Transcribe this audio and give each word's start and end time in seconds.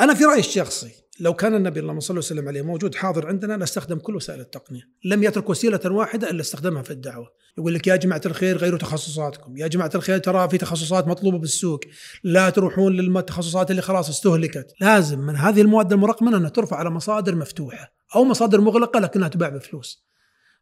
أنا 0.00 0.14
في 0.14 0.24
رأيي 0.24 0.40
الشخصي 0.40 0.90
لو 1.20 1.34
كان 1.34 1.54
النبي 1.54 1.80
اللهم 1.80 2.00
صل 2.00 2.18
وسلم 2.18 2.48
عليه 2.48 2.62
موجود 2.62 2.94
حاضر 2.94 3.26
عندنا 3.26 3.56
لاستخدم 3.56 3.98
كل 3.98 4.16
وسائل 4.16 4.40
التقنية، 4.40 4.82
لم 5.04 5.22
يترك 5.22 5.50
وسيلة 5.50 5.80
واحدة 5.84 6.30
إلا 6.30 6.40
استخدمها 6.40 6.82
في 6.82 6.90
الدعوة، 6.90 7.32
يقول 7.58 7.74
لك 7.74 7.86
يا 7.86 7.96
جماعة 7.96 8.20
الخير 8.26 8.56
غيروا 8.56 8.78
تخصصاتكم، 8.78 9.56
يا 9.56 9.66
جماعة 9.66 9.90
الخير 9.94 10.18
ترى 10.18 10.48
في 10.48 10.58
تخصصات 10.58 11.08
مطلوبة 11.08 11.38
بالسوق، 11.38 11.80
لا 12.24 12.50
تروحون 12.50 12.92
للتخصصات 12.92 13.70
اللي 13.70 13.82
خلاص 13.82 14.08
استهلكت، 14.08 14.74
لازم 14.80 15.18
من 15.18 15.36
هذه 15.36 15.60
المواد 15.60 15.92
المرقمنه 15.92 16.36
انها 16.36 16.50
ترفع 16.50 16.76
على 16.76 16.90
مصادر 16.90 17.34
مفتوحة 17.34 17.92
أو 18.16 18.24
مصادر 18.24 18.60
مغلقة 18.60 19.00
لكنها 19.00 19.28
تباع 19.28 19.48
بفلوس. 19.48 20.04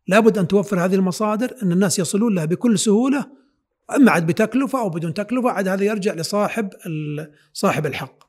لابد 0.08 0.38
أن 0.38 0.48
توفر 0.48 0.84
هذه 0.84 0.94
المصادر 0.94 1.54
أن 1.62 1.72
الناس 1.72 1.98
يصلون 1.98 2.34
لها 2.34 2.44
بكل 2.44 2.78
سهولة 2.78 3.26
أما 3.96 4.10
عاد 4.10 4.26
بتكلفة 4.26 4.80
أو 4.80 4.90
بدون 4.90 5.14
تكلفة 5.14 5.50
عاد 5.50 5.68
هذا 5.68 5.84
يرجع 5.84 6.14
لصاحب 6.14 6.70
صاحب 7.52 7.86
الحق. 7.86 8.26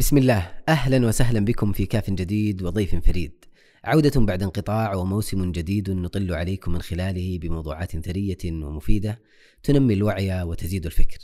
بسم 0.00 0.18
الله 0.18 0.52
أهلا 0.68 1.06
وسهلا 1.06 1.44
بكم 1.44 1.72
في 1.72 1.86
كاف 1.86 2.10
جديد 2.10 2.62
وضيف 2.62 2.96
فريد. 3.06 3.44
عودة 3.84 4.20
بعد 4.20 4.42
انقطاع 4.42 4.94
وموسم 4.94 5.52
جديد 5.52 5.90
نطل 5.90 6.34
عليكم 6.34 6.72
من 6.72 6.82
خلاله 6.82 7.38
بموضوعات 7.38 7.96
ثرية 7.96 8.38
ومفيدة 8.44 9.20
تنمي 9.62 9.94
الوعي 9.94 10.42
وتزيد 10.42 10.86
الفكر. 10.86 11.18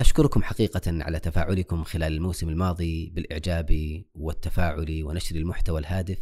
أشكركم 0.00 0.42
حقيقة 0.42 0.82
على 0.86 1.18
تفاعلكم 1.18 1.84
خلال 1.84 2.12
الموسم 2.12 2.48
الماضي 2.48 3.10
بالإعجاب 3.14 4.02
والتفاعل 4.14 5.02
ونشر 5.04 5.36
المحتوى 5.36 5.80
الهادف 5.80 6.18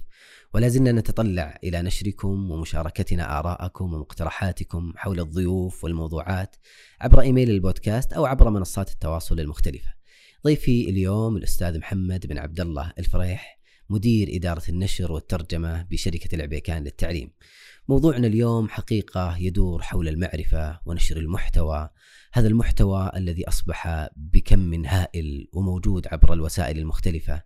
ولا 0.54 0.68
زلنا 0.68 0.92
نتطلع 0.92 1.58
إلى 1.64 1.82
نشركم 1.82 2.50
ومشاركتنا 2.50 3.38
آراءكم 3.38 3.94
ومقترحاتكم 3.94 4.92
حول 4.96 5.20
الضيوف 5.20 5.84
والموضوعات 5.84 6.56
عبر 7.00 7.20
إيميل 7.20 7.50
البودكاست 7.50 8.12
أو 8.12 8.26
عبر 8.26 8.50
منصات 8.50 8.90
التواصل 8.90 9.40
المختلفة 9.40 10.03
ضيفي 10.46 10.90
اليوم 10.90 11.36
الأستاذ 11.36 11.78
محمد 11.78 12.26
بن 12.26 12.38
عبد 12.38 12.60
الله 12.60 12.92
الفريح 12.98 13.60
مدير 13.90 14.28
إدارة 14.36 14.62
النشر 14.68 15.12
والترجمة 15.12 15.82
بشركة 15.82 16.34
العبيكان 16.34 16.84
للتعليم. 16.84 17.30
موضوعنا 17.88 18.26
اليوم 18.26 18.68
حقيقة 18.68 19.36
يدور 19.38 19.82
حول 19.82 20.08
المعرفة 20.08 20.80
ونشر 20.86 21.16
المحتوى. 21.16 21.88
هذا 22.32 22.48
المحتوى 22.48 23.10
الذي 23.16 23.48
أصبح 23.48 24.08
بكم 24.16 24.84
هائل 24.84 25.48
وموجود 25.52 26.06
عبر 26.06 26.32
الوسائل 26.32 26.78
المختلفة. 26.78 27.34
آه، 27.34 27.42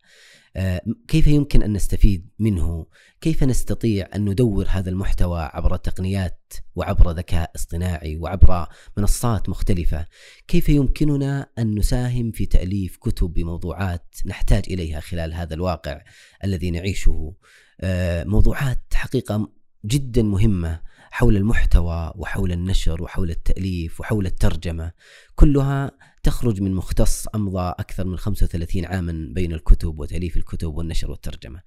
كيف 1.09 1.27
يمكن 1.27 1.63
أن 1.63 1.73
نستفيد 1.73 2.29
منه؟ 2.39 2.87
كيف 3.21 3.45
نستطيع 3.45 4.09
أن 4.15 4.31
ندور 4.31 4.67
هذا 4.69 4.91
المحتوى 4.91 5.41
عبر 5.41 5.77
تقنيات 5.77 6.55
وعبر 6.75 7.11
ذكاء 7.11 7.51
اصطناعي 7.57 8.17
وعبر 8.17 8.67
منصات 8.97 9.49
مختلفة؟ 9.49 10.07
كيف 10.49 10.69
يمكننا 10.69 11.51
أن 11.59 11.79
نساهم 11.79 12.31
في 12.31 12.47
تأليف 12.47 12.97
كتب 12.97 13.33
بموضوعات 13.33 14.17
نحتاج 14.27 14.63
إليها 14.71 15.01
خلال 15.01 15.35
هذا 15.35 15.55
الواقع 15.55 16.01
الذي 16.45 16.71
نعيشه؟ 16.71 17.35
آه، 17.81 18.25
موضوعات 18.25 18.83
حقيقة 18.95 19.53
جدا 19.85 20.23
مهمة 20.23 20.81
حول 21.11 21.37
المحتوى 21.37 22.13
وحول 22.17 22.53
النشر 22.53 23.03
وحول 23.03 23.31
التأليف 23.31 24.01
وحول 24.01 24.27
الترجمة 24.27 24.93
كلها 25.35 25.91
تخرج 26.23 26.61
من 26.63 26.75
مختص 26.75 27.27
أمضى 27.35 27.75
أكثر 27.79 28.07
من 28.07 28.17
35 28.17 28.85
عاما 28.85 29.29
بين 29.33 29.53
الكتب 29.53 29.99
وتأليف 29.99 30.37
الكتب 30.37 30.75
والنشر 30.75 31.11
والترجمة. 31.11 31.63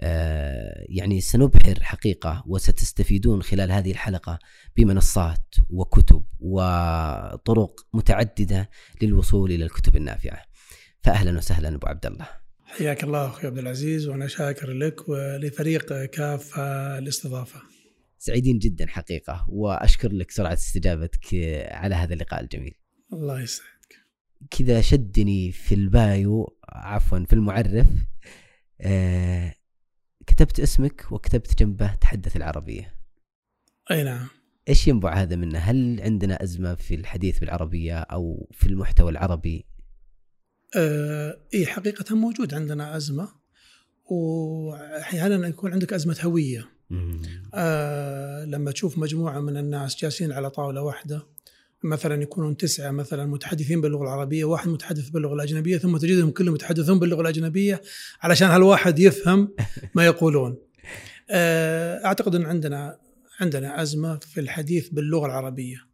آه، 0.00 0.84
يعني 0.88 1.20
سنبحر 1.20 1.82
حقيقة 1.82 2.42
وستستفيدون 2.46 3.42
خلال 3.42 3.72
هذه 3.72 3.90
الحلقة 3.90 4.38
بمنصات 4.76 5.54
وكتب 5.70 6.24
وطرق 6.40 7.86
متعددة 7.92 8.70
للوصول 9.02 9.52
إلى 9.52 9.64
الكتب 9.64 9.96
النافعة. 9.96 10.42
فأهلا 11.02 11.38
وسهلا 11.38 11.68
أبو 11.68 11.86
عبد 11.86 12.06
الله. 12.06 12.28
حياك 12.64 13.04
الله 13.04 13.26
أخي 13.26 13.46
عبد 13.46 13.58
العزيز 13.58 14.08
وأنا 14.08 14.26
شاكر 14.26 14.70
لك 14.70 15.08
ولفريق 15.08 16.04
كاف 16.04 16.58
الاستضافة. 16.58 17.71
سعيدين 18.24 18.58
جدا 18.58 18.86
حقيقة 18.86 19.46
وأشكر 19.48 20.12
لك 20.12 20.30
سرعة 20.30 20.52
استجابتك 20.52 21.34
على 21.70 21.94
هذا 21.94 22.14
اللقاء 22.14 22.40
الجميل. 22.40 22.74
الله 23.12 23.40
يسعدك. 23.40 24.06
كذا 24.50 24.80
شدني 24.80 25.52
في 25.52 25.74
البايو 25.74 26.58
عفوا 26.68 27.18
في 27.18 27.32
المعرف. 27.32 27.86
آه 28.80 29.54
كتبت 30.26 30.60
اسمك 30.60 31.12
وكتبت 31.12 31.58
جنبه 31.58 31.94
تحدث 31.94 32.36
العربية. 32.36 32.94
أي 33.90 34.02
نعم. 34.02 34.28
إيش 34.68 34.88
ينبع 34.88 35.14
هذا 35.14 35.36
منه؟ 35.36 35.58
هل 35.58 36.00
عندنا 36.00 36.42
أزمة 36.42 36.74
في 36.74 36.94
الحديث 36.94 37.38
بالعربية 37.38 37.98
أو 37.98 38.48
في 38.52 38.66
المحتوى 38.66 39.10
العربي؟ 39.10 39.66
آه 40.76 41.48
إي 41.54 41.66
حقيقة 41.66 42.16
موجود 42.16 42.54
عندنا 42.54 42.96
أزمة. 42.96 43.41
وأحيانا 44.12 45.48
يكون 45.48 45.72
عندك 45.72 45.92
أزمة 45.92 46.16
هوية. 46.22 46.68
آه 47.54 48.44
لما 48.44 48.70
تشوف 48.70 48.98
مجموعة 48.98 49.40
من 49.40 49.56
الناس 49.56 49.96
جالسين 49.96 50.32
على 50.32 50.50
طاولة 50.50 50.82
واحدة 50.82 51.26
مثلا 51.84 52.22
يكونون 52.22 52.56
تسعة 52.56 52.90
مثلا 52.90 53.26
متحدثين 53.26 53.80
باللغة 53.80 54.02
العربية 54.02 54.44
واحد 54.44 54.68
متحدث 54.68 55.08
باللغة 55.08 55.34
الأجنبية 55.34 55.78
ثم 55.78 55.96
تجدهم 55.96 56.30
كلهم 56.30 56.54
يتحدثون 56.54 56.98
باللغة 56.98 57.20
الأجنبية 57.20 57.82
علشان 58.20 58.48
هالواحد 58.48 58.98
يفهم 58.98 59.54
ما 59.94 60.06
يقولون. 60.06 60.58
آه، 61.30 62.04
أعتقد 62.04 62.34
أن 62.34 62.46
عندنا 62.46 62.98
عندنا 63.40 63.82
أزمة 63.82 64.16
في 64.16 64.40
الحديث 64.40 64.88
باللغة 64.88 65.26
العربية. 65.26 65.91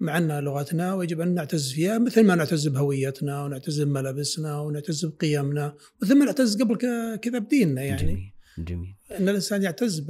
مع 0.00 0.18
أنها 0.18 0.40
لغتنا 0.40 0.94
ويجب 0.94 1.20
أن 1.20 1.34
نعتز 1.34 1.72
فيها 1.72 1.98
مثل 1.98 2.26
ما 2.26 2.34
نعتز 2.34 2.68
بهويتنا 2.68 3.44
ونعتز 3.44 3.82
بملابسنا 3.82 4.60
ونعتز 4.60 5.04
بقيمنا 5.04 5.74
مثل 6.02 6.18
ما 6.18 6.24
نعتز 6.24 6.62
قبل 6.62 6.76
كذا 7.16 7.38
بديننا 7.38 7.82
يعني. 7.82 8.02
جميل. 8.02 8.32
جميل. 8.58 8.94
أن 9.10 9.28
الإنسان 9.28 9.62
يعتز 9.62 10.04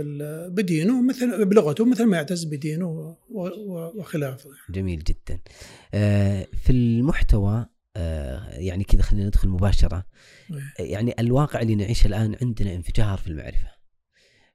بدينه 0.48 1.02
مثل 1.02 1.44
بلغته 1.44 1.84
مثل 1.84 2.04
ما 2.04 2.16
يعتز 2.16 2.44
بدينه 2.44 3.16
وخلافه. 3.28 4.50
جميل 4.70 5.04
جدا. 5.04 5.40
آه، 5.94 6.46
في 6.64 6.72
المحتوى 6.72 7.66
آه، 7.96 8.58
يعني 8.58 8.84
كذا 8.84 9.02
خلينا 9.02 9.26
ندخل 9.26 9.48
مباشرة. 9.48 10.04
إيه. 10.80 10.92
يعني 10.92 11.14
الواقع 11.18 11.60
اللي 11.60 11.74
نعيشه 11.74 12.06
الآن 12.06 12.36
عندنا 12.42 12.74
انفجار 12.74 13.18
في 13.18 13.26
المعرفة. 13.28 13.77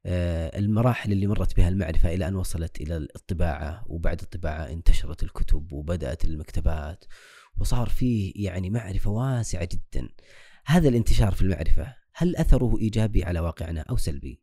المراحل 0.06 1.12
اللي 1.12 1.28
مرت 1.28 1.58
بها 1.58 1.70
المعرفة 1.70 2.14
إلى 2.14 2.28
أن 2.28 2.36
وصلت 2.36 2.82
إلى 2.82 2.98
الطباعة 2.98 3.86
وبعد 3.88 4.22
الطباعة 4.22 4.70
انتشرت 4.70 5.24
الكتب 5.24 5.74
وبدأت 5.74 6.26
المكتبات 6.26 7.06
وصار 7.58 7.90
فيه 7.90 8.34
يعني 8.36 8.70
معرفة 8.70 9.10
واسعة 9.10 9.70
جدا. 9.72 10.10
هذا 10.66 10.90
الانتشار 10.90 11.32
في 11.32 11.42
المعرفة 11.42 11.96
هل 12.14 12.36
أثره 12.36 12.78
إيجابي 12.82 13.24
على 13.24 13.40
واقعنا 13.40 13.82
أو 13.82 13.98
سلبي؟ 13.98 14.42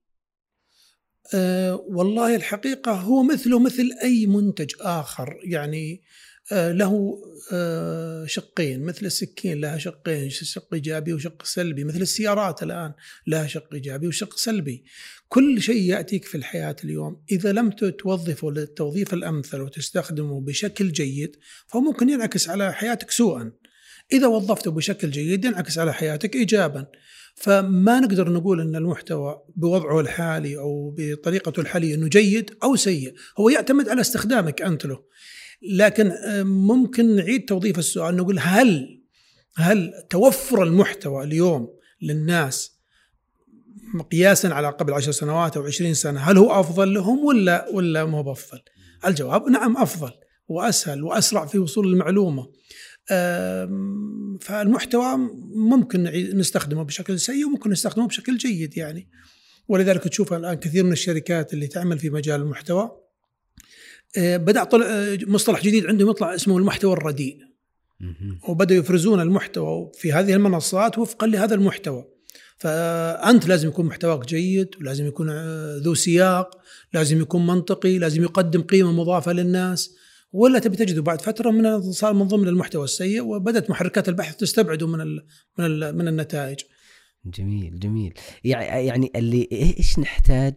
أه 1.34 1.74
والله 1.74 2.36
الحقيقة 2.36 2.92
هو 2.92 3.22
مثله 3.22 3.58
مثل 3.58 3.90
أي 4.02 4.26
منتج 4.26 4.70
آخر. 4.80 5.40
يعني 5.44 6.02
أه 6.52 6.72
له 6.72 7.18
أه 7.52 8.26
شقين 8.26 8.82
مثل 8.82 9.06
السكين 9.06 9.60
لها 9.60 9.78
شقين 9.78 10.30
شق 10.30 10.74
إيجابي 10.74 11.12
وشق 11.12 11.44
سلبي 11.44 11.84
مثل 11.84 12.00
السيارات 12.00 12.62
الآن 12.62 12.92
لها 13.26 13.46
شق 13.46 13.74
إيجابي 13.74 14.06
وشق 14.08 14.36
سلبي. 14.36 14.84
كل 15.32 15.62
شيء 15.62 15.82
يأتيك 15.82 16.24
في 16.24 16.34
الحياة 16.34 16.76
اليوم 16.84 17.22
إذا 17.32 17.52
لم 17.52 17.70
توظفه 17.70 18.50
للتوظيف 18.50 19.14
الأمثل 19.14 19.60
وتستخدمه 19.60 20.40
بشكل 20.40 20.92
جيد 20.92 21.36
فهو 21.66 21.80
ممكن 21.80 22.08
ينعكس 22.08 22.48
على 22.48 22.72
حياتك 22.72 23.10
سوءا. 23.10 23.52
إذا 24.12 24.26
وظفته 24.26 24.70
بشكل 24.70 25.10
جيد 25.10 25.44
ينعكس 25.44 25.78
على 25.78 25.94
حياتك 25.94 26.34
ايجابا. 26.36 26.86
فما 27.34 28.00
نقدر 28.00 28.32
نقول 28.32 28.60
إن 28.60 28.76
المحتوى 28.76 29.42
بوضعه 29.56 30.00
الحالي 30.00 30.58
أو 30.58 30.94
بطريقته 30.98 31.60
الحالية 31.60 31.94
إنه 31.94 32.08
جيد 32.08 32.50
أو 32.62 32.76
سيء، 32.76 33.14
هو 33.38 33.48
يعتمد 33.48 33.88
على 33.88 34.00
استخدامك 34.00 34.62
أنت 34.62 34.86
له. 34.86 35.04
لكن 35.62 36.10
آه، 36.10 36.42
ممكن 36.42 37.16
نعيد 37.16 37.44
توظيف 37.44 37.78
السؤال 37.78 38.16
نقول 38.16 38.38
هل 38.38 39.00
هل 39.56 39.92
توفر 40.10 40.62
المحتوى 40.62 41.24
اليوم 41.24 41.68
للناس 42.02 42.69
قياسا 44.12 44.46
على 44.46 44.68
قبل 44.68 44.92
عشر 44.92 45.12
سنوات 45.12 45.56
أو 45.56 45.62
عشرين 45.62 45.94
سنة 45.94 46.20
هل 46.20 46.38
هو 46.38 46.60
أفضل 46.60 46.94
لهم 46.94 47.24
ولا 47.24 47.68
ولا 47.72 48.04
مو 48.04 48.22
بأفضل؟ 48.22 48.60
الجواب 49.06 49.48
نعم 49.48 49.76
أفضل 49.76 50.12
وأسهل 50.48 51.02
وأسرع 51.02 51.46
في 51.46 51.58
وصول 51.58 51.92
المعلومة. 51.92 52.50
فالمحتوى 54.40 55.16
ممكن 55.54 56.02
نستخدمه 56.34 56.82
بشكل 56.82 57.20
سيء 57.20 57.46
وممكن 57.46 57.70
نستخدمه 57.70 58.06
بشكل 58.06 58.36
جيد 58.36 58.76
يعني. 58.76 59.08
ولذلك 59.68 60.04
تشوف 60.04 60.32
الآن 60.32 60.54
كثير 60.54 60.84
من 60.84 60.92
الشركات 60.92 61.52
اللي 61.52 61.66
تعمل 61.66 61.98
في 61.98 62.10
مجال 62.10 62.40
المحتوى. 62.40 62.90
آه، 64.18 64.36
بدأ 64.36 64.64
طلع 64.64 65.16
مصطلح 65.26 65.62
جديد 65.62 65.86
عندهم 65.86 66.10
يطلع 66.10 66.34
اسمه 66.34 66.58
المحتوى 66.58 66.92
الرديء. 66.92 67.38
وبدأوا 68.48 68.80
يفرزون 68.80 69.20
المحتوى 69.20 69.92
في 69.94 70.12
هذه 70.12 70.34
المنصات 70.34 70.98
وفقا 70.98 71.26
لهذا 71.26 71.54
المحتوى. 71.54 72.04
فأنت 72.60 73.48
لازم 73.48 73.68
يكون 73.68 73.86
محتواك 73.86 74.26
جيد 74.26 74.68
ولازم 74.80 75.06
يكون 75.06 75.30
آه، 75.30 75.76
ذو 75.76 75.94
سياق 75.94 76.58
لازم 76.92 77.20
يكون 77.20 77.46
منطقي 77.46 77.98
لازم 77.98 78.22
يقدم 78.22 78.62
قيمة 78.62 78.92
مضافة 78.92 79.32
للناس 79.32 79.96
ولا 80.32 80.58
تبي 80.58 80.76
تجده 80.76 81.02
بعد 81.02 81.22
فترة 81.22 81.50
من 81.50 81.92
صار 81.92 82.14
من 82.14 82.28
ضمن 82.28 82.48
المحتوى 82.48 82.84
السيء 82.84 83.22
وبدأت 83.22 83.70
محركات 83.70 84.08
البحث 84.08 84.36
تستبعده 84.36 84.86
من 84.86 85.00
ال 85.00 85.26
من 85.58 85.64
ال 85.64 85.96
من 85.96 86.08
النتائج. 86.08 86.58
جميل 87.24 87.78
جميل 87.78 88.14
يعني 88.44 89.12
اللي 89.16 89.48
إيش 89.52 89.98
نحتاج 89.98 90.54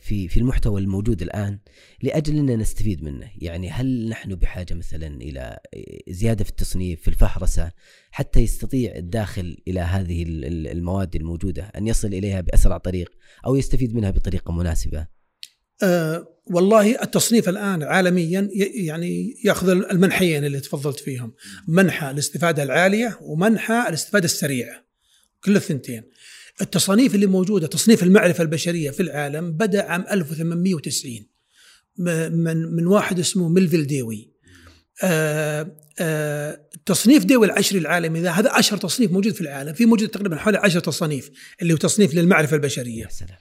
في 0.00 0.28
في 0.28 0.36
المحتوى 0.36 0.80
الموجود 0.80 1.22
الآن 1.22 1.58
لأجل 2.02 2.36
ان 2.38 2.58
نستفيد 2.58 3.02
منه، 3.02 3.30
يعني 3.38 3.70
هل 3.70 4.08
نحن 4.08 4.34
بحاجة 4.34 4.74
مثلا 4.74 5.06
إلى 5.06 5.58
زيادة 6.08 6.44
في 6.44 6.50
التصنيف 6.50 7.02
في 7.02 7.08
الفهرسه 7.08 7.72
حتى 8.10 8.40
يستطيع 8.40 8.96
الداخل 8.96 9.56
إلى 9.68 9.80
هذه 9.80 10.24
المواد 10.72 11.16
الموجودة 11.16 11.62
أن 11.62 11.86
يصل 11.86 12.08
إليها 12.08 12.40
بأسرع 12.40 12.78
طريق 12.78 13.10
أو 13.46 13.56
يستفيد 13.56 13.94
منها 13.94 14.10
بطريقة 14.10 14.52
مناسبة؟ 14.52 15.06
أه 15.82 16.26
والله 16.46 17.02
التصنيف 17.02 17.48
الآن 17.48 17.82
عالميا 17.82 18.48
يعني 18.74 19.34
يأخذ 19.44 19.68
المنحيين 19.68 20.44
اللي 20.44 20.60
تفضلت 20.60 21.00
فيهم، 21.00 21.34
منحى 21.68 22.10
الاستفادة 22.10 22.62
العالية 22.62 23.18
ومنحى 23.22 23.84
الاستفادة 23.88 24.24
السريعة. 24.24 24.84
كل 25.44 25.56
الثنتين. 25.56 26.02
التصانيف 26.60 27.14
اللي 27.14 27.26
موجودة 27.26 27.66
تصنيف 27.66 28.02
المعرفة 28.02 28.42
البشرية 28.42 28.90
في 28.90 29.00
العالم 29.00 29.52
بدأ 29.52 29.82
عام 29.82 30.04
1890 30.10 31.26
من 31.98 32.56
من 32.76 32.86
واحد 32.86 33.18
اسمه 33.18 33.48
ميلفيل 33.48 33.86
ديوي. 33.86 34.30
آه 35.02 35.76
آه 36.00 36.60
تصنيف 36.86 37.24
ديوي 37.24 37.46
العشري 37.46 37.78
العالمي 37.78 38.20
ذا 38.20 38.30
هذا 38.30 38.50
أشهر 38.58 38.78
تصنيف 38.78 39.12
موجود 39.12 39.34
في 39.34 39.40
العالم. 39.40 39.72
في 39.72 39.86
موجود 39.86 40.08
تقريبا 40.08 40.36
حوالي 40.36 40.58
10 40.58 40.80
تصانيف 40.80 41.30
اللي 41.62 41.72
هو 41.72 41.76
تصنيف 41.76 42.14
للمعرفة 42.14 42.56
البشرية. 42.56 43.02
يا 43.02 43.08
سلام. 43.08 43.38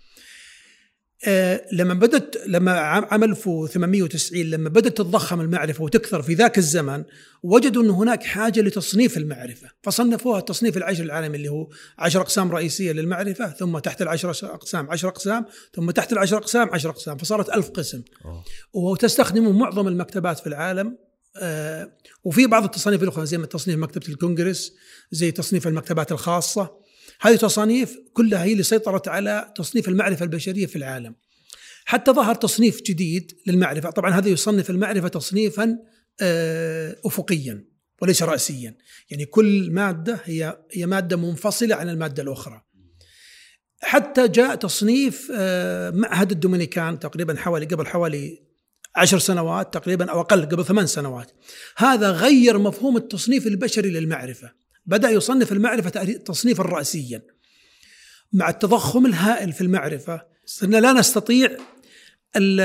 آه 1.28 1.66
لما 1.72 1.94
بدت 1.94 2.44
لما 2.48 2.72
عام 2.72 3.24
1890 3.24 4.46
لما 4.46 4.70
بدات 4.70 4.98
تتضخم 4.98 5.42
المعرفة 5.42 5.84
وتكثر 5.84 6.22
في 6.22 6.34
ذاك 6.34 6.58
الزمن 6.58 7.04
وجدوا 7.44 7.84
ان 7.84 7.90
هناك 7.90 8.24
حاجة 8.24 8.62
لتصنيف 8.62 9.18
المعرفة. 9.18 9.70
فصنفوها 9.84 10.40
التصنيف 10.40 10.78
العشر 10.78 11.04
العالمي 11.04 11.38
اللي 11.38 11.50
هو 11.50 11.68
10 11.98 12.22
أقسام 12.22 12.52
رئيسية 12.52 12.92
للمعرفة 12.92 13.50
ثم 13.50 13.80
تحت 13.80 14.02
العشر 14.02 14.30
أقسام 14.30 14.90
10 14.90 15.10
أقسام 15.10 15.46
ثم 15.76 15.92
تحت 15.92 16.14
العشر 16.14 16.38
أقسام 16.38 16.70
10 16.70 16.90
أقسام 16.90 17.18
فصارت 17.18 17.50
ألف 17.50 17.70
قسم. 17.70 18.02
أوه. 18.26 18.44
وتستخدمه 18.74 19.52
معظم 19.52 19.88
المكتبات 19.88 20.40
في 20.40 20.48
العالم 20.48 20.98
آه 21.38 21.92
وفي 22.24 22.48
بعض 22.48 22.64
التصانيف 22.64 23.04
الأخرى 23.04 23.26
زي 23.26 23.38
تصنيف 23.38 23.78
مكتبة 23.80 24.08
الكونغرس 24.08 24.74
زي 25.12 25.32
تصنيف 25.32 25.68
المكتبات 25.68 26.12
الخاصة. 26.12 26.89
هذه 27.22 27.36
تصانيف 27.36 27.98
كلها 28.14 28.44
هي 28.44 28.52
اللي 28.52 28.64
سيطرت 28.64 29.08
على 29.08 29.54
تصنيف 29.56 29.90
المعرفة 29.90 30.24
البشرية 30.24 30.66
في 30.66 30.76
العالم. 30.76 31.16
حتى 31.86 32.12
ظهر 32.12 32.36
تصنيف 32.36 32.82
جديد 32.82 33.38
للمعرفة. 33.48 33.90
طبعا 33.90 34.12
هذا 34.12 34.30
يصنف 34.30 34.70
المعرفة 34.70 35.08
تصنيفا 35.08 35.78
آه، 36.22 36.96
أفقيا 37.06 37.66
وليس 38.02 38.24
رأسيا. 38.24 38.78
يعني 39.10 39.26
كل 39.26 39.72
مادة 39.72 40.20
هي 40.24 40.60
هي 40.72 40.86
مادة 40.86 41.18
منفصلة 41.18 41.76
عن 41.76 41.90
المادة 41.90 42.24
الأخرى. 42.24 42.62
حتى 43.82 44.28
جاء 44.28 44.56
تصنيف 44.56 45.32
آه، 45.36 45.90
معهد 45.90 46.32
الدومينيكان 46.32 47.00
تقريبا 47.00 47.36
حوالي 47.36 47.66
قبل 47.66 47.88
حوالي 47.88 48.44
عشر 48.96 49.20
سنوات 49.20 49.74
تقريبا 49.74 50.12
أو 50.12 50.22
أقل 50.22 50.46
قبل 50.46 50.66
ثمان 50.66 50.88
سنوات. 50.88 51.32
هذا 51.78 52.12
غير 52.12 52.58
مفهوم 52.58 52.98
التصنيف 52.98 53.48
البشري 53.48 53.90
للمعرفة. 53.90 54.52
بدأ 54.90 55.10
يصنف 55.10 55.52
المعرفة 55.52 55.90
تصنيفا 56.04 56.64
رأسيا. 56.64 57.22
مع 58.34 58.50
التضخم 58.50 59.06
الهائل 59.06 59.54
في 59.54 59.62
المعرفة 59.62 60.22
صرنا 60.46 60.78
لا 60.78 60.94
نستطيع 60.94 61.58
ال 62.36 62.62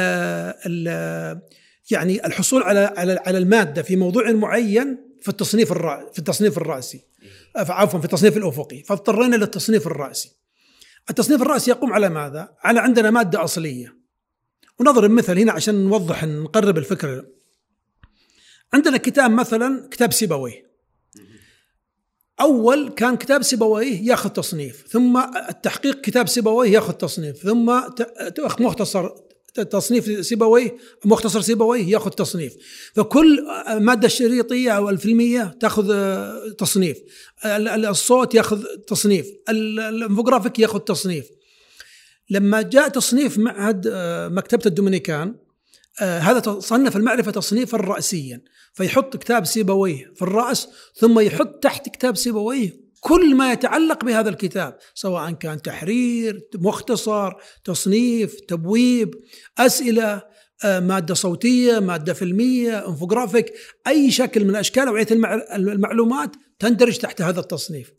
ال 0.66 1.40
يعني 1.90 2.26
الحصول 2.26 2.62
على 2.62 2.94
على 2.96 3.20
على 3.26 3.38
المادة 3.38 3.82
في 3.82 3.96
موضوع 3.96 4.32
معين 4.32 4.98
في 5.20 5.28
التصنيف 5.28 5.72
الرأ 5.72 6.10
في 6.12 6.18
التصنيف 6.18 6.58
الرأسي. 6.58 7.04
عفوا 7.56 7.98
في 7.98 8.04
التصنيف 8.04 8.36
الأفقي. 8.36 8.82
فاضطرينا 8.82 9.36
للتصنيف 9.36 9.86
الرأسي. 9.86 10.32
التصنيف 11.10 11.42
الرأسي 11.42 11.70
يقوم 11.70 11.92
على 11.92 12.08
ماذا؟ 12.08 12.54
على 12.62 12.80
عندنا 12.80 13.10
مادة 13.10 13.44
أصلية. 13.44 13.96
ونضرب 14.78 15.10
مثل 15.10 15.38
هنا 15.38 15.52
عشان 15.52 15.74
نوضح 15.74 16.24
نقرب 16.24 16.78
الفكرة. 16.78 17.26
عندنا 18.72 18.96
كتاب 18.96 19.30
مثلا 19.30 19.88
كتاب 19.90 20.12
سيبويه. 20.12 20.63
أول 22.40 22.88
كان 22.88 23.16
كتاب 23.16 23.42
سيبويه 23.42 24.08
ياخذ 24.08 24.31
تصنيف 24.31 24.84
ثم 24.88 25.22
التحقيق 25.48 26.00
كتاب 26.00 26.28
سيبويه 26.28 26.70
ياخذ 26.70 26.92
تصنيف 26.92 27.36
ثم 27.36 27.81
مختصر 28.60 29.10
تصنيف 29.54 30.26
سيبويه 30.26 30.76
مختصر 31.04 31.40
سيبويه 31.40 31.84
ياخذ 31.84 32.10
تصنيف. 32.10 32.54
فكل 32.94 33.46
مادة 33.81 34.06
الشريطية 34.06 34.70
أو 34.70 34.90
الفيلمية 34.90 35.56
تاخذ 35.60 35.94
تصنيف. 36.58 36.98
الصوت 37.44 38.34
ياخذ 38.34 38.64
تصنيف. 38.86 39.26
الإنفوجرافيك 39.48 40.58
ياخذ 40.58 40.78
تصنيف. 40.78 41.26
لما 42.31 42.62
جاء 42.62 42.88
تصنيف 42.88 43.38
معهد 43.38 43.88
مكتبة 44.32 44.62
الدومينيكان 44.66 45.34
هذا 46.00 46.61
صنف 46.61 46.96
المعرفة 46.96 47.31
تصنيفا 47.31 47.76
راسيا. 47.76 48.41
فيحط 48.75 49.17
كتاب 49.17 49.44
سيبويه 49.44 50.12
في 50.14 50.23
الرأس 50.23 50.69
ثم 50.94 51.20
يحط 51.20 51.62
تحت 51.62 51.88
كتاب 51.88 52.17
سيبويه 52.17 52.85
كل 53.00 53.35
ما 53.35 53.52
يتعلق 53.52 54.05
بهذا 54.05 54.29
الكتاب 54.29 54.79
سواء 54.94 55.31
كان 55.31 55.62
تحرير 55.62 56.41
مختصر 56.55 57.32
تصنيف 57.64 58.41
تبويب 58.41 59.14
أسئلة 59.58 60.23
آه، 60.64 60.81
مادة 60.81 61.14
صوتية 61.14 61.79
مادة 61.79 62.12
فيلمية 62.12 62.88
انفوجرافيك 62.88 63.52
أي 63.87 64.11
شكل 64.11 64.44
من 64.44 64.56
أشكال 64.56 64.88
أوعية 64.88 65.06
المعلومات 65.55 66.31
تندرج 66.58 66.99
تحت 66.99 67.23
هذا 67.23 67.41
التصنيف. 67.41 67.93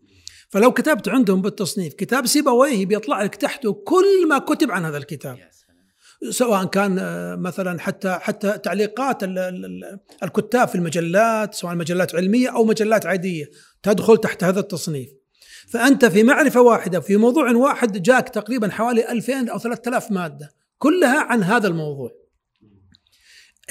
فلو 0.50 0.72
كتبت 0.72 1.10
عندهم 1.10 1.42
بالتصنيف 1.42 1.94
كتاب 1.94 2.28
سيبويه 2.28 2.86
بيطلع 2.86 3.24
لك 3.24 3.36
تحته 3.36 3.74
كل 3.74 4.28
ما 4.30 4.38
كتب 4.38 4.72
عن 4.72 4.86
هذا 4.86 4.98
الكتاب. 4.98 5.38
سواء 6.30 6.66
كان 6.66 7.00
آه، 7.00 7.36
مثلا 7.36 7.80
حتى 7.80 8.18
حتى 8.22 8.58
تعليقات 8.58 9.24
الكتاب 10.24 10.68
في 10.68 10.76
المجلات 10.76 11.54
سواء 11.54 11.76
مجلات 11.76 12.16
علمية 12.16 12.50
أو 12.50 12.66
مجلات 12.66 13.06
عادية 13.06 13.52
تدخل 13.84 14.18
تحت 14.18 14.44
هذا 14.44 14.60
التصنيف. 14.60 15.10
فأنت 15.68 16.06
في 16.06 16.24
معرفة 16.24 16.62
واحدة 16.62 17.00
في 17.00 17.18
موضوع 17.18 17.52
واحد 17.52 18.02
جاك 18.02 18.30
تقريبا 18.30 18.70
حوالي 18.70 19.12
2000 19.12 19.50
أو 19.50 19.60
3000 19.60 20.12
مادة 20.12 20.54
كلها 20.78 21.20
عن 21.20 21.44
هذا 21.44 21.68
الموضوع. 21.68 22.12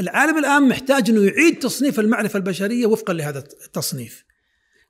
العالم 0.00 0.38
الآن 0.38 0.68
محتاج 0.68 1.10
إنه 1.10 1.24
يعيد 1.24 1.58
تصنيف 1.58 2.00
المعرفة 2.00 2.36
البشرية 2.36 2.86
وفقا 2.86 3.12
لهذا 3.12 3.38
التصنيف 3.38 4.24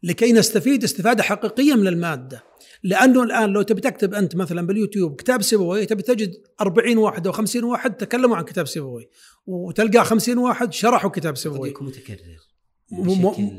لكي 0.02 0.33
نستفيد 0.33 0.85
استفادة 0.85 1.23
حقيقية 1.23 1.75
من 1.75 1.87
المادة. 1.87 2.42
لأنه 2.85 3.23
الآن 3.23 3.50
لو 3.50 3.62
تبي 3.62 3.81
تكتب 3.81 4.14
أنت 4.14 4.37
مثلا 4.37 4.67
باليوتيوب 4.67 5.17
كتاب 5.17 5.43
سيبوي 5.43 5.87
تبي 5.87 6.03
تجد 6.03 6.33
40 6.61 6.97
واحد 6.99 7.26
أو 7.26 7.33
50 7.33 7.64
واحد 7.64 7.95
تكلموا 7.95 8.37
عن 8.37 8.45
كتاب 8.45 8.67
سيبوي 8.67 9.09
وتلقى 9.47 10.05
50 10.05 10.38
واحد 10.38 10.73
شرحوا 10.73 11.11
كتاب 11.11 11.37
سيبوي 11.37 11.69
يكون 11.69 11.87
متكرر 11.87 12.55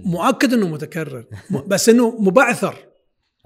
مؤكد 0.05 0.53
إنه 0.53 0.67
متكرر. 0.67 1.25
بس 1.67 1.89
إنه 1.89 2.21
مبعثر. 2.21 2.75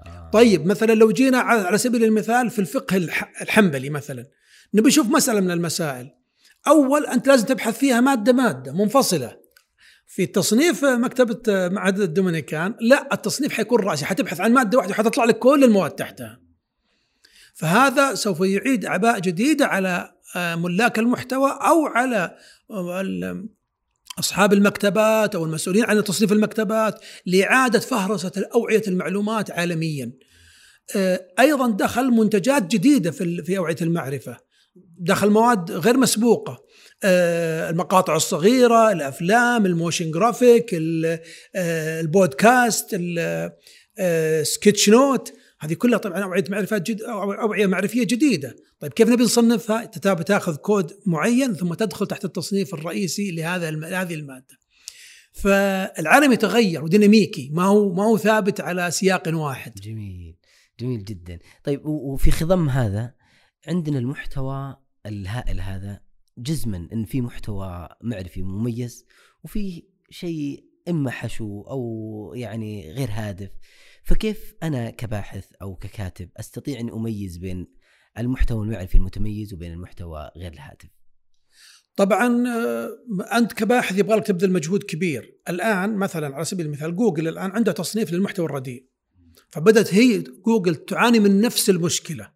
آه. 0.06 0.30
طيب 0.32 0.66
مثلا 0.66 0.92
لو 0.92 1.10
جينا 1.10 1.38
على 1.38 1.78
سبيل 1.78 2.04
المثال 2.04 2.50
في 2.50 2.58
الفقه 2.58 2.96
الحنبلي 3.42 3.90
مثلا. 3.90 4.26
نبي 4.74 4.88
نشوف 4.88 5.06
مسألة 5.06 5.40
من 5.40 5.50
المسائل. 5.50 6.10
أول 6.66 7.06
أنت 7.06 7.28
لازم 7.28 7.46
تبحث 7.46 7.78
فيها 7.78 8.00
مادة 8.00 8.32
مادة 8.32 8.72
منفصلة. 8.72 9.39
في 10.12 10.26
تصنيف 10.26 10.84
مكتبة 10.84 11.68
معهد 11.68 12.00
الدومينيكان 12.00 12.74
لا 12.80 13.08
التصنيف 13.12 13.52
حيكون 13.52 13.80
راسي 13.80 14.04
حتبحث 14.04 14.40
عن 14.40 14.52
مادة 14.52 14.78
واحدة 14.78 14.94
حتطلع 14.94 15.24
لك 15.24 15.38
كل 15.38 15.64
المواد 15.64 15.90
تحتها. 15.90 16.40
فهذا 17.54 18.14
سوف 18.14 18.40
يعيد 18.40 18.84
أعباء 18.84 19.18
جديدة 19.18 19.66
على 19.66 20.12
آه، 20.36 20.54
ملاك 20.54 20.98
المحتوى 20.98 21.50
أو 21.50 21.86
على 21.86 22.36
آه، 22.70 23.44
أصحاب 24.18 24.52
المكتبات 24.52 25.34
أو 25.34 25.44
المسؤولين 25.44 25.84
عن 25.84 26.04
تصنيف 26.04 26.32
المكتبات 26.32 27.00
لإعادة 27.26 27.78
فهرسة 27.78 28.32
أوعية 28.54 28.82
المعلومات 28.88 29.50
عالميا. 29.50 30.12
آه، 30.96 31.26
أيضا 31.40 31.70
دخل 31.70 32.10
منتجات 32.10 32.66
جديدة 32.66 33.10
في 33.10 33.58
أوعية 33.58 33.76
المعرفة. 33.82 34.36
دخل 34.98 35.30
مواد 35.30 35.70
غير 35.70 35.96
مسبوقة. 35.96 36.52
آه، 36.52 36.69
المقاطع 37.04 38.16
الصغيرة 38.16 38.92
الأفلام 38.92 39.66
ال 39.66 39.72
motion 39.72 40.10
graphic 40.10 40.74
آه، 40.74 42.00
البودكاست 42.00 43.00
ال 43.98 44.11
sketch 44.11 44.88
note. 44.88 45.28
آه، 45.28 45.34
هذه 45.60 45.74
كلها 45.74 45.98
طبعا 45.98 46.22
أوعية 46.22 46.44
معرفات 46.48 46.90
جد 46.90 47.02
أوعية 47.02 47.66
معرفية 47.66 48.04
جديدة. 48.04 48.56
طيب 48.80 48.92
كيف 48.92 49.08
نبي 49.08 49.24
نصنفها؟ 49.24 49.84
تأخذ 49.84 50.56
كود 50.56 50.92
معين 51.06 51.54
ثم 51.54 51.74
تدخل 51.74 52.06
تحت 52.06 52.24
التصنيف 52.24 52.74
الرئيسي 52.74 53.30
لهذا 53.30 53.68
هذه 53.68 54.14
المادة. 54.14 54.60
فالعالم 55.32 56.32
يتغير 56.32 56.84
وديناميكي. 56.84 57.50
ما 57.52 57.64
هو 57.64 57.92
ما 57.92 58.04
هو 58.04 58.18
ثابت 58.18 58.60
على 58.60 58.90
سياق 58.90 59.22
واحد. 59.34 59.74
جميل. 59.74 60.36
جميل 60.80 61.04
جدا. 61.04 61.38
طيب 61.64 61.86
وفي 61.86 62.30
خضم 62.30 62.68
هذا 62.68 63.14
عندنا 63.66 63.98
المحتوى 63.98 64.76
الهائل 65.06 65.60
هذا 65.60 66.09
جزما 66.38 66.88
إن 66.92 67.04
في 67.04 67.20
محتوى 67.20 67.88
معرفي 68.02 68.42
مميز 68.42 69.06
وفي 69.44 69.82
شيء 70.10 70.64
إما 70.88 71.10
حشو 71.10 71.60
أو 71.60 72.32
يعني 72.36 72.92
غير 72.92 73.08
هادف. 73.12 73.50
فكيف 74.04 74.54
أنا 74.62 74.90
كباحث 74.90 75.46
أو 75.62 75.76
ككاتب 75.76 76.28
أستطيع 76.36 76.80
أن 76.80 76.90
أميز 76.90 77.36
بين 77.36 77.66
المحتوى 78.18 78.64
المعرفي 78.64 78.94
المتميز 78.94 79.54
وبين 79.54 79.72
المحتوى 79.72 80.30
غير 80.36 80.52
الهادف؟ 80.52 80.88
طبعا 81.96 82.48
آه، 82.48 83.36
أنت 83.36 83.52
كباحث 83.52 83.98
يبغى 83.98 84.16
لك 84.16 84.26
تبذل 84.26 84.52
مجهود 84.52 84.82
كبير. 84.82 85.40
الآن 85.48 85.96
مثلا 85.96 86.34
على 86.34 86.44
سبيل 86.44 86.66
المثال 86.66 86.96
جوجل 86.96 87.28
الآن 87.28 87.50
عنده 87.50 87.72
تصنيف 87.72 88.12
للمحتوى 88.12 88.46
الرديء. 88.46 88.86
فبدأت 89.48 89.94
هي 89.94 90.18
جوجل 90.18 90.74
تعاني 90.74 91.20
من 91.20 91.40
نفس 91.40 91.70
المشكلة. 91.70 92.32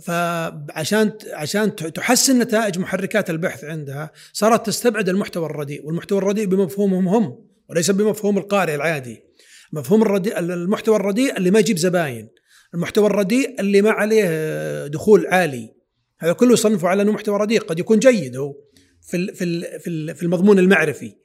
فعشان 0.00 1.12
عشان 1.32 1.76
تحسن 1.76 2.38
نتائج 2.38 2.78
محركات 2.78 3.30
البحث 3.30 3.64
عندها 3.64 4.10
صارت 4.32 4.66
تستبعد 4.66 5.08
المحتوى 5.08 5.46
الرديء 5.46 5.86
والمحتوى 5.86 6.18
الرديء 6.18 6.46
بمفهومهم 6.46 7.08
هم 7.08 7.44
وليس 7.68 7.90
بمفهوم 7.90 8.38
القارئ 8.38 8.74
العادي. 8.74 9.24
مفهوم 9.72 10.02
الرديء 10.02 10.38
المحتوى 10.38 10.96
الرديء 10.96 11.36
اللي 11.36 11.50
ما 11.50 11.58
يجيب 11.58 11.78
زباين. 11.78 12.28
المحتوى 12.74 13.06
الرديء 13.06 13.60
اللي 13.60 13.82
ما 13.82 13.90
عليه 13.90 14.86
دخول 14.86 15.26
عالي. 15.26 15.74
هذا 16.18 16.32
كله 16.32 16.52
يصنفه 16.52 16.88
على 16.88 17.02
أنه 17.02 17.12
محتوى 17.12 17.38
رديء 17.38 17.60
قد 17.60 17.78
يكون 17.78 17.98
جيد 17.98 18.36
هو 18.36 18.54
في 19.00 19.34
في 19.34 20.14
في 20.14 20.22
المضمون 20.22 20.58
المعرفي. 20.58 21.16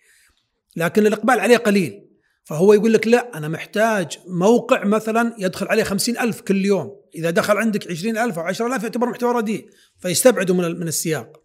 لكن 0.75 1.07
الإقبال 1.07 1.39
عليه 1.39 1.57
قليل. 1.57 2.08
فهو 2.50 2.74
يقول 2.74 2.94
لك 2.94 3.08
لا 3.08 3.38
أنا 3.38 3.48
محتاج 3.48 4.18
موقع 4.27 4.86
مثلا 4.86 5.36
يدخل 5.38 5.68
عليه 5.68 5.84
خمسين 5.84 6.18
ألف 6.18 6.41
كل 6.41 6.65
يوم. 6.65 6.96
إذا 7.15 7.29
دخل 7.29 7.58
عندك 7.58 7.91
عشرين 7.91 8.18
ألف 8.18 8.39
أو 8.39 8.44
عشر 8.44 8.75
ألف 8.75 8.84
يعتبر 8.84 9.10
محتوى 9.10 9.34
رديء 9.34 9.70
فيستبعده 10.00 10.53
من 10.53 10.79
من 10.79 10.88
السياق. 10.88 11.41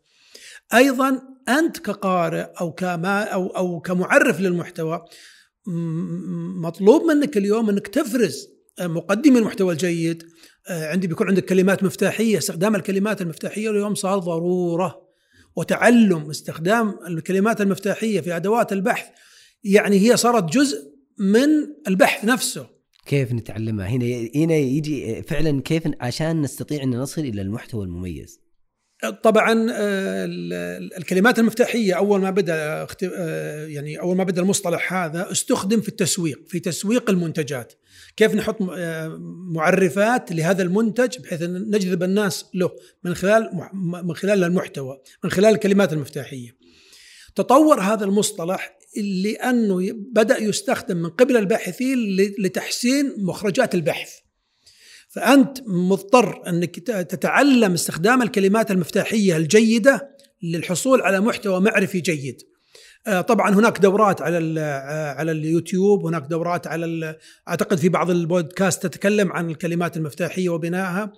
أيضا 0.74 1.22
أنت 1.48 1.78
كقارئ 1.78 2.46
أو 2.60 2.72
كما 2.72 3.22
أو 3.22 3.46
أو 3.46 3.80
كمعرف 3.80 4.40
للمحتوى 4.40 5.04
مطلوب 6.56 7.02
منك 7.02 7.36
اليوم 7.36 7.70
أنك 7.70 7.88
تفرز 7.88 8.48
مقدم 8.80 9.36
المحتوى 9.36 9.72
الجيد. 9.72 10.22
آه، 10.68 10.90
عندي 10.90 11.06
بيكون 11.06 11.28
عندك 11.28 11.44
كلمات 11.44 11.82
مفتاحية 11.82 12.38
استخدام 12.38 12.74
الكلمات 12.76 13.22
المفتاحية 13.22 13.70
اليوم 13.70 13.94
صار 13.94 14.18
ضرورة. 14.18 15.04
وتعلم 15.56 16.30
استخدام 16.30 16.98
الكلمات 17.08 17.60
المفتاحية 17.60 18.20
في 18.20 18.36
أدوات 18.36 18.72
البحث 18.72 19.06
يعني 19.64 19.98
هي 19.98 20.16
صارت 20.16 20.52
جزء 20.52 20.93
من 21.18 21.48
البحث 21.88 22.24
نفسه. 22.24 22.66
كيف 23.06 23.32
نتعلمها؟ 23.32 23.86
هنا 23.86 24.28
هنا 24.34 24.54
يجي 24.54 25.22
فعلا 25.22 25.62
كيف 25.62 25.82
عشان 26.00 26.40
نستطيع 26.40 26.82
أن 26.82 26.90
نصل 26.90 27.20
إلى 27.20 27.42
المحتوى 27.42 27.84
المميز. 27.84 28.44
طبعا 29.22 29.66
آه، 29.72 30.26
الكلمات 30.98 31.38
المفتاحية 31.38 31.94
أول 31.94 32.20
ما 32.20 32.30
بدأ 32.30 32.86
آه، 33.16 33.66
يعني 33.66 34.00
أول 34.00 34.16
ما 34.16 34.24
بدأ 34.24 34.42
المصطلح 34.42 34.94
هذا 34.94 35.32
استخدم 35.32 35.80
في 35.80 35.88
التسويق 35.88 36.40
في 36.48 36.60
تسويق 36.60 37.10
المنتجات. 37.10 37.72
كيف 38.16 38.34
نحط 38.34 38.56
آه، 38.62 39.16
معرفات 39.54 40.32
لهذا 40.32 40.62
المنتج 40.62 41.18
بحيث 41.18 41.42
أن 41.42 41.70
نجذب 41.70 42.02
الناس 42.02 42.44
له 42.54 42.70
من 43.04 43.14
خلال 43.14 43.50
من 44.04 44.14
خلال 44.14 44.44
المحتوى 44.44 45.00
من 45.24 45.30
خلال 45.30 45.54
الكلمات 45.54 45.92
المفتاحية. 45.92 46.56
تطور 47.34 47.80
هذا 47.80 48.04
المصطلح 48.04 48.78
لأنه 48.96 49.92
بدأ 49.92 50.38
يستخدم 50.38 50.96
من 50.96 51.10
قبل 51.10 51.36
الباحثين 51.36 52.16
لتحسين 52.38 53.14
مخرجات 53.18 53.74
البحث. 53.74 54.10
فأنت 55.08 55.58
مضطر 55.66 56.48
أنك 56.48 56.76
تتعلم 56.88 57.72
استخدام 57.72 58.22
الكلمات 58.22 58.70
المفتاحية 58.70 59.36
الجيدة 59.36 60.10
للحصول 60.42 61.02
على 61.02 61.20
محتوى 61.20 61.60
معرفي 61.60 62.00
جيد. 62.00 62.42
آه، 63.06 63.20
طبعا 63.20 63.54
هناك 63.54 63.78
دورات 63.78 64.22
على 64.22 64.60
آه، 64.60 65.12
على 65.12 65.32
اليوتيوب 65.32 66.06
هناك 66.06 66.22
دورات 66.22 66.66
على 66.66 67.18
أعتقد 67.48 67.78
في 67.78 67.88
بعض 67.88 68.10
البودكاست 68.10 68.82
تتكلم 68.86 69.32
عن 69.32 69.50
الكلمات 69.50 69.96
المفتاحية 69.96 70.48
وبنائها. 70.48 71.12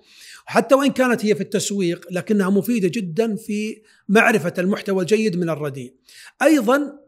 حتى 0.45 0.75
وإن 0.75 0.91
كانت 0.91 1.25
هي 1.25 1.35
في 1.35 1.41
التسويق 1.41 2.05
لكنها 2.11 2.49
مفيدة 2.49 2.87
جدا 2.87 3.35
في 3.35 3.81
معرفة 4.09 4.53
المحتوى 4.57 5.01
الجيد 5.01 5.37
من 5.37 5.49
الرديء. 5.49 5.93
أيضا 6.41 7.06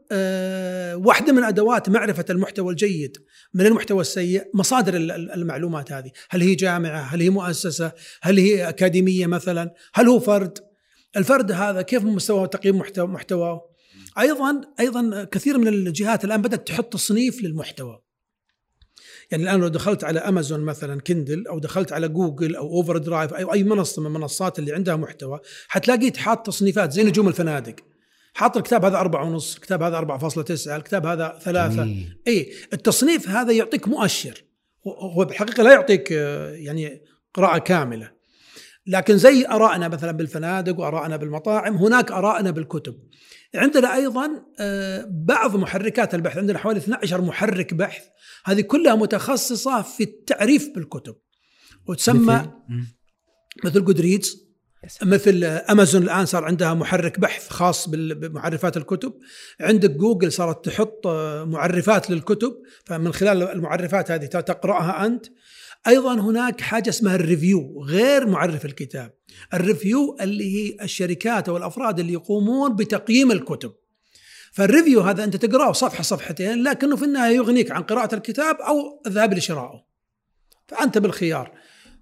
واحدة 0.95 1.33
من 1.33 1.43
أدوات 1.43 1.89
معرفة 1.89 2.25
المحتوى 2.29 2.71
الجيد 2.71 3.17
من 3.53 3.65
المحتوى 3.65 4.01
السيء 4.01 4.43
مصادر 4.53 4.95
المعلومات 4.95 5.91
هذه، 5.91 6.11
هل 6.29 6.41
هي 6.41 6.55
جامعة؟ 6.55 7.01
هل 7.01 7.21
هي 7.21 7.29
مؤسسة؟ 7.29 7.91
هل 8.21 8.37
هي 8.37 8.69
أكاديمية 8.69 9.27
مثلا؟ 9.27 9.73
هل 9.93 10.07
هو 10.07 10.19
فرد؟ 10.19 10.57
الفرد 11.17 11.51
هذا 11.51 11.81
كيف 11.81 12.03
مستوى 12.03 12.47
تقييم 12.47 12.77
محتوى 12.77 13.07
محتواه؟ 13.07 13.61
أيضا 14.19 14.61
أيضا 14.79 15.23
كثير 15.23 15.57
من 15.57 15.67
الجهات 15.67 16.25
الآن 16.25 16.41
بدأت 16.41 16.67
تحط 16.67 16.93
تصنيف 16.93 17.43
للمحتوى. 17.43 18.01
يعني 19.31 19.43
الآن 19.43 19.59
لو 19.59 19.67
دخلت 19.67 20.03
على 20.03 20.19
أمازون 20.19 20.59
مثلا 20.59 21.01
Kindle 21.01 21.47
أو 21.47 21.59
دخلت 21.59 21.91
على 21.91 22.07
جوجل 22.07 22.55
أو 22.55 22.67
OverDrive 22.67 23.33
أو 23.33 23.53
أي 23.53 23.63
منصة 23.63 24.01
من 24.01 24.07
المنصات 24.07 24.59
اللي 24.59 24.73
عندها 24.73 24.95
محتوى 24.95 25.39
حتلاقي 25.67 26.11
حاط 26.17 26.45
تصنيفات 26.45 26.91
زي 26.91 27.03
نجوم 27.03 27.27
الفنادق 27.27 27.75
حاط 28.39 28.57
الكتاب 28.57 28.85
هذا 28.85 28.97
أربعة 28.97 29.25
ونص 29.25 29.55
الكتاب 29.55 29.83
هذا 29.83 29.97
4.9 29.97 30.67
الكتاب 30.67 31.05
هذا 31.05 31.39
ثلاثة. 31.41 31.83
اي 32.27 32.53
التصنيف 32.73 33.29
هذا 33.29 33.51
يعطيك 33.51 33.87
مؤشر. 33.87 34.43
هو 34.87 35.25
بالحقيقة 35.25 35.63
لا 35.63 35.73
يعطيك 35.73 36.11
آه، 36.11 36.51
يعني 36.51 37.01
قراءة 37.33 37.57
كاملة. 37.57 38.11
لكن 38.87 39.17
زي 39.17 39.47
ارائنا 39.47 39.87
مثلا 39.87 40.11
بالفنادق 40.11 40.79
وارائنا 40.79 41.17
بالمطاعم 41.17 41.75
هناك 41.75 42.11
ارائنا 42.11 42.51
بالكتب. 42.51 42.95
عندنا 43.55 43.95
أيضا 43.95 44.29
آه، 44.59 45.05
بعض 45.09 45.55
محركات 45.55 46.15
البحث. 46.15 46.37
عندنا 46.37 46.57
حوالي 46.57 46.79
12 46.79 47.21
محرك 47.21 47.73
بحث. 47.73 48.03
هذه 48.45 48.61
كلها 48.61 48.95
متخصصة 48.95 49.81
في 49.81 50.03
التعريف 50.03 50.69
بالكتب. 50.75 51.15
وتسمى 51.87 52.51
مثل؟ 53.63 53.85
Goodreads 53.85 54.48
مثل 55.01 55.43
امازون 55.43 56.03
الآن 56.03 56.25
صار 56.25 56.43
عندها 56.43 56.73
محرك 56.73 57.19
بحث 57.19 57.49
خاص 57.49 57.89
بمعرفات 57.89 58.77
الكتب. 58.77 59.13
عندك 59.59 59.89
جوجل 59.91 60.31
صارت 60.31 60.65
تحط 60.65 61.07
معرفات 61.47 62.09
للكتب 62.09 62.53
فمن 62.85 63.13
خلال 63.13 63.43
المعرفات 63.43 64.11
هذه 64.11 64.25
تقرأها 64.25 65.05
أنت. 65.05 65.25
أيضا 65.87 66.13
هناك 66.13 66.61
حاجة 66.61 66.89
اسمها 66.89 67.15
ال 67.15 67.25
review 67.25 67.83
غير 67.83 68.27
معرف 68.27 68.65
الكتاب. 68.65 69.13
ال 69.53 69.62
review 69.62 70.17
اللي 70.21 70.55
هي 70.55 70.77
الشركات 70.81 71.49
أو 71.49 71.57
الأفراد 71.57 71.99
اللي 71.99 72.13
يقومون 72.13 72.75
بتقييم 72.75 73.31
الكتب. 73.31 73.73
فال 74.51 74.64
review 74.64 75.01
هذا 75.01 75.23
أنت 75.23 75.35
تقرأه 75.35 75.71
صفحة 75.71 76.03
صفحتين 76.03 76.63
لكنه 76.63 76.95
في 76.95 77.05
النهاية 77.05 77.35
يغنيك 77.35 77.71
عن 77.71 77.83
قراءة 77.83 78.15
الكتاب 78.15 78.55
أو 78.55 79.01
الذهاب 79.07 79.33
لشرائه 79.33 79.85
فأنت 80.67 80.97
بالخيار. 80.97 81.51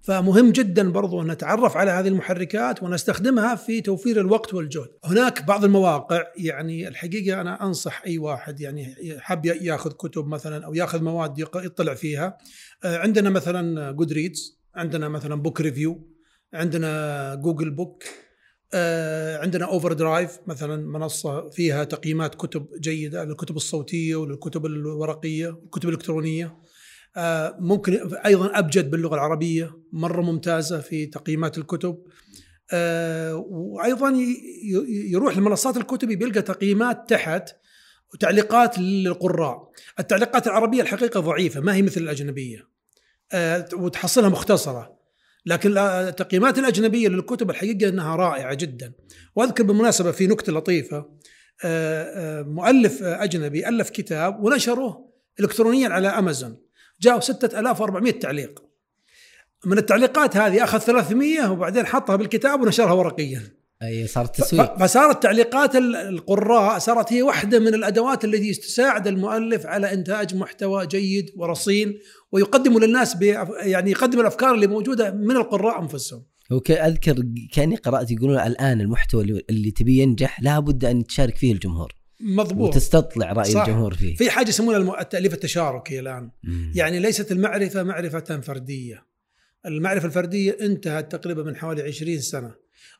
فمهم 0.08 0.52
جدا 0.52 0.92
برضو 0.92 1.22
أن 1.22 1.30
نتعرف 1.30 1.76
على 1.76 1.90
هذه 1.90 2.08
المحركات 2.08 2.82
ونستخدمها 2.82 3.54
في 3.54 3.80
توفير 3.80 4.20
الوقت 4.20 4.54
والجهد. 4.54 4.88
هناك 5.04 5.44
بعض 5.44 5.64
المواقع 5.64 6.24
يعني 6.36 6.88
الحقيقة 6.88 7.40
أنا 7.40 7.66
أنصح 7.66 8.02
أي 8.06 8.18
واحد 8.18 8.60
يعني 8.60 8.94
حاب 9.18 9.46
يأخذ 9.46 9.92
كتب 9.92 10.26
مثلا 10.26 10.66
أو 10.66 10.74
يأخذ 10.74 11.02
مواد 11.02 11.38
يطلع 11.38 11.94
فيها. 11.94 12.38
آه، 12.84 12.98
عندنا 12.98 13.30
مثلا 13.30 13.90
Goodreads 13.90 14.60
عندنا 14.74 15.08
مثلا 15.08 15.34
Book 15.34 15.60
Review 15.60 16.08
عندنا 16.54 17.34
Google 17.34 17.70
Book 17.70 18.04
آه، 18.74 19.38
عندنا 19.38 19.64
OverDrive 19.64 20.38
مثلا 20.46 20.86
منصة 20.86 21.50
فيها 21.50 21.84
تقييمات 21.84 22.34
كتب 22.34 22.66
جيدة 22.80 23.24
للكتب 23.24 23.56
الصوتية 23.56 24.16
وللكتب 24.16 24.66
الورقية 24.66 25.48
والكتب 25.48 25.88
الإلكترونية. 25.88 26.56
ممكن 27.58 28.16
أيضا 28.26 28.58
أبجد 28.58 28.90
باللغة 28.90 29.14
العربية 29.14 29.78
مرة 29.92 30.22
ممتازة 30.22 30.80
في 30.80 31.06
تقييمات 31.06 31.58
الكتب. 31.58 31.98
آه، 32.72 33.34
وأيضا 33.34 34.14
يروح 34.88 35.36
لمنصات 35.36 35.76
الكتب 35.76 36.08
بيلقى 36.08 36.42
تقييمات 36.42 37.10
تحت 37.10 37.48
وتعليقات 38.14 38.78
للقراء. 38.78 39.70
التعليقات 40.00 40.46
العربية 40.46 40.82
الحقيقة 40.82 41.20
ضعيفة 41.20 41.60
ما 41.60 41.74
هي 41.74 41.82
مثل 41.82 42.00
الأجنبية. 42.00 42.68
آه، 43.32 43.68
وتحصلها 43.72 44.28
مختصرة. 44.28 44.98
لكن 45.46 45.78
التقييمات 45.78 46.58
الأجنبية 46.58 47.08
للكتب 47.08 47.50
الحقيقة 47.50 47.88
إنها 47.88 48.16
رائعة 48.16 48.54
جدا. 48.54 48.92
وأذكر 49.36 49.64
بالمناسبة 49.64 50.10
في 50.10 50.26
نكتة 50.26 50.52
لطيفة 50.52 51.18
مؤلف 52.44 53.02
أجنبي 53.02 53.68
ألف 53.68 53.90
كتاب 53.90 54.44
ونشره 54.44 55.08
الكترونيا 55.40 55.88
على 55.88 56.08
أمازون. 56.08 56.67
جاءوا 57.00 57.20
6400 57.20 58.12
تعليق. 58.12 58.62
من 59.66 59.78
التعليقات 59.78 60.36
هذه 60.36 60.64
أخذ 60.64 60.78
300 60.78 61.50
وبعدين 61.50 61.86
حطها 61.86 62.16
بالكتاب 62.16 62.60
ونشرها 62.60 62.92
ورقيا. 62.92 63.42
أي 63.82 64.06
صارت 64.06 64.40
تسويق. 64.40 64.78
فصارت 64.78 65.22
تعليقات 65.22 65.76
القراء 65.76 66.78
صارت 66.78 67.12
هي 67.12 67.22
واحدة 67.22 67.58
من 67.58 67.74
الأدوات 67.74 68.24
التي 68.24 68.54
تساعد 68.54 69.06
المؤلف 69.06 69.66
على 69.66 69.92
إنتاج 69.92 70.34
محتوى 70.34 70.86
جيد 70.86 71.30
ورصين 71.36 71.98
ويقدم 72.32 72.78
للناس 72.78 73.16
يعني 73.62 73.90
يقدم 73.90 74.20
الأفكار 74.20 74.54
اللي 74.54 74.66
موجودة 74.66 75.10
من 75.10 75.36
القراء 75.36 75.82
أنفسهم. 75.82 76.22
أذكر 76.70 77.22
كأني 77.52 77.76
قرأت 77.76 78.10
يقولون 78.10 78.38
الآن 78.38 78.80
المحتوى 78.80 79.22
اللي, 79.22 79.44
اللي 79.50 79.70
تبي 79.70 79.98
ينجح 79.98 80.42
لابد 80.42 80.84
أن 80.84 81.06
تشارك 81.06 81.36
فيه 81.36 81.52
الجمهور. 81.52 81.97
مضبوط. 82.20 82.68
وتستطلع 82.68 83.32
رأي 83.32 83.50
صح. 83.50 83.60
الجمهور 83.60 83.94
فيه. 83.94 84.16
في 84.16 84.30
حاجة 84.30 84.48
يسمونها 84.48 85.00
التأليف 85.00 85.34
التشاركي 85.34 86.00
الآن. 86.00 86.30
مم. 86.44 86.72
يعني 86.74 86.98
ليست 86.98 87.32
المعرفة 87.32 87.82
معرفة 87.82 88.40
فردية. 88.40 89.06
المعرفة 89.66 90.06
الفردية 90.06 90.56
انتهت 90.60 91.16
تقريبا 91.16 91.42
من 91.42 91.56
حوالي 91.56 91.82
20 91.82 92.20
سنة. 92.20 92.54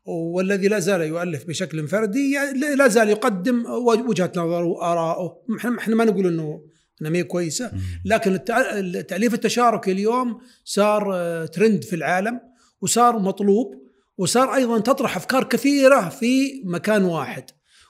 والذي 0.05 0.69
لا 0.69 0.79
زال 0.79 1.01
يؤلف 1.01 1.45
بشكل 1.45 1.89
فردي 1.89 2.37
لا 2.77 2.89
زال 2.89 3.09
يقدم 3.09 3.65
وجهة 4.09 4.33
نظره 4.37 4.65
وآراءه. 4.65 5.43
إحنا 5.79 5.95
ما 5.95 6.05
نقول 6.05 6.27
انه 6.27 6.63
إنها 7.01 7.11
ما 7.11 7.19
هي 7.19 7.25
كويسة. 7.25 7.73
لكن 8.05 8.39
التأليف 8.49 9.35
التشاركي 9.35 9.93
اليوم 9.93 10.41
صار 10.65 11.15
آه، 11.15 11.47
ترند 11.47 11.85
في 11.85 11.97
العالم 11.97 12.41
وصار 12.81 13.19
مطلوب 13.19 13.75
وصار 14.19 14.55
أيضا 14.55 14.79
تطرح 14.79 15.17
أفكار 15.17 15.45
كثيرة 15.45 16.09
في 16.09 16.63
مكان 16.65 17.05
واحد. 17.05 17.45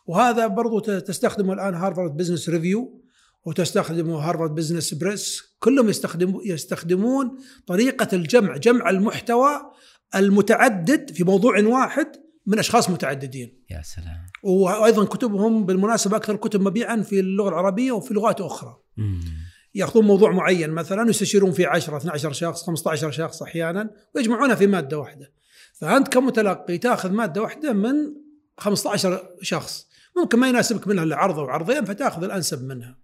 وهذا 0.09 0.47
برضو 0.47 0.79
تستخدمه 0.81 1.53
الآن 1.53 1.75
Harvard 1.75 2.17
Business 2.17 2.49
Review 2.49 3.03
وتستخدمه 3.45 4.19
Harvard 4.19 4.55
Business 4.55 4.95
Press 4.95 5.43
كلهم 5.59 5.89
يستخدمون 5.89 6.43
يستخدمون 6.45 7.39
طريقة 7.67 8.09
الجمع 8.13 8.57
جمع 8.57 8.91
المحتوى 8.91 9.51
المتعدد 10.15 11.11
في 11.11 11.25
موضوع 11.25 11.61
واحد 11.61 12.07
من 12.47 12.59
أشخاص 12.59 12.91
متعددين. 12.91 13.65
يا 13.71 13.83
سلام. 13.83 14.27
وأيضا 14.43 15.05
كتبهم 15.05 15.67
بالمناسبة 15.67 16.17
أكثر 16.17 16.37
كتب 16.37 16.61
مبيعا 16.61 16.97
في 17.03 17.21
اللغة 17.21 17.49
العربية 17.49 17.93
وفي 17.93 18.15
لغات 18.15 18.41
أخرى. 18.41 18.77
مم. 18.97 19.21
يأخذون 19.75 20.05
موضوع 20.05 20.33
معين 20.33 20.71
مثلا 20.71 21.03
ويستشيرون 21.03 21.53
فيه 21.53 21.69
10 21.69 21.97
12 21.97 22.33
شخص 22.33 22.63
15 22.63 23.11
شخص 23.11 23.43
أحيانا 23.43 23.91
ويجمعونها 24.15 24.55
في 24.55 24.67
مادة 24.67 24.99
واحدة. 24.99 25.33
فأنت 25.75 26.09
كمتلقي 26.09 26.79
تأخذ 26.79 27.11
مادة 27.11 27.43
واحدة 27.43 27.73
من 27.73 27.95
15 28.59 29.29
شخص. 29.43 29.88
ممكن 30.23 30.39
ما 30.39 30.49
يناسبك 30.49 30.89
منها 30.89 31.05
إلا 31.05 31.17
عرض 31.17 31.39
أو 31.39 31.45
عرضين 31.45 31.85
فتاخذ 31.85 32.25
الانسب 32.25 32.65
منها. 32.65 32.97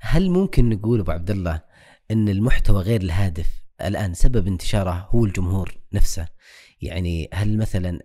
هل 0.00 0.30
ممكن 0.30 0.68
نقول 0.68 1.00
أبو 1.00 1.10
عبد 1.10 1.30
الله 1.30 1.62
إن 2.10 2.28
المحتوى 2.28 2.82
غير 2.82 3.00
الهادف 3.00 3.46
الآن 3.80 4.14
سبب 4.14 4.46
انتشاره 4.46 5.08
هو 5.10 5.24
الجمهور 5.24 5.78
نفسه؟ 5.92 6.28
يعني 6.82 7.28
هل 7.34 7.56
مثلا 7.58 7.98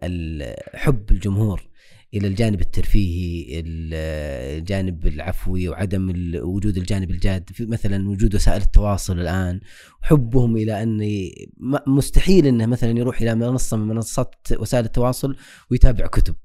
حب 0.73 1.11
الجمهور 1.11 1.61
إلى 2.13 2.27
الجانب 2.27 2.61
الترفيهي 2.61 3.59
ال- 3.59 3.93
الجانب 4.59 5.07
العفوي 5.07 5.69
وعدم 5.69 6.13
وجود 6.43 6.77
الجانب 6.77 7.11
الجاد 7.11 7.49
في 7.53 7.65
مثلا 7.65 8.09
وجود 8.09 8.35
وسائل 8.35 8.61
التواصل 8.61 9.19
الآن 9.19 9.61
حبهم 10.01 10.57
إلى 10.57 10.83
أن 10.83 11.01
مستحيل 11.87 12.45
إنه 12.45 12.65
مثلا 12.65 12.99
يروح 12.99 13.21
إلى 13.21 13.35
منصة 13.35 13.77
من 13.77 13.87
منصات 13.87 14.35
وسائل 14.51 14.85
التواصل 14.85 15.35
ويتابع 15.71 16.07
كتب. 16.07 16.35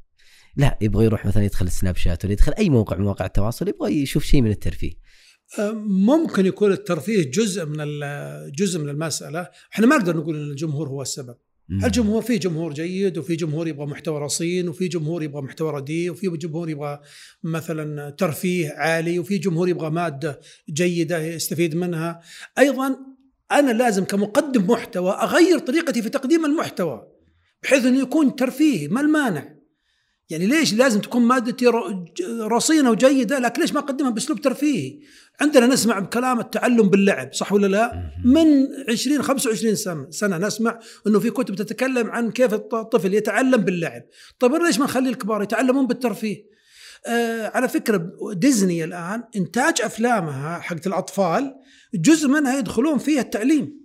لا 0.56 0.78
يبغى 0.80 1.04
يروح 1.04 1.26
مثلا 1.26 1.44
يدخل 1.44 1.66
السناب 1.66 1.96
شات 1.96 2.24
ولا 2.24 2.32
يدخل 2.32 2.52
أي 2.52 2.68
موقع 2.68 2.96
من 2.96 3.04
مواقع 3.04 3.26
التواصل 3.26 3.68
يبغى 3.68 4.02
يشوف 4.02 4.24
شيء 4.24 4.42
من 4.42 4.50
الترفيه. 4.50 4.92
أه، 5.58 5.72
ممكن 5.86 6.46
يكون 6.46 6.72
الترفيه 6.72 7.30
جزء 7.30 7.64
من 7.64 7.76
جزء 8.50 8.78
من 8.78 8.88
المسألة. 8.88 9.48
إحنا 9.72 9.86
ما 9.86 9.96
نقدر 9.96 10.16
نقول 10.16 10.36
إن 10.36 10.50
الجمهور 10.50 10.88
هو 10.88 11.02
السبب. 11.02 11.36
الجمهور 11.84 12.22
في 12.22 12.38
جمهور 12.38 12.72
جيد 12.72 13.18
وفي 13.18 13.36
جمهور 13.36 13.68
يبغى 13.68 13.86
محتوى 13.86 14.20
رصين 14.20 14.68
وفي 14.68 14.88
جمهور 14.88 15.22
يبغى 15.22 15.42
محتوى 15.42 15.72
رديء 15.72 16.10
وفي 16.10 16.28
جمهور 16.28 16.70
يبغى 16.70 17.00
مثلا 17.42 18.10
ترفيه 18.10 18.70
عالي 18.70 19.18
وفي 19.18 19.38
جمهور 19.38 19.68
يبغى 19.68 19.90
مادة 19.90 20.40
جيدة 20.70 21.18
يستفيد 21.18 21.74
منها. 21.74 22.20
أيضا 22.58 22.96
أنا 23.52 23.70
لازم 23.70 24.04
كمقدم 24.04 24.70
محتوى 24.70 25.10
أغير 25.10 25.58
طريقتي 25.58 26.02
في 26.02 26.08
تقديم 26.08 26.44
المحتوى 26.44 27.06
بحيث 27.62 27.84
إنه 27.84 28.00
يكون 28.00 28.36
ترفيهي 28.36 28.88
ما 28.88 29.00
المانع. 29.00 29.59
يعني 30.30 30.46
ليش 30.46 30.74
لازم 30.74 31.00
تكون 31.00 31.22
مادتي 31.22 31.66
رصينة 32.40 32.90
وجيدة؟ 32.90 33.38
لكن 33.38 33.60
ليش 33.62 33.72
ما 33.72 33.78
أقدمها 33.80 34.10
بأسلوب 34.10 34.40
ترفيهي؟ 34.40 34.98
عندنا 35.40 35.66
نسمع 35.66 35.98
بكلام 35.98 36.40
التعلم 36.40 36.88
باللعب 36.88 37.32
صح 37.34 37.52
ولا 37.52 37.66
لا. 37.66 38.10
من 38.24 38.46
20 38.88 39.22
25 39.22 39.74
سنة 39.74 40.06
سنة 40.10 40.38
نسمع 40.38 40.80
إنه 41.06 41.18
في 41.20 41.30
كتب 41.30 41.54
تتكلم 41.54 42.10
عن 42.10 42.30
كيف 42.30 42.54
الط- 42.54 42.74
الطفل 42.74 43.14
يتعلم 43.14 43.56
باللعب. 43.60 44.02
طيب 44.38 44.54
ليش 44.54 44.78
ما 44.78 44.84
نخلي 44.84 45.08
الكبار 45.10 45.42
يتعلمون 45.42 45.86
بالترفيه؟ 45.86 46.50
آه 47.06 47.50
على 47.54 47.68
فكرة 47.68 48.10
ديزني 48.32 48.84
الآن 48.84 49.22
إنتاج 49.36 49.74
أفلامها 49.82 50.58
حقت 50.58 50.86
الأطفال 50.86 51.54
جزء 51.94 52.28
منها 52.28 52.58
يدخلون 52.58 52.98
فيها 52.98 53.20
التعليم. 53.20 53.80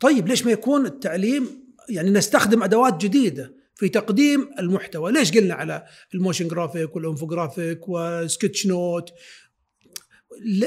طيب 0.00 0.28
ليش 0.28 0.44
ما 0.46 0.52
يكون 0.52 0.86
التعليم 0.86 1.46
يعني 1.88 2.10
نستخدم 2.10 2.62
أدوات 2.62 3.04
جديدة؟ 3.04 3.61
في 3.82 3.88
تقديم 3.88 4.50
المحتوى. 4.58 5.12
ليش 5.12 5.32
قلنا 5.32 5.54
على 5.54 5.84
ال 6.14 6.19
motion 6.19 6.48
graphic 6.48 6.96
وال 6.96 7.09
infographic 7.09 7.80
و 7.88 7.99
sketch 7.99 8.66
note؟ 8.66 9.10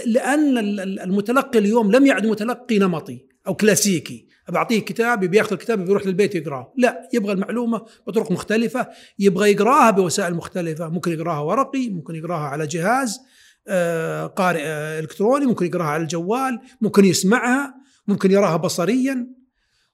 لأن 0.05 0.57
ال- 0.57 0.79
ال- 0.79 0.99
المتلقي 0.99 1.59
اليوم 1.59 1.91
لم 1.91 2.05
يعد 2.05 2.25
متلقي 2.25 2.79
نمطي 2.79 3.25
أو 3.47 3.55
كلاسيكي. 3.55 4.27
بعطيه 4.49 4.79
كتاب 4.79 5.23
يبي 5.23 5.37
ياخذ 5.37 5.53
الكتاب 5.53 5.85
بيروح 5.85 6.05
للبيت 6.05 6.35
يقراه. 6.35 6.73
لا 6.77 7.09
يبغى 7.13 7.31
المعلومة 7.33 7.85
بطرق 8.07 8.31
مختلفة 8.31 8.87
يبغى 9.19 9.51
يقراها 9.51 9.91
بوسائل 9.91 10.33
مختلفة. 10.33 10.89
ممكن 10.89 11.11
يقراها 11.11 11.39
ورقي 11.39 11.89
ممكن 11.89 12.15
يقراها 12.15 12.47
على 12.47 12.67
جهاز 12.67 13.19
آه، 13.67 14.25
قارئ 14.25 14.61
آه، 14.63 14.99
إلكتروني 14.99 15.45
ممكن 15.45 15.65
يقراها 15.65 15.87
على 15.87 16.03
الجوال 16.03 16.59
ممكن 16.81 17.05
يسمعها 17.05 17.75
ممكن 18.07 18.31
يراها 18.31 18.57
بصريا. 18.57 19.27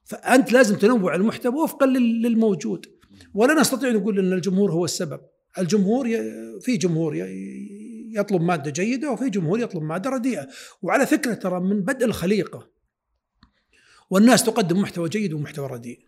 فأنت 0.04 0.52
لازم 0.52 0.76
تنوع 0.76 1.14
المحتوى 1.14 1.62
وفقا 1.62 1.86
لل- 1.86 2.22
للموجود. 2.22 2.86
ولا 3.34 3.60
نستطيع 3.60 3.90
نقول 3.90 4.18
إن 4.18 4.32
الجمهور 4.32 4.72
هو 4.72 4.84
السبب 4.84 5.20
الجمهور. 5.58 6.08
في 6.60 6.76
جمهور. 6.76 7.26
يطلب 8.14 8.42
مادة 8.42 8.70
جيدة 8.70 9.10
وفي 9.10 9.30
جمهور 9.30 9.60
يطلب 9.60 9.82
مادة 9.82 10.10
رديئة 10.10 10.48
وعلى 10.82 11.06
فكرة 11.06 11.34
ترى 11.34 11.60
من 11.60 11.80
بدء 11.80 12.06
الخليقة 12.06 12.68
والناس 14.10 14.44
تقدم 14.44 14.80
محتوى 14.80 15.08
جيد 15.08 15.32
ومحتوى 15.32 15.66
رديء 15.66 15.98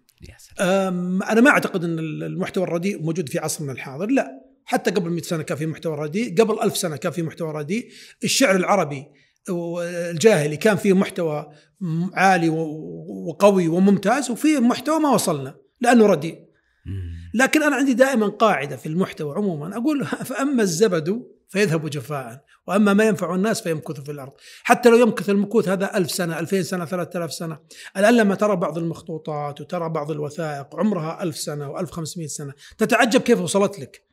أنا 0.60 1.40
ما 1.40 1.50
أعتقد 1.50 1.84
إن 1.84 1.98
المحتوى 1.98 2.64
الرديء 2.64 3.02
موجود 3.02 3.28
في 3.28 3.38
عصرنا 3.38 3.72
الحاضر 3.72 4.06
لا 4.06 4.30
حتى 4.64 4.90
قبل 4.90 5.10
100 5.10 5.22
سنة 5.22 5.42
كان 5.42 5.58
في 5.58 5.66
محتوى 5.66 5.96
رديء 5.96 6.42
قبل 6.42 6.60
ألف 6.60 6.76
سنة 6.76 6.96
كان 6.96 7.12
في 7.12 7.22
محتوى 7.22 7.52
رديء 7.52 7.88
الشعر 8.24 8.56
العربي 8.56 9.06
الجاهلي 9.50 10.56
كان 10.56 10.76
فيه 10.76 10.92
محتوى 10.92 11.50
عالي 12.12 12.48
وقوي 13.28 13.68
وممتاز 13.68 14.30
وفيه 14.30 14.58
محتوى 14.58 15.00
ما 15.00 15.10
وصلنا 15.10 15.54
لأنه 15.80 16.06
رديء. 16.06 16.53
لكن 17.34 17.62
أنا 17.62 17.76
عندي 17.76 17.94
دائما 17.94 18.26
قاعدة 18.26 18.76
في 18.76 18.86
المحتوى 18.86 19.34
عموما. 19.34 19.76
أقول 19.76 20.04
فأما 20.06 20.62
الزبد 20.62 21.22
فيذهب 21.48 21.90
جفاء 21.90 22.44
وأما 22.66 22.94
ما 22.94 23.04
ينفع 23.04 23.34
الناس 23.34 23.62
فيمكث 23.62 24.00
في 24.00 24.12
الأرض. 24.12 24.32
حتى 24.62 24.88
لو 24.88 24.96
يمكث 24.96 25.30
المكوث 25.30 25.68
هذا 25.68 25.96
ألف 25.96 26.10
سنة 26.10 26.38
2000 26.38 26.62
سنة 26.62 26.84
3000 26.84 27.32
سنة. 27.32 27.58
الآن 27.96 28.16
لما 28.16 28.34
ترى 28.34 28.56
بعض 28.56 28.78
المخطوطات 28.78 29.60
وترى 29.60 29.88
بعض 29.88 30.10
الوثائق 30.10 30.76
عمرها 30.76 31.22
ألف 31.22 31.36
سنة 31.36 31.74
و1500 31.74 32.26
سنة 32.26 32.52
تتعجب 32.78 33.20
كيف 33.20 33.40
وصلت 33.40 33.78
لك؟ 33.78 34.04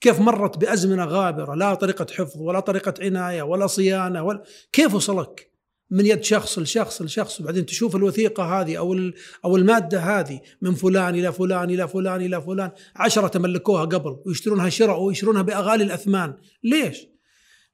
كيف 0.00 0.20
مرت 0.20 0.58
بأزمنة 0.58 1.04
غابرة 1.04 1.54
لا 1.54 1.74
طريقة 1.74 2.06
حفظ 2.12 2.40
ولا 2.40 2.60
طريقة 2.60 2.94
عناية 3.00 3.42
ولا 3.42 3.66
صيانة 3.66 4.22
ولا 4.22 4.42
كيف 4.72 4.94
وصلك؟ 4.94 5.49
من 5.90 6.06
يد 6.06 6.22
شخص 6.24 6.58
لشخص 6.58 7.02
لشخص 7.02 7.40
وبعدين 7.40 7.66
تشوف 7.66 7.96
الوثيقة 7.96 8.60
هذه 8.60 8.78
أو 8.78 9.10
أو 9.44 9.56
المادة 9.56 10.00
هذه 10.00 10.40
من 10.62 10.74
فلان 10.74 11.14
إلى 11.14 11.32
فلان 11.32 11.70
إلى 11.70 11.88
فلان 11.88 12.20
إلى 12.20 12.42
فلان 12.42 12.70
عشرة 12.96 13.28
تملكوها 13.28 13.84
قبل 13.84 14.22
ويشترونها 14.26 14.68
شراء 14.68 15.00
ويشترونها 15.02 15.42
بأغالي 15.42 15.84
الأثمان. 15.84 16.34
ليش؟ 16.64 17.06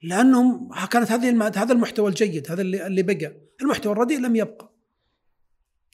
لأنهم 0.02 0.68
كانت 0.90 1.12
هذه 1.12 1.28
الماده 1.30 1.62
هذا 1.62 1.72
المحتوى 1.72 2.08
الجيد 2.08 2.50
هذا 2.50 2.62
اللي 2.62 2.86
اللي 2.86 3.02
بقى. 3.02 3.36
المحتوى 3.62 3.92
الرديء 3.92 4.18
لم 4.20 4.36
يبقى. 4.36 4.76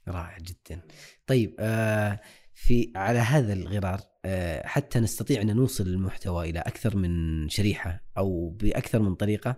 رائع 0.09 0.39
جدا. 0.39 0.83
طيب 1.27 1.55
آه 1.59 2.21
في 2.55 2.93
على 2.97 3.19
هذا 3.19 3.53
الغرار 3.53 4.01
آه 4.25 4.67
حتى 4.67 5.01
نستطيع 5.01 5.43
أن 5.43 5.57
نوصل 5.57 5.87
المحتوى 5.87 6.51
إلى 6.51 6.59
أكثر 6.59 6.97
من 6.97 7.49
شريحة 7.49 8.05
أو 8.19 8.49
بأكثر 8.49 9.03
من 9.03 9.15
طريقة 9.15 9.57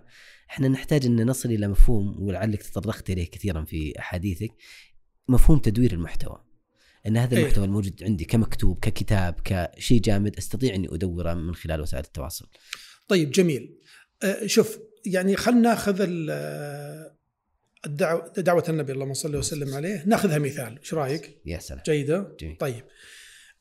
إحنا 0.49 0.67
نحتاج 0.67 1.05
إن 1.05 1.25
نصل 1.25 1.49
إلى 1.49 1.67
مفهوم 1.67 2.23
ولعلك 2.23 2.63
تطرقت 2.63 3.09
إليه 3.09 3.29
كثيرا 3.29 3.63
في 3.63 3.99
أحاديثك 3.99 4.51
مفهوم 5.27 5.59
تدوير 5.59 5.93
المحتوى. 5.93 6.43
إن 7.07 7.17
هذا 7.17 7.35
إيه. 7.35 7.41
المحتوى 7.43 7.65
الموجود 7.65 8.03
عندي 8.03 8.25
كمكتوب 8.25 8.79
ككتاب 8.79 9.35
كشيء 9.43 10.01
جامد 10.01 10.37
أستطيع 10.37 10.75
إني 10.75 10.87
أدوره 10.91 11.33
من 11.33 11.55
خلال 11.55 11.81
وسائل 11.81 12.03
التواصل. 12.03 12.47
طيب 13.07 13.31
جميل. 13.31 13.77
آه، 14.23 14.45
شوف 14.45 14.79
يعني 15.05 15.35
خلينا 15.35 15.61
ناخذ 15.61 15.95
ال- 16.01 17.15
الدعوة 17.85 18.33
دعوة 18.37 18.63
النبي 18.69 18.91
اللهم 18.93 19.13
صل 19.13 19.35
وسلم 19.35 19.73
عليه. 19.73 20.03
ناخذها 20.07 20.37
مثال. 20.37 20.77
إيش 20.79 20.93
رأيك؟ 20.93 21.41
يا 21.45 21.59
سلام. 21.59 21.81
جيدة؟ 21.85 22.35
جميل. 22.39 22.57
طيب. 22.57 22.83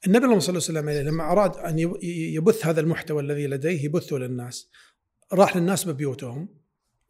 النبي 0.07 0.25
اللهم 0.25 0.41
صل 0.41 0.57
وسلم 0.57 0.89
عليه 0.89 1.03
لما 1.03 1.33
أراد 1.33 1.57
أن 1.57 1.79
يب- 1.79 1.99
يبث 2.03 2.67
هذا 2.67 2.81
المحتوى 2.81 3.23
الذي 3.23 3.47
لديه 3.47 3.85
يبثه 3.85 4.17
للناس 4.17 4.71
راح 5.33 5.57
للناس 5.57 5.85
ببيوتهم. 5.85 6.49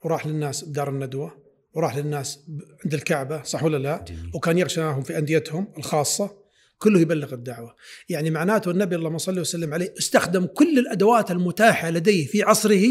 وراح 0.05 0.27
للناس 0.27 0.65
بدار 0.65 0.89
الندوة 0.89 1.45
وراح 1.75 1.97
للناس 1.97 2.41
عند 2.85 2.95
الكعبة 2.95 3.43
صح 3.43 3.65
ولا 3.65 3.77
لا؟ 3.77 4.05
جميل 4.09 4.31
وكان 4.35 4.59
يغشاهم 4.59 5.03
في 5.03 5.19
أنديتهم 5.19 5.73
الخاصة 5.79 6.45
كله 6.79 7.01
يبلغ 7.01 7.35
الدعوة 7.35 7.75
يعني 8.09 8.31
معناته 8.31 8.71
النبي 8.71 8.97
اللهم 8.97 9.19
صل 9.19 9.41
وسلم 9.41 9.75
عليه 9.75 9.95
استخدم 9.99 10.47
كل 10.47 10.79
الأدوات 10.79 11.31
المتاحة 11.31 11.91
لديه 11.91 12.27
في 12.27 12.43
عصره 12.43 12.85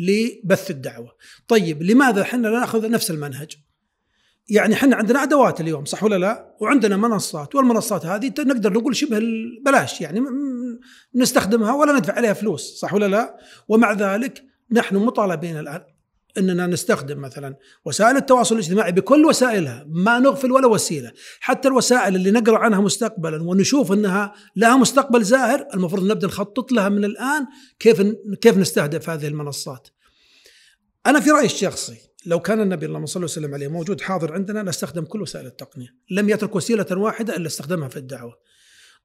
لبث 0.00 0.70
الدعوة 0.70 1.12
طيب 1.48 1.82
لماذا 1.82 2.22
إحنا 2.22 2.48
لا 2.48 2.60
نأخذ 2.60 2.90
نفس 2.90 3.10
المنهج 3.10 3.56
يعني 4.48 4.74
إحنا 4.74 4.96
عندنا 4.96 5.22
أدوات 5.22 5.60
اليوم 5.60 5.84
صح 5.84 6.04
ولا 6.04 6.18
لا؟ 6.18 6.56
وعندنا 6.60 6.96
منصات 6.96 7.54
والمنصات 7.54 8.06
هذه 8.06 8.32
نقدر 8.38 8.72
نقول 8.72 8.96
شبه 8.96 9.20
بلاش 9.64 10.00
يعني 10.00 10.20
نستخدمها 11.14 11.72
ولا 11.74 11.92
ندفع 11.92 12.12
عليها 12.12 12.32
فلوس 12.32 12.62
صح 12.62 12.94
ولا 12.94 13.06
لا؟ 13.06 13.38
ومع 13.68 13.92
ذلك 13.92 14.44
نحن 14.72 14.96
مطالبين 14.96 15.58
الآن 15.58 15.82
إننا 16.38 16.66
نستخدم 16.66 17.18
مثلا 17.20 17.56
وسائل 17.84 18.16
التواصل 18.16 18.54
الاجتماعي 18.54 18.92
بكل 18.92 19.24
وسائلها 19.24 19.84
ما 19.88 20.18
نغفل 20.18 20.52
ولا 20.52 20.66
وسيلة، 20.66 21.12
حتى 21.40 21.68
الوسائل 21.68 22.16
اللي 22.16 22.30
نقرأ 22.30 22.58
عنها 22.58 22.80
مستقبلا 22.80 23.42
ونشوف 23.42 23.92
إنها 23.92 24.34
لها 24.56 24.76
مستقبل 24.76 25.22
زاهر 25.22 25.66
المفروض 25.74 26.04
نبدأ 26.04 26.26
نخطط 26.26 26.72
لها 26.72 26.88
من 26.88 27.04
الآن 27.04 27.46
كيف 27.78 28.02
كيف 28.40 28.56
نستهدف 28.56 29.10
هذه 29.10 29.26
المنصات. 29.26 29.88
أنا 31.06 31.20
في 31.20 31.30
رأيي 31.30 31.46
الشخصي 31.46 31.96
لو 32.26 32.40
كان 32.40 32.60
النبي 32.60 32.86
اللهم 32.86 33.06
صل 33.06 33.24
وسلم 33.24 33.54
عليه 33.54 33.68
موجود 33.68 34.00
حاضر 34.00 34.32
عندنا 34.32 34.62
لاستخدم 34.62 35.04
كل 35.04 35.22
وسائل 35.22 35.46
التقنية، 35.46 35.88
لم 36.10 36.28
يترك 36.28 36.56
وسيلة 36.56 36.86
واحدة 36.90 37.36
إلا 37.36 37.46
استخدمها 37.46 37.88
في 37.88 37.96
الدعوة. 37.96 38.34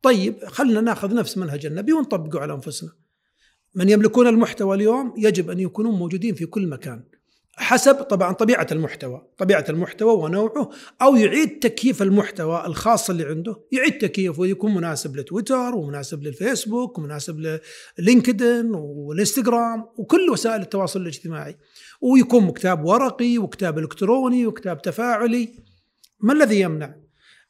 طيب 0.01 0.45
خلنا 0.45 0.81
نأخذ 0.81 1.13
نفس 1.13 1.37
منهج 1.37 1.65
النبي 1.65 1.93
ونطبقه 1.93 2.39
على 2.39 2.53
أنفسنا. 2.53 2.91
من 3.75 3.89
يملكون 3.89 4.27
المحتوى 4.27 4.75
اليوم 4.75 5.13
يجب 5.17 5.49
أن 5.49 5.59
يكونوا 5.59 5.91
موجودين 5.91 6.35
في 6.35 6.45
كل 6.45 6.67
مكان. 6.67 7.03
حسب 7.55 7.95
طبعا 7.95 8.33
طبيعة 8.33 8.67
المحتوى، 8.71 9.27
طبيعة 9.37 9.65
المحتوى 9.69 10.13
ونوعه 10.13 10.69
أو 11.01 11.15
يعيد 11.15 11.59
تكييف 11.59 12.01
المحتوى 12.01 12.65
الخاص 12.65 13.09
اللي 13.09 13.25
عنده، 13.25 13.55
يعيد 13.71 13.97
تكييفه 13.97 14.41
ويكون 14.41 14.73
مناسب 14.75 15.17
لتويتر 15.17 15.75
ومناسب 15.75 16.23
للفيسبوك 16.23 16.97
ومناسب 16.97 17.59
للينكدين 17.99 18.71
والإنستغرام 18.75 19.85
وكل 19.97 20.29
وسائل 20.29 20.61
التواصل 20.61 21.01
الاجتماعي. 21.01 21.57
ويكون 22.01 22.51
كتاب 22.51 22.85
ورقي 22.85 23.37
وكتاب 23.37 23.79
إلكتروني 23.79 24.47
وكتاب 24.47 24.81
تفاعلي. 24.81 25.49
ما 26.19 26.33
الذي 26.33 26.59
يمنع؟ 26.59 26.95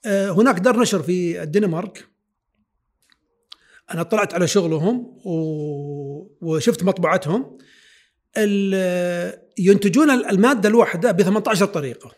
آه، 0.05 0.29
هناك 0.29 0.59
دار 0.59 0.79
نشر 0.79 1.03
في 1.03 1.43
الدنمارك 1.43 2.07
أنا 3.93 4.03
طلعت 4.03 4.33
على 4.33 4.47
شغلهم 4.47 5.17
وشفت 6.41 6.83
مطبعتهم 6.83 7.57
ينتجون 9.57 10.09
المادة 10.09 10.69
الواحدة 10.69 11.11
ب 11.11 11.21
18 11.21 11.65
طريقة. 11.65 12.11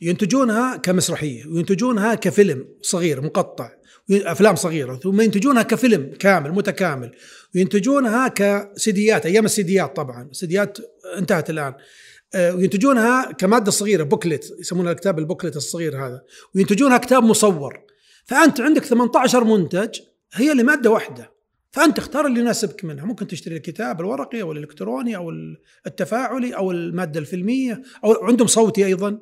ينتجونها 0.00 0.76
كمسرحية 0.76 1.46
وينتجونها 1.46 2.14
كفيلم 2.14 2.68
صغير 2.82 3.20
مقطع 3.20 3.70
أفلام 4.10 4.56
صغيرة 4.56 4.96
ثم 4.96 5.20
ينتجونها 5.20 5.62
كفيلم 5.62 6.12
كامل 6.18 6.52
متكامل. 6.52 7.12
وينتجونها 7.54 8.28
كسيديات 8.28 9.26
أيام 9.26 9.44
السيديات 9.44 9.96
طبعا. 9.96 10.28
السيديات 10.30 10.78
انتهت 11.18 11.50
الآن. 11.50 11.74
آه، 12.34 12.54
وينتجونها 12.54 13.32
كمادة 13.32 13.70
صغيرة 13.70 14.02
بوكلت 14.02 14.56
يسمونها 14.60 14.92
الكتاب 14.92 15.18
البوكلت 15.18 15.56
الصغير 15.56 16.06
هذا. 16.06 16.22
وينتجونها 16.54 16.98
كتاب 16.98 17.22
مصور. 17.22 17.80
فأنت 18.24 18.60
عندك 18.60 18.84
18 18.84 19.44
منتج 19.44 20.00
هي 20.32 20.54
لمادة 20.54 20.90
واحدة. 20.90 21.35
فأنت 21.76 21.98
اختار 21.98 22.26
اللي 22.26 22.40
يناسبك 22.40 22.84
منها. 22.84 23.04
ممكن 23.04 23.26
تشتري 23.26 23.56
الكتاب 23.56 24.00
الورقي 24.00 24.42
أو 24.42 24.52
الإلكتروني 24.52 25.16
أو 25.16 25.32
التفاعلي 25.86 26.56
أو 26.56 26.70
المادة 26.70 27.20
الفيلمية 27.20 27.82
أو 28.04 28.12
عندهم 28.12 28.46
صوتي 28.46 28.86
أيضا. 28.86 29.18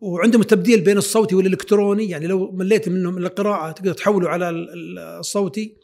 وعندهم 0.00 0.40
التبديل 0.40 0.80
بين 0.80 0.98
الصوتي 0.98 1.34
والإلكتروني 1.34 2.10
يعني 2.10 2.26
لو 2.26 2.52
مليت 2.52 2.88
منه 2.88 3.10
من 3.10 3.22
القراءة 3.22 3.72
تقدر 3.72 3.92
تحوله 3.92 4.28
على 4.28 4.50
الصوتي. 4.50 5.76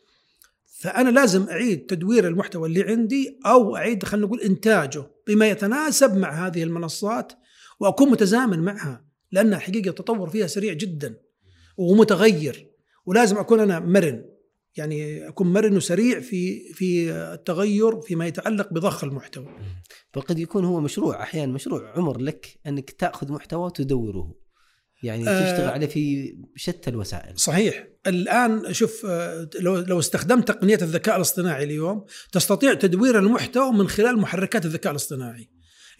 فأنا 0.67 1.11
لازم 1.11 1.49
أعيد 1.49 1.87
تدوير 1.87 2.29
المحتوى 2.29 2.69
اللي 2.69 2.83
عندي 2.83 3.39
أو 3.47 3.77
أعيد 3.77 4.05
خلينا 4.05 4.27
نقول 4.27 4.41
إنتاجه 4.41 5.05
بما 5.27 5.49
يتناسب 5.49 6.17
مع 6.17 6.47
هذه 6.47 6.63
المنصات 6.63 7.33
وأكون 7.81 8.11
متزامن 8.11 8.59
معها 8.59 9.05
لأن 9.33 9.57
حقيقة 9.57 9.89
التطور 9.89 10.31
فيها 10.31 10.47
سريع 10.47 10.73
جدا 10.73 11.17
ومتغير. 11.77 12.67
ولازم 13.07 13.39
أكون 13.39 13.61
أنا 13.61 13.81
مرن. 13.81 14.36
يعني 14.77 15.29
أكون 15.29 15.53
مرن 15.53 15.77
وسريع 15.77 16.21
في 16.21 16.73
في 16.73 17.13
التغير 17.13 18.01
فيما 18.01 18.27
يتعلق 18.27 18.73
بضخ 18.73 19.05
المحتوى. 19.05 19.49
فقد 20.13 20.39
يكون 20.39 20.65
هو 20.65 20.81
مشروع 20.81 21.23
أحيانا 21.23 21.53
مشروع 21.53 21.93
عمر 21.97 22.21
لك 22.21 22.59
أنك 22.67 22.91
تأخذ 22.91 23.33
محتوى 23.33 23.67
وتدوره. 23.67 24.35
يعني 25.03 25.29
آه 25.29 25.53
تشتغل 25.53 25.69
عليه 25.69 25.87
في 25.87 26.35
شتى 26.57 26.91
الوسائل. 26.91 27.39
صحيح، 27.39 27.89
الآن 28.07 28.73
شوف 28.73 29.07
آه، 29.07 29.49
لو 29.61 29.79
لو 29.79 29.99
استخدمت 29.99 30.49
تقنية 30.49 30.79
الذكاء 30.83 31.17
الاصطناعي 31.17 31.65
اليوم 31.65 32.05
تستطيع 32.33 32.75
تدوير 32.75 33.19
المحتوى 33.19 33.73
من 33.73 33.89
خلال 33.89 34.19
محركات 34.19 34.65
الذكاء 34.65 34.91
الاصطناعي. 34.91 35.51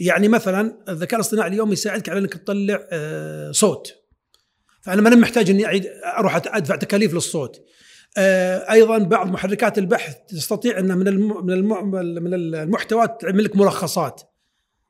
يعني 0.01 0.29
مثلا 0.29 0.85
الذكاء 0.89 1.21
الاصطناعي 1.21 1.49
اليوم 1.49 1.73
يساعدك 1.73 2.09
على 2.09 2.19
أنك 2.19 2.35
تطلع 2.35 2.89
آه، 2.91 3.51
صوت. 3.51 3.95
فأنا 4.83 5.03
ما 5.03 5.11
محتاج 5.11 5.51
إني 5.51 5.67
أعيد 5.67 5.87
أروح 6.19 6.37
أدفع 6.37 6.77
تكاليف 6.77 7.15
للصوت. 7.15 7.61
آه، 8.17 8.73
أيضا 8.73 8.99
بعض 8.99 9.31
محركات 9.31 9.79
البحث 9.79 10.17
تستطيع 10.29 10.79
أن 10.79 10.99
من 10.99 11.15
من 11.47 11.65
من 12.23 12.35
المحتوى 12.35 13.09
تعمل 13.21 13.45
لك 13.45 13.57
ملخصات. 13.57 14.23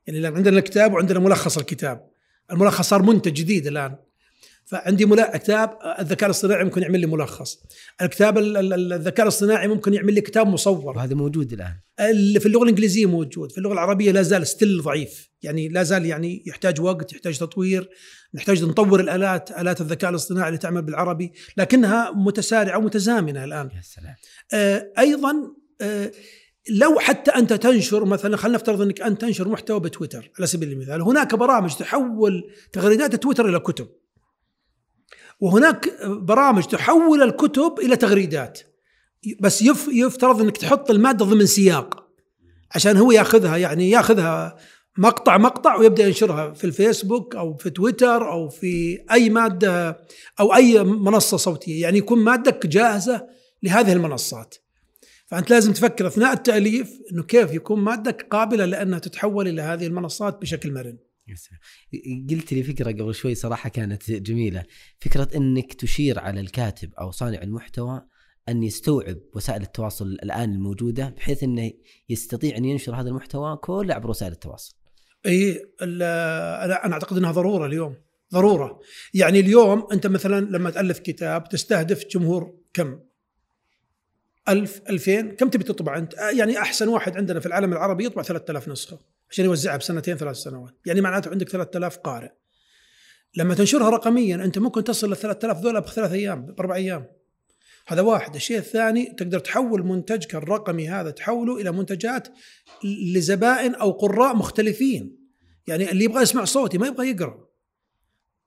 يعني 0.07 0.27
عندنا 0.27 0.59
الكتاب 0.59 0.93
وعندنا 0.93 1.19
ملخص 1.19 1.59
الكتاب. 1.59 2.11
الملخص 2.53 2.89
صار 2.89 3.03
منتج 3.03 3.33
جديد 3.33 3.67
الآن. 3.67 3.97
فعندي 4.65 5.07
ملا... 5.07 5.37
كتاب 5.37 5.79
الذكاء 5.99 6.27
الاصطناعي 6.27 6.65
ممكن 6.65 6.83
يعمل 6.83 7.01
لي 7.01 7.07
ملخص. 7.07 7.59
الكتاب 8.03 8.39
الذكاء 8.39 9.23
الاصطناعي 9.23 9.69
ممكن 9.69 9.95
يعمل 9.95 10.15
لي 10.15 10.21
كتاب 10.21 10.47
مصور. 10.47 10.97
وهذا 10.97 11.15
موجود 11.15 11.53
الآن. 11.53 11.75
اللي 12.01 12.41
في 12.41 12.47
اللغة 12.47 12.63
الإنجليزية 12.63 13.07
موجود. 13.07 13.53
في 13.53 13.59
اللغة 13.59 13.73
العربية 13.73 14.13
لا 14.13 14.23
زال 14.23 14.47
ستيل 14.47 14.83
ضعيف. 14.83 15.31
يعني 15.43 15.69
لا 15.69 15.83
زال 15.83 16.07
يعني 16.07 16.43
يحتاج 16.47 16.81
وقت 16.81 17.13
يحتاج 17.13 17.39
تطوير. 17.39 17.89
نحتاج 18.37 18.65
نطور 18.65 19.01
الآلات 19.01 19.51
آلات 19.51 19.81
الذكاء 19.81 20.11
الاصطناعي 20.11 20.49
اللي 20.49 20.59
تعمل 20.59 20.83
بالعربي 20.83 21.33
لكنها 21.57 22.13
متسارعة 22.15 22.79
ومتزامنة 22.79 23.45
الآن. 23.45 23.71
يا 23.77 23.83
سلام. 23.83 24.15
آه 24.53 24.93
أيضا 24.99 25.35
آه 25.81 26.13
لو 26.71 26.99
حتى 26.99 27.31
أنت 27.31 27.53
تنشر 27.53 28.05
مثلا 28.05 28.37
خلينا 28.37 28.59
نفترض 28.59 28.83
إنك 28.83 29.01
أنت 29.01 29.21
تنشر 29.21 29.49
محتوى 29.49 29.81
بتويتر 29.81 30.31
على 30.39 30.47
سبيل 30.47 30.73
المثال 30.73 31.03
هناك 31.03 31.35
برامج 31.35 31.75
تحول 31.75 32.51
تغريدات 32.73 33.15
تويتر 33.15 33.49
إلى 33.49 33.59
كتب. 33.59 33.89
وهناك 35.41 36.07
برامج 36.07 36.65
تحول 36.65 37.23
الكتب 37.23 37.75
إلى 37.79 37.97
تغريدات. 37.97 38.61
بس 39.41 39.63
يفترض 39.89 40.41
إنك 40.41 40.57
تحط 40.57 40.91
المادة 40.91 41.25
ضمن 41.25 41.47
سياق 41.47 42.07
عشان 42.75 42.97
هو 42.97 43.13
ياخذها 43.13 43.57
يعني 43.57 43.91
ياخذها 43.91 44.57
مقطع 44.99 45.39
مقطع 45.39 45.77
ويبدأ 45.77 46.07
ينشرها 46.07 46.53
في 46.53 46.65
الفيسبوك 46.65 47.37
أو 47.37 47.57
في 47.57 47.71
تويتر 47.71 48.33
أو 48.33 48.49
في 48.49 49.05
أي 49.11 49.31
مادة 49.31 50.01
أو 50.41 50.55
أي 50.55 50.85
منصة 50.85 51.37
صوتية 51.37 51.83
يعني 51.83 51.99
يكون 51.99 52.19
مادتك 52.19 52.67
جاهزة 52.67 53.27
لهذه 53.63 53.93
المنصات. 53.93 54.55
فأنت 55.27 55.51
لازم 55.51 55.73
تفكر 55.73 56.07
أثناء 56.07 56.33
التأليف 56.33 56.91
إنه 57.13 57.23
كيف 57.23 57.55
يكون 57.55 57.81
مادتك 57.81 58.27
قابلة 58.31 58.65
لأنها 58.65 58.99
تتحول 58.99 59.49
إلى 59.49 59.63
هذه 59.63 59.87
المنصات 59.87 60.41
بشكل 60.41 60.73
مرن. 60.73 60.99
قلت 62.31 62.53
لي 62.53 62.63
فكرة 62.63 62.91
قبل 62.91 63.15
شوي 63.15 63.35
صراحة 63.35 63.69
كانت 63.69 64.11
جميلة. 64.11 64.65
فكرة 65.01 65.29
إنك 65.37 65.75
تشير 65.75 66.19
على 66.19 66.41
الكاتب 66.41 66.95
أو 66.95 67.11
صانع 67.11 67.43
المحتوى 67.43 68.03
أن 68.49 68.63
يستوعب 68.63 69.17
وسائل 69.35 69.63
التواصل 69.63 70.07
الآن 70.07 70.53
الموجودة 70.53 71.09
بحيث 71.09 71.43
إنه 71.43 71.73
يستطيع 72.09 72.57
أن 72.57 72.65
ينشر 72.65 72.95
هذا 72.95 73.09
المحتوى 73.09 73.57
كله 73.57 73.95
عبر 73.95 74.11
وسائل 74.11 74.33
التواصل. 74.33 74.75
اي 75.27 75.67
أنا 75.83 76.93
أعتقد 76.93 77.17
إنها 77.17 77.33
ضرورة 77.33 77.67
اليوم 77.67 77.95
ضرورة. 78.33 78.81
يعني 79.15 79.41
اليوم 79.41 79.87
أنت 79.93 80.07
مثلا 80.07 80.41
لما 80.41 80.71
تألف 80.71 80.99
كتاب 80.99 81.49
تستهدف 81.49 82.07
جمهور 82.07 82.55
كم؟ 82.75 83.01
ألف 84.49 84.81
ألفين؟ 84.91 85.37
كم 85.37 85.49
تبي 85.49 85.65
تطبع 85.65 85.99
أنت؟ 85.99 86.15
يعني 86.15 86.59
أحسن 86.59 86.89
واحد 86.89 87.17
عندنا 87.17 87.41
في 87.41 87.47
العالم 87.47 87.73
العربي 87.73 88.05
يطبع 88.05 88.23
3000 88.23 88.69
نسخة 88.69 88.99
عشان 89.31 89.45
يوزعها 89.45 89.77
بسنتين 89.77 90.17
ثلاث 90.17 90.37
سنوات. 90.37 90.75
يعني 90.87 91.01
معناته 91.01 91.31
عندك 91.31 91.49
3000 91.49 91.97
قارئ. 91.97 92.31
لما 93.37 93.55
تنشرها 93.55 93.91
رقميا 93.91 94.37
أنت 94.37 94.59
ممكن 94.59 94.85
تصل 94.85 95.09
لل 95.09 95.17
3000 95.17 95.61
ذولا 95.61 95.81
بثلاث 95.81 96.13
أيام 96.13 96.47
بأربع 96.47 96.75
أيام. 96.75 97.07
هذا 97.87 98.03
واحد. 98.03 98.35
الشيء 98.35 98.59
الثاني 98.59 99.15
تقدر 99.19 99.39
تحول 99.39 99.87
منتجك 99.87 100.35
الرقمي 100.35 100.89
هذا 100.89 101.11
تحوله 101.11 101.61
إلى 101.61 101.73
منتجات 101.73 102.29
لزبائن 103.15 103.75
أو 103.75 103.91
قراء 103.91 104.37
مختلفين. 104.37 105.17
يعني 105.67 105.91
اللي 105.91 106.05
يبغى 106.05 106.23
يسمع 106.23 106.45
صوتي 106.45 106.79
ما 106.79 106.87
يبغى 106.87 107.11
يقرأ. 107.11 107.47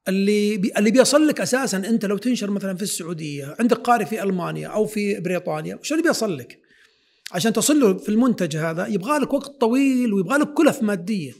اللي 0.08 0.58
بي 0.58 0.72
اللي 0.78 0.92
بيصل 0.92 1.28
لك 1.28 1.42
أساسا 1.42 1.78
أنت 1.78 2.06
لو 2.06 2.18
تنشر 2.18 2.52
مثلا 2.52 2.76
في 2.76 2.82
السعودية 2.82 3.56
عندك 3.60 3.78
قارئ 3.78 4.06
في 4.06 4.24
ألمانيا 4.24 4.68
أو 4.68 4.86
في 4.86 5.20
بريطانيا 5.20 5.76
وش 5.76 5.92
اللي 5.92 6.04
بيصل 6.04 6.38
لك؟ 6.38 6.60
عشان 7.32 7.54
تصل 7.54 7.80
له 7.80 7.98
في 7.98 8.10
المنتج 8.10 8.58
هذا 8.58 8.88
يبغى 8.88 9.18
لك 9.18 9.34
وقت 9.34 9.62
طويل 9.62 10.14
ويبغى 10.14 10.38
لك 10.38 10.54
كلف 10.54 10.84
مادية. 10.84 11.34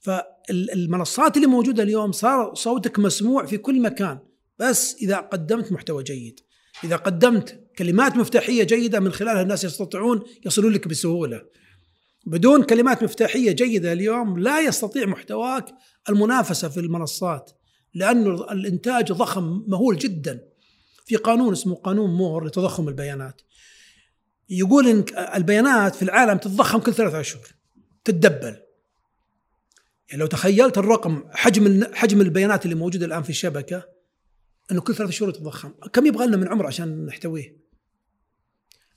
فالمنصات 0.00 1.36
اللي 1.36 1.46
موجودة 1.46 1.82
اليوم 1.82 2.12
صار 2.12 2.54
صوتك 2.54 2.98
مسموع 2.98 3.46
في 3.46 3.58
كل 3.58 3.80
مكان 3.80 4.18
بس 4.58 4.96
إذا 5.02 5.16
قدمت 5.16 5.72
محتوى 5.72 6.02
جيد. 6.02 6.40
إذا 6.84 6.96
قدمت 6.96 7.60
كلمات 7.78 8.16
مفتاحية 8.16 8.64
جيدة 8.64 9.00
من 9.00 9.12
خلالها 9.12 9.42
الناس 9.42 9.64
يستطيعون 9.64 10.22
يصلون 10.46 10.72
لك 10.72 10.88
بسهولة. 10.88 11.42
بدون 12.26 12.62
كلمات 12.62 13.02
مفتاحية 13.02 13.52
جيدة 13.52 13.92
اليوم 13.92 14.38
لا 14.38 14.60
يستطيع 14.60 15.06
محتواك 15.06 15.66
المنافسة 16.08 16.68
في 16.68 16.80
المنصات 16.80 17.50
لأنه 17.94 18.52
الإنتاج 18.52 19.12
ضخم 19.12 19.64
مهول 19.66 19.98
جدا. 19.98 20.40
في 21.06 21.16
قانون 21.16 21.52
اسمه 21.52 21.74
قانون 21.74 22.10
مور 22.10 22.46
لتضخم 22.46 22.88
البيانات. 22.88 23.42
يقول 24.50 24.88
إن 24.88 25.04
البيانات 25.34 25.94
في 25.94 26.02
العالم 26.02 26.38
تتضخم 26.38 26.78
كل 26.78 26.94
ثلاثة 26.94 27.20
أشهر 27.20 27.46
تتدبل. 28.04 28.56
يعني 30.08 30.20
لو 30.20 30.26
تخيلت 30.26 30.78
الرقم 30.78 31.22
حجم 31.32 31.84
حجم 31.94 32.20
البيانات 32.20 32.64
اللي 32.64 32.76
موجودة 32.76 33.06
الآن 33.06 33.22
في 33.22 33.30
الشبكة 33.30 33.93
إنه 34.72 34.80
كل 34.80 34.94
ثلاثة 34.94 35.12
شهور 35.12 35.30
يتضخم 35.30 35.72
كم 35.92 36.06
يبغى 36.06 36.26
لنا 36.26 36.36
من 36.36 36.48
عمر 36.48 36.66
عشان 36.66 37.06
نحتويه؟ 37.06 37.64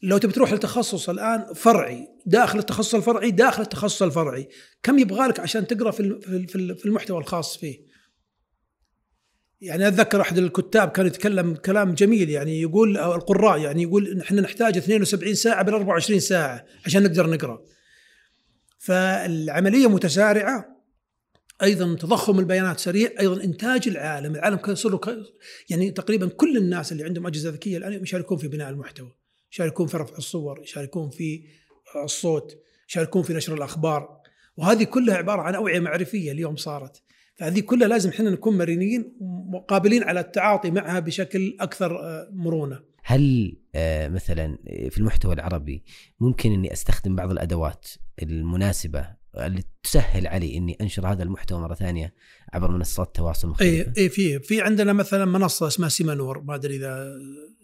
لو 0.02 0.18
تبي 0.18 0.34
تروح 0.34 0.54
لتخصص 0.54 1.10
الآن 1.10 1.54
فرعي 1.54 2.08
داخل 2.26 2.60
التخصص 2.60 2.96
الفرعي 2.96 3.32
داخل 3.32 3.62
التخصص 3.62 4.02
الفرعي. 4.02 4.50
كم 4.84 5.00
يبغى 5.00 5.28
لك 5.28 5.40
عشان 5.40 5.68
تقرأ 5.68 5.92
في 5.92 6.20
في 6.78 6.86
المحتوى 6.86 7.18
الخاص 7.18 7.58
فيه؟ 7.58 7.80
يعني 9.62 9.88
أتذكر 9.88 10.22
أحد 10.22 10.38
الكتاب 10.38 10.90
كان 10.90 11.06
يتكلم 11.06 11.56
كلام 11.56 11.94
جميل 11.94 12.30
يعني 12.30 12.62
يقول 12.62 12.98
القراء 12.98 13.60
يعني 13.60 13.84
يقول 13.84 14.22
إحنا 14.22 14.42
نحتاج 14.42 14.78
72 14.78 15.34
ساعة 15.36 15.64
بل 15.64 15.74
24 15.74 16.20
ساعة 16.20 16.66
عشان 16.86 17.04
نقدر 17.04 17.30
نقرأ. 17.30 17.62
فالعملية 18.80 19.88
متسارعة 19.88 20.77
أيضا 21.64 21.96
تضخم 21.96 22.40
البيانات 22.40 22.80
سريع 22.80 23.10
أيضا 23.20 23.44
إنتاج 23.44 23.88
العالم 23.88 24.36
العالم 24.36 24.76
صار 24.76 25.00
يعني 25.70 25.92
تقريبا 25.92 26.28
كل 26.28 26.58
الناس 26.58 26.92
اللي 26.92 27.04
عندهم 27.04 27.28
أجهزة 27.28 27.50
ذكية 27.50 27.78
الآن 27.78 28.04
يشاركون 28.04 28.38
في 28.38 28.48
بناء 28.48 28.70
المحتوى 28.70 29.12
يشاركون 29.52 29.88
في 29.88 29.98
رفع 29.98 30.18
الصور 30.18 30.60
يشاركون 30.64 31.10
في 31.10 31.44
الصوت 32.04 32.58
يشاركون 32.90 33.24
في 33.24 33.34
نشر 33.34 33.54
الأخبار 33.54 34.18
وهذه 34.58 34.84
كلها 34.84 35.16
عبارة 35.16 35.42
عن 35.42 35.56
أوعية 35.56 35.80
معرفية 35.80 36.32
اليوم 36.32 36.56
صارت 36.56 37.02
فهذه 37.36 37.60
كلها 37.60 37.88
لازم 37.88 38.10
إحنا 38.10 38.30
نكون 38.30 38.58
مرنين 38.58 39.18
وقابلين 39.54 40.04
على 40.04 40.20
التعاطي 40.20 40.72
معها 40.72 41.00
بشكل 41.00 41.58
أكثر 41.60 42.00
آه، 42.00 42.30
مرونة. 42.32 42.80
هل 43.04 43.56
آه، 43.76 44.08
مثلا 44.08 44.58
في 44.90 44.98
المحتوى 44.98 45.34
العربي 45.34 45.84
ممكن 46.20 46.52
إني 46.52 46.74
أستخدم 46.74 47.16
بعض 47.16 47.32
الأدوات 47.32 47.88
المناسبة 48.22 49.17
اللي 49.46 49.64
تسهل 49.84 50.28
علي 50.28 50.58
إني 50.58 50.78
أنشر 50.82 51.08
هذا 51.08 51.24
المحتوى 51.24 51.60
مرة 51.60 51.76
ثانية 51.76 52.14
عبر 52.54 52.72
منصات 52.72 53.08
التواصل 53.08 53.48
المختلفه؟ 53.48 53.72
اي 53.74 53.94
اي 53.98 54.10
في 54.10 54.40
في 54.40 54.62
عندنا 54.62 54.94
مثلا 54.94 55.26
منصة 55.26 55.68
اسمها 55.68 55.90
سيمانور 55.90 56.42
ما 56.42 56.56
أدري 56.56 56.76
إذا 56.76 57.08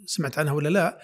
سمعت 0.06 0.40
عنها 0.40 0.54
ولا 0.54 0.70
لا. 0.70 1.00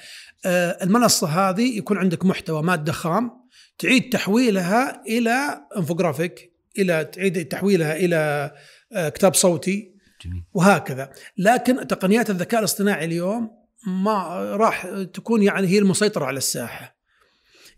آه، 0.46 0.84
المنصة 0.84 1.28
هذه 1.28 1.78
يكون 1.78 1.98
عندك 1.98 2.26
محتوى 2.26 2.64
مادة 2.64 2.92
خام 2.92 3.32
تعيد 3.80 4.10
تحويلها 4.10 5.04
إلى 5.08 5.62
انفوجرافيك 5.78 6.54
إلى 6.78 7.06
تعيد 7.06 7.46
تحويلها 7.46 7.96
إلى 7.96 8.52
آه، 8.94 9.10
كتاب 9.10 9.34
صوتي 9.34 9.96
جميل. 10.26 10.44
وهكذا 10.54 11.10
لكن 11.38 11.88
تقنيات 11.88 12.30
الذكاء 12.30 12.60
الاصطناعي 12.60 13.06
اليوم 13.06 13.60
ما 13.88 14.40
راح 14.56 14.88
تكون 15.14 15.44
يعني 15.44 15.68
هي 15.68 15.80
المسيطرة 15.80 16.26
على 16.26 16.38
الساحة 16.38 16.99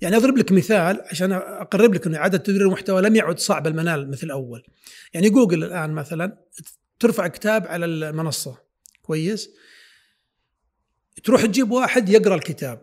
يعني 0.01 0.17
أضرب 0.17 0.37
لك 0.37 0.51
مثال 0.51 1.01
عشان 1.11 1.31
أقرب 1.31 1.93
لك 1.93 2.07
إن 2.07 2.15
اعاده 2.15 2.37
تدوير 2.37 2.61
المحتوى 2.61 3.01
لم 3.01 3.15
يعد 3.15 3.39
صعب 3.39 3.67
المنال 3.67 4.11
مثل 4.11 4.31
أول. 4.31 4.63
يعني 5.13 5.29
جوجل 5.29 5.63
الآن 5.63 5.91
مثلا 5.91 6.37
ترفع 6.99 7.27
كتاب 7.27 7.67
على 7.67 7.85
المنصة. 7.85 8.57
كويس؟ 9.01 9.49
تروح 11.23 11.45
تجيب 11.45 11.71
واحد 11.71 12.09
يقرأ 12.09 12.35
الكتاب. 12.35 12.81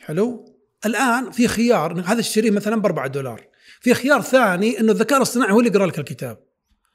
حلو؟ 0.00 0.54
الآن 0.86 1.30
في 1.30 1.48
خيار 1.48 2.00
هذا 2.00 2.20
الشريط 2.20 2.52
مثلا 2.52 2.76
ب 2.76 2.86
4 2.86 3.06
دولار. 3.06 3.46
في 3.80 3.94
خيار 3.94 4.22
ثاني 4.22 4.80
انه 4.80 4.92
الذكاء 4.92 5.18
الاصطناعي 5.18 5.52
هو 5.52 5.58
اللي 5.58 5.70
يقرأ 5.70 5.86
لك 5.86 5.98
الكتاب. 5.98 6.38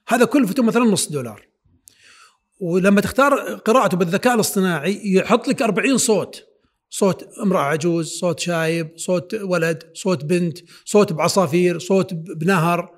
هذا 0.08 0.26
كلفته 0.26 0.64
مثلا 0.64 0.84
نص 0.84 1.10
دولار. 1.10 1.48
ولما 2.60 3.02
تختار 3.02 3.56
قراءته 3.56 3.98
بالذكاء 3.98 4.36
الاصطناعي 4.36 5.02
يحط 5.04 5.48
لك 5.48 5.62
40 5.62 5.98
صوت. 5.98 6.55
صوت 6.98 7.24
امرأة 7.44 7.62
عجوز 7.62 8.08
صوت 8.08 8.40
شايب 8.40 8.92
صوت 8.96 9.34
ولد 9.34 9.84
صوت 9.94 10.26
بنت 10.26 10.58
صوت 10.86 11.14
بعصافير 11.14 11.80
صوت 11.80 12.14
بنهر. 12.14 12.96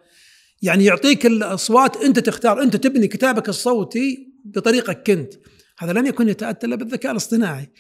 يعني 0.62 0.86
يعطيك 0.86 1.26
الأصوات 1.26 1.98
أنت 1.98 2.20
تختار 2.20 2.62
أنت 2.62 2.76
تبني 2.76 3.08
كتابك 3.08 3.50
الصوتي 3.50 4.34
بطريقك 4.46 5.08
كنت. 5.08 5.34
هذا 5.78 5.94
لم 5.94 6.06
يكن 6.06 6.30
يتأتى 6.30 6.68
إلا 6.68 6.76
بالذكاء 6.76 7.12
الاصطناعي. 7.12 7.72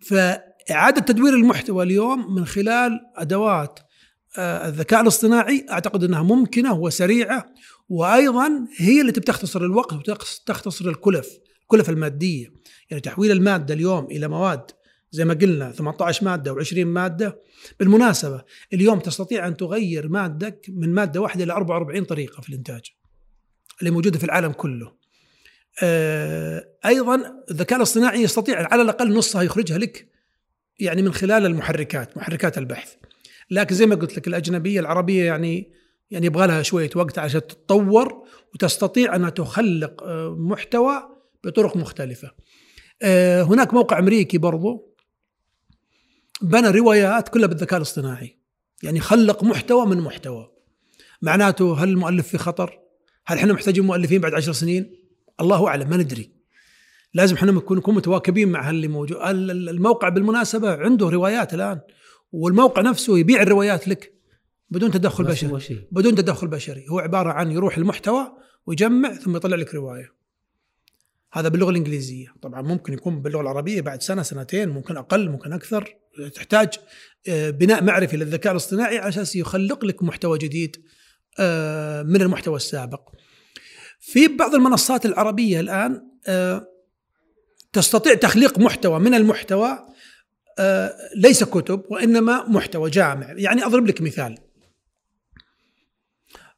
فإعادة 0.00 1.00
تدوير 1.00 1.34
المحتوى 1.34 1.84
اليوم 1.84 2.34
من 2.34 2.46
خلال 2.46 3.00
أدوات 3.16 3.78
آه، 4.38 4.68
الذكاء 4.68 5.00
الاصطناعي 5.00 5.66
أعتقد 5.70 6.04
أنها 6.04 6.22
ممكنة 6.22 6.74
وسريعة 6.74 7.46
وأيضا 7.88 8.66
هي 8.76 9.00
اللي 9.00 9.12
تختصر 9.12 9.60
الوقت 9.60 9.92
وتختصر 9.92 10.88
الكلف 10.88 11.28
الكلف 11.62 11.90
المادية. 11.90 12.52
يعني 12.90 13.00
تحويل 13.00 13.30
المادة 13.30 13.74
اليوم 13.74 14.04
إلى 14.04 14.28
مواد 14.28 14.77
زي 15.10 15.24
ما 15.24 15.34
قلنا 15.34 15.72
18 15.72 16.24
مادة 16.24 16.54
و20 16.54 16.78
مادة. 16.78 17.40
بالمناسبة 17.80 18.42
اليوم 18.72 18.98
تستطيع 18.98 19.46
أن 19.46 19.56
تغير 19.56 20.08
مادك 20.08 20.66
من 20.68 20.94
مادة 20.94 21.20
واحدة 21.20 21.44
إلى 21.44 21.52
44 21.52 22.04
طريقة 22.04 22.40
في 22.40 22.48
الإنتاج 22.48 22.82
اللي 23.80 23.90
موجودة 23.90 24.18
في 24.18 24.24
العالم 24.24 24.52
كله. 24.52 24.92
آه، 25.82 26.68
أيضا 26.86 27.42
الذكاء 27.50 27.76
الاصطناعي 27.76 28.22
يستطيع 28.22 28.68
على 28.72 28.82
الأقل 28.82 29.14
نصها 29.14 29.42
يخرجها 29.42 29.78
لك 29.78 30.08
يعني 30.80 31.02
من 31.02 31.12
خلال 31.12 31.46
المحركات 31.46 32.16
محركات 32.16 32.58
البحث. 32.58 32.94
لكن 33.50 33.74
زي 33.74 33.86
ما 33.86 33.94
قلت 33.94 34.16
لك 34.16 34.28
الأجنبية 34.28 34.80
العربية 34.80 35.24
يعني 35.24 35.72
يعني 36.10 36.26
يبغى 36.26 36.46
لها 36.46 36.62
شوية 36.62 36.90
وقت 36.96 37.18
عشان 37.18 37.40
تتطور 37.40 38.24
وتستطيع 38.54 39.16
انها 39.16 39.30
تخلق 39.30 40.02
آه، 40.02 40.36
محتوى 40.38 41.02
بطرق 41.44 41.76
مختلفة. 41.76 42.30
آه، 43.02 43.42
هناك 43.42 43.74
موقع 43.74 43.98
أمريكي 43.98 44.38
برضو 44.38 44.87
بنى 46.42 46.70
روايات 46.70 47.28
كلها 47.28 47.46
بالذكاء 47.46 47.76
الاصطناعي. 47.76 48.38
يعني 48.82 49.00
خلق 49.00 49.44
محتوى 49.44 49.86
من 49.86 50.00
محتوى. 50.00 50.50
معناته 51.22 51.84
هل 51.84 51.88
المؤلف 51.88 52.28
في 52.28 52.38
خطر؟ 52.38 52.78
هل 53.26 53.38
إحنا 53.38 53.52
محتاجين 53.52 53.84
مؤلفين 53.84 54.20
بعد 54.20 54.34
عشر 54.34 54.52
سنين؟ 54.52 54.90
الله 55.40 55.68
أعلم 55.68 55.90
ما 55.90 55.96
ندري. 55.96 56.32
لازم 57.14 57.34
إحنا 57.34 57.52
نكون 57.52 57.94
متواكبين 57.94 58.48
مع 58.48 58.70
اللي 58.70 58.88
موجود. 58.88 59.18
الموقع 59.22 60.08
بالمناسبة 60.08 60.74
عنده 60.74 61.08
روايات 61.08 61.54
الآن 61.54 61.80
والموقع 62.32 62.82
نفسه 62.82 63.18
يبيع 63.18 63.42
الروايات 63.42 63.88
لك 63.88 64.12
بدون 64.70 64.90
تدخل 64.90 65.24
بشري 65.24 65.88
بدون 65.92 66.14
تدخل 66.14 66.46
بشري 66.46 66.86
هو 66.88 66.98
عبارة 66.98 67.32
عن 67.32 67.52
يروح 67.52 67.76
المحتوى 67.76 68.32
ويجمع 68.66 69.14
ثم 69.14 69.36
يطلع 69.36 69.56
لك 69.56 69.74
رواية 69.74 70.17
هذا 71.32 71.48
باللغة 71.48 71.70
الإنجليزية. 71.70 72.34
طبعا 72.42 72.62
ممكن 72.62 72.92
يكون 72.92 73.22
باللغة 73.22 73.40
العربية 73.40 73.80
بعد 73.80 74.02
سنة 74.02 74.22
سنتين 74.22 74.68
ممكن 74.68 74.96
أقل 74.96 75.28
ممكن 75.28 75.52
أكثر. 75.52 75.96
تحتاج 76.34 76.68
آه، 77.28 77.50
بناء 77.50 77.84
معرفي 77.84 78.16
للذكاء 78.16 78.52
الاصطناعي 78.52 78.98
على 78.98 79.08
أساس 79.08 79.36
يخلق 79.36 79.84
لك 79.84 80.02
محتوى 80.02 80.38
جديد 80.38 80.76
آه، 81.38 82.02
من 82.02 82.22
المحتوى 82.22 82.56
السابق. 82.56 83.00
في 84.00 84.28
بعض 84.28 84.54
المنصات 84.54 85.06
العربية 85.06 85.60
الآن 85.60 86.02
آه، 86.26 86.66
تستطيع 87.72 88.14
تخليق 88.14 88.58
محتوى. 88.58 89.00
من 89.00 89.14
المحتوى؟ 89.14 89.78
ليس 91.16 91.44
كتب 91.44 91.82
وإنما 91.90 92.48
محتوى 92.48 92.90
جامع. 92.90 93.32
يعني 93.36 93.64
أضرب 93.64 93.86
لك 93.86 94.00
مثال. 94.00 94.38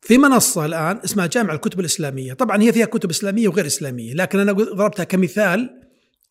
في 0.01 0.19
منصة 0.19 0.67
الآن 0.67 1.01
اسمها 1.05 1.27
جامع 1.27 1.55
الكتب 1.55 1.81
الإسلامية. 1.81 2.33
طبعا 2.33 2.63
هي 2.63 2.73
فيها 2.73 2.87
كتب 2.87 3.11
إسلامية 3.11 3.49
وغير 3.49 3.67
إسلامية 3.67 4.15
لكن 4.15 4.39
أنا 4.39 4.53
ضربتها 4.53 5.05
كمثال 5.05 5.71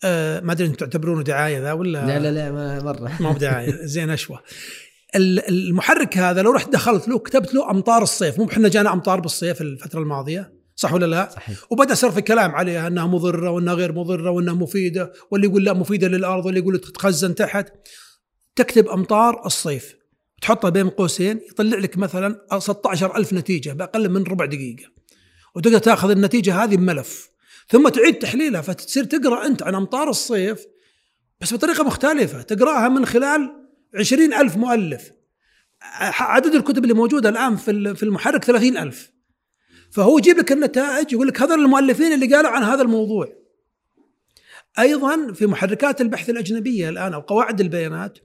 آه 0.04 0.40
ما 0.40 0.52
أدري 0.52 0.68
أنتم 0.68 0.78
تعتبرونه 0.78 1.24
دعاية 1.24 1.60
ذا 1.60 1.72
ولا؟ 1.72 2.06
لا 2.06 2.20
لا 2.20 2.32
لا 2.32 2.52
ما 2.52 2.84
مرة. 2.84 3.12
ما 3.22 3.30
هو 3.30 3.38
دعاية 3.38 3.86
زين 3.86 4.10
أشوى. 4.10 4.40
المحرك 5.16 6.18
هذا 6.18 6.42
لو 6.42 6.52
رحت 6.52 6.74
دخلت 6.74 7.08
له 7.08 7.20
كتبت 7.20 7.54
له 7.54 7.72
أمطار 7.72 8.02
الصيف. 8.02 8.40
مو 8.40 8.46
إحنا 8.46 8.70
جانا 8.70 8.94
أمطار 8.94 9.20
بالصيف 9.20 9.62
الفترة 9.62 10.00
الماضية 10.00 10.54
صح 10.76 10.94
ولا 10.94 11.06
لا؟ 11.06 11.30
صحيح. 11.36 11.58
وبدأ 11.70 11.94
صار 11.94 12.12
في 12.12 12.22
كلام 12.22 12.52
عليها 12.52 12.88
إنها 12.88 13.08
مضرة 13.08 13.50
وإنها 13.52 13.74
غير 13.74 13.92
مضرة 13.92 14.30
وإنها 14.30 14.54
مفيدة 14.54 15.14
واللي 15.32 15.48
يقول 15.48 15.64
لا 15.64 15.74
مفيدة 15.74 16.08
للأرض 16.08 16.46
واللي 16.46 16.60
يقول 16.60 16.80
تتخزن 16.80 17.36
تحت. 17.36 17.68
تكتب 18.56 18.88
أمطار 18.88 19.46
الصيف. 19.46 19.99
تحطها 20.42 20.70
بين 20.70 20.90
قوسين 20.90 21.40
يطلع 21.52 21.78
لك 21.78 21.98
مثلا 21.98 22.42
16000 22.58 23.34
نتيجة 23.34 23.70
بأقل 23.70 24.10
من 24.10 24.24
ربع 24.24 24.46
دقيقة 24.46 24.92
وتقدر 25.56 25.78
تأخذ 25.78 26.10
النتيجة 26.10 26.64
هذه 26.64 26.76
بملف. 26.76 27.30
ثم 27.70 27.90
تعيد 27.90 28.20
تحليلها 28.20 28.62
فتصير 28.62 29.04
تقرأ 29.04 29.46
أنت 29.46 29.64
عن 29.64 29.76
أمطار 29.76 30.10
الصيف 30.10 30.66
بس 31.42 31.54
بطريقة 31.54 31.84
مختلفة 31.84 32.42
تقرأها 32.42 32.90
من 32.90 33.06
خلال 33.06 33.68
عشرين 33.96 34.34
ألف 34.34 34.58
مؤلف. 34.58 35.12
عدد 36.20 36.56
الكتب 36.56 36.84
اللي 36.84 36.94
موجودة 36.94 37.30
الآن 37.30 37.56
في 37.96 38.04
المحرك 38.04 38.46
ثلاثين 38.46 38.78
ألف. 38.78 39.12
فهو 39.92 40.18
يجيب 40.18 40.38
لك 40.38 40.52
النتائج 40.52 41.14
يقول 41.14 41.28
لك 41.28 41.42
هذول 41.42 41.60
المؤلفين 41.60 42.14
اللي 42.14 42.36
قالوا 42.36 42.50
عن 42.50 42.64
هذا 42.64 42.82
الموضوع. 42.82 43.28
أيضا 44.80 45.34
في 45.34 45.48
محركات 45.48 46.02
البحث 46.02 46.30
الأجنبية 46.30 46.90
الآن 46.90 47.14
أو 47.14 47.20
قواعد 47.20 47.62
البيانات 47.62 48.20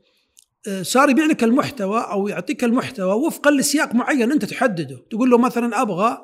صار 0.83 1.11
يبيع 1.11 1.25
لك 1.25 1.45
المحتوى 1.45 2.01
أو 2.01 2.29
يعطيك 2.29 2.65
المحتوى 2.65 3.13
وفقا 3.13 3.51
لسياق 3.51 3.95
معين 3.95 4.33
أنت 4.33 4.45
تحدده. 4.45 5.03
تقول 5.11 5.31
له 5.31 5.39
مثلا 5.39 5.83
أبغى 5.83 6.19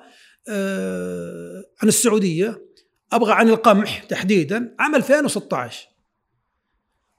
آه، 0.48 1.64
عن 1.82 1.88
السعودية 1.88 2.62
أبغى 3.12 3.32
عن 3.32 3.48
القمح 3.48 4.04
تحديدا 4.04 4.74
عام 4.78 4.94
2016 4.94 5.88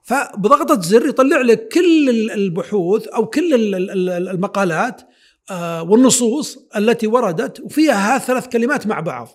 فبضغطة 0.02 0.80
زر 0.80 1.06
يطلع 1.06 1.40
لك 1.40 1.68
كل 1.68 2.30
البحوث 2.30 3.06
أو 3.06 3.26
كل 3.26 3.74
المقالات 4.10 5.02
آه، 5.50 5.82
والنصوص 5.82 6.58
التي 6.76 7.06
وردت 7.06 7.60
وفيها 7.60 8.18
ثلاث 8.18 8.48
كلمات 8.48 8.86
مع 8.86 9.00
بعض. 9.00 9.28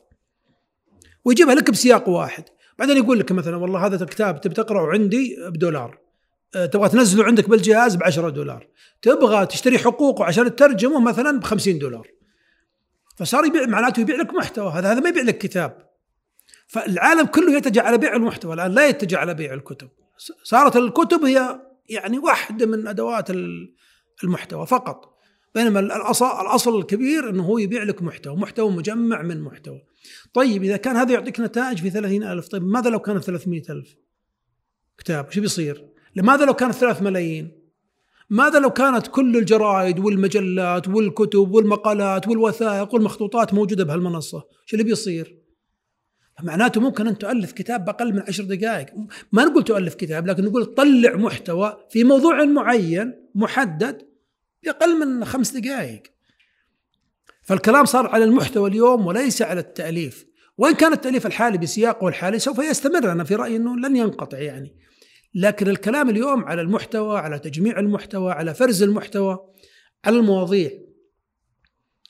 ويجيبها 1.25 1.55
لك 1.55 1.71
بسياق 1.71 2.09
واحد. 2.09 2.43
بعدين 2.79 2.97
يقول 2.97 3.19
لك 3.19 3.31
مثلا 3.31 3.57
والله 3.57 3.85
هذا 3.85 4.03
الكتاب 4.03 4.41
تبي 4.41 4.53
تقرأه 4.53 4.87
عندي 4.87 5.35
بدولار. 5.49 5.91
آه، 5.91 6.06
تبغى 6.53 6.89
تنزله 6.89 7.23
عندك 7.23 7.49
بالجهاز 7.49 7.95
ب 7.95 8.03
10 8.03 8.29
دولار. 8.29 8.67
تبغى 9.01 9.45
تشتري 9.45 9.77
حقوقه 9.77 10.25
عشان 10.25 10.55
تترجمه 10.55 10.99
مثلا 10.99 11.39
ب 11.39 11.43
50 11.43 11.79
دولار. 11.79 12.07
فصار 13.15 13.45
يبيع 13.45 13.65
معناته 13.65 13.99
يبيع 13.99 14.15
لك 14.15 14.33
محتوى. 14.33 14.71
هذا 14.71 14.91
هذا 14.91 14.99
ما 14.99 15.09
يبيع 15.09 15.23
لك 15.23 15.37
كتاب. 15.37 15.89
فالعالم 16.67 17.25
كله 17.25 17.57
يتجه 17.57 17.81
على 17.81 17.97
بيع 17.97 18.15
المحتوى. 18.15 18.53
الآن 18.53 18.71
لا 18.71 18.87
يتجه 18.87 19.17
على 19.17 19.33
بيع 19.33 19.53
الكتب. 19.53 19.89
صارت 20.43 20.75
الكتب 20.75 21.25
هي 21.25 21.61
يعني 21.89 22.19
واحدة 22.19 22.65
من 22.65 22.87
أدوات 22.87 23.27
المحتوى 24.23 24.67
فقط. 24.67 25.17
بينما 25.55 25.79
الأصل 25.79 26.79
الكبير 26.79 27.29
إنه 27.29 27.43
هو 27.43 27.57
يبيع 27.57 27.83
لك 27.83 28.03
محتوى. 28.03 28.35
محتوى 28.35 28.71
مجمع 28.71 29.21
من 29.21 29.41
محتوى. 29.41 29.81
طيب 30.33 30.63
إذا 30.63 30.77
كان 30.77 30.95
هذا 30.95 31.13
يعطيك 31.13 31.39
نتائج 31.39 31.81
في 31.81 31.89
ثلاثين 31.89 32.23
ألف 32.23 32.47
طيب 32.47 32.63
ماذا 32.63 32.89
لو 32.89 32.99
ثلاثمائة 33.19 33.63
ألف 33.69 33.95
كتاب؟ 34.97 35.31
شو 35.31 35.41
بيصير؟ 35.41 35.86
لماذا 36.17 36.45
لو 36.45 36.53
كانت 36.53 36.73
ثلاث 36.73 37.01
ملايين؟ 37.01 37.51
ماذا 38.29 38.59
لو 38.59 38.69
كانت 38.69 39.07
كل 39.07 39.37
الجرائد 39.37 39.99
والمجلات 39.99 40.87
والكتب 40.87 41.51
والمقالات 41.51 42.27
والوثائق 42.27 42.93
والمخطوطات 42.93 43.53
موجودة 43.53 43.83
بهالمنصة؟ 43.83 44.43
شو 44.65 44.77
اللي 44.77 44.83
بيصير؟ 44.83 45.37
معناته 46.43 46.81
ممكن 46.81 47.07
أن 47.07 47.17
تؤلف 47.17 47.51
كتاب 47.51 47.85
بأقل 47.85 48.13
من 48.13 48.21
عشر 48.27 48.43
دقائق. 48.43 48.87
ما 49.31 49.45
نقول 49.45 49.63
تؤلف 49.63 49.95
كتاب 49.95 50.27
لكن 50.27 50.43
نقول 50.45 50.65
طلع 50.65 51.15
محتوى 51.15 51.77
في 51.89 52.03
موضوع 52.03 52.43
معين 52.43 53.13
محدد 53.35 54.01
بأقل 54.63 54.99
من 54.99 55.25
خمس 55.25 55.51
دقائق. 55.51 56.03
فالكلام 57.43 57.85
صار 57.85 58.07
على 58.07 58.23
المحتوى 58.23 58.69
اليوم 58.69 59.07
وليس 59.07 59.41
على 59.41 59.59
التأليف. 59.59 60.25
وإن 60.57 60.73
كان 60.73 60.93
التأليف 60.93 61.25
الحالي 61.25 61.57
بسياقه 61.57 62.07
الحالي 62.07 62.39
سوف 62.39 62.59
يستمر. 62.59 63.11
أنا 63.11 63.23
في 63.23 63.35
رأيي 63.35 63.55
إنه 63.55 63.77
لن 63.77 63.95
ينقطع 63.95 64.39
يعني. 64.39 64.86
لكن 65.37 65.67
الكلام 65.67 66.09
اليوم 66.09 66.45
على 66.45 66.61
المحتوى 66.61 67.19
على 67.19 67.39
تجميع 67.39 67.79
المحتوى 67.79 68.31
على 68.31 68.53
فرز 68.53 68.83
المحتوى 68.83 69.39
على 70.05 70.17
المواضيع. 70.17 70.71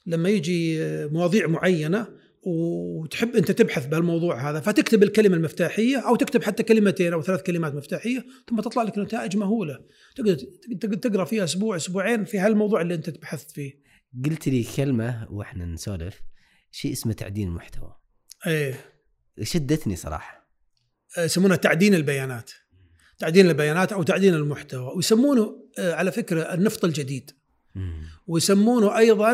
لما 0.06 0.30
يجي 0.30 0.80
مواضيع 1.08 1.48
معينة 1.48 2.08
وتحب 2.44 3.36
أنت 3.36 3.52
تبحث 3.52 3.86
بهالموضوع 3.86 4.50
هذا 4.50 4.60
فتكتب 4.60 5.04
الكلمة 5.04 5.36
المفتاحية 5.36 5.98
أو 5.98 6.16
تكتب 6.16 6.44
حتى 6.44 6.64
كلمتين 6.64 7.14
أو 7.14 7.22
ثلاث 7.22 7.42
كلمات 7.42 7.76
مفتاحية 7.76 8.26
ثم 8.50 8.62
تطلع 8.62 8.84
لك 8.84 8.98
نتائج 8.98 9.38
مهولة. 9.38 9.80
تقدر 10.16 10.96
تقرأ 10.96 11.26
فيها 11.26 11.44
أسبوع 11.44 11.76
أسبوعين 11.76 12.26
في 12.26 12.40
هالموضوع 12.40 12.82
اللي 12.82 12.94
أنت 12.94 13.10
بحثت 13.10 13.52
فيه. 13.52 13.82
قلت 14.26 14.48
لي 14.48 14.66
كلمة 14.78 15.28
وإحنا 15.32 15.66
نسولف 15.66 16.22
شيء 16.72 16.92
اسمه 16.92 17.14
تعدين 17.14 17.48
المحتوى. 17.48 17.96
إيه. 18.48 18.80
شدتني 19.44 19.96
صراحة. 19.96 20.50
يسمونه 21.18 21.56
تعدين 21.56 21.96
البيانات. 21.96 22.52
تعدين 23.20 23.48
البيانات 23.50 23.94
أو 23.94 24.04
تعدين 24.04 24.34
المحتوى 24.34 24.94
ويسمونه 24.96 25.64
آه، 25.80 25.94
على 25.94 26.12
فكرة 26.12 26.42
النفط 26.42 26.86
الجديد. 26.86 27.32
ويسمونه 28.28 28.98
أيضا 28.98 29.34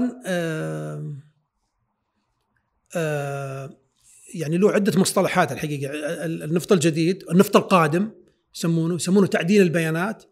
يعني 4.34 4.58
له 4.58 4.72
عدة 4.72 5.00
مصطلحات 5.00 5.52
الحقيقة. 5.52 5.91
النفط 6.26 6.72
الجديد 6.72 7.24
النفط 7.32 7.58
القادم 7.58 8.12
يسمونه 8.56 8.96
يسمونه 8.96 9.28
تعديل 9.28 9.62
البيانات. 9.62 10.24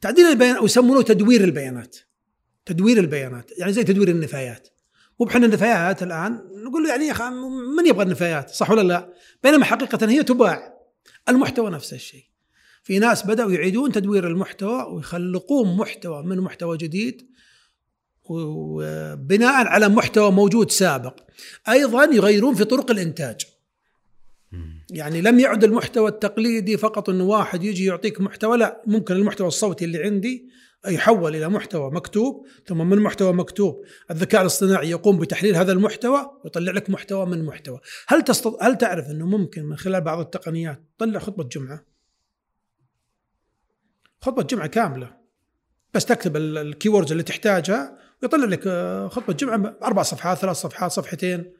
تعديل 0.00 0.24
البيانات 0.24 0.62
ويسمونه 0.62 1.02
تدوير 1.02 1.44
البيانات. 1.44 1.96
تدوير 2.66 2.98
البيانات 2.98 3.58
يعني 3.58 3.72
زي 3.72 3.84
تدوير 3.84 4.08
النفايات. 4.08 4.68
مو 5.20 5.26
بحنا 5.26 5.46
النفايات 5.46 6.02
الآن 6.02 6.32
نقول 6.64 6.82
له 6.82 6.88
يعني 6.90 7.06
يا 7.06 7.12
أخي 7.12 7.30
من 7.76 7.86
يبغى 7.86 8.02
النفايات؟ 8.02 8.50
صح 8.50 8.70
ولا 8.70 8.82
لا؟ 8.82 9.12
بينما 9.42 9.64
حقيقة 9.64 10.10
هي 10.10 10.22
تباع 10.22 10.74
المحتوى 11.28 11.70
نفس 11.70 11.92
الشيء. 11.92 12.27
في 12.88 12.98
ناس 12.98 13.26
بدأوا 13.26 13.52
يعيدون 13.52 13.92
تدوير 13.92 14.26
المحتوى 14.26 14.82
ويخلقون 14.82 15.76
محتوى 15.76 16.22
من 16.22 16.40
محتوى 16.40 16.76
جديد 16.76 17.30
وبناء 18.24 19.66
على 19.66 19.88
محتوى 19.88 20.30
موجود 20.30 20.70
سابق. 20.70 21.20
أيضا 21.68 22.04
يغيرون 22.04 22.54
في 22.54 22.64
طرق 22.64 22.90
الإنتاج. 22.90 23.40
يعني 24.90 25.20
لم 25.20 25.38
يعد 25.38 25.64
المحتوى 25.64 26.08
التقليدي 26.08 26.76
فقط 26.76 27.08
إنه 27.08 27.24
واحد 27.24 27.64
يجي 27.64 27.84
يعطيك 27.84 28.20
محتوى 28.20 28.58
لا 28.58 28.82
ممكن 28.86 29.14
المحتوى 29.14 29.48
الصوتي 29.48 29.84
اللي 29.84 30.02
عندي 30.02 30.48
يحول 30.88 31.36
إلى 31.36 31.48
محتوى 31.48 31.90
مكتوب 31.90 32.46
ثم 32.66 32.88
من 32.88 32.98
محتوى 32.98 33.32
مكتوب 33.32 33.84
الذكاء 34.10 34.40
الاصطناعي 34.40 34.90
يقوم 34.90 35.18
بتحليل 35.18 35.56
هذا 35.56 35.72
المحتوى 35.72 36.30
ويطلع 36.44 36.72
لك 36.72 36.90
محتوى 36.90 37.26
من 37.26 37.44
محتوى. 37.44 37.80
هل 38.06 38.22
تستط... 38.22 38.62
هل 38.62 38.78
تعرف 38.78 39.10
إنه 39.10 39.26
ممكن 39.26 39.64
من 39.64 39.76
خلال 39.76 40.00
بعض 40.00 40.18
التقنيات 40.18 40.82
تطلع 40.98 41.18
خطبة 41.18 41.44
جمعة؟ 41.44 41.87
خطبة 44.20 44.42
جمعة 44.42 44.66
كاملة. 44.66 45.16
بس 45.94 46.04
تكتب 46.04 46.36
الكيوردز 46.36 47.10
اللي 47.10 47.22
تحتاجها 47.22 47.98
ويطلع 48.22 48.44
لك 48.44 48.62
آه، 48.66 49.08
خطبة 49.08 49.32
جمعة 49.32 49.76
أربع 49.82 50.02
صفحات 50.02 50.38
ثلاث 50.38 50.56
صفحات 50.56 50.90
صفحتين 50.90 51.52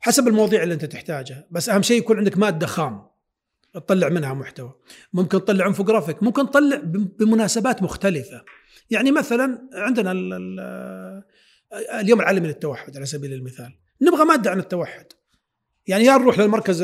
حسب 0.00 0.28
المواضيع 0.28 0.62
اللي 0.62 0.74
انت 0.74 0.84
تحتاجها. 0.84 1.46
بس 1.50 1.68
أهم 1.68 1.82
شيء 1.82 1.98
يكون 1.98 2.18
عندك 2.18 2.38
مادة 2.38 2.66
خام. 2.66 3.10
تطلع 3.74 4.08
منها 4.08 4.34
محتوى. 4.34 4.74
ممكن 5.12 5.44
تطلع 5.44 5.66
انفوجرافيك 5.66 6.22
ممكن 6.22 6.50
تطلع 6.50 6.80
بمناسبات 7.18 7.82
مختلفة. 7.82 8.44
يعني 8.90 9.12
مثلا 9.12 9.68
عندنا 9.72 10.12
اليوم 11.92 12.20
العالمي 12.20 12.48
للتوحد 12.48 12.96
على 12.96 13.06
سبيل 13.06 13.32
المثال. 13.32 13.72
نبغى 14.02 14.24
مادة 14.24 14.50
عن 14.50 14.58
التوحد. 14.58 15.06
يعني 15.86 16.04
يا 16.04 16.18
نروح 16.18 16.38
للمركز 16.38 16.82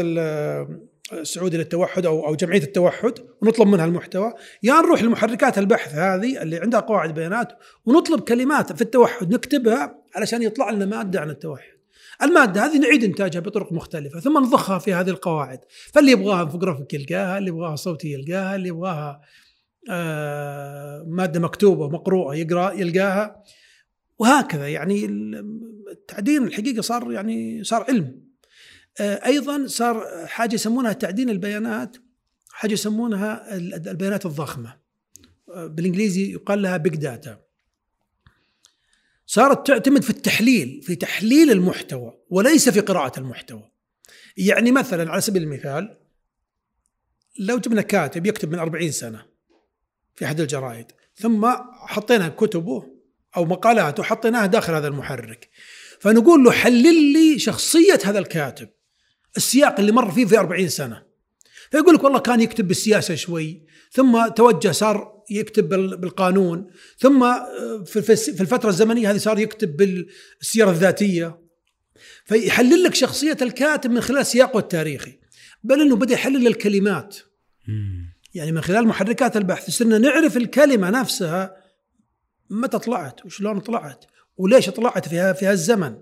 السعودي 1.13 1.57
للتوحد 1.57 2.07
أو 2.07 2.27
أو 2.27 2.35
جمعية 2.35 2.63
التوحد 2.63 3.13
ونطلب 3.43 3.69
منها 3.69 3.85
المحتوى. 3.85 4.33
يا 4.63 4.75
نروح 4.75 5.03
لمحركات 5.03 5.59
البحث 5.59 5.95
هذه 5.95 6.43
اللي 6.43 6.59
عندها 6.59 6.81
قواعد 6.81 7.15
بيانات 7.15 7.53
ونطلب 7.85 8.21
كلمات 8.21 8.73
في 8.73 8.83
التوحد 8.83 9.35
نكتبها 9.35 10.03
علشان 10.15 10.43
يطلع 10.43 10.71
لنا 10.71 10.87
مادة 10.87 11.21
عن 11.21 11.31
التوحد. 11.31 11.77
المادة 12.23 12.67
هذه 12.67 12.79
نعيد 12.79 13.05
إنتاجها 13.05 13.41
بطرق 13.41 13.73
مختلفة 13.73 14.21
ثم 14.21 14.39
نضخها 14.39 14.79
في 14.79 14.95
هذه 14.95 15.11
القواعد. 15.11 15.61
فاللي 15.93 16.13
يبغاها 16.13 16.43
انفوجرافيك 16.43 16.95
يلقاها 16.95 17.39
اللي 17.39 17.49
يبغاها 17.49 17.77
صوتي 17.77 18.13
يلقاها 18.13 18.57
اللي 18.57 18.69
يبغاها 18.69 19.21
آه 19.91 21.05
مادة 21.09 21.41
مكتوبة 21.41 21.89
مقروءة 21.89 22.35
يقرأ 22.35 22.73
يلقاها. 22.73 23.43
وهكذا 24.19 24.69
يعني 24.69 25.05
التعدين 25.93 26.43
الحقيقة 26.43 26.81
صار 26.81 27.13
يعني 27.13 27.65
صار 27.65 27.85
علم. 27.89 28.26
أيضا 29.01 29.67
صار 29.67 30.27
حاجة 30.27 30.55
يسمونها 30.55 30.93
تعدين 30.93 31.31
البيانات 31.31 31.97
حاجة 32.51 32.73
يسمونها 32.73 33.57
البيانات 33.57 34.27
الضخمة. 34.27 34.77
آه، 35.49 35.67
بالإنجليزي 35.67 36.33
يقال 36.33 36.63
لها 36.63 36.77
big 36.77 36.97
data 36.97 37.41
صارت 39.27 39.67
تعتمد 39.67 40.03
في 40.03 40.11
التحليل 40.11 40.83
في 40.83 40.95
تحليل 40.95 41.51
المحتوى 41.51 42.19
وليس 42.31 42.69
في 42.69 42.81
قراءة 42.81 43.19
المحتوى. 43.21 43.71
يعني 44.37 44.73
مثلا 44.73 45.11
على 45.11 45.21
سبيل 45.21 45.43
المثال 45.43 45.99
لو 47.39 47.59
جبنا 47.59 47.83
كاتب 47.83 48.27
يكتب 48.27 48.53
من 48.53 48.59
40 48.59 48.91
سنة 48.91 49.27
في 50.15 50.25
أحد 50.25 50.41
الجرائد 50.41 50.87
ثم 51.15 51.47
حطينا 51.87 52.29
كتبه 52.29 52.97
أو 53.37 53.45
مقالاته 53.45 54.03
حطيناها 54.03 54.47
داخل 54.47 54.75
هذا 54.75 54.89
المحرك. 54.89 55.51
فنقول 56.01 56.45
له 56.45 56.53
حلل 56.53 57.13
لي 57.13 57.39
شخصية 57.39 57.99
هذا 58.05 58.19
الكاتب. 58.19 58.69
السياق 59.37 59.81
اللي 59.81 59.93
مر 59.93 60.11
فيه 60.11 60.25
في 60.25 60.39
40 60.39 60.69
سنة. 60.69 61.03
فيقول 61.71 61.95
لك 61.95 62.05
والله 62.05 62.19
كان 62.19 62.41
يكتب 62.41 62.69
بالسياسة 62.69 63.15
شوي 63.15 63.67
ثم 63.93 64.29
توجه 64.29 64.71
صار 64.71 65.23
يكتب 65.31 65.69
بالقانون 66.01 66.67
ثم 66.99 67.23
آه، 67.23 67.85
في 67.85 68.41
الفترة 68.41 68.69
الزمنية 68.69 69.11
هذه 69.11 69.17
صار 69.17 69.39
يكتب 69.39 69.77
بالسيرة 69.77 70.71
الذاتية. 70.71 71.41
فيحلل 72.25 72.83
لك 72.83 72.95
شخصية 72.95 73.37
الكاتب 73.43 73.91
من 73.91 74.01
خلال 74.01 74.27
سياقه 74.27 74.59
التاريخي 74.59 75.19
بل 75.65 75.81
إنه 75.81 75.97
بدأ 75.97 76.15
يحلل 76.15 76.47
الكلمات. 76.47 77.17
يعني 78.35 78.53
من 78.53 78.61
خلال 78.61 78.87
محركات 78.87 79.37
البحث 79.37 79.71
صرنا 79.71 79.99
نعرف 79.99 80.37
الكلمة 80.37 80.91
نفسها 80.91 81.57
متى 82.51 82.79
طلعت 82.79 83.27
وشلون 83.27 83.61
طلعت 83.61 84.05
وليش 84.37 84.71
طلعت 84.71 85.09
في 85.09 85.35
في 85.35 85.47
هالزمن 85.47 85.97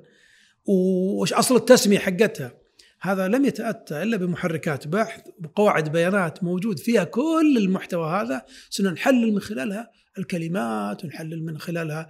وش 0.66 1.32
أصل 1.32 1.57
التسمية 1.57 1.99
حقتها. 1.99 2.64
هذا 3.05 3.29
لم 3.29 3.45
يتأتى 3.45 4.03
إلا 4.03 4.17
بمحركات 4.17 4.89
بحث 4.89 5.21
وقواعد 5.45 5.93
بيانات 5.93 6.45
موجود 6.45 6.79
فيها 6.79 7.05
كل 7.05 7.55
المحتوى 7.59 8.11
هذا 8.11 8.43
سنحلل 8.71 9.33
من 9.33 9.41
خلالها 9.41 9.91
الكلمات 10.19 11.05
ونحلل 11.05 11.45
من 11.45 11.59
خلالها 11.59 12.09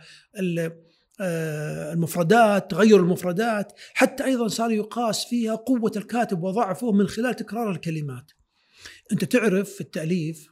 آه، 1.20 1.92
المفردات 1.92 2.70
تغير 2.70 3.00
المفردات 3.00 3.72
حتى 3.94 4.24
أيضا 4.24 4.48
صار 4.48 4.70
يقاس 4.70 5.24
فيها 5.24 5.54
قوة 5.54 5.92
الكاتب 5.96 6.42
وضعفه 6.42 6.92
من 6.92 7.08
خلال 7.08 7.36
تكرار 7.36 7.70
الكلمات. 7.70 8.30
أنت 9.12 9.24
تعرف 9.24 9.70
في 9.70 9.80
التأليف 9.80 10.48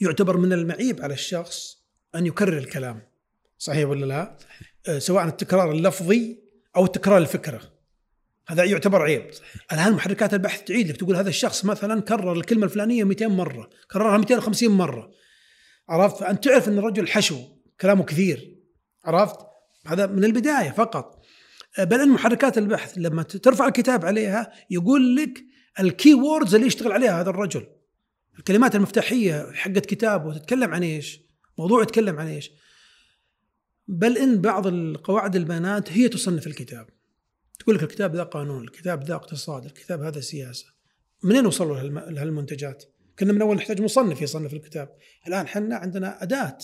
يعتبر 0.00 0.36
من 0.36 0.52
المعيب 0.52 1.02
على 1.02 1.14
الشخص 1.14 1.78
أن 2.14 2.26
يكرر 2.26 2.58
الكلام 2.58 3.02
صحيح 3.58 3.88
ولا 3.88 4.06
لا؟ 4.06 4.36
آه، 4.88 4.98
سواء 4.98 5.24
التكرار 5.24 5.72
اللفظي 5.72 6.38
أو 6.76 6.86
تكرار 6.86 7.18
الفكرة. 7.18 7.73
هذا 8.46 8.64
يعتبر 8.64 9.02
عيب. 9.02 9.30
الآن 9.72 9.92
محركات 9.92 10.34
البحث 10.34 10.64
تعيد 10.64 10.88
لك 10.88 10.96
تقول 10.96 11.16
هذا 11.16 11.28
الشخص 11.28 11.64
مثلا 11.64 12.00
كرر 12.00 12.32
الكلمة 12.32 12.64
الفلانية 12.64 13.04
200 13.04 13.28
مرة 13.28 13.70
كررها 13.90 14.18
250 14.18 14.70
مرة. 14.70 15.10
عرفت؟ 15.88 16.16
فانت 16.16 16.44
تعرف 16.44 16.68
إن 16.68 16.78
الرجل 16.78 17.08
حشو 17.08 17.38
كلامه 17.80 18.04
كثير. 18.04 18.58
عرفت؟ 19.04 19.36
هذا 19.86 20.06
من 20.06 20.24
البداية 20.24 20.70
فقط. 20.70 21.24
بل 21.78 22.00
إن 22.00 22.08
محركات 22.08 22.58
البحث 22.58 22.92
لما 22.96 23.22
ترفع 23.22 23.66
الكتاب 23.66 24.04
عليها 24.04 24.52
يقول 24.70 25.16
لك 25.16 25.44
ال 25.80 26.14
keywords 26.14 26.54
اللي 26.54 26.66
يشتغل 26.66 26.92
عليها 26.92 27.20
هذا 27.20 27.30
الرجل. 27.30 27.66
الكلمات 28.38 28.74
المفتاحية 28.74 29.52
حقت 29.52 29.86
كتابه 29.86 30.38
تتكلم 30.38 30.74
عن 30.74 30.82
إيش؟ 30.82 31.20
موضوع 31.58 31.82
يتكلم 31.82 32.18
عن 32.18 32.26
إيش؟ 32.26 32.50
بل 33.88 34.18
إن 34.18 34.40
بعض 34.40 34.66
القواعد 34.66 35.36
البيانات 35.36 35.92
هي 35.92 36.08
تصنف 36.08 36.46
الكتاب. 36.46 36.86
تقول 37.58 37.74
لك 37.74 37.82
الكتاب 37.82 38.16
ذا 38.16 38.22
قانون، 38.22 38.64
الكتاب 38.64 39.04
ذا 39.04 39.14
اقتصاد، 39.14 39.64
الكتاب 39.64 40.02
هذا 40.02 40.20
سياسة. 40.20 40.66
منين 41.22 41.46
وصلوا 41.46 41.80
لهالمنتجات؟ 42.10 42.84
كنا 43.18 43.32
من 43.32 43.42
أول 43.42 43.56
نحتاج 43.56 43.80
مصنف 43.80 44.22
يصنف 44.22 44.52
الكتاب، 44.52 44.96
الآن 45.28 45.46
حنا 45.46 45.76
عندنا 45.76 46.22
أداة 46.22 46.58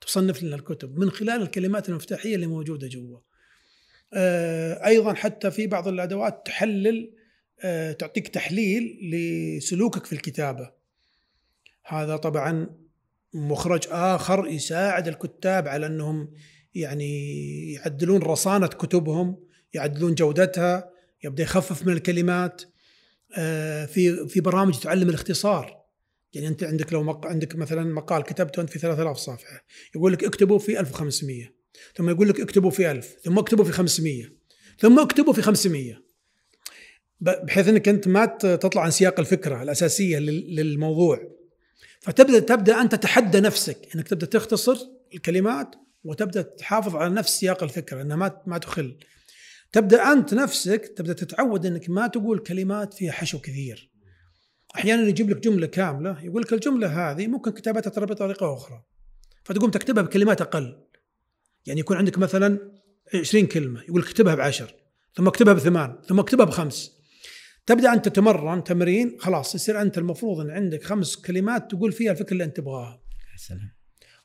تصنف 0.00 0.42
لنا 0.42 0.56
الكتب 0.56 0.98
من 0.98 1.10
خلال 1.10 1.42
الكلمات 1.42 1.88
المفتاحية 1.88 2.34
اللي 2.34 2.46
موجودة 2.46 2.88
جوا. 2.88 3.18
آه، 4.14 4.86
أيضا 4.86 5.14
حتى 5.14 5.50
في 5.50 5.66
بعض 5.66 5.88
الأدوات 5.88 6.46
تحلل 6.46 7.14
آه، 7.60 7.92
تعطيك 7.92 8.28
تحليل 8.28 8.98
لسلوكك 9.12 10.06
في 10.06 10.12
الكتابة. 10.12 10.70
هذا 11.84 12.16
طبعا 12.16 12.70
مخرج 13.34 13.86
آخر 13.90 14.46
يساعد 14.46 15.08
الكتاب 15.08 15.68
على 15.68 15.86
أنهم 15.86 16.32
يعني 16.74 17.72
يعدلون 17.72 18.22
رصانة 18.22 18.66
كتبهم 18.66 19.44
يعدلون 19.74 20.14
جودتها 20.14 20.90
يبدأ 21.24 21.42
يخفف 21.42 21.86
من 21.86 21.92
الكلمات. 21.92 22.62
آه، 23.36 23.86
في 23.86 24.28
في 24.28 24.40
برامج 24.40 24.78
تعلم 24.78 25.08
الاختصار. 25.08 25.84
يعني 26.34 26.48
أنت 26.48 26.64
عندك 26.64 26.92
لو 26.92 27.02
مق... 27.02 27.26
عندك 27.26 27.56
مثلا 27.56 27.94
مقال 27.94 28.22
كتبته 28.22 28.62
أنت 28.62 28.70
في 28.70 28.78
3000 28.78 29.18
صفحة 29.18 29.64
يقول 29.94 30.12
لك 30.12 30.24
اكتبه 30.24 30.58
في 30.58 30.80
1500 30.80 31.54
ثم 31.96 32.10
يقول 32.10 32.28
لك 32.28 32.40
اكتبه 32.40 32.70
في 32.70 32.90
1000 32.90 33.16
ثم 33.24 33.38
اكتبه 33.38 33.64
في 33.64 33.72
500 33.72 34.24
ثم 34.78 34.98
اكتبه 34.98 35.32
في 35.32 35.42
500 35.42 36.04
بحيث 37.20 37.68
أنك 37.68 37.88
أنت 37.88 38.08
ما 38.08 38.26
تطلع 38.26 38.82
عن 38.82 38.90
سياق 38.90 39.20
الفكرة 39.20 39.62
الأساسية 39.62 40.18
للموضوع. 40.18 41.20
فتبدأ 42.00 42.38
تبدأ 42.38 42.80
أنت 42.80 42.94
تتحدى 42.94 43.40
نفسك 43.40 43.78
إنك 43.94 44.08
تبدأ 44.08 44.26
تختصر 44.26 44.76
الكلمات 45.14 45.74
وتبدأ 46.04 46.42
تحافظ 46.42 46.96
على 46.96 47.14
نفس 47.14 47.40
سياق 47.40 47.62
الفكرة 47.62 48.02
إنها 48.02 48.16
ما 48.16 48.42
ما 48.46 48.58
تخل. 48.58 48.96
تبدأ 49.74 50.12
أنت 50.12 50.34
نفسك 50.34 50.92
تبدأ 50.96 51.12
تتعود 51.12 51.66
إنك 51.66 51.90
ما 51.90 52.06
تقول 52.06 52.38
كلمات 52.38 52.94
فيها 52.94 53.12
حشو 53.12 53.38
كثير 53.38 53.90
أحيانا 54.76 55.08
يجيب 55.08 55.30
لك 55.30 55.36
جملة 55.36 55.66
كاملة 55.66 56.24
يقول 56.24 56.42
لك 56.42 56.52
الجملة 56.52 57.10
هذه 57.10 57.26
ممكن 57.26 57.50
كتابتها 57.50 57.90
ترى 57.90 58.06
بطريقة 58.06 58.54
أخرى 58.54 58.82
فتقوم 59.44 59.70
تكتبها 59.70 60.02
بكلمات 60.02 60.40
أقل 60.40 60.76
يعني 61.66 61.80
يكون 61.80 61.96
عندك 61.96 62.18
مثلا 62.18 62.58
20 63.14 63.46
كلمة 63.46 63.82
يقول 63.82 64.00
لك 64.00 64.06
اكتبها 64.06 64.34
بعشر 64.34 64.74
ثم 65.14 65.26
اكتبها 65.26 65.54
بثمان 65.54 65.98
ثم 66.08 66.18
اكتبها 66.18 66.46
بخمس 66.46 66.92
تبدأ 67.66 67.92
أنت 67.92 68.08
تتمرن 68.08 68.64
تمرين 68.64 69.16
خلاص 69.20 69.54
يصير 69.54 69.80
أنت 69.80 69.98
المفروض 69.98 70.40
إن 70.40 70.50
عندك 70.50 70.82
خمس 70.82 71.16
كلمات 71.16 71.70
تقول 71.70 71.92
فيها 71.92 72.12
الفكرة 72.12 72.32
اللي 72.32 72.44
أنت 72.44 72.56
تبغاها. 72.56 73.02
سلام. 73.36 73.74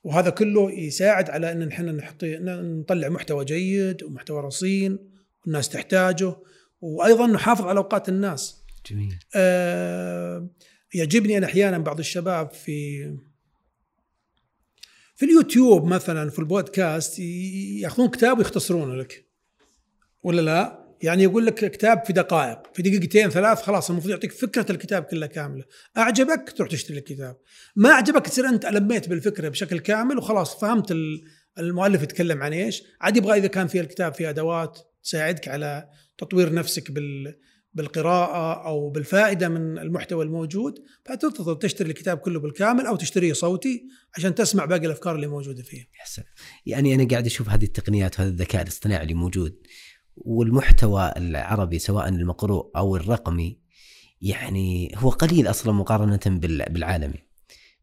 وهذا 0.04 0.30
كله 0.30 0.72
يساعد 0.72 1.30
على 1.30 1.52
إن 1.52 1.68
إحنا 1.68 1.92
نحط 1.92 2.24
نطلع 2.24 3.10
محتوى 3.10 3.46
جيد 3.46 4.04
ومحتوى 4.04 4.42
رصين 4.42 5.19
والناس 5.50 5.70
تحتاجه 5.70 6.36
وأيضا 6.82 7.28
نحافظ 7.28 7.66
على 7.66 7.78
أوقات 7.78 8.10
الناس. 8.10 8.64
جميل. 8.92 9.16
آه 9.36 10.50
يعجبني 10.94 11.38
أنا 11.38 11.46
أحيانا 11.46 11.78
بعض 11.78 12.00
الشباب 12.00 12.52
في 12.52 13.04
في 15.16 15.26
اليوتيوب 15.26 15.86
مثلا 15.86 16.30
في 16.30 16.40
البودكاست 16.40 17.20
يأخذون 17.20 18.10
كتاب 18.10 18.38
ويختصرونه 18.38 18.96
لك. 18.96 19.26
ولا 20.24 20.42
لا؟ 20.42 20.80
يعني 21.02 21.24
يقول 21.24 21.46
لك 21.46 21.72
كتاب 21.72 22.06
في 22.06 22.14
دقائق 22.14 22.60
في 22.74 22.82
دقيقتين 22.82 23.30
ثلاث 23.30 23.62
خلاص 23.62 23.90
المفروض 23.90 24.12
يعطيك 24.12 24.32
فكرة 24.32 24.72
الكتاب 24.72 25.04
كلها 25.04 25.28
كاملة. 25.28 25.64
أعجبك؟ 25.98 26.54
تروح 26.58 26.70
تشتري 26.70 26.98
الكتاب 26.98 27.38
ما 27.76 27.90
أعجبك؟ 27.90 28.28
تصير 28.28 28.50
أنت 28.50 28.66
لميت 28.66 29.10
بالفكرة 29.10 29.50
بشكل 29.50 29.80
كامل 29.80 30.18
وخلاص 30.18 30.60
فهمت 30.60 30.96
المؤلف 31.60 32.04
يتكلم 32.04 32.44
عن 32.44 32.54
إيش. 32.54 32.84
عاد 33.02 33.18
يبغى 33.18 33.38
إذا 33.38 33.48
كان 33.48 33.68
في 33.68 33.80
الكتاب 33.80 34.14
في 34.14 34.30
أدوات. 34.30 34.80
تساعدك 35.04 35.48
على 35.48 35.90
تطوير 36.18 36.54
نفسك 36.54 36.92
بال 36.92 37.36
بالقراءة 37.74 38.68
أو 38.68 38.90
بالفائدة 38.90 39.50
من 39.50 39.78
المحتوى 39.78 40.26
الموجود 40.26 40.74
فتضطر 41.06 41.54
تشتري 41.54 41.90
الكتاب 41.90 42.18
كله 42.18 42.40
بالكامل 42.40 42.86
أو 42.86 42.96
تشتريه 42.96 43.34
صوتي 43.34 43.84
عشان 44.18 44.36
تسمع 44.36 44.66
باقي 44.66 44.86
الأفكار 44.86 45.16
اللي 45.16 45.28
موجودة 45.28 45.64
فيه. 45.64 45.90
يحسن. 46.00 46.24
يعني 46.66 46.96
أنا 46.96 47.08
قاعد 47.08 47.26
أشوف 47.26 47.50
هذه 47.50 47.64
التقنيات 47.64 48.20
وهذا 48.20 48.30
الذكاء 48.30 48.62
الاصطناعي 48.62 49.04
اللي 49.04 49.14
موجود 49.14 49.68
والمحتوى 50.16 51.14
العربي 51.18 51.80
سواء 51.80 52.10
المقروء 52.10 52.72
أو 52.76 52.96
الرقمي 52.96 53.60
يعني 54.22 54.92
هو 54.96 55.10
قليل 55.10 55.50
أصلا 55.50 55.74
مقارنة 55.74 56.20
بالعالمي. 56.70 57.30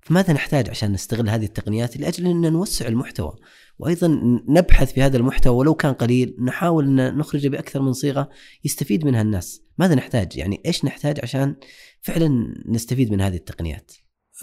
فماذا 0.00 0.32
نحتاج 0.32 0.70
عشان 0.70 0.92
نستغل 0.92 1.28
هذه 1.28 1.44
التقنيات 1.44 1.96
لأجل 1.96 2.26
أن 2.26 2.52
نوسع 2.52 2.88
المحتوى 2.88 3.36
وأيضا 3.79 4.09
نبحث 4.49 4.93
في 4.93 5.03
هذا 5.03 5.16
المحتوى 5.16 5.57
ولو 5.57 5.74
كان 5.74 5.93
قليل 5.93 6.37
نحاول 6.41 6.85
ان 6.85 7.18
نخرجه 7.18 7.49
بأكثر 7.49 7.83
من 7.83 7.93
صيغة 7.93 8.29
يستفيد 8.64 9.05
منها 9.05 9.22
الناس. 9.22 9.62
ماذا 9.79 9.95
نحتاج؟ 9.95 10.37
يعني 10.37 10.62
إيش 10.66 10.85
نحتاج 10.85 11.20
عشان 11.22 11.57
فعلا 12.01 12.55
نستفيد 12.66 13.12
من 13.12 13.20
هذه 13.20 13.37
التقنيات؟ 13.37 13.93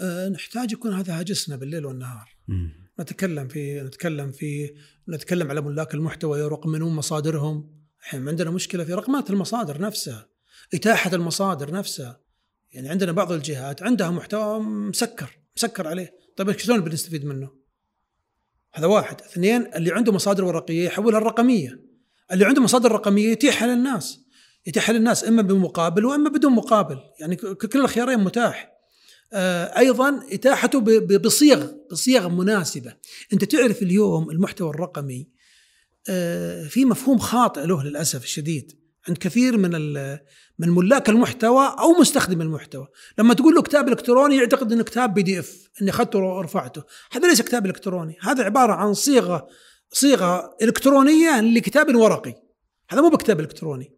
أه 0.00 0.28
نحتاج 0.28 0.72
يكون 0.72 0.92
هذا 0.92 1.20
هاجسنا 1.20 1.56
بالليل 1.56 1.86
والنهار. 1.86 2.36
م. 2.48 2.84
نتكلم 3.00 3.48
في 3.48 3.80
نتكلم 3.80 4.32
في 4.32 4.74
نتكلم 5.08 5.50
على 5.50 5.60
ملاك 5.60 5.94
المحتوى 5.94 6.38
يرقمنون 6.38 6.94
مصادرهم 6.94 7.70
الحين 8.00 8.28
عندنا 8.28 8.50
مشكلة 8.50 8.84
في 8.84 8.94
رقمات 8.94 9.30
المصادر 9.30 9.80
نفسها 9.80 10.28
إتاحة 10.74 11.14
المصادر 11.14 11.70
نفسها 11.70 12.20
يعني 12.72 12.88
عندنا 12.88 13.12
بعض 13.12 13.32
الجهات 13.32 13.82
عندها 13.82 14.10
محتوى 14.10 14.60
مسكر 14.60 15.38
مسكر 15.56 15.88
عليه 15.88 16.14
طيب 16.36 16.58
شلون 16.58 16.80
بنستفيد 16.80 17.24
منه 17.24 17.63
هذا 18.74 18.86
واحد. 18.86 19.20
اثنين 19.20 19.66
اللي 19.74 19.92
عنده 19.92 20.12
مصادر 20.12 20.44
ورقية 20.44 20.84
يحولها 20.84 21.18
الرقمية. 21.18 21.80
اللي 22.32 22.44
عنده 22.44 22.62
مصادر 22.62 22.92
رقمية 22.92 23.28
يتيحها 23.28 23.68
للناس. 23.68 24.20
يتيحها 24.66 24.92
للناس 24.92 25.24
إما 25.24 25.42
بمقابل 25.42 26.04
وإما 26.04 26.30
بدون 26.30 26.52
مقابل. 26.52 26.98
يعني 27.20 27.36
كل 27.36 27.80
الخيارين 27.80 28.18
متاح. 28.18 28.74
آه، 29.32 29.78
أيضا 29.78 30.20
إتاحته 30.32 30.80
بصيغ 31.18 31.66
بصيغ 31.90 32.28
مناسبة. 32.28 32.94
أنت 33.32 33.44
تعرف 33.44 33.82
اليوم 33.82 34.30
المحتوى 34.30 34.70
الرقمي 34.70 35.28
آه، 36.08 36.64
في 36.64 36.84
مفهوم 36.84 37.18
خاطئ 37.18 37.66
له 37.66 37.82
للأسف 37.82 38.24
الشديد. 38.24 38.83
عند 39.08 39.18
كثير 39.18 39.56
من 39.56 39.70
من 40.58 40.70
ملاك 40.70 41.08
المحتوى 41.08 41.76
أو 41.78 41.92
مستخدم 42.00 42.40
المحتوى، 42.40 42.86
لما 43.18 43.34
تقول 43.34 43.54
له 43.54 43.62
كتاب 43.62 43.88
إلكتروني 43.88 44.36
يعتقد 44.36 44.72
إنه 44.72 44.82
كتاب 44.84 45.14
بي 45.14 45.22
دي 45.22 45.38
اف، 45.38 45.70
إني 45.82 45.90
أخذته 45.90 46.18
ورفعته، 46.18 46.82
هذا 47.12 47.28
ليس 47.28 47.42
كتاب 47.42 47.66
إلكتروني، 47.66 48.16
هذا 48.22 48.44
عبارة 48.44 48.72
عن 48.72 48.94
صيغة 48.94 49.46
صيغة 49.90 50.56
إلكترونية 50.62 51.40
لكتاب 51.40 51.94
ورقي. 51.94 52.34
هذا 52.88 53.00
مو 53.00 53.08
بكتاب 53.08 53.40
إلكتروني. 53.40 53.92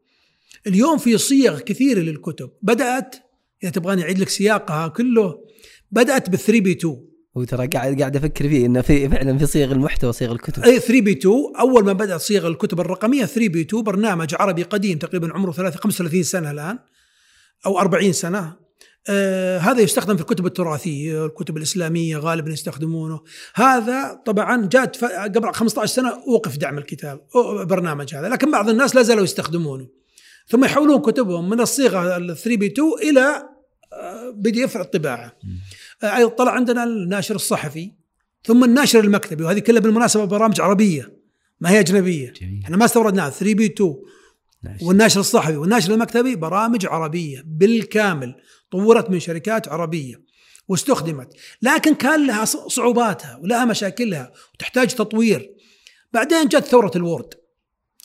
اليوم 0.67 0.99
في 0.99 1.19
صيغ 1.19 1.61
كثيرة 1.61 2.01
للكتب، 2.01 2.51
بدأت 2.63 3.15
اذا 3.63 3.71
تبغاني 3.71 4.03
أعيد 4.03 4.19
لك 4.19 4.29
سياقها 4.29 4.89
كله 4.89 5.45
بدأت 5.91 6.31
بال 6.31 6.39
3 6.39 6.61
B 6.61 6.73
2 6.73 7.16
وترى 7.37 7.67
قاعد 7.67 8.01
قاعد 8.01 8.17
أفكر 8.17 8.49
فيه 8.49 8.67
إنه 8.67 8.81
في 8.81 9.09
فعلا 9.09 9.39
في 9.39 9.47
صيغ 9.47 9.73
المحتوى 9.73 10.13
صيغ 10.13 10.33
الكتب. 10.33 10.63
اي 10.63 10.81
3 10.81 11.01
B 11.01 11.13
2 11.13 11.35
أول 11.59 11.85
ما 11.85 11.93
بدات 11.93 12.21
صيغ 12.21 12.47
الكتب 12.47 12.81
الرقمية 12.81 13.25
3 13.25 13.49
B 13.49 13.61
2 13.61 13.83
برنامج 13.83 14.35
عربي 14.35 14.63
قديم 14.63 14.99
تقريبا 14.99 15.33
عمره 15.33 15.51
35 15.51 16.23
سنة 16.23 16.51
الآن 16.51 16.79
أو 17.67 17.79
40 17.79 18.13
سنة. 18.13 18.57
آه 19.09 19.59
هذا 19.59 19.81
يستخدم 19.81 20.17
في 20.17 20.23
الكتب 20.23 20.47
التراثية 20.47 21.27
الكتب 21.27 21.57
الإسلامية 21.57 22.17
غالبا 22.17 22.51
يستخدمونه. 22.51 23.21
هذا 23.55 24.23
طبعا 24.27 24.69
جاءت 24.73 25.05
قبل 25.05 25.53
15 25.53 25.95
سنة 25.95 26.09
اوقف 26.29 26.57
دعم 26.57 26.79
الكتاب 26.79 27.21
برنامج 27.67 28.15
هذا. 28.15 28.29
لكن 28.29 28.51
بعض 28.51 28.69
الناس 28.69 28.95
لا 28.95 29.03
زالوا 29.03 29.25
يستخدمونه. 29.25 29.89
ثم 30.49 30.65
يحولون 30.65 31.01
كتبهم 31.01 31.51
من 31.51 31.61
الصيغة 31.61 32.17
ال 32.17 32.37
3 32.37 32.57
B 32.57 32.67
2 32.67 32.89
إلى 33.03 33.49
PDF 34.35 34.77
الطباعه 34.77 35.33
أيضا 36.05 36.29
طلع 36.29 36.53
عندنا 36.53 36.85
الناشر 36.85 37.35
الصحفي 37.35 37.93
ثم 38.45 38.65
الناشر 38.65 39.01
المكتبي 39.05 39.45
وهذه 39.45 39.59
كلها 39.59 39.81
بالمناسبة 39.81 40.25
برامج 40.25 40.61
عربية 40.61 41.17
ما 41.61 41.71
هي 41.71 41.81
أجنبية. 41.81 42.33
جميل. 42.41 42.61
إحنا 42.65 42.77
ما 42.77 42.85
استوردناها 42.85 43.31
3 43.31 43.55
B 43.55 43.67
2 43.67 43.95
nice. 44.63 44.83
والناشر 44.83 45.21
الصحفي 45.21 45.57
والناشر 45.57 45.95
المكتبي 45.95 46.37
برامج 46.37 46.87
عربية 46.87 47.43
بالكامل 47.47 48.35
طورت 48.71 49.11
من 49.11 49.21
شركات 49.21 49.69
عربية 49.69 50.23
واستخدمت. 50.69 51.29
لكن 51.63 51.95
كان 51.95 52.27
لها 52.27 52.45
صعوباتها 52.45 53.37
ولها 53.43 53.65
مشاكلها 53.65 54.33
وتحتاج 54.55 54.89
تطوير. 54.95 55.51
بعدين 56.13 56.49
جت 56.49 56.65
ثورة 56.65 56.91
ال 56.97 57.05
Word 57.05 57.35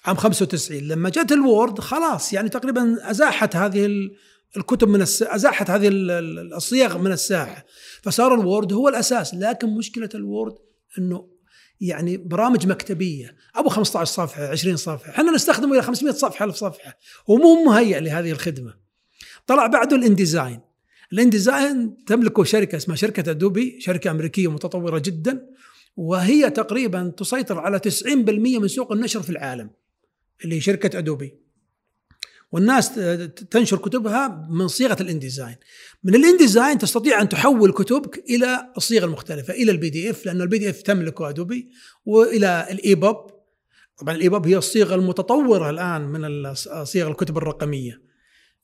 عام 0.05 0.15
95 0.15 0.79
لما 0.79 1.09
جت 1.09 1.31
ال 1.31 1.41
Word 1.41 1.79
خلاص 1.79 2.33
يعني 2.33 2.49
تقريبا 2.49 3.11
أزاحت 3.11 3.55
هذه 3.55 3.85
ال- 3.85 4.15
الكتب 4.57 4.87
من 4.87 5.01
الس... 5.01 5.23
أزاحت 5.23 5.69
هذه 5.69 5.87
ال- 5.87 6.11
ال- 6.11 6.53
الصيغ 6.53 6.97
من 6.97 7.11
الساحة. 7.11 7.65
فصار 8.03 8.33
ال 8.35 8.43
Word 8.43 8.73
هو 8.73 8.89
الأساس 8.89 9.33
لكن 9.33 9.69
مشكلة 9.77 10.09
ال 10.15 10.23
Word 10.23 10.53
إنه 10.97 11.27
يعني 11.81 12.17
برامج 12.17 12.67
مكتبية. 12.67 13.35
أبو 13.55 13.69
15 13.69 14.11
صفحة 14.11 14.47
20 14.47 14.75
صفحة. 14.77 15.09
إحنا 15.11 15.31
نستخدمه 15.31 15.73
إلى 15.73 15.81
500 15.81 16.13
صفحة 16.13 16.45
1000 16.45 16.55
صفحة. 16.55 16.97
ومو 17.27 17.63
مهيئ 17.63 17.99
لهذه 17.99 18.31
الخدمة. 18.31 18.73
طلع 19.47 19.67
بعده 19.67 19.95
ال 19.95 20.02
InDesign. 20.02 20.59
ال 21.13 21.23
InDesign 21.23 22.03
تملكه 22.07 22.43
شركة 22.43 22.75
اسمها 22.75 22.95
شركة 22.95 23.29
Adobe 23.29 23.77
شركة 23.81 24.11
أمريكية 24.11 24.51
متطورة 24.51 24.99
جدا 24.99 25.47
وهي 25.95 26.49
تقريبا 26.49 27.13
تسيطر 27.17 27.59
على 27.59 27.79
90% 27.79 28.07
من 28.59 28.67
سوق 28.67 28.91
النشر 28.91 29.21
في 29.21 29.29
العالم 29.29 29.69
اللي 30.43 30.55
هي 30.55 30.61
شركة 30.61 30.97
Adobe. 30.97 31.40
والناس 32.51 32.95
تنشر 33.51 33.77
كتبها 33.77 34.47
من 34.49 34.67
صيغة 34.67 34.97
ال 35.01 35.07
InDesign 35.07 35.55
من 36.03 36.15
ال 36.15 36.22
InDesign 36.22 36.77
تستطيع 36.77 37.21
أن 37.21 37.29
تحول 37.29 37.71
كتبك 37.71 38.23
إلى 38.29 38.71
الصيغ 38.77 39.03
المختلفة 39.03 39.53
إلى 39.53 39.71
ال 39.71 39.89
PDF 39.89 40.25
لأنه 40.25 40.43
ال 40.43 40.57
PDF 40.57 40.81
تملكه 40.81 41.29
Adobe 41.29 41.69
وإلى 42.05 42.67
ال 42.71 42.83
EPUB 42.83 43.31
طبعا 43.97 44.15
ال 44.15 44.22
EPUB 44.22 44.47
هي 44.47 44.57
الصيغة 44.57 44.95
المتطورة 44.95 45.69
الآن 45.69 46.01
من 46.01 46.53
صيغ 46.83 47.07
الكتب 47.07 47.37
الرقمية. 47.37 48.11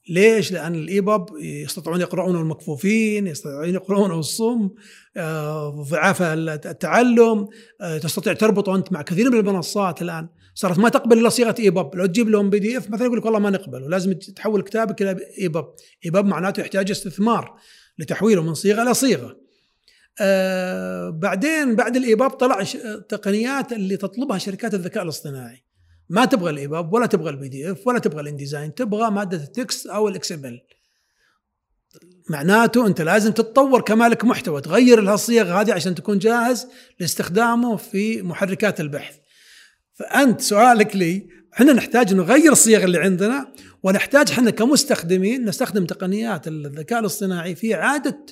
ليش؟ 0.09 0.51
لأن 0.51 0.75
ال 0.75 0.88
EPUB 0.88 1.37
يستطيعون 1.37 2.01
يقرؤونه 2.01 2.41
المكفوفين، 2.41 3.27
يستطيعون 3.27 3.73
يقرؤونه 3.73 4.19
الصم، 4.19 4.69
آه، 5.17 5.85
ضعاف 5.89 6.21
التعلم، 6.21 7.47
آه، 7.81 7.97
تستطيع 7.97 8.33
تربطه 8.33 8.75
أنت 8.75 8.91
مع 8.91 9.01
كثير 9.01 9.31
من 9.31 9.39
المنصات 9.39 10.01
الآن، 10.01 10.29
صارت 10.57 10.79
ما 10.79 10.89
تقبل 10.89 11.19
إلا 11.19 11.29
صيغة 11.29 11.55
EPUB، 11.59 11.95
لو 11.95 12.05
تجيب 12.05 12.29
لهم 12.29 12.49
PDF 12.49 12.89
مثلا 12.89 13.05
يقول 13.05 13.17
لك 13.17 13.25
والله 13.25 13.39
ما 13.39 13.49
نقبل 13.49 13.83
ولازم 13.83 14.13
تحول 14.13 14.61
كتابك 14.61 15.01
إلى 15.01 15.19
EPUB، 15.39 15.65
EPUB 16.05 16.25
معناته 16.25 16.61
يحتاج 16.61 16.91
استثمار 16.91 17.59
لتحويله 17.99 18.41
من 18.41 18.53
صيغة 18.53 18.81
إلى 18.81 18.93
صيغة. 18.93 19.37
آه 20.21 21.09
بعدين 21.09 21.75
بعد 21.75 21.95
ال 21.95 22.02
EPUB 22.02 22.29
طلع 22.29 22.63
تقنيات 23.09 23.73
اللي 23.73 23.97
تطلبها 23.97 24.37
شركات 24.37 24.73
الذكاء 24.73 25.03
الاصطناعي. 25.03 25.63
ما 26.09 26.25
تبغى 26.25 26.49
ال 26.49 26.58
EPUB 26.58 26.93
ولا 26.93 27.05
تبغى 27.05 27.29
ال 27.29 27.49
PDF 27.49 27.87
ولا 27.87 27.99
تبغى 27.99 28.21
ال 28.21 28.27
InDesign 28.27 28.73
تبغى 28.73 29.11
مادة 29.11 29.37
ال 29.37 29.47
text 29.47 29.87
أو 29.87 30.07
ال 30.07 30.31
XM 30.31 30.59
معناته 32.29 32.87
أنت 32.87 33.01
لازم 33.01 33.31
تتطور 33.31 33.81
كمالك 33.81 34.25
محتوى 34.25 34.61
تغير 34.61 35.13
الصيغ 35.13 35.61
هذه 35.61 35.73
عشان 35.73 35.95
تكون 35.95 36.19
جاهز 36.19 36.67
لاستخدامه 36.99 37.75
في 37.75 38.21
محركات 38.21 38.79
البحث. 38.79 39.17
فأنت 39.99 40.41
سؤالك 40.41 40.95
لي 40.95 41.27
إحنا 41.53 41.73
نحتاج 41.73 42.13
نغير 42.13 42.51
الصيغ 42.51 42.83
اللي 42.83 42.97
عندنا 42.99 43.53
ونحتاج 43.83 44.31
إحنا 44.31 44.51
كمستخدمين 44.51 45.45
نستخدم 45.45 45.85
تقنيات 45.85 46.47
الذكاء 46.47 46.99
الاصطناعي 46.99 47.55
في 47.55 47.75
إعادة 47.75 48.25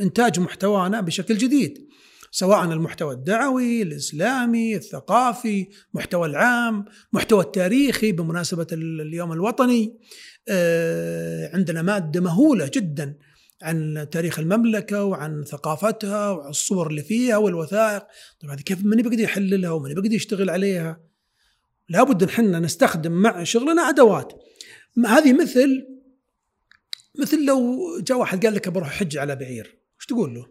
إنتاج 0.00 0.40
محتوانا 0.40 1.00
بشكل 1.00 1.38
جديد 1.38 1.88
سواء 2.30 2.58
المحتوى 2.72 3.14
الدعوي 3.14 3.82
الإسلامي 3.82 4.76
الثقافي 4.76 5.68
محتوى 5.94 6.28
العام 6.28 6.84
محتوى 7.12 7.42
التاريخي 7.42 8.12
بمناسبة 8.12 8.66
ال- 8.72 9.00
اليوم 9.00 9.32
الوطني. 9.32 9.98
آه، 10.48 11.50
عندنا 11.56 11.82
مادة 11.82 12.20
مهولة 12.20 12.70
جدا 12.74 13.16
عن 13.62 14.06
تاريخ 14.12 14.38
المملكة 14.38 15.04
وعن 15.04 15.44
ثقافتها 15.44 16.30
وعن 16.30 16.50
الصور 16.50 16.86
اللي 16.90 17.02
فيها 17.02 17.36
والوثائق. 17.36 18.02
هذه 18.50 18.60
كيف 18.60 18.84
من 18.84 18.96
بيقدر 18.96 19.20
يحللها 19.20 19.70
ومن 19.70 19.94
بيقدر 19.94 20.12
يشتغل 20.12 20.50
عليها؟ 20.50 21.00
لابد 21.92 22.22
ان 22.22 22.28
إحنا 22.28 22.58
نستخدم 22.58 23.12
مع 23.12 23.44
شغلنا 23.44 23.88
ادوات. 23.88 24.32
هذه 25.06 25.32
مثل 25.32 25.86
مثل 27.18 27.44
لو 27.44 27.78
جاء 28.00 28.18
واحد 28.18 28.46
قال 28.46 28.54
لك 28.54 28.68
بروح 28.68 28.90
حج 28.90 29.18
على 29.18 29.36
بعير 29.36 29.78
وش 29.98 30.06
تقول 30.06 30.34
له؟ 30.34 30.46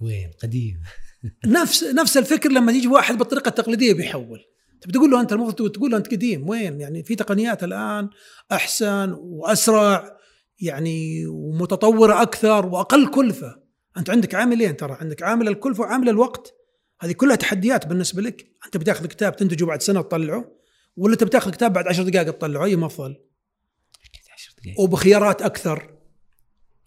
وين؟ 0.00 0.30
قديم. 0.42 0.80
نفس 1.46 1.84
نفس 1.84 2.16
الفكر 2.16 2.50
لما 2.50 2.72
يجي 2.72 2.88
واحد 2.88 3.18
بالطريقة 3.18 3.48
التقليدية 3.48 3.92
بيحول. 3.92 4.40
طب 4.82 4.90
تقول 4.90 5.10
له 5.10 5.20
أنت 5.20 5.32
المفروض 5.32 5.70
تقول 5.70 5.90
له 5.90 5.96
أنت 5.96 6.06
قديم 6.06 6.48
وين؟ 6.48 6.80
يعني 6.80 7.02
في 7.02 7.14
تقنيات 7.14 7.64
الآن 7.64 8.08
أحسن 8.52 9.12
وأسرع 9.18 10.18
يعني 10.60 11.26
ومتطورة 11.26 12.22
أكثر 12.22 12.66
وأقل 12.66 13.10
كلفة. 13.10 13.62
أنت 13.96 14.10
عندك 14.10 14.34
عاملين 14.34 14.76
ترى 14.76 14.96
عندك 15.00 15.22
عامل 15.22 15.48
الكلفة 15.48 15.80
وعامل 15.82 16.08
الوقت. 16.08 16.54
هذه 17.00 17.12
كلها 17.12 17.36
تحديات 17.36 17.86
بالنسبة 17.86 18.22
لك. 18.22 18.46
أنت 18.66 18.76
بتاخذ 18.76 19.06
كتاب 19.06 19.36
تنتجه 19.36 19.64
بعد 19.64 19.82
سنة 19.82 20.02
تطلعه 20.02 20.52
ولا 20.96 21.12
أنت 21.12 21.24
بتاخذ 21.24 21.50
كتاب 21.50 21.72
بعد 21.72 21.88
عشر 21.88 22.02
دقائق 22.02 22.30
تطلعه؟ 22.30 22.64
أي 22.64 22.74
افضل 22.74 23.10
أكيد 23.10 24.22
10 24.34 24.54
دقائق 24.62 24.80
وبخيارات 24.80 25.42
أكثر. 25.42 25.90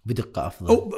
بدقة 0.05 0.47
أفضل. 0.47 0.67
أو 0.67 0.89
ب- 0.89 0.95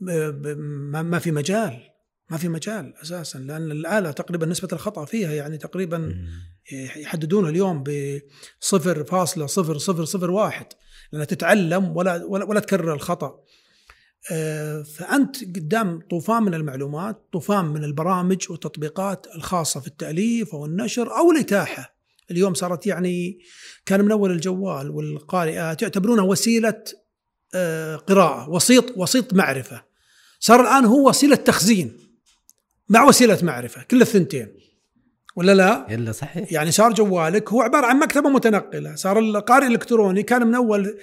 ب- 0.00 0.42
ب- 0.42 0.58
ما 0.58 1.02
ما 1.02 1.18
في 1.18 1.30
مجال. 1.30 1.90
ما 2.30 2.36
في 2.36 2.48
مجال 2.48 2.94
أساسا 3.02 3.38
لأن 3.38 3.70
الآلة 3.70 4.10
تقريبا 4.10 4.46
نسبة 4.46 4.68
الخطأ 4.72 5.04
فيها 5.04 5.32
يعني 5.34 5.58
تقريبا 5.58 5.98
مم. 5.98 6.28
يحددونها 6.96 7.50
اليوم 7.50 7.82
ب 7.82 8.20
0.0001 8.60 10.76
لأنها 11.12 11.24
تتعلم 11.26 11.96
ولا 11.96 12.24
ولا, 12.24 12.44
ولا 12.44 12.60
تكرر 12.60 12.94
الخطأ. 12.94 13.40
فأنت 14.96 15.44
قدام 15.44 16.00
طوفان 16.10 16.42
من 16.42 16.54
المعلومات، 16.54 17.28
طوفان 17.32 17.64
من 17.64 17.84
البرامج 17.84 18.50
والتطبيقات 18.50 19.26
الخاصة 19.36 19.80
في 19.80 19.86
التأليف 19.86 20.54
أو 20.54 20.66
النشر 20.66 21.16
أو 21.16 21.30
الإتاحة. 21.30 21.94
اليوم 22.30 22.54
صارت 22.54 22.86
يعني 22.86 23.38
كان 23.86 24.04
من 24.04 24.10
أول 24.10 24.30
الجوال 24.30 24.90
والقارئات 24.90 25.82
يعتبرونها 25.82 26.24
وسيلة 26.24 26.82
آه، 27.54 27.96
قراءة، 27.96 28.50
وسيط 28.50 28.96
وسيط 28.96 29.34
معرفة. 29.34 29.84
صار 30.40 30.60
الآن 30.60 30.84
هو 30.84 31.08
وسيلة 31.08 31.36
تخزين 31.36 31.96
مع 32.88 33.04
وسيلة 33.04 33.38
معرفة، 33.42 33.82
كل 33.82 34.02
الثنتين. 34.02 34.56
ولا 35.36 35.54
لا؟ 35.54 35.86
يلا 35.88 36.12
صحيح 36.12 36.52
يعني 36.52 36.70
صار 36.70 36.92
جوالك 36.92 37.52
هو 37.52 37.62
عبارة 37.62 37.86
عن 37.86 37.98
مكتبة 37.98 38.28
متنقلة، 38.28 38.94
صار 38.94 39.18
القارئ 39.18 39.66
الإلكتروني 39.66 40.22
كان 40.22 40.46
من 40.46 40.54
أول 40.54 40.98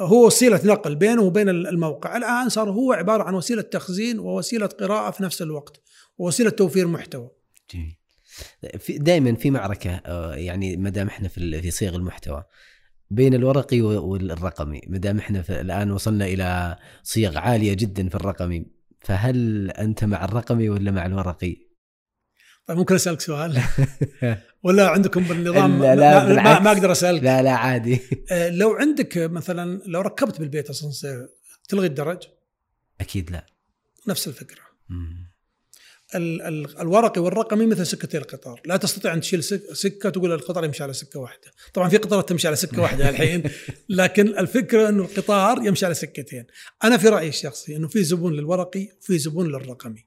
هو 0.00 0.26
وسيلة 0.26 0.60
نقل 0.64 0.94
بينه 0.94 1.22
وبين 1.22 1.48
الموقع، 1.48 2.16
الآن 2.16 2.48
صار 2.48 2.70
هو 2.70 2.92
عبارة 2.92 3.22
عن 3.22 3.34
وسيلة 3.34 3.62
تخزين 3.62 4.18
ووسيلة 4.18 4.66
قراءة 4.66 5.10
في 5.10 5.22
نفس 5.22 5.42
الوقت، 5.42 5.80
ووسيلة 6.18 6.50
توفير 6.50 6.86
محتوى. 6.86 7.30
جميل 7.74 7.96
دائما 8.88 9.34
في 9.34 9.50
معركة 9.50 9.90
آه، 9.90 10.34
يعني 10.34 10.76
ما 10.76 10.90
دام 10.90 11.06
إحنا 11.06 11.28
في 11.28 11.70
صيغ 11.70 11.96
المحتوى 11.96 12.44
بين 13.10 13.34
الورقي 13.34 13.80
والرقمي 13.80 14.80
ما 14.86 14.98
دام 14.98 15.18
إحنا 15.18 15.44
الآن 15.48 15.90
وصلنا 15.90 16.24
إلى 16.24 16.76
صيغ 17.02 17.38
عالية 17.38 17.74
جدا 17.74 18.08
في 18.08 18.14
الرقمي 18.14 18.66
فهل 19.00 19.70
أنت 19.70 20.04
مع 20.04 20.24
الرقمي 20.24 20.68
ولا 20.68 20.90
مع 20.90 21.06
الورقي؟ 21.06 21.71
طيب 22.66 22.78
ممكن 22.78 22.94
أسألك 22.94 23.20
سؤال؟ 23.20 23.60
ولا 24.64 24.88
عندكم 24.88 25.22
بالنظام 25.24 25.82
لا، 25.82 25.94
لا، 25.94 26.24
ما, 26.42 26.58
ما, 26.60 26.72
أقدر 26.72 26.92
أسألك. 26.92 27.22
لا 27.22 27.42
لا 27.42 27.50
عادي. 27.52 28.00
آه، 28.32 28.48
لو 28.48 28.72
عندك 28.72 29.18
مثلا 29.18 29.82
لو 29.86 30.00
ركبت 30.00 30.38
بالبيت 30.40 30.70
اسانسير 30.70 31.28
تلغي 31.68 31.86
الدرج؟ 31.86 32.18
أكيد 33.00 33.30
لا. 33.30 33.46
نفس 34.08 34.28
الفكرة. 34.28 34.60
مم. 34.88 35.32
ال- 36.14 36.42
ال- 36.42 36.78
الورقي 36.80 37.20
والرقمي 37.20 37.66
مثل 37.66 37.86
سكتي 37.86 38.18
القطار. 38.18 38.60
لا 38.64 38.76
تستطيع 38.76 39.14
أن 39.14 39.20
تشيل 39.20 39.44
سك- 39.44 39.72
سكة 39.72 40.10
تقول 40.10 40.32
القطار 40.32 40.64
يمشي 40.64 40.82
على 40.82 40.92
سكة 40.92 41.20
واحدة. 41.20 41.50
طبعا 41.74 41.88
في 41.88 41.96
قطارات 41.96 42.28
تمشي 42.28 42.46
على 42.46 42.56
سكة 42.56 42.82
واحدة 42.82 43.08
الحين 43.08 43.42
لكن 43.88 44.38
الفكرة 44.38 44.88
انه 44.88 45.02
القطار 45.02 45.58
يمشي 45.66 45.84
على 45.86 45.94
سكتين. 45.94 46.46
أنا 46.84 46.96
في 46.96 47.08
رأيي 47.08 47.28
الشخصي 47.28 47.76
إنه 47.76 47.88
في 47.88 48.04
زبون 48.04 48.32
للورقي 48.32 48.88
وفي 49.02 49.18
زبون 49.18 49.46
للرقمي. 49.48 50.04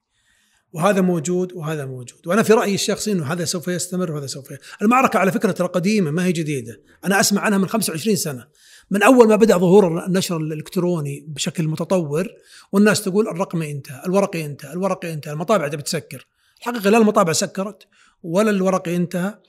وهذا 0.76 1.01
موجود 1.01 1.53
وهذا 1.53 1.86
موجود. 1.86 2.28
وأنا 2.28 2.43
في 2.43 2.53
رأيي 2.53 2.76
الشخصي 2.76 3.11
إنه 3.11 3.26
هذا 3.34 3.45
سوف 3.45 3.67
يستمر 3.67 4.11
وهذا 4.11 4.28
سوف 4.28 4.51
ي... 4.51 4.57
المعركة 4.82 5.19
على 5.19 5.32
فكرة 5.32 5.51
ترى 5.51 5.67
قديمة 5.67 6.11
ما 6.11 6.26
هي 6.26 6.32
جديدة. 6.32 6.82
أنا 7.05 7.19
أسمع 7.19 7.41
عنها 7.41 7.57
من 7.57 7.67
25 7.67 8.15
سنة. 8.15 8.47
من 8.91 9.03
أول 9.03 9.28
ما 9.28 9.36
بدأ 9.36 9.57
ظهور 9.57 10.05
النشر 10.05 10.38
الإلكتروني 10.38 11.26
بشكل 11.28 11.67
متطور 11.67 12.28
والناس 12.71 13.03
تقول 13.03 13.28
الرقمي 13.28 13.71
انتهى 13.71 14.01
الورقي 14.05 14.45
انتهى 14.45 14.73
الورقي 14.73 15.13
انتهى 15.13 15.34
المطابع 15.34 15.67
تبي 15.67 15.82
تسكر. 15.82 16.28
الحقيقة 16.59 16.89
لا 16.89 16.97
المطابع 16.97 17.34
سكرت 17.34 17.88
ولا 18.23 18.49
الورقي 18.49 18.95
انتهى 18.95 19.39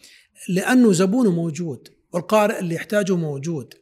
لأنه 0.49 0.93
زبونه 0.93 1.31
موجود 1.31 1.89
والقارئ 2.13 2.59
اللي 2.59 2.75
يحتاجه 2.75 3.17
موجود. 3.17 3.75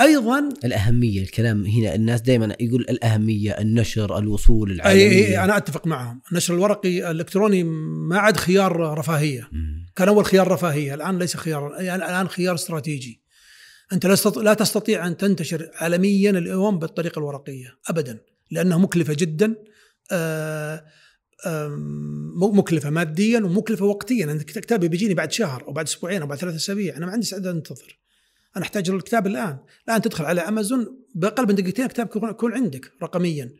أيضا 0.00 0.48
الأهمية 0.64 1.22
الكلام 1.22 1.64
هنا 1.66 1.94
الناس 1.94 2.20
دائما 2.20 2.56
يقول 2.60 2.80
الأهمية 2.80 3.52
النشر 3.52 4.18
الوصول 4.18 4.70
أي 4.70 4.74
العالميه 4.76 5.26
أي 5.26 5.44
أنا 5.44 5.56
أتفق 5.56 5.86
معهم. 5.86 6.20
النشر 6.32 6.54
الورقي 6.54 7.10
الإلكتروني 7.10 7.64
ما 8.08 8.18
عاد 8.18 8.36
خيار 8.36 8.98
رفاهية. 8.98 9.48
مم. 9.52 9.86
كان 9.96 10.08
أول 10.08 10.24
خيار 10.24 10.48
رفاهية 10.48 10.94
الآن 10.94 11.18
ليس 11.18 11.36
خيار 11.36 11.74
يعني 11.78 12.04
الآن 12.04 12.28
خيار 12.28 12.54
استراتيجي. 12.54 13.22
أنت 13.92 14.06
لا 14.36 14.54
تستطيع- 14.54 15.06
أن 15.06 15.16
تنتشر 15.16 15.70
عالميا 15.74 16.30
اليوم 16.30 16.78
بالطريقة 16.78 17.18
الورقية 17.18 17.68
ابدا 17.88 18.20
لأنها 18.50 18.78
مكلفة 18.78 19.14
جدا 19.18 19.54
آه، 20.12 20.84
مكلفة 22.36 22.90
ماديا 22.90 23.38
ومكلفة 23.40 23.84
وقتيا. 23.84 24.24
أنت 24.24 24.42
كتابي 24.42 24.88
بيجيني 24.88 25.14
بعد 25.14 25.32
شهر 25.32 25.64
أو 25.68 25.72
بعد 25.72 25.86
أسبوعين 25.86 26.20
أو 26.20 26.26
بعد 26.26 26.38
ثلاثة 26.38 26.56
أسابيع 26.56 26.96
أنا 26.96 27.06
ما 27.06 27.12
عندي 27.12 27.24
استعداد 27.24 27.54
أنتظر. 27.54 27.98
أنا 28.56 28.64
أحتاج 28.64 28.90
الكتاب 28.90 29.26
الآن. 29.26 29.58
الآن 29.88 30.02
تدخل 30.02 30.24
على 30.24 30.40
أمازون 30.40 30.98
بأقل 31.14 31.48
من 31.48 31.54
دقيقتين 31.54 31.84
الكتاب 31.84 32.10
يكون- 32.16 32.52
عندك 32.52 32.92
رقميا. 33.02 33.52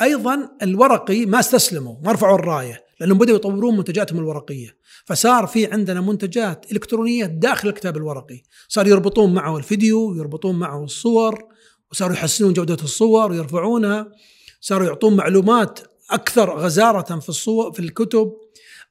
أيضا 0.00 0.48
الورقي 0.62 1.26
ما 1.26 1.40
استسلموا 1.40 1.96
ما 2.04 2.12
رفعوا 2.12 2.38
الراية 2.38 2.84
لأنهم 3.00 3.18
بدأوا 3.18 3.36
يطورون 3.36 3.76
منتجاتهم 3.76 4.18
الورقية. 4.18 4.76
فصار 5.04 5.46
في 5.46 5.66
عندنا 5.72 6.00
منتجات 6.00 6.72
إلكترونية 6.72 7.24
داخل 7.24 7.68
الكتاب 7.68 7.96
الورقي. 7.96 8.42
صار 8.68 8.86
يربطون 8.86 9.34
معه 9.34 9.56
الفيديو 9.58 10.14
يربطون 10.14 10.58
معه 10.58 10.84
الصور 10.84 11.44
وصاروا 11.92 12.14
يحسنون 12.14 12.52
جودة 12.52 12.74
الصور 12.74 13.30
ويرفعونها. 13.30 14.12
صاروا 14.60 14.86
يعطون 14.86 15.16
معلومات 15.16 15.80
أكثر 16.10 16.56
غزارة 16.58 17.18
في 17.18 17.28
الصور 17.28 17.72
في 17.72 17.80
الكتب. 17.80 18.32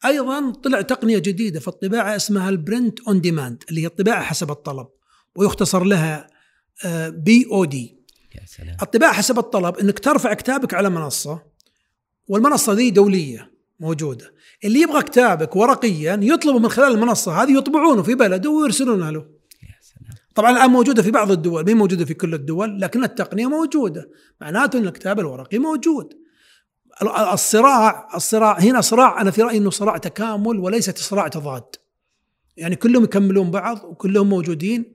أيضا 0.06 0.52
طلع 0.52 0.82
تقنية 0.82 1.18
جديدة 1.18 1.60
في 1.60 1.68
الطباعة 1.68 2.16
اسمها 2.16 2.50
ال 2.50 2.58
print 2.58 3.00
on 3.00 3.22
demand 3.22 3.64
اللي 3.70 3.82
هي 3.82 3.86
الطباعة 3.86 4.24
حسب 4.24 4.52
الطلب. 4.52 4.88
ويختصر 5.40 5.84
لها 5.84 6.28
POD 7.10 8.00
يا 8.36 8.46
سلام. 8.46 8.78
الطباعة 8.82 9.14
حسب 9.14 9.40
الطلب 9.40 9.78
إنك 9.78 10.00
ترفع 10.00 10.34
كتابك 10.34 10.74
على 10.74 10.90
منصة 10.90 11.42
والمنصة 12.28 12.74
ذي 12.74 12.90
دولية 12.92 13.52
موجودة. 13.80 14.34
اللي 14.64 14.82
يبغى 14.82 15.02
كتابك 15.02 15.56
ورقيا 15.56 16.20
يطلبه 16.22 16.60
من 16.60 16.70
خلال 16.70 16.92
المنصة 16.92 17.44
هذه 17.44 17.58
يطبعونه 17.58 18.04
في 18.04 18.16
بلده 18.16 18.50
ويرسلونه 18.50 19.10
له. 19.10 19.20
يا 19.64 19.76
سلام. 19.82 20.18
طبعا 20.36 20.52
الآن 20.52 20.70
موجودة 20.70 21.04
في 21.04 21.12
بعض 21.12 21.32
الدول 21.32 21.66
مهي 21.66 21.78
موجودة 21.78 22.06
في 22.06 22.14
كل 22.14 22.34
الدول 22.34 22.82
لكن 22.82 23.04
التقنية 23.04 23.48
موجودة. 23.48 24.10
معناته 24.42 24.80
أن 24.80 24.88
الكتاب 24.88 25.20
الورقي 25.20 25.58
موجود. 25.58 26.14
ال- 27.02 27.08
الصراع 27.08 28.08
الصراع 28.16 28.60
هنا 28.60 28.82
صراع 28.82 29.22
أنا 29.22 29.32
في 29.32 29.42
رأيي 29.42 29.58
أنه 29.58 29.70
صراع 29.70 29.98
تكامل 29.98 30.60
وليس 30.60 30.90
صراع 30.90 31.28
تضاد. 31.28 31.76
يعني 32.58 32.76
كلهم 32.76 33.04
يكملون 33.04 33.52
بعض 33.52 33.84
وكلهم 33.84 34.30
موجودين. 34.30 34.94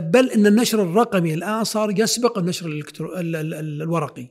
بل 0.00 0.30
إن 0.30 0.46
النشر 0.46 0.82
الرقمي 0.82 1.34
الآن 1.34 1.64
صار 1.64 2.00
يسبق 2.00 2.38
النشر 2.38 2.66
الإلكترو... 2.66 3.14
ال... 3.14 3.36
ال... 3.36 3.54
ال... 3.54 3.82
الورقي 3.82 4.28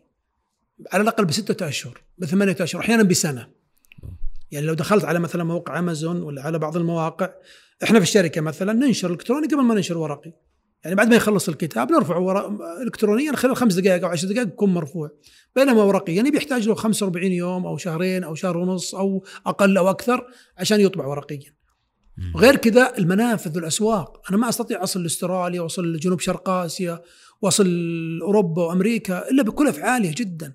على 0.94 1.04
الأقل 1.04 1.26
بستة 1.26 1.68
أشهر 1.68 2.02
بثمانية 2.18 2.56
أشهر 2.60 2.82
أحيانا 2.82 3.04
بسنة 3.04 3.48
يعني 4.52 4.66
لو 4.66 4.74
دخلت 4.74 5.06
على 5.06 5.20
مثلا 5.20 5.44
موقع 5.44 5.80
أمازون 5.80 6.22
ولا 6.22 6.42
على 6.42 6.60
بعض 6.60 6.78
المواقع 6.78 7.30
إحنا 7.84 8.00
في 8.00 8.04
الشركة 8.04 8.42
مثلا 8.42 8.74
ننشر 8.74 9.12
إلكتروني 9.12 9.48
قبل 9.48 9.62
ما 9.62 9.76
ننشر 9.76 9.98
ورقي 9.98 10.34
يعني 10.84 10.96
بعد 10.96 11.10
ما 11.10 11.16
يخلص 11.16 11.50
الكتاب 11.50 11.92
نرفعه. 11.92 12.58
الكترونيا 12.82 13.36
خلال 13.36 13.56
خمس 13.56 13.74
دقائق 13.74 14.04
أو 14.04 14.10
عشر 14.10 14.28
دقائق 14.28 14.48
يكون 14.48 14.74
مرفوع 14.74 15.12
بينما 15.56 15.84
ورقيا 15.84 16.16
يعني 16.16 16.32
بيحتاج 16.32 16.68
له 16.68 16.76
45 16.76 17.32
يوم 17.32 17.66
أو 17.66 17.78
شهرين 17.78 18.24
أو 18.24 18.36
شهر 18.36 18.58
ونص 18.58 18.96
أو 18.96 19.24
أقل 19.46 19.78
أو 19.78 19.90
أكثر 19.90 20.28
عشان 20.58 20.80
يطبع 20.80 21.06
ورقيا. 21.08 21.54
غير 22.38 22.56
كذا 22.56 22.98
المنافذ 22.98 23.56
والأسواق. 23.56 24.22
أنا 24.30 24.38
ما 24.38 24.50
أستطيع 24.50 24.84
أصل 24.84 25.04
لاستراليا 25.04 25.62
وأصل 25.62 25.94
لجنوب 25.94 26.20
شرق 26.20 26.50
آسيا 26.50 27.02
وأصل 27.42 27.68
لاوروبا 28.18 28.64
وأمريكا 28.64 29.30
إلا 29.30 29.44
بكلف 29.44 29.80
عاليه 29.80 30.12
جدا. 30.18 30.54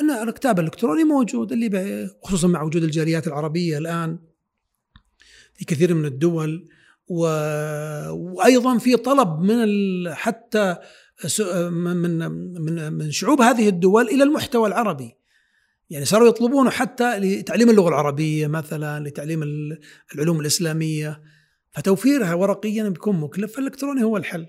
أنا 0.00 0.22
الكتاب 0.22 0.58
الإلكتروني 0.58 1.04
موجود 1.04 1.52
اللي 1.52 2.10
خصوصا 2.22 2.48
مع 2.48 2.62
وجود 2.62 2.82
الجاليات 2.82 3.26
العربية 3.26 3.78
الآن 3.78 4.18
في 5.54 5.64
كثير 5.64 5.94
من 5.94 6.04
الدول. 6.04 6.68
و... 7.08 7.22
وأيضا 8.10 8.78
في 8.78 8.96
طلب 8.96 9.40
من 9.40 9.54
ال... 9.54 10.08
حتى 10.14 10.76
من 11.70 12.18
من 12.60 12.92
من 12.92 13.10
شعوب 13.10 13.40
هذه 13.40 13.68
الدول 13.68 14.08
إلى 14.08 14.22
المحتوى 14.22 14.68
العربي. 14.68 15.17
يعني 15.90 16.04
صاروا 16.04 16.28
يطلبونه 16.28 16.70
حتى 16.70 17.18
لتعليم 17.18 17.70
اللغة 17.70 17.88
العربية 17.88 18.46
مثلا 18.46 19.08
لتعليم 19.08 19.42
ال- 19.42 19.78
العلوم 20.14 20.40
الإسلامية. 20.40 21.22
فتوفيرها 21.70 22.34
ورقيا 22.34 22.88
بيكون 22.88 23.20
مكلف 23.20 23.56
فالإلكتروني 23.56 24.02
هو 24.04 24.16
الحل. 24.16 24.46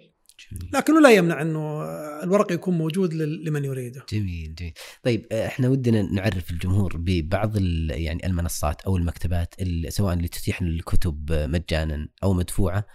جميل. 0.51 0.69
لكنه 0.73 1.01
لا 1.01 1.09
يمنع 1.09 1.41
إنه 1.41 1.83
الورق 2.23 2.51
يكون 2.51 2.77
موجود 2.77 3.13
لمن 3.13 3.65
يريده. 3.65 4.05
جميل 4.13 4.55
جميل. 4.55 4.73
طيب 5.03 5.25
آه، 5.31 5.47
إحنا 5.47 5.69
ودنا 5.69 6.01
نعرف 6.01 6.51
الجمهور 6.51 6.97
ببعض 6.97 7.57
يعني 7.89 8.25
المنصات 8.25 8.81
أو 8.81 8.97
المكتبات 8.97 9.53
ال- 9.61 9.93
سواء 9.93 10.13
اللي 10.13 10.27
تتيح 10.27 10.61
الكتب 10.61 11.31
مجانا 11.31 12.07
أو 12.23 12.33
مدفوعة. 12.33 12.85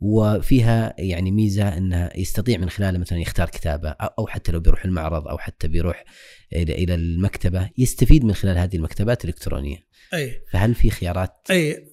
وفيها 0.00 0.94
يعني 0.98 1.30
ميزة 1.30 1.76
إنها 1.78 2.16
يستطيع 2.16 2.58
من 2.58 2.70
خلالها 2.70 3.00
مثلا 3.00 3.18
يختار 3.18 3.48
كتابة 3.48 3.90
أو- 3.90 4.08
أو 4.18 4.26
حتى 4.26 4.52
لو 4.52 4.60
بيروح 4.60 4.84
المعرض 4.84 5.28
أو 5.28 5.38
حتى 5.38 5.68
بيروح 5.68 6.04
إلى 6.52 6.74
إلى 6.74 6.94
المكتبة 6.94 7.70
يستفيد 7.78 8.24
من 8.24 8.34
خلال 8.34 8.58
هذه 8.58 8.76
المكتبات 8.76 9.24
الإلكترونية. 9.24 9.78
أي. 10.14 10.40
فهل 10.52 10.74
في 10.74 10.90
خيارات؟ 10.90 11.32
أي. 11.50 11.88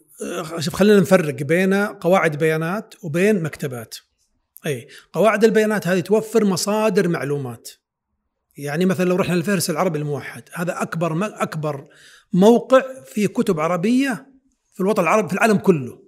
شوف 0.59 0.75
خلينا 0.75 0.99
نفرق 0.99 1.43
بين 1.43 1.73
قواعد 1.73 2.37
بيانات 2.37 2.93
وبين 3.03 3.43
مكتبات. 3.43 3.95
أي. 4.65 4.87
قواعد 5.13 5.43
البيانات 5.43 5.87
هذه 5.87 5.99
توفر 5.99 6.45
مصادر 6.45 7.07
معلومات. 7.07 7.69
يعني 8.57 8.85
مثلا 8.85 9.05
لو 9.05 9.15
رحنا 9.15 9.35
للفهرس 9.35 9.69
العربي 9.69 9.99
الموحد 9.99 10.43
هذا 10.53 10.81
أكبر 10.81 11.25
أكبر 11.41 11.87
موقع 12.33 12.83
فيه 13.05 13.27
كتب 13.27 13.59
عربية 13.59 14.27
في 14.73 14.79
الوطن 14.79 15.03
العربي 15.03 15.27
في 15.27 15.33
العالم 15.33 15.57
كله. 15.57 16.04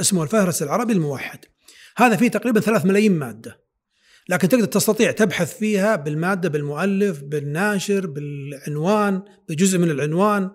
اسمه 0.00 0.22
الفهرس 0.22 0.62
العربي 0.62 0.92
الموحد. 0.92 1.38
هذا 1.96 2.16
فيه 2.16 2.28
تقريبا 2.28 2.60
ثلاث 2.60 2.86
ملايين 2.86 3.12
مادة. 3.12 3.62
لكن 4.28 4.48
تقدر 4.48 4.64
تستطيع 4.64 5.10
تبحث 5.10 5.58
فيها 5.58 5.96
بالمادة 5.96 6.48
بالمؤلف 6.48 7.22
بالناشر 7.22 8.06
بالعنوان 8.06 9.22
بجزء 9.48 9.78
من 9.78 9.90
العنوان 9.90 10.50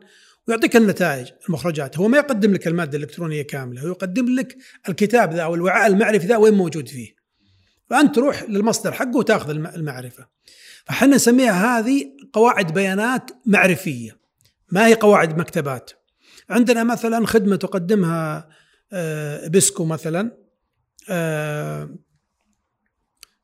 ويعطيك 0.47 0.75
النتائج 0.75 1.27
المخرجات. 1.49 1.97
هو 1.97 2.07
ما 2.07 2.17
يقدم 2.17 2.53
لك 2.53 2.67
المادة 2.67 2.97
الإلكترونية 2.97 3.41
كاملة 3.41 3.81
هو 3.81 3.88
يقدم 3.88 4.35
لك 4.35 4.57
الكتاب 4.89 5.33
ذا 5.33 5.41
أو 5.41 5.55
الوعاء 5.55 5.88
المعرفي 5.88 6.27
ذا 6.27 6.38
وين 6.38 6.53
موجود 6.53 6.88
فيه. 6.88 7.15
فأنت 7.89 8.15
تروح 8.15 8.43
للمصدر 8.43 8.91
حقه 8.91 9.17
وتأخذ 9.17 9.49
الم- 9.49 9.67
المعرفة. 9.67 10.27
فحنا 10.85 11.15
نسميها 11.15 11.79
هذه 11.79 12.05
قواعد 12.33 12.73
بيانات 12.73 13.31
معرفية. 13.45 14.17
ما 14.71 14.88
هي 14.88 14.93
قواعد 14.93 15.38
مكتبات. 15.38 15.91
عندنا 16.49 16.83
مثلا 16.83 17.27
خدمة 17.27 17.55
تقدمها 17.55 18.49
ابسكو 19.47 19.85
مثلا 19.85 20.38
آه، 21.09 21.89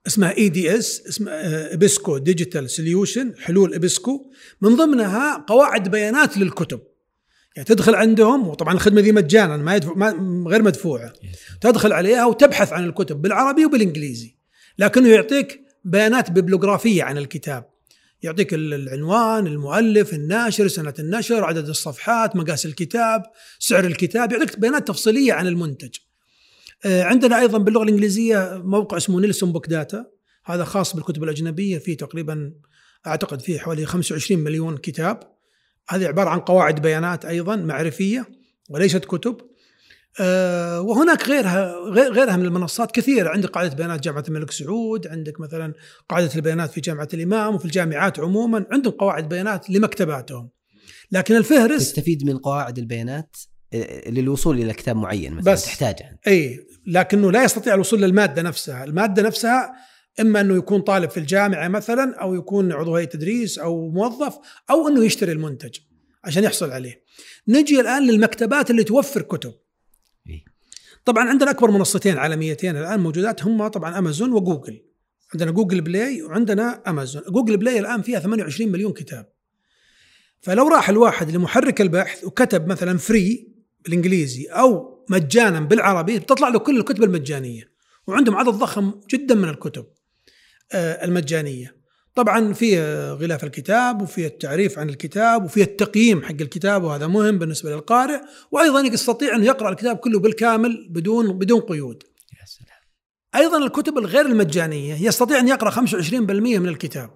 اسمها 0.08 0.38
EDS 0.38 1.08
اسمها 1.08 1.74
ابسكو 1.74 2.18
digital 2.18 2.70
solution 2.70 3.34
حلول 3.40 3.74
ابسكو 3.74 4.32
من 4.62 4.76
ضمنها 4.76 5.46
قواعد 5.48 5.92
بيانات 5.92 6.38
للكتب. 6.38 6.82
يعني 7.56 7.68
تدخل 7.68 7.96
عندهم 7.96 8.48
وطبعا 8.48 8.74
الخدمة 8.74 9.02
دي 9.02 9.12
مجانا 9.12 9.58
ما, 9.58 9.76
يدفع 9.76 9.94
ما 9.94 10.50
غير 10.50 10.62
مدفوعة. 10.62 11.14
تدخل 11.62 11.94
عليها 11.94 12.26
وتبحث 12.26 12.74
عن 12.74 12.86
الكتب 12.86 13.22
بالعربي 13.22 13.66
وبالإنجليزي. 13.66 14.36
لكنه 14.78 15.10
يعطيك 15.10 15.62
بيانات 15.84 16.32
ببلوغرافيه 16.32 17.04
عن 17.04 17.18
الكتاب. 17.18 17.73
يعطيك 18.24 18.54
ال- 18.54 18.74
العنوان 18.74 19.48
المؤلف 19.48 20.14
الناشر 20.14 20.68
سنة 20.68 20.94
النشر 21.00 21.44
عدد 21.44 21.70
الصفحات 21.70 22.36
مقاس 22.36 22.66
الكتاب 22.66 23.24
سعر 23.60 23.86
الكتاب 23.86 24.32
يعطيك 24.32 24.60
بيانات 24.60 24.88
تفصيلية 24.88 25.34
عن 25.34 25.48
المنتج. 25.48 25.96
آه، 26.86 27.04
عندنا 27.04 27.40
أيضا 27.40 27.58
باللغة 27.58 27.84
الإنجليزية 27.84 28.62
موقع 28.64 28.98
اسمه 28.98 29.20
نيلسون 29.20 29.52
book 29.52 29.68
data. 29.68 30.06
هذا 30.46 30.64
خاص 30.64 30.96
بالكتب 30.96 31.24
الأجنبية 31.24 31.78
فيه 31.78 31.98
تقريبا 31.98 32.54
أعتقد 33.08 33.42
فيه 33.42 33.60
حوالي 33.60 33.86
25 33.86 34.40
مليون 34.44 34.78
كتاب. 34.78 35.20
هذه 35.90 36.08
عبارة 36.08 36.30
عن 36.30 36.40
قواعد 36.40 36.82
بيانات 36.82 37.26
أيضا 37.26 37.56
معرفية 37.56 38.28
وليست 38.70 39.06
كتب. 39.06 39.38
وهناك 40.80 41.30
غيرها 41.30 41.76
غير- 41.90 42.12
غيرها 42.14 42.38
من 42.38 42.46
المنصات 42.46 42.92
كثيرة 42.92 43.30
عندك 43.30 43.50
قاعدة 43.50 43.76
بيانات 43.76 44.00
جامعة 44.04 44.24
الملك 44.28 44.52
سعود 44.52 45.08
عندك 45.08 45.40
مثلا 45.40 45.74
قاعدة 46.10 46.30
البيانات 46.36 46.72
في 46.72 46.82
جامعة 46.82 47.08
الإمام 47.14 47.56
وفي 47.56 47.66
الجامعات 47.66 48.20
عموما 48.20 48.66
عندهم 48.72 48.94
قواعد 48.94 49.30
بيانات 49.30 49.70
لمكتباتهم 49.70 50.50
لكن 51.12 51.36
الفهرس 51.36 51.80
تستفيد 51.94 52.26
من 52.26 52.38
قواعد 52.38 52.78
البيانات 52.78 53.38
آه، 53.74 54.10
للوصول 54.10 54.58
إلى 54.62 54.74
كتاب 54.74 54.96
معين 54.96 55.34
مثلا 55.34 55.54
بس. 55.54 55.66
تحتاجها 55.66 56.18
إي 56.28 56.60
لكنه 56.88 57.32
لا 57.32 57.44
يستطيع 57.44 57.74
الوصول 57.74 58.02
للمادة 58.02 58.42
نفسها، 58.42 58.84
المادة 58.84 59.22
نفسها 59.22 59.74
إما 60.20 60.42
أنه 60.42 60.56
يكون 60.56 60.82
طالب 60.82 61.10
في 61.10 61.18
الجامعة 61.20 61.68
مثلا 61.68 62.16
أو 62.22 62.36
يكون 62.36 62.72
عضو 62.72 62.96
هيئة 62.96 63.08
تدريس 63.08 63.60
أو 63.60 63.90
موظف 63.92 64.38
أو 64.70 64.88
أنه 64.88 65.06
يشتري 65.06 65.32
المنتج 65.32 65.78
عشان 66.24 66.44
يحصل 66.44 66.72
عليه. 66.72 67.04
نجي 67.48 67.80
الآن 67.80 68.08
للمكتبات 68.08 68.72
اللي 68.72 68.84
توفر 68.84 69.22
كتب. 69.22 69.54
طبعا 71.06 71.30
عندنا 71.30 71.52
أكبر 71.52 71.72
منصتين 71.72 72.18
عالميتين 72.18 72.78
الآن 72.78 73.00
موجودات 73.00 73.44
هم 73.44 73.68
طبعا 73.68 74.00
امازون 74.00 74.32
وجوجل 74.32 74.82
عندنا 75.34 75.52
جوجل 75.52 75.82
بلاي 75.82 76.22
وعندنا 76.22 76.82
امازون 76.88 77.22
جوجل 77.30 77.58
بلاي 77.58 77.80
الآن 77.80 78.02
فيها 78.02 78.20
28 78.20 78.72
مليون 78.72 78.94
كتاب. 78.94 79.30
فلو 80.42 80.68
راح 80.68 80.90
الواحد 80.90 81.32
لمحرك 81.32 81.82
البحث 81.82 82.24
وكتب 82.24 82.68
مثلا 82.68 82.98
free 82.98 83.48
بالإنجليزي 83.84 84.46
أو 84.46 84.94
مجانا 85.10 85.60
بالعربي 85.60 86.20
بتطلع 86.20 86.50
له 86.50 86.60
كل 86.60 86.80
الكتب 86.80 87.04
المجانية. 87.04 87.72
وعندهم 88.08 88.36
عدد 88.36 88.50
ضخم 88.50 88.94
جدا 89.10 89.36
من 89.36 89.50
الكتب 89.50 89.86
آه، 90.72 91.06
المجانية. 91.06 91.83
طبعا 92.16 92.54
في 92.54 92.82
غلاف 93.14 93.44
الكتاب 93.44 94.02
وفي 94.02 94.26
التعريف 94.26 94.80
عن 94.80 94.90
الكتاب 94.90 95.44
وفي 95.46 95.62
التقييم 95.62 96.24
حق 96.24 96.42
الكتاب 96.42 96.84
وهذا 96.84 97.08
مهم 97.08 97.40
بالنسبة 97.40 97.76
للقارئ 97.76 98.20
وأيضا 98.52 98.82
يستطيع 98.82 99.36
انه 99.36 99.46
يقرأ 99.46 99.70
الكتاب 99.70 99.98
كله 99.98 100.20
بالكامل 100.20 100.88
بدون 100.90 101.38
بدون 101.38 101.62
قيود. 101.62 102.04
يا 102.42 102.46
سلام. 102.46 102.80
أيضا 103.36 103.66
الكتب 103.66 103.98
الغير 103.98 104.26
المجانية 104.26 105.08
يستطيع 105.08 105.40
أن 105.40 105.48
يقرأ 105.48 105.70
25% 105.70 106.60
من 106.60 106.70
الكتاب. 106.70 107.10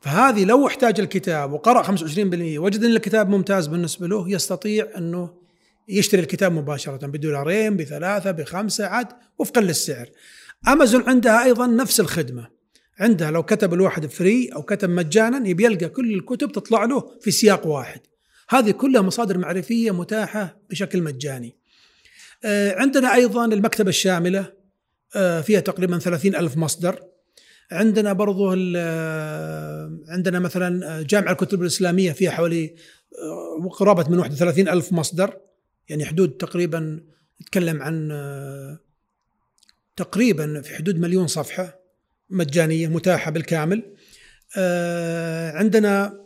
فهذه 0.00 0.44
لو 0.44 0.66
احتاج 0.66 1.00
الكتاب 1.00 1.52
وقرأ 1.52 1.82
25% 1.82 2.58
وجد 2.58 2.84
أن 2.84 2.90
الكتاب 2.90 3.28
ممتاز 3.28 3.66
بالنسبة 3.66 4.06
له 4.06 4.30
يستطيع 4.30 4.86
أنه 4.96 5.30
يشتري 5.88 6.20
الكتاب 6.20 6.52
مباشرة 6.52 7.06
بدولارين 7.06 7.76
بثلاثة 7.76 8.30
بخمسة 8.30 8.86
عاد 8.86 9.08
وفقا 9.38 9.60
للسعر. 9.60 10.06
أمازون 10.68 11.08
عندها 11.08 11.44
أيضا 11.44 11.66
نفس 11.66 12.00
الخدمة. 12.00 12.57
عندها 12.98 13.30
لو 13.30 13.42
كتب 13.42 13.74
الواحد 13.74 14.06
فري 14.06 14.48
أو 14.48 14.62
كتب 14.62 14.90
مجانا 14.90 15.48
يبي 15.48 15.64
يلقى 15.64 15.88
كل 15.88 16.14
الكتب 16.14 16.52
تطلع 16.52 16.84
له 16.84 17.18
في 17.20 17.30
سياق 17.30 17.66
واحد. 17.66 18.00
هذه 18.48 18.70
كلها 18.70 19.02
مصادر 19.02 19.38
معرفية 19.38 19.90
متاحة 19.90 20.60
بشكل 20.70 21.02
مجاني. 21.02 21.56
آه، 22.44 22.74
عندنا 22.74 23.14
أيضا 23.14 23.44
المكتبة 23.44 23.88
الشاملة 23.88 24.52
آه، 25.16 25.40
فيها 25.40 25.60
تقريبا 25.60 25.98
ثلاثين 25.98 26.36
ألف 26.36 26.56
مصدر. 26.56 27.02
عندنا 27.72 28.12
برضو 28.12 28.54
آه، 28.76 29.98
عندنا 30.08 30.38
مثلا 30.38 31.02
جامع 31.02 31.30
الكتب 31.30 31.62
الإسلامية 31.62 32.12
فيها 32.12 32.30
حوالي 32.30 32.74
قرابة 33.78 34.08
من 34.08 34.18
31 34.18 34.68
ألف 34.68 34.92
مصدر. 34.92 35.36
يعني 35.88 36.04
حدود 36.04 36.30
تقريبا 36.30 37.00
نتكلم 37.42 37.82
عن 37.82 38.08
تقريبا 39.96 40.60
في 40.60 40.74
حدود 40.74 40.98
مليون 40.98 41.26
صفحة. 41.26 41.77
مجانية 42.30 42.86
متاحة 42.88 43.30
بالكامل. 43.30 43.82
آه، 44.56 45.52
عندنا 45.52 46.24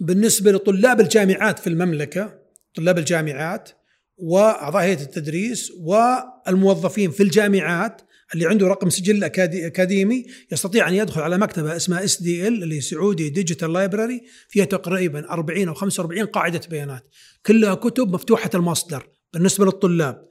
بالنسبة 0.00 0.52
لطلاب 0.52 1.00
الجامعات 1.00 1.58
في 1.58 1.66
المملكة 1.66 2.38
طلاب 2.74 2.98
الجامعات 2.98 3.70
وأعضاء 4.16 4.82
هيئة 4.82 5.02
التدريس 5.02 5.72
والموظفين 5.80 7.10
في 7.10 7.22
الجامعات 7.22 8.02
اللي 8.34 8.46
عنده 8.46 8.66
رقم 8.68 8.90
سجل 8.90 9.24
أكاديمي 9.24 10.26
يستطيع 10.52 10.88
أن 10.88 10.94
يدخل 10.94 11.20
على 11.20 11.38
مكتبة 11.38 11.76
اسمها 11.76 12.04
SDL 12.04 12.62
اللي 12.62 12.80
Saudi 12.80 13.28
Digital 13.28 13.72
Library 13.72 14.22
فيها 14.48 14.64
تقريبا 14.64 15.30
40 15.30 15.68
أو 15.68 15.74
45 15.74 16.26
قاعدة 16.26 16.60
بيانات. 16.70 17.08
كلها 17.46 17.74
كتب 17.74 18.14
مفتوحة 18.14 18.50
المصدر 18.54 19.08
بالنسبة 19.32 19.64
للطلاب. 19.64 20.26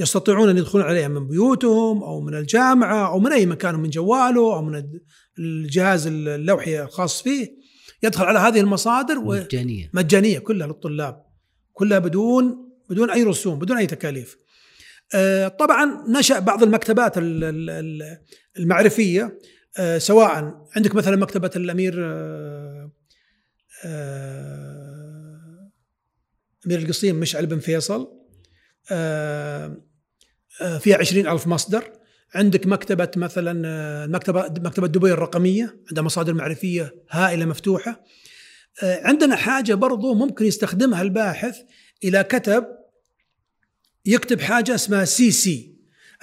يستطيعون 0.00 0.48
أن 0.48 0.58
يدخلون 0.58 0.84
عليها 0.84 1.08
من 1.08 1.28
بيوتهم 1.28 2.02
أو 2.02 2.20
من 2.20 2.34
الجامعة 2.34 3.12
أو 3.12 3.18
من 3.18 3.32
أي 3.32 3.46
مكان 3.46 3.74
من 3.74 3.90
جواله 3.90 4.54
أو 4.54 4.62
من 4.62 4.82
الجهاز 5.38 6.06
اللوحي 6.06 6.82
الخاص 6.82 7.22
فيه. 7.22 7.60
يدخل 8.02 8.24
على 8.24 8.38
هذه 8.38 8.60
المصادر 8.60 9.20
مجانية. 9.20 9.90
مجانية 9.94 10.38
كلها 10.38 10.66
للطلاب. 10.66 11.24
كلها 11.72 11.98
بدون 11.98 12.70
بدون 12.90 13.10
أي 13.10 13.22
رسوم 13.22 13.58
بدون 13.58 13.76
أي 13.76 13.86
تكاليف. 13.86 14.36
آه، 15.14 15.48
طبعا 15.48 16.04
نشأ 16.08 16.38
بعض 16.38 16.62
المكتبات 16.62 17.12
المعرفية 18.56 19.38
آه، 19.78 19.98
سواء 19.98 20.28
عندك 20.76 20.94
مثلا 20.94 21.16
مكتبة 21.16 21.50
الأمير 21.56 21.94
آه، 21.98 22.90
أمير 26.66 26.78
القصيم 26.78 27.20
مشعل 27.20 27.46
بن 27.46 27.58
فيصل. 27.58 28.20
فيها 30.78 30.98
عشرين 30.98 31.28
ألف 31.28 31.46
مصدر. 31.46 31.92
عندك 32.34 32.66
مكتبة 32.66 33.10
مثلا 33.16 33.62
آه، 33.66 34.06
مكتبة 34.06 34.40
مكتبة 34.40 34.86
دبي 34.86 35.12
الرقمية 35.12 35.76
عندها 35.88 36.04
مصادر 36.04 36.34
معرفية 36.34 36.94
هائلة 37.10 37.46
مفتوحة. 37.46 38.04
آه، 38.82 39.06
عندنا 39.06 39.36
حاجة 39.36 39.74
برضو 39.74 40.14
ممكن 40.14 40.46
يستخدمها 40.46 41.02
الباحث 41.02 41.56
إذا 42.04 42.22
كتب 42.22 42.66
يكتب 44.06 44.40
حاجة 44.40 44.74
اسمها 44.74 45.04
CC 45.04 45.74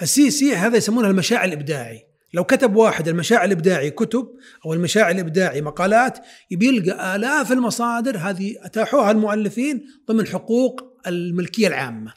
السي 0.02 0.30
سي 0.30 0.54
هذا 0.54 0.76
يسمونها 0.76 1.10
المشاع 1.10 1.44
الإبداعي. 1.44 2.08
لو 2.34 2.44
كتب 2.44 2.76
واحد 2.76 3.08
المشاع 3.08 3.44
الإبداعي 3.44 3.90
كتب 3.90 4.28
أو 4.66 4.74
المشاع 4.74 5.10
الإبداعي 5.10 5.60
مقالات 5.60 6.18
يلقى 6.50 7.16
آلاف 7.16 7.52
المصادر 7.52 8.16
هذه 8.16 8.54
أتاحوها 8.62 9.10
المؤلفين 9.10 9.86
ضمن 10.08 10.26
حقوق 10.26 11.00
الملكية 11.06 11.66
العامة. 11.66 12.12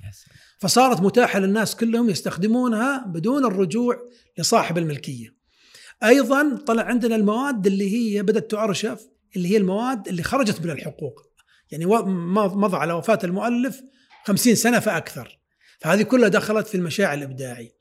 فصارت 0.62 1.02
متاحة 1.02 1.40
للناس 1.40 1.76
كلهم 1.76 2.10
يستخدمونها 2.10 3.06
بدون 3.08 3.46
الرجوع 3.46 4.10
لصاحب 4.38 4.78
الملكية. 4.78 5.36
أيضا 6.04 6.58
طلع 6.66 6.84
عندنا 6.84 7.16
المواد 7.16 7.68
اللي 7.68 7.92
هي 7.94 8.24
بدأت 8.24 8.52
تؤرشف 8.52 9.08
اللي 9.36 9.52
هي 9.52 9.58
المواد 9.58 10.08
اللي 10.08 10.24
خرجت 10.24 10.62
من 10.62 10.70
الحقوق. 10.70 11.22
يعني 11.72 11.86
مضى 11.86 12.78
على 12.78 12.94
وفاة 12.94 13.20
المؤلف 13.24 13.82
خمسين 14.26 14.56
سنة 14.56 14.80
فأكثر. 14.80 15.40
فهذه 15.80 16.02
كلها 16.02 16.30
دخلت 16.30 16.68
في 16.68 16.76
المشاع 16.76 17.14
الإبداعي. 17.14 17.72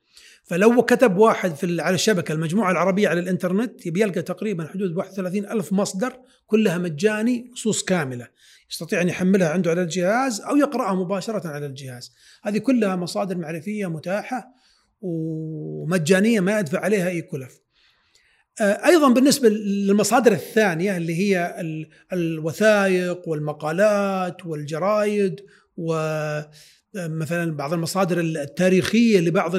فلو 0.45 0.83
كتب 0.83 1.17
واحد 1.17 1.55
في 1.55 1.81
على 1.81 1.95
الشبكة 1.95 2.33
المجموعة 2.33 2.71
العربية 2.71 3.09
على 3.09 3.21
الإنترنت 3.21 3.87
يبي 3.87 4.01
يلقى 4.01 4.23
تقريبا 4.23 4.67
حدود 4.67 4.97
31 4.97 5.47
ألف 5.47 5.73
مصدر 5.73 6.17
كلها 6.47 6.79
مجاني 6.79 7.51
نصوص 7.53 7.83
كاملة 7.83 8.29
يستطيع 8.71 9.01
أن 9.01 9.09
يحملها 9.09 9.49
عنده 9.49 9.71
على 9.71 9.83
الجهاز 9.83 10.41
أو 10.41 10.57
يقرأها 10.57 10.95
مباشرة 10.95 11.49
على 11.49 11.67
الجهاز. 11.67 12.13
هذه 12.43 12.59
كلها 12.59 12.97
مصادر 12.97 13.37
معرفية 13.37 13.87
متاحة 13.87 14.55
ومجانية 15.01 16.41
ما 16.41 16.61
يدفع 16.61 16.81
عليها 16.81 17.09
أي 17.09 17.23
كلف. 17.23 17.61
آه، 18.61 18.87
أيضا 18.87 19.13
بالنسبة 19.13 19.49
للمصادر 19.49 20.33
الثانية 20.33 20.97
اللي 20.97 21.15
هي 21.15 21.57
الوثائق 22.13 23.29
والمقالات 23.29 24.47
والجرايد 24.47 25.41
ومثلا 25.77 27.57
بعض 27.57 27.73
المصادر 27.73 28.21
التاريخية 28.21 29.21
لبعض 29.21 29.57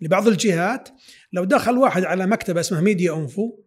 لبعض 0.00 0.28
الجهات 0.28 0.88
لو 1.32 1.44
دخل 1.44 1.78
واحد 1.78 2.04
على 2.04 2.26
مكتبة 2.26 2.60
اسمها 2.60 2.80
ميديا 2.80 3.16
انفو 3.16 3.65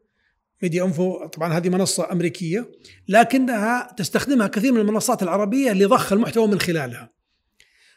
ميديا 0.64 0.84
انفو 0.84 1.26
طبعا 1.26 1.54
هذه 1.54 1.70
منصة 1.70 2.12
أمريكية 2.12 2.72
لكنها 3.08 3.94
تستخدمها 3.98 4.48
كثير 4.48 4.72
من 4.72 4.80
المنصات 4.80 5.24
العربية 5.24 5.72
اللي 5.72 5.86
ضخ 5.86 6.14
المحتوى 6.14 6.48
من 6.48 6.60
خلالها 6.60 7.14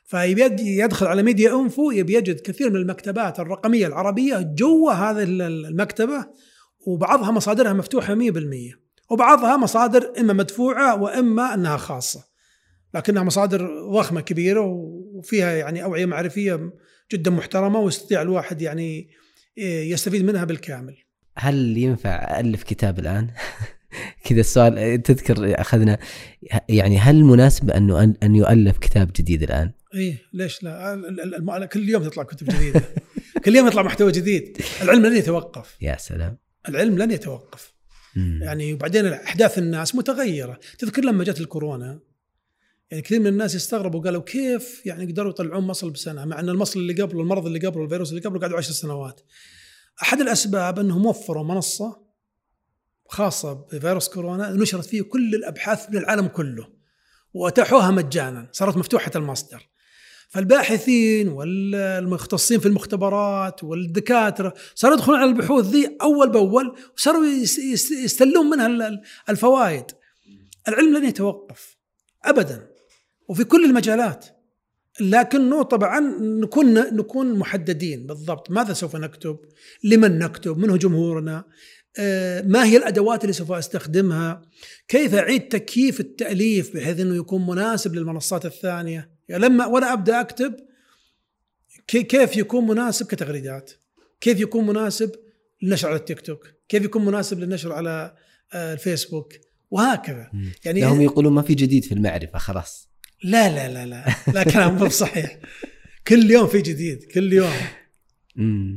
فيبي 0.04 0.78
يدخل 0.78 1.06
على 1.06 1.22
ميديا 1.22 1.60
انفو 1.60 1.90
يبي 1.90 2.14
يجد 2.14 2.40
كثير 2.40 2.70
من 2.70 2.76
المكتبات 2.76 3.40
الرقمية 3.40 3.86
العربية 3.86 4.52
جوا 4.56 4.92
هذه 4.92 5.22
المكتبة 5.22 6.26
وبعضها 6.86 7.30
مصادرها 7.30 7.72
مفتوحة 7.72 8.14
100% 8.14 8.18
وبعضها 9.10 9.56
مصادر 9.56 10.12
إما 10.18 10.32
مدفوعة 10.32 11.02
وإما 11.02 11.54
إنها 11.54 11.76
خاصة 11.76 12.24
لكنها 12.94 13.22
مصادر 13.22 13.90
ضخمة 13.90 14.20
كبيرة 14.20 14.60
وفيها 15.14 15.52
يعني 15.52 15.84
أوعية 15.84 16.06
معرفية 16.06 16.72
جدا 17.12 17.30
محترمة 17.30 17.80
ويستطيع 17.80 18.22
الواحد 18.22 18.62
يعني 18.62 19.08
يستفيد 19.56 20.24
منها 20.24 20.44
بالكامل. 20.44 20.96
هل 21.36 21.78
ينفع 21.78 22.40
الف 22.40 22.62
كتاب 22.62 22.98
الآن؟ 22.98 23.30
كذا 24.24 24.40
السؤال 24.40 25.02
تذكر 25.02 25.60
أخذنا 25.60 25.98
يعني 26.68 26.98
هل 26.98 27.24
مناسب 27.24 27.70
انه 27.70 28.14
أن 28.22 28.34
يؤلف 28.34 28.78
كتاب 28.78 29.10
جديد 29.16 29.42
الآن؟ 29.42 29.72
إيه 29.94 30.18
ليش 30.32 30.62
لا؟ 30.62 31.66
كل 31.72 31.88
يوم 31.88 32.04
تطلع 32.04 32.22
كتب 32.22 32.46
جديدة 32.46 32.82
كل 33.44 33.56
يوم 33.56 33.66
يطلع 33.66 33.82
محتوى 33.82 34.12
جديد 34.12 34.58
العلم 34.82 35.06
لن 35.06 35.16
يتوقف 35.16 35.76
يا 35.80 35.96
سلام 35.98 36.38
العلم 36.68 36.98
لن 36.98 37.10
يتوقف 37.10 37.74
مم. 38.16 38.40
يعني 38.42 38.74
وبعدين 38.74 39.06
أحداث 39.06 39.58
الناس 39.58 39.94
متغيرة 39.94 40.60
تذكر 40.78 41.04
لما 41.04 41.24
جت 41.24 41.40
الكورونا 41.40 42.00
يعني 42.90 43.02
كثير 43.02 43.20
من 43.20 43.26
الناس 43.26 43.56
استغربوا 43.56 44.00
قالوا 44.02 44.22
كيف 44.22 44.86
يعني 44.86 45.12
قدروا 45.12 45.30
يطلعون 45.30 45.64
مصل 45.64 45.90
بسنة 45.90 46.24
مع 46.24 46.40
إن 46.40 46.48
المصل 46.48 46.80
اللي 46.80 47.02
قبله 47.02 47.20
المرض 47.20 47.46
اللي 47.46 47.58
قبله 47.58 47.84
الفيروس 47.84 48.10
اللي 48.10 48.20
قبله 48.20 48.40
قعدوا 48.40 48.58
عشر 48.58 48.72
سنوات 48.72 49.20
أحد 50.02 50.20
الأسباب 50.20 50.78
أنهم 50.78 51.06
وفروا 51.06 51.44
منصة 51.44 52.02
خاصة 53.08 53.52
بفيروس 53.52 54.08
كورونا 54.08 54.50
نشرت 54.50 54.84
فيه 54.84 55.02
كل 55.02 55.34
الأبحاث 55.34 55.90
من 55.90 55.96
العالم 55.96 56.26
كله 56.26 56.68
وأتاحوها 57.34 57.90
مجانا 57.90 58.48
صارت 58.52 58.76
مفتوحة 58.76 59.10
المصدر. 59.16 59.68
فالباحثين 60.28 61.28
والمختصين 61.28 62.60
في 62.60 62.66
المختبرات 62.66 63.64
والدكاترة 63.64 64.54
صاروا 64.74 64.96
يدخلون 64.96 65.18
على 65.18 65.30
البحوث 65.30 65.66
ذي 65.66 65.96
أول 66.02 66.30
بأول 66.30 66.76
وصاروا 66.96 67.24
يستلون 68.04 68.50
منها 68.50 69.00
الفوائد. 69.28 69.84
العلم 70.68 70.96
لن 70.96 71.04
يتوقف 71.04 71.76
ابدا 72.24 72.70
وفي 73.28 73.44
كل 73.44 73.64
المجالات. 73.64 74.26
لكنه 75.00 75.62
طبعا 75.62 76.00
نكون 76.20 76.74
نكون 76.74 77.34
محددين 77.34 78.06
بالضبط 78.06 78.50
ماذا 78.50 78.72
سوف 78.72 78.96
نكتب 78.96 79.38
لمن 79.84 80.18
نكتب 80.18 80.58
من 80.58 80.70
هو 80.70 80.76
جمهورنا 80.76 81.44
آه، 81.98 82.42
ما 82.42 82.64
هي 82.64 82.76
الأدوات 82.76 83.24
اللي 83.24 83.32
سوف 83.32 83.52
أستخدمها 83.52 84.42
كيف 84.88 85.14
أعيد 85.14 85.48
تكييف 85.48 86.00
التأليف 86.00 86.76
بحيث 86.76 87.00
إنه 87.00 87.16
يكون 87.16 87.46
مناسب 87.46 87.94
للمنصات 87.94 88.46
الثانية؟ 88.46 89.10
يعني 89.28 89.44
لما 89.44 89.66
وأنا 89.66 89.92
أبدأ 89.92 90.20
أكتب 90.20 90.56
كيف 91.86 92.36
يكون 92.36 92.66
مناسب 92.66 93.06
كتغريدات؟ 93.06 93.70
كيف 94.20 94.40
يكون 94.40 94.66
مناسب 94.66 95.12
للنشر 95.62 95.88
على 95.88 95.96
التيك 95.96 96.20
توك؟ 96.20 96.48
كيف 96.68 96.84
يكون 96.84 97.04
مناسب 97.04 97.38
للنشر 97.38 97.72
على 97.72 98.14
آه، 98.52 98.72
الفيسبوك؟ 98.72 99.32
وهكذا. 99.70 100.30
يعني 100.64 100.84
هم 100.84 101.00
يقولون 101.00 101.32
ما 101.32 101.42
في 101.42 101.54
جديد 101.54 101.84
في 101.84 101.92
المعرفة 101.92 102.38
خلاص. 102.38 102.91
لا 103.24 103.48
لا 103.48 103.72
لا 103.72 103.86
لا. 103.86 104.14
لا 104.34 104.42
كلام 104.42 104.76
مو 104.76 104.88
صحيح 104.88 105.38
كل 106.06 106.30
يوم 106.30 106.46
في 106.46 106.60
جديد 106.60 107.04
كل 107.04 107.32
يوم. 107.32 107.52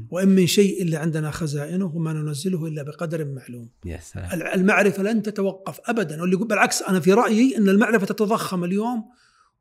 وإن 0.09 0.27
من 0.27 0.47
شيء 0.47 0.81
إلا 0.81 0.99
عندنا 0.99 1.31
خزائنه 1.31 1.95
وما 1.95 2.13
ننزله 2.13 2.67
إلا 2.67 2.83
بقدر 2.83 3.25
معلوم. 3.25 3.69
يا 3.85 3.99
سلام. 4.03 4.41
المعرفة 4.41 5.03
لن 5.03 5.21
تتوقف 5.21 5.79
أبدا. 5.85 6.21
واللي 6.21 6.35
بالعكس 6.35 6.81
أنا 6.81 6.99
في 6.99 7.13
رأيي 7.13 7.57
أن 7.57 7.69
المعرفة 7.69 8.05
تتضخم 8.05 8.63
اليوم 8.63 9.05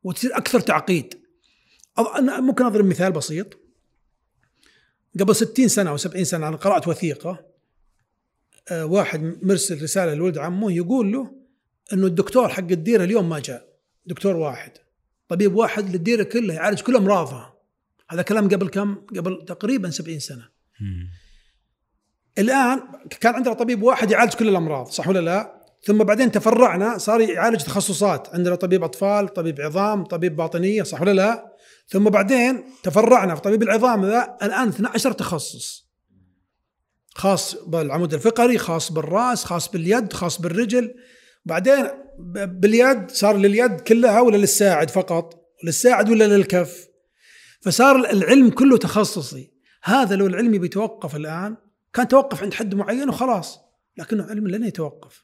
وتصير 0.03 0.37
أكثر 0.37 0.59
تعقيد. 0.59 1.13
أنا 2.17 2.39
ممكن 2.39 2.65
أضرب 2.65 2.85
مثال 2.85 3.11
بسيط. 3.11 3.57
قبل 5.19 5.35
60 5.35 5.67
سنة 5.67 5.89
أو 5.89 5.97
70 5.97 6.23
سنة 6.23 6.47
أنا 6.47 6.55
قرأت 6.55 6.87
وثيقة 6.87 7.45
آه، 8.71 8.85
واحد 8.85 9.37
مرسل 9.41 9.83
رسالة 9.83 10.13
لولد 10.13 10.37
عمه 10.37 10.71
يقول 10.71 11.11
له 11.11 11.35
أنه 11.93 12.07
الدكتور 12.07 12.49
حق 12.49 12.71
الديرة 12.71 13.03
اليوم 13.03 13.29
ما 13.29 13.39
جاء. 13.39 13.74
دكتور 14.05 14.35
واحد 14.35 14.71
طبيب 15.27 15.55
واحد 15.55 15.89
للديرة 15.89 16.23
كلها 16.23 16.55
يعالج 16.55 16.81
كل 16.81 16.95
أمراضها 16.95 17.55
هذا 18.09 18.21
كلام 18.21 18.49
قبل 18.49 18.67
كم؟ 18.69 18.95
قبل 18.95 19.45
تقريبا 19.47 19.89
70 19.89 20.19
سنة. 20.19 20.49
مم. 20.81 21.09
الآن 22.37 22.81
كان 23.19 23.35
عندنا 23.35 23.53
طبيب 23.53 23.83
واحد 23.83 24.11
يعالج 24.11 24.33
كل 24.33 24.49
الأمراض 24.49 24.87
صح 24.87 25.07
ولا 25.07 25.19
لا؟ 25.19 25.65
ثم 25.83 25.97
بعدين 25.97 26.31
تفرعنا 26.31 26.97
صار 26.97 27.21
يعالج 27.21 27.61
تخصصات 27.61 28.29
عندنا 28.33 28.55
طبيب 28.55 28.83
أطفال 28.83 29.27
طبيب 29.27 29.61
عظام 29.61 30.03
طبيب 30.03 30.35
باطنية 30.35 30.83
صح 30.83 31.01
ولا 31.01 31.11
لا 31.11 31.55
ثم 31.87 32.09
بعدين 32.09 32.63
تفرعنا 32.83 33.35
في 33.35 33.41
طبيب 33.41 33.63
العظام 33.63 34.05
ذا 34.05 34.37
الآن 34.43 34.67
12 34.67 35.11
تخصص 35.11 35.85
خاص 37.15 37.55
بالعمود 37.55 38.13
الفقري 38.13 38.57
خاص 38.57 38.91
بالرأس 38.91 39.43
خاص 39.43 39.71
باليد 39.71 40.13
خاص 40.13 40.41
بالرجل 40.41 40.95
بعدين 41.45 41.87
باليد 42.19 43.11
صار 43.11 43.37
لليد 43.37 43.81
كلها 43.81 44.21
ولا 44.21 44.37
للساعد 44.37 44.89
فقط؟ 44.89 45.45
للساعد 45.63 46.09
ولا 46.09 46.37
للكف؟ 46.37 46.87
فصار 47.61 47.95
العلم 47.95 48.49
كله 48.49 48.77
تخصصي. 48.77 49.51
هذا 49.83 50.15
لو 50.15 50.27
العلم 50.27 50.57
بيتوقف 50.57 51.15
الآن 51.15 51.57
كان 51.93 52.07
توقف 52.07 52.43
عند 52.43 52.53
حد 52.53 52.75
معين 52.75 53.09
وخلاص 53.09 53.59
لكنه 53.97 54.23
علم 54.23 54.47
لن 54.47 54.63
يتوقف. 54.63 55.21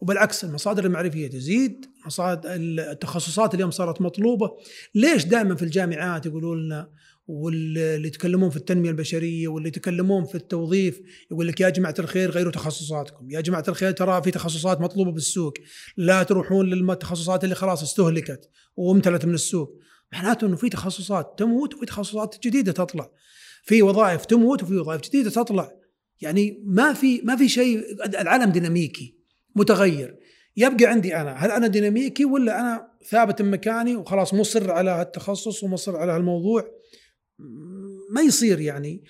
وبالعكس 0.00 0.44
المصادر 0.44 0.84
المعرفية 0.84 1.30
تزيد 1.30 1.86
مصادر 2.06 2.50
التخصصات 2.54 3.54
اليوم 3.54 3.70
صارت 3.70 4.00
مطلوبة. 4.00 4.50
ليش 4.94 5.24
دائما 5.24 5.54
في 5.54 5.62
الجامعات 5.62 6.26
يقولوا 6.26 6.56
لنا 6.56 6.90
واللي 7.30 8.08
يتكلمون 8.08 8.50
في 8.50 8.56
التنمية 8.56 8.90
البشرية 8.90 9.48
واللي 9.48 9.68
يتكلمون 9.68 10.24
في 10.24 10.34
التوظيف 10.34 11.00
يقول 11.30 11.48
لك 11.48 11.60
يا 11.60 11.68
جماعة 11.68 11.94
الخير 11.98 12.30
غيروا 12.30 12.52
تخصصاتكم. 12.52 13.30
يا 13.30 13.40
جماعة 13.40 13.64
الخير 13.68 13.90
ترى 13.90 14.22
في 14.22 14.30
تخصصات 14.30 14.80
مطلوبة 14.80 15.12
بالسوق. 15.12 15.54
لا 15.96 16.22
تروحون 16.22 16.70
للتخصصات 16.70 17.44
اللي 17.44 17.54
خلاص 17.54 17.82
استهلكت 17.82 18.48
وامتلت 18.76 19.24
من 19.24 19.34
السوق. 19.34 19.78
معناته 20.12 20.46
إنه 20.46 20.56
في 20.56 20.68
تخصصات 20.68 21.34
تموت 21.38 21.74
وفي 21.74 21.86
تخصصات 21.86 22.36
جديدة 22.44 22.72
تطلع. 22.72 23.10
في 23.62 23.82
وظائف 23.82 24.24
تموت 24.24 24.62
وفي 24.62 24.78
وظائف 24.78 25.00
جديدة 25.00 25.30
تطلع. 25.30 25.72
يعني 26.20 26.62
ما 26.64 26.92
في 26.92 27.20
ما 27.24 27.36
في 27.36 27.48
شيء 27.48 27.84
العالم 28.20 28.52
ديناميكي 28.52 29.14
متغير. 29.56 30.16
يبقى 30.56 30.86
عندي 30.86 31.16
أنا 31.16 31.32
هل 31.32 31.50
أنا 31.50 31.66
ديناميكي 31.66 32.24
ولا 32.24 32.60
أنا 32.60 32.90
ثابت 33.08 33.42
مكاني 33.42 33.96
وخلاص 33.96 34.34
مصر 34.34 34.70
على 34.70 34.90
هالتخصص 34.90 35.62
ومصر 35.62 35.96
على 35.96 36.12
هالموضوع؟ 36.12 36.79
ما 38.10 38.20
يصير 38.20 38.60
يعني. 38.60 39.04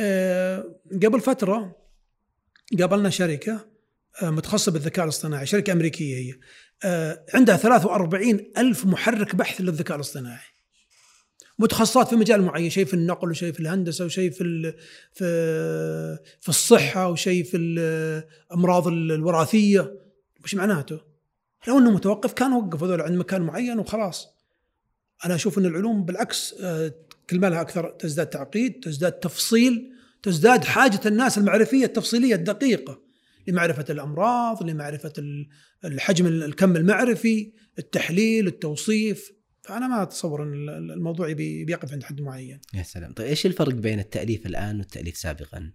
أه 0.00 0.80
قبل 0.92 1.20
فترة 1.20 1.76
قابلنا 2.80 3.10
شركة 3.10 3.66
أه 4.22 4.30
متخصصة 4.30 4.72
بالذكاء 4.72 5.04
الاصطناعي 5.04 5.46
شركة 5.46 5.72
أمريكية 5.72 6.16
هي. 6.16 6.34
آه، 6.84 7.24
عندها 7.34 7.56
43 7.56 8.40
ألف 8.58 8.86
محرك 8.86 9.36
بحث 9.36 9.60
للذكاء 9.60 9.96
الاصطناعي. 9.96 10.52
متخصصات 11.58 12.08
في 12.08 12.16
مجال 12.16 12.42
معين 12.42 12.70
شيء 12.70 12.84
في 12.84 12.94
النقل 12.94 13.30
وشيء 13.30 13.52
في 13.52 13.60
الهندسة 13.60 14.04
وشيء 14.04 14.30
في 14.30 14.74
في 15.12 15.24
في 16.40 16.48
الصحة 16.48 17.08
وشيء 17.08 17.44
في 17.44 17.56
الامراض 17.56 18.88
الوراثية. 18.88 19.94
وش 20.44 20.54
معناته؟ 20.54 21.00
لو 21.68 21.78
إنه 21.78 21.90
متوقف 21.90 22.32
كان 22.32 22.52
وقف 22.52 22.82
هذول 22.82 23.00
عند 23.00 23.16
مكان 23.16 23.42
معين 23.42 23.78
وخلاص. 23.78 24.28
أنا 25.24 25.34
أشوف 25.34 25.58
إن 25.58 25.66
العلوم 25.66 26.04
بالعكس 26.04 26.54
آه، 26.60 26.94
كل 27.32 27.40
ما 27.40 27.46
لها 27.46 27.60
أكثر 27.60 27.90
تزداد 27.90 28.26
تعقيد 28.26 28.80
تزداد 28.80 29.12
تفصيل 29.12 29.92
تزداد 30.22 30.64
حاجة 30.64 31.00
الناس 31.06 31.38
المعرفية 31.38 31.84
التفصيلية 31.84 32.34
الدقيقة 32.34 33.02
لمعرفة 33.46 33.84
الأمراض 33.90 34.62
لمعرفة 34.62 35.12
الحجم 35.84 36.26
الكم 36.26 36.76
المعرفي 36.76 37.52
التحليل 37.78 38.46
التوصيف. 38.46 39.32
فأنا 39.62 39.88
ما 39.88 40.02
أتصور 40.02 40.42
إن 40.42 40.68
الموضوع 40.68 41.32
بيقف 41.32 41.92
عند 41.92 42.02
حد 42.02 42.20
معين. 42.20 42.60
يا 42.74 42.82
سلام. 42.82 43.12
طيب 43.12 43.26
إيش 43.26 43.46
الفرق 43.46 43.74
بين 43.74 43.98
التأليف 43.98 44.46
الآن 44.46 44.78
والتأليف 44.78 45.16
سابقا؟ 45.16 45.72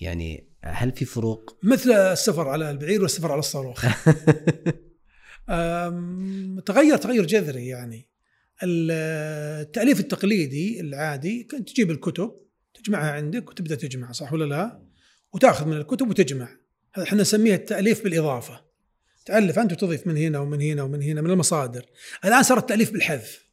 يعني 0.00 0.48
هل 0.64 0.92
في 0.92 1.04
فروق؟ 1.04 1.58
مثل 1.62 1.90
السفر 1.92 2.48
على 2.48 2.70
البعير 2.70 3.02
والسفر 3.02 3.32
على 3.32 3.38
الصاروخ. 3.38 3.86
تغير 6.66 6.96
تغير 6.96 7.26
جذري 7.26 7.66
يعني. 7.66 8.09
التأليف 8.62 10.00
التقليدي 10.00 10.80
العادي 10.80 11.44
كنت 11.44 11.70
تجيب 11.70 11.90
الكتب 11.90 12.34
تجمعها 12.74 13.10
عندك 13.10 13.50
وتبدأ 13.50 13.74
تجمع 13.74 14.12
صح 14.12 14.32
ولا 14.32 14.44
لا؟ 14.44 14.82
وتأخذ 15.32 15.66
من 15.66 15.76
الكتب 15.76 16.10
وتجمع. 16.10 16.48
هذا 16.94 17.04
إحنا 17.04 17.20
نسميه 17.20 17.54
التأليف 17.54 18.04
بالإضافة. 18.04 18.64
تألف 19.26 19.58
أنت 19.58 19.72
وتضيف 19.72 20.06
من 20.06 20.16
هنا 20.16 20.38
ومن 20.38 20.60
هنا 20.60 20.82
ومن 20.82 21.02
هنا 21.02 21.20
من 21.20 21.30
المصادر. 21.30 21.86
الآن 22.24 22.42
صار 22.42 22.58
التأليف 22.58 22.92
بالحذف. 22.92 23.50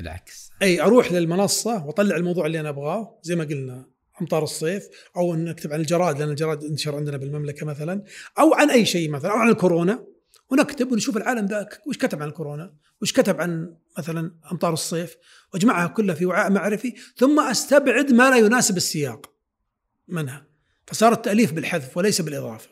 العكس. 0.00 0.50
أي 0.62 0.80
أروح 0.80 1.12
للمنصة 1.12 1.86
وأطلع 1.86 2.16
الموضوع 2.16 2.46
اللي 2.46 2.60
أنا 2.60 2.68
أبغاه 2.68 3.20
زي 3.22 3.36
ما 3.36 3.44
قلنا 3.44 3.90
أمطار 4.20 4.42
الصيف 4.42 4.88
أو 5.16 5.34
نكتب 5.34 5.72
عن 5.72 5.80
الجراد 5.80 6.18
لأن 6.18 6.28
الجراد 6.28 6.64
انتشر 6.64 6.96
عندنا 6.96 7.16
بالمملكة 7.16 7.66
مثلا 7.66 8.04
أو 8.38 8.54
عن 8.54 8.70
أي 8.70 8.86
شيء 8.86 9.10
مثلا 9.10 9.30
أو 9.30 9.36
عن 9.36 9.48
الكورونا. 9.48 10.05
ونكتب 10.50 10.92
ونشوف 10.92 11.16
العالم 11.16 11.46
ذاك 11.46 11.82
وش 11.86 11.98
كتب 11.98 12.22
عن 12.22 12.28
الكورونا 12.28 12.74
وش 13.02 13.12
كتب 13.12 13.40
عن 13.40 13.76
مثلا 13.98 14.34
أمطار 14.52 14.72
الصيف؟ 14.72 15.16
وأجمعها 15.54 15.86
كلها 15.86 16.14
في 16.14 16.26
وعاء 16.26 16.50
معرفي 16.50 16.94
ثم 17.16 17.40
أستبعد 17.40 18.12
ما 18.12 18.30
لا 18.30 18.36
يناسب 18.36 18.76
السياق 18.76 19.32
منها. 20.08 20.46
فصار 20.86 21.12
التأليف 21.12 21.52
بالحذف 21.52 21.96
وليس 21.96 22.20
بالإضافة. 22.20 22.68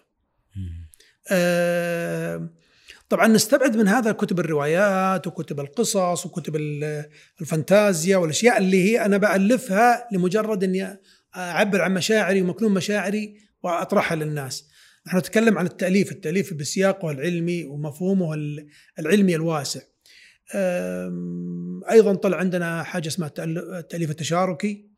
آه 1.31 2.51
طبعا 3.09 3.27
نستبعد 3.27 3.77
من 3.77 3.89
هذا 3.89 4.13
كتب 4.13 4.41
الروايات 4.41 5.27
وكتب 5.27 5.61
القصص 5.61 6.27
وكتب 6.27 6.57
الفانتازيا 7.41 8.17
والأشياء 8.17 8.59
اللي 8.59 8.85
هي 8.85 9.05
أنا 9.05 9.17
بألفها 9.17 10.09
لمجرد 10.13 10.65
إني 10.65 11.01
أعبر 11.37 11.83
عن 11.83 11.95
مشاعري 11.95 12.43
ومكنون 12.43 12.75
مشاعري 12.75 13.37
وأطرحها 13.63 14.17
للناس. 14.17 14.69
نحن 15.07 15.17
نتكلم 15.19 15.59
عن 15.59 15.67
التأليف، 15.67 16.13
التأليف 16.13 16.55
بسياقه 16.55 17.11
العلمي 17.11 17.65
ومفهومه 17.65 18.35
العلمي 18.99 19.35
الواسع. 19.35 19.81
أيضا 21.91 22.15
طلع 22.15 22.37
عندنا 22.37 22.83
حاجة 22.83 23.09
اسمها 23.09 23.33
التأليف 23.39 24.11
التشاركي 24.11 24.95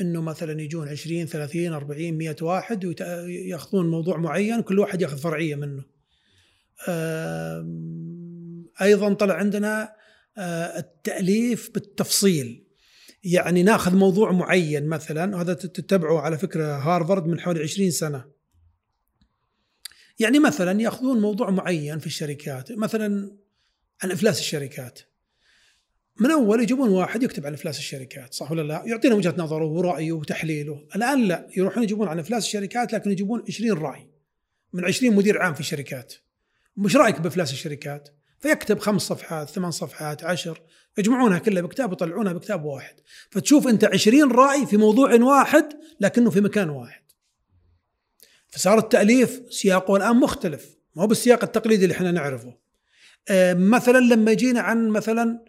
إنه 0.00 0.22
مثلا 0.22 0.62
يجون 0.62 0.88
20 0.88 1.26
30 1.26 1.72
40 1.72 2.18
100 2.18 2.36
واحد 2.42 2.84
وياخذون 2.84 3.90
موضوع 3.90 4.16
معين 4.16 4.60
كل 4.60 4.78
واحد 4.78 5.02
يأخذ 5.02 5.18
فرعية 5.18 5.54
منه. 5.54 5.84
أيضا 8.82 9.12
طلع 9.12 9.34
عندنا 9.34 9.92
التأليف 10.78 11.70
بالتفصيل 11.74 12.64
يعني 13.24 13.62
نأخذ 13.62 13.96
موضوع 13.96 14.32
معين 14.32 14.86
مثلا 14.86 15.36
وهذا 15.36 15.54
تتبعه 15.54 16.20
على 16.20 16.38
فكرة 16.38 16.76
هارفارد 16.76 17.26
من 17.26 17.40
حوالي 17.40 17.62
20 17.62 17.90
سنة. 17.90 18.37
يعني 20.18 20.38
مثلا 20.38 20.80
يأخذون 20.80 21.20
موضوع 21.20 21.50
معين 21.50 21.98
في 21.98 22.06
الشركات 22.06 22.72
مثلا 22.72 23.36
عن 24.02 24.10
أفلاس 24.10 24.40
الشركات. 24.40 25.00
من 26.20 26.30
أول 26.30 26.62
يجيبون 26.62 26.88
واحد 26.88 27.22
يكتب 27.22 27.46
عن 27.46 27.54
أفلاس 27.54 27.78
الشركات 27.78 28.34
صح 28.34 28.50
ولا 28.50 28.62
لا؟ 28.62 28.82
يعطينا 28.86 29.14
وجهة 29.14 29.34
نظره 29.38 29.64
ورأيه 29.64 30.12
وتحليله، 30.12 30.86
الآن 30.96 31.24
لا 31.24 31.48
يروحون 31.56 31.82
يجيبون 31.82 32.08
عن 32.08 32.18
أفلاس 32.18 32.44
الشركات 32.44 32.92
لكن 32.92 33.10
يجيبون 33.10 33.42
20 33.48 33.78
رأي 33.78 34.10
من 34.72 34.84
20 34.84 35.16
مدير 35.16 35.42
عام 35.42 35.54
في 35.54 35.60
الشركات. 35.60 36.14
مش 36.76 36.96
رأيك 36.96 37.20
بأفلاس 37.20 37.52
الشركات؟ 37.52 38.08
فيكتب 38.40 38.78
خمس 38.78 39.02
صفحات 39.02 39.50
ثمان 39.50 39.70
صفحات 39.70 40.24
عشر 40.24 40.60
يجمعونها 40.98 41.38
كلها 41.38 41.62
بكتاب 41.62 41.90
ويطلعونها 41.90 42.32
بكتاب 42.32 42.64
واحد 42.64 42.94
فتشوف 43.30 43.68
أنت 43.68 43.84
عشرين 43.84 44.30
رأي 44.30 44.66
في 44.66 44.76
موضوع 44.76 45.14
واحد 45.14 45.64
لكنه 46.00 46.30
في 46.30 46.40
مكان 46.40 46.70
واحد 46.70 47.07
فصار 48.58 48.78
التأليف 48.78 49.42
سياقه 49.50 49.96
الآن 49.96 50.16
مختلف. 50.16 50.76
ما 50.96 51.02
هو 51.02 51.06
بالسياق 51.06 51.44
التقليدي 51.44 51.84
اللي 51.84 51.94
إحنا 51.94 52.10
نعرفه. 52.10 52.54
آه، 53.28 53.54
مثلا 53.54 53.98
لما 53.98 54.32
جينا 54.32 54.60
عن 54.60 54.88
مثلا 54.88 55.48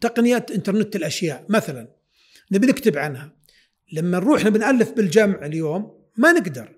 تقنيات 0.00 0.50
إنترنت 0.50 0.96
الأشياء 0.96 1.44
مثلا 1.48 1.88
نبي 2.52 2.66
نكتب 2.66 2.98
عنها. 2.98 3.32
لما 3.92 4.18
نروح 4.18 4.44
نبي 4.44 4.58
نألف 4.58 4.90
بالجمع 4.90 5.46
اليوم 5.46 5.98
ما 6.16 6.32
نقدر. 6.32 6.68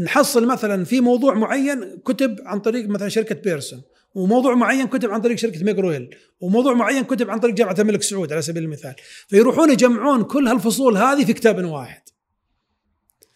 نحصل 0.00 0.46
مثلا 0.46 0.84
في 0.84 1.00
موضوع 1.00 1.34
معين 1.34 1.98
كتب 2.04 2.36
عن 2.44 2.60
طريق 2.60 2.88
مثلا 2.88 3.08
شركة 3.08 3.34
بيرسون 3.34 3.82
وموضوع 4.14 4.54
معين 4.54 4.86
كتب 4.86 5.10
عن 5.10 5.20
طريق 5.20 5.38
شركة 5.38 5.64
ماكجروهيل 5.64 6.16
وموضوع 6.40 6.74
معين 6.74 7.04
كتب 7.04 7.30
عن 7.30 7.40
طريق 7.40 7.54
جامعة 7.54 7.76
الملك 7.78 8.02
سعود 8.02 8.32
على 8.32 8.42
سبيل 8.42 8.62
المثال. 8.62 8.94
فيروحون 9.28 9.70
يجمعون 9.70 10.24
كل 10.24 10.48
هالفصول 10.48 10.96
هذه 10.96 11.24
في 11.24 11.32
كتاب 11.32 11.64
واحد. 11.64 12.13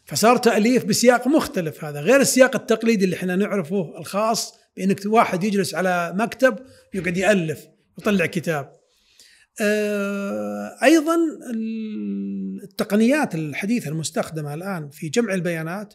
فصار 0.09 0.37
تأليف 0.37 0.85
بسياق 0.85 1.29
مختلف. 1.29 1.85
هذا 1.85 2.01
غير 2.01 2.21
السياق 2.21 2.57
التقليدي 2.57 3.05
اللي 3.05 3.17
إحنا 3.17 3.37
نعرفه 3.37 3.99
الخاص 3.99 4.55
بإنك 4.77 5.01
واحد 5.07 5.45
يجلس 5.45 5.75
على 5.75 6.13
مكتب 6.17 6.59
يقعد 6.95 7.17
يألف 7.17 7.67
يطلع 7.99 8.27
كتاب. 8.27 8.73
آه، 9.61 10.79
أيضا 10.83 11.17
التقنيات 12.65 13.35
الحديثة 13.35 13.89
المستخدمة 13.89 14.55
الآن 14.55 14.91
في 14.91 15.09
جمع 15.09 15.35
البيانات 15.35 15.95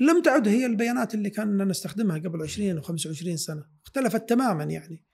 لم 0.00 0.22
تعد 0.22 0.48
هي 0.48 0.66
البيانات 0.66 1.14
اللي 1.14 1.30
كنا 1.30 1.64
نستخدمها 1.64 2.18
قبل 2.18 2.42
20 2.42 2.76
أو 2.76 2.82
25 2.82 3.36
سنة. 3.36 3.64
اختلفت 3.86 4.28
تماما 4.28 4.64
يعني 4.64 5.04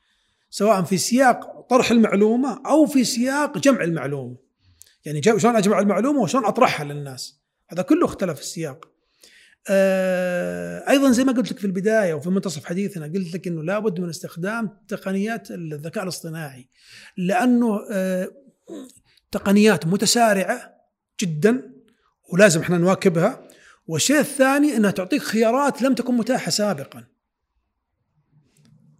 سواء 0.50 0.82
في 0.82 0.98
سياق 0.98 1.60
طرح 1.60 1.90
المعلومة 1.90 2.62
أو 2.66 2.86
في 2.86 3.04
سياق 3.04 3.58
جمع 3.58 3.84
المعلومة. 3.84 4.36
يعني 5.04 5.22
شلون 5.22 5.56
أجمع 5.56 5.78
المعلومة 5.78 6.20
وشلون 6.20 6.44
أطرحها 6.44 6.84
للناس. 6.84 7.43
هذا 7.68 7.82
كله 7.82 8.06
اختلف 8.06 8.40
السياق. 8.40 8.94
آه، 9.68 10.90
أيضا 10.90 11.10
زي 11.10 11.24
ما 11.24 11.32
قلت 11.32 11.52
لك 11.52 11.58
في 11.58 11.64
البداية 11.64 12.14
وفي 12.14 12.30
منتصف 12.30 12.64
حديثنا 12.64 13.06
قلت 13.06 13.34
لك 13.34 13.46
إنه 13.46 13.62
لابد 13.62 14.00
من 14.00 14.08
استخدام 14.08 14.78
تقنيات 14.88 15.50
الذكاء 15.50 16.02
الاصطناعي 16.04 16.68
لأنه 17.16 17.80
آه، 17.92 18.28
تقنيات 19.30 19.86
متسارعة 19.86 20.74
جدا 21.20 21.72
ولازم 22.32 22.60
إحنا 22.60 22.78
نواكبها. 22.78 23.48
والشيء 23.86 24.18
الثاني 24.18 24.76
إنها 24.76 24.90
تعطيك 24.90 25.22
خيارات 25.22 25.82
لم 25.82 25.94
تكن 25.94 26.14
متاحة 26.14 26.50
سابقا. 26.50 27.04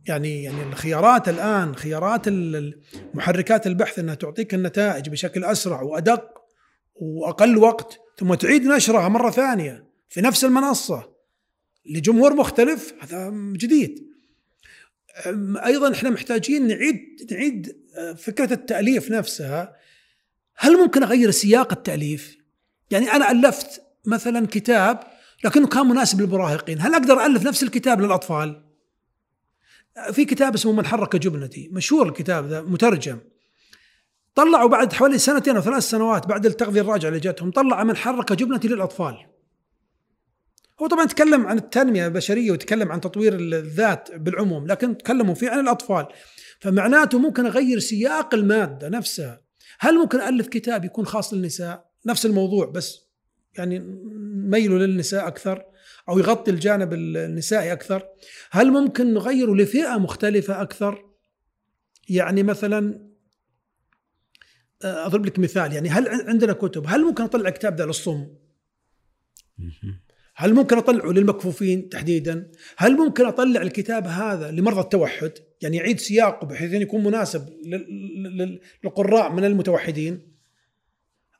يعني 0.08 0.42
يعني 0.42 0.62
الخيارات 0.62 1.28
الآن 1.28 1.76
خيارات 1.76 2.28
محركات 3.14 3.66
البحث 3.66 3.98
إنها 3.98 4.14
تعطيك 4.14 4.54
النتائج 4.54 5.08
بشكل 5.08 5.44
أسرع 5.44 5.82
وأدق 5.82 6.30
وأقل 6.94 7.58
وقت 7.58 8.03
ثم 8.18 8.34
تعيد 8.34 8.66
نشرها 8.66 9.08
مرة 9.08 9.30
ثانية 9.30 9.84
في 10.08 10.20
نفس 10.20 10.44
المنصة 10.44 11.14
لجمهور 11.86 12.34
مختلف 12.34 12.94
هذا 13.00 13.30
جديد 13.52 14.14
أيضا 15.64 15.92
إحنا 15.92 16.10
محتاجين 16.10 16.66
نعيد 16.68 17.28
نعيد 17.30 17.76
آه، 17.96 18.12
فكرة 18.12 18.52
التأليف 18.52 19.10
نفسها 19.10 19.76
هل 20.56 20.76
ممكن 20.76 21.02
أغير 21.02 21.30
سياق 21.30 21.72
التأليف؟ 21.72 22.36
يعني 22.90 23.12
أنا 23.12 23.30
ألفت 23.30 23.82
مثلا 24.06 24.46
كتاب 24.46 25.00
لكنه 25.44 25.66
كان 25.66 25.86
مناسب 25.86 26.20
للمراهقين، 26.20 26.80
هل 26.80 26.94
أقدر 26.94 27.26
ألف 27.26 27.46
نفس 27.46 27.62
الكتاب 27.62 28.00
للأطفال؟ 28.00 28.64
في 30.12 30.24
كتاب 30.24 30.54
اسمه 30.54 30.72
من 30.72 30.86
حرك 30.86 31.16
جبنتي، 31.16 31.68
مشهور 31.72 32.08
الكتاب 32.08 32.48
ذا 32.48 32.60
مترجم. 32.62 33.18
طلعوا 34.35 34.68
بعد 34.68 34.93
حوالي 34.93 35.18
سنتين 35.18 35.57
أو 35.57 35.62
ثلاث 35.62 35.82
سنوات 35.82 36.26
بعد 36.26 36.47
التغذية 36.47 36.80
الراجعة 36.80 37.09
اللي 37.09 37.20
جاتهم، 37.20 37.51
طلع 37.51 37.85
من 37.85 37.97
حرك 37.97 38.32
جبنتي 38.32 38.68
للأطفال. 38.68 39.14
هو 40.82 40.87
طبعا 40.87 41.05
تكلم 41.05 41.47
عن 41.47 41.59
التنمية 41.59 42.07
البشرية 42.07 42.51
وتكلم 42.51 42.93
عن 42.93 43.01
تطوير 43.01 43.35
الذات 43.35 44.09
بالعموم 44.14 44.66
لكن 44.66 44.99
تكلموا 44.99 45.35
فيه 45.35 45.51
عن 45.51 45.61
الأطفال. 45.61 46.07
فمعناته 46.61 47.18
ممكن 47.18 47.47
أغير 47.47 47.78
سياق 47.78 48.35
المادة 48.35 48.89
نفسها. 48.89 49.41
هل 49.78 49.95
ممكن 49.99 50.20
ألف 50.20 50.47
كتاب 50.47 50.85
يكون 50.85 51.07
خاص 51.07 51.35
للنساء؟ 51.35 51.91
نفس 52.07 52.26
الموضوع 52.26 52.66
بس 52.66 53.01
يعني 53.59 53.78
ميله 54.35 54.76
للنساء 54.76 55.26
أكثر 55.26 55.64
أو 56.09 56.18
يغطي 56.18 56.51
الجانب 56.51 56.93
النسائي 56.93 57.72
أكثر. 57.72 58.03
هل 58.51 58.70
ممكن 58.70 59.14
نغيره 59.14 59.55
لفئة 59.55 59.99
مختلفة 59.99 60.62
أكثر؟ 60.62 61.05
يعني 62.09 62.43
مثلا 62.43 63.13
أضرب 64.85 65.26
لك 65.26 65.39
مثال 65.39 65.72
يعني 65.72 65.89
هل 65.89 66.09
عندنا 66.09 66.53
كتب 66.53 66.85
هل 66.87 67.05
ممكن 67.05 67.24
أطلع 67.24 67.51
كتاب 67.51 67.76
ذا 67.76 67.87
للصم 67.87 68.26
هل 70.37 70.55
ممكن 70.55 70.76
أطلعه 70.76 71.12
للمكفوفين 71.12 71.89
تحديدا؟ 71.89 72.51
هل 72.76 72.97
ممكن 72.97 73.26
أطلع 73.26 73.62
الكتاب 73.62 74.07
هذا 74.07 74.51
لمرضى 74.51 74.80
التوحد؟ 74.80 75.32
يعني 75.62 75.76
يعيد 75.76 76.01
سياقه 76.01 76.47
بحيث 76.47 76.72
انه 76.72 76.82
يكون 76.82 77.05
مناسب 77.05 77.49
للقراء 78.85 79.32
من 79.32 79.45
المتوحدين؟ 79.45 80.35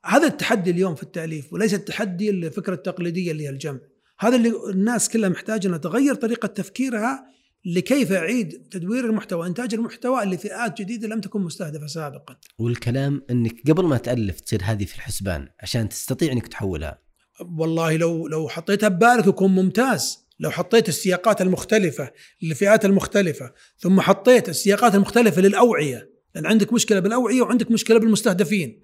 هذا 0.05 0.27
التحدي 0.27 0.71
اليوم 0.71 0.95
في 0.95 1.03
التأليف 1.03 1.53
وليس 1.53 1.75
التحدي 1.75 2.31
الفكرة 2.31 2.75
التقليدية 2.75 3.33
اللي 3.33 3.45
هي 3.45 3.51
الجمع. 3.51 3.81
هذا 4.19 4.37
اللي 4.37 4.53
الناس 4.71 5.09
كلها 5.09 5.29
محتاجة 5.29 5.67
انها 5.69 5.79
تغير 5.79 6.15
طريقة 6.15 6.47
تفكيرها 6.47 7.27
لكيف 7.65 8.13
اعيد 8.13 8.69
تدوير 8.71 9.05
المحتوى، 9.05 9.47
إنتاج 9.47 9.75
المحتوى 9.75 10.25
لفئات 10.25 10.79
جديدة 10.79 11.09
لم 11.09 11.21
تكن 11.21 11.41
مستهدفة 11.41 11.87
سابقا. 11.87 12.37
والكلام 12.59 13.23
إنك 13.31 13.71
قبل 13.71 13.85
ما 13.85 13.97
تألف 13.97 14.41
تصير 14.41 14.61
هذه 14.65 14.85
في 14.85 14.95
الحسبان 14.95 15.49
عشان 15.61 15.89
تستطيع 15.89 16.33
إنك 16.33 16.49
تحولها. 16.49 16.99
والله 17.59 17.97
لو 17.97 18.29
لو 18.29 18.49
حطيتها 18.49 18.89
ببالك 18.89 19.27
يكون 19.27 19.51
ممتاز 19.51 20.25
لو 20.41 20.51
حطيت 20.51 20.89
السياقات 20.89 21.43
المختلفة 21.43 22.11
للفئات 22.43 22.85
المختلفة 22.85 23.53
ثم 23.79 24.01
حطيت 24.01 24.49
السياقات 24.49 24.95
المختلفة 24.95 25.43
للأوعية 25.43 26.11
لأن 26.35 26.47
عندك 26.47 26.73
مشكلة 26.73 27.01
بالأوعية 27.01 27.43
وعندك 27.43 27.71
مشكلة 27.71 27.99
بالمستهدفين 27.99 28.81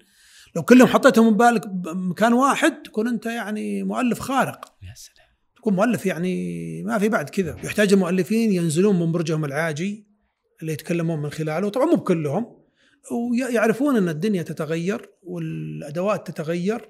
لو 0.55 0.63
كلهم 0.63 0.87
حطيتهم 0.87 1.33
ببالك 1.33 1.67
بمكان 1.67 2.33
واحد 2.33 2.81
تكون 2.81 3.07
أنت 3.07 3.25
يعني 3.25 3.83
مؤلف 3.83 4.19
خارق 4.19 4.73
يا 4.83 4.93
سلام 4.95 5.20
تكون 5.61 5.73
مؤلف 5.73 6.05
يعني 6.05 6.83
ما 6.83 6.99
في 6.99 7.09
بعد 7.09 7.29
كذا. 7.29 7.57
يحتاج 7.63 7.93
المؤلفين 7.93 8.51
ينزلون 8.51 8.99
من 8.99 9.11
برجهم 9.11 9.45
العاجي 9.45 10.07
اللي 10.61 10.73
يتكلمون 10.73 11.21
من 11.21 11.29
خلاله 11.29 11.69
طبعا 11.69 11.85
مو 11.85 11.95
بكلهم 11.95 12.57
ويعرفون 13.11 13.97
أن 13.97 14.09
الدنيا 14.09 14.43
تتغير 14.43 15.09
والأدوات 15.23 16.31
تتغير. 16.31 16.89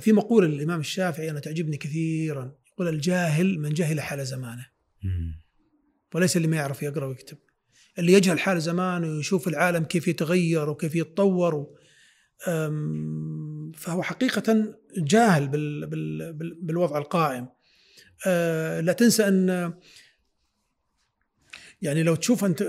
في 0.00 0.12
مقولة 0.12 0.48
للإمام 0.48 0.80
الشافعي 0.80 1.30
أنا 1.30 1.40
تعجبني 1.40 1.76
كثيرا 1.76 2.52
يقول 2.72 2.88
الجاهل 2.88 3.58
من 3.58 3.72
جهل 3.72 4.00
حال 4.00 4.26
زمانه. 4.26 4.66
وليس 6.14 6.36
اللي 6.36 6.48
ما 6.48 6.56
يعرف 6.56 6.82
يقرأ 6.82 7.06
ويكتب. 7.06 7.38
اللي 7.98 8.12
يجهل 8.12 8.38
حال 8.38 8.60
زمانه 8.60 9.06
ويشوف 9.06 9.48
العالم 9.48 9.84
كيف 9.84 10.08
يتغير 10.08 10.70
وكيف 10.70 10.94
يتطور 10.94 11.66
فهو 13.74 14.02
حقيقة 14.02 14.74
جاهل 14.96 15.48
بالوضع 16.62 16.98
القائم. 16.98 17.48
أه، 18.26 18.80
لا 18.80 18.92
تنسى 18.92 19.28
أن 19.28 19.72
يعني 21.82 22.02
لو 22.02 22.14
تشوف 22.14 22.44
أنت 22.44 22.62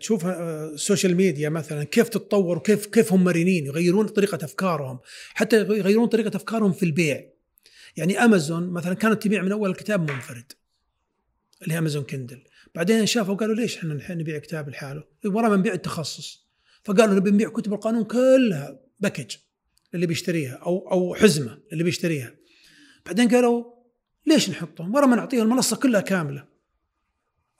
تشوف 0.00 0.26
ال 0.26 0.39
social 0.39 1.16
media 1.16 1.48
مثلا 1.48 1.84
كيف 1.84 2.08
تتطور 2.08 2.56
وكيف 2.56 2.86
كيف 2.86 3.12
هم 3.12 3.24
مرنين 3.24 3.66
يغيرون 3.66 4.08
طريقة 4.08 4.44
أفكارهم 4.44 4.98
حتى 5.34 5.56
يغيرون 5.56 6.06
طريقة 6.06 6.36
أفكارهم 6.36 6.72
في 6.72 6.82
البيع. 6.82 7.24
يعني 7.96 8.24
امازون 8.24 8.70
مثلا 8.70 8.94
كانت 8.94 9.22
تبيع 9.22 9.42
من 9.42 9.52
أول 9.52 9.70
الكتاب 9.70 10.10
منفرد 10.10 10.52
اللي 11.62 11.74
هي 11.74 11.78
امازون 11.78 12.04
كندل 12.04 12.44
بعدين 12.74 13.06
شافوا 13.06 13.34
قالوا 13.34 13.54
ليش 13.54 13.76
إحنا 13.76 13.94
الحين 13.94 14.18
نبيع 14.18 14.38
كتاب 14.38 14.68
لحاله؟ 14.68 15.04
ورا 15.24 15.48
ما 15.48 15.56
نبيع 15.56 15.72
التخصص. 15.72 16.48
فقالوا 16.84 17.14
نبي 17.14 17.30
نبيع 17.30 17.48
كتب 17.48 17.72
القانون 17.72 18.04
كلها 18.04 18.80
package 19.00 19.36
اللي 19.94 20.06
بيشتريها 20.06 20.54
أو 20.54 20.90
أو 20.92 21.14
حزمة 21.14 21.58
اللي 21.72 21.84
بيشتريها. 21.84 22.34
بعدين 23.06 23.28
قالوا 23.28 23.64
ليش 24.26 24.50
نحطهم؟ 24.50 24.94
ورا 24.94 25.06
ما 25.06 25.16
نعطيه 25.16 25.42
المنصة 25.42 25.76
كلها 25.76 26.00
كاملة. 26.00 26.44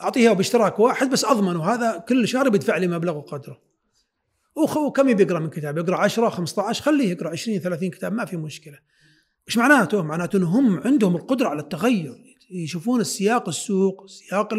اعطيه 0.01 0.31
باشتراك 0.31 0.79
واحد 0.79 1.11
بس 1.11 1.25
أضمن 1.25 1.57
وهذا 1.57 2.05
كل 2.09 2.29
شهر 2.29 2.49
بيدفع 2.49 2.77
لي 2.77 2.89
مبلغ 2.89 3.17
وقدره. 3.17 3.61
وخو 4.57 4.93
كم 4.93 5.09
يبي 5.09 5.23
يقرا 5.23 5.39
من 5.39 5.51
كتاب؟ 5.51 5.79
يقرأ 5.79 5.97
10 5.97 6.29
15 6.29 6.83
خليه 6.83 7.11
يقرأ 7.11 7.31
20 7.31 7.59
30 7.59 7.91
كتاب 7.91 8.13
ما 8.13 8.25
في 8.25 8.37
مشكلة. 8.37 8.79
إيش 9.49 9.57
معناته؟ 9.57 10.03
معناته 10.03 10.37
إنهم 10.37 10.81
عندهم 10.81 11.17
القدرة 11.17 11.49
على 11.49 11.61
التغير. 11.61 12.37
يشوفون 12.51 13.01
السياق 13.01 13.49
السوق 13.49 14.07
سياق 14.07 14.55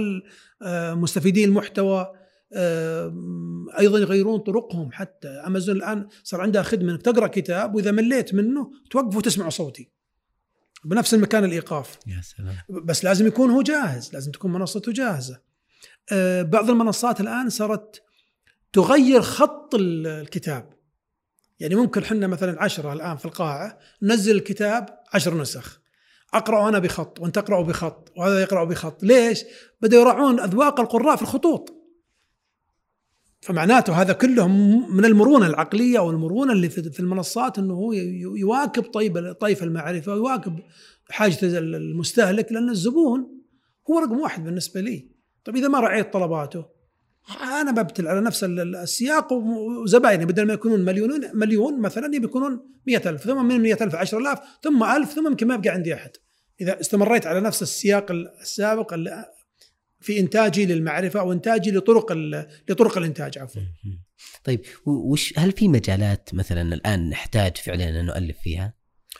مستفيدين 0.93 1.49
المحتوى. 1.49 2.18
أيضا 3.79 3.99
يغيرون 3.99 4.39
طرقهم 4.39 4.91
حتى. 4.91 5.27
أمازون 5.27 5.75
الآن 5.75 6.07
صار 6.23 6.41
عندها 6.41 6.63
خدمة 6.63 6.91
إنك 6.91 7.01
تقرأ 7.01 7.27
كتاب 7.27 7.75
وإذا 7.75 7.91
مليت 7.91 8.33
منه 8.33 8.71
توقف 8.91 9.15
وتسمع 9.15 9.49
صوتي 9.49 9.89
بنفس 10.85 11.13
المكان 11.13 11.43
الإيقاف. 11.43 11.97
يا 12.07 12.21
سلام. 12.21 12.55
بس 12.85 13.03
لازم 13.03 13.27
يكون 13.27 13.49
هو 13.51 13.61
جاهز 13.61 14.13
لازم 14.13 14.31
تكون 14.31 14.51
منصته 14.53 14.91
جاهزة. 14.91 15.39
آه، 16.11 16.41
بعض 16.41 16.69
المنصات 16.69 17.21
الآن 17.21 17.49
صارت 17.49 18.03
تغير 18.73 19.21
خط 19.21 19.75
ال- 19.75 20.07
الكتاب. 20.07 20.73
يعني 21.59 21.75
ممكن 21.75 22.05
حنا 22.05 22.27
مثلا 22.27 22.63
عشرة 22.63 22.93
الآن 22.93 23.17
في 23.17 23.25
القاعة 23.25 23.79
ننزل 24.01 24.35
الكتاب 24.35 24.99
عشر 25.13 25.37
نسخ. 25.41 25.79
أقرأ 26.33 26.69
أنا 26.69 26.79
بخط 26.79 27.19
وأنت 27.19 27.35
تقرا 27.35 27.61
بخط 27.61 28.11
وهذا 28.17 28.41
يقرا 28.41 28.63
بخط. 28.63 29.03
ليش؟ 29.03 29.43
بدأوا 29.81 30.01
يراعون 30.01 30.39
أذواق 30.39 30.79
القراء 30.79 31.15
في 31.15 31.21
الخطوط. 31.21 31.78
فمعناته 33.41 33.93
هذا 34.01 34.13
كله 34.13 34.47
من 34.89 35.05
المرونة 35.05 35.47
العقلية 35.47 35.97
أو 35.99 36.09
المرونة 36.11 36.53
اللي 36.53 36.69
في 36.69 36.99
المنصات 36.99 37.59
إنه 37.59 37.73
هو 37.73 37.93
يواكب 38.37 38.83
طيب 38.83 39.31
طيف 39.31 39.63
المعرفة 39.63 40.13
ويواكب 40.13 40.59
حاجة 41.09 41.37
المستهلك 41.43 42.51
لأن 42.51 42.69
الزبون 42.69 43.39
هو 43.89 43.99
رقم 43.99 44.19
واحد 44.19 44.43
بالنسبة 44.43 44.81
لي. 44.81 45.09
طيب 45.45 45.55
إذا 45.55 45.67
ما 45.67 45.79
رعيت 45.79 46.13
طلباته 46.13 46.65
أنا 47.61 47.71
ببتل 47.71 48.07
على 48.07 48.21
نفس 48.21 48.43
ال- 48.43 48.59
ال- 48.59 48.75
السياق 48.75 49.33
وزبايني 49.33 50.25
بدل 50.25 50.47
ما 50.47 50.53
يكونون 50.53 50.85
مليونون 50.85 51.21
مليون 51.33 51.81
مثلا 51.81 52.15
يكونون 52.15 52.59
100000 52.87 53.23
ثم 53.23 53.45
من 53.45 53.61
100000 53.61 53.95
10000 53.95 54.39
ثم 54.63 54.83
1000 54.83 55.13
ثم 55.13 55.27
يمكن 55.27 55.47
ما 55.47 55.55
يبقى 55.55 55.69
عندي 55.69 55.93
أحد. 55.93 56.11
إذا 56.61 56.79
استمريت 56.81 57.27
على 57.27 57.41
نفس 57.41 57.61
السياق 57.61 58.11
السابق 58.41 58.93
ال- 58.93 59.25
في 60.01 60.19
إنتاجي 60.19 60.65
للمعرفة 60.65 61.19
أو 61.19 61.31
إنتاجي 61.31 61.71
لطرق 61.71 62.11
لطرق 62.69 62.97
الإنتاج 62.97 63.37
عفوا 63.37 63.61
طيب 64.43 64.61
وش 64.85 65.33
هل 65.37 65.51
في 65.51 65.67
مجالات 65.67 66.29
مثلا 66.33 66.73
الآن 66.73 67.09
نحتاج 67.09 67.57
فعلا 67.57 67.89
أن 67.99 68.05
نؤلف 68.05 68.37
فيها؟ 68.43 68.73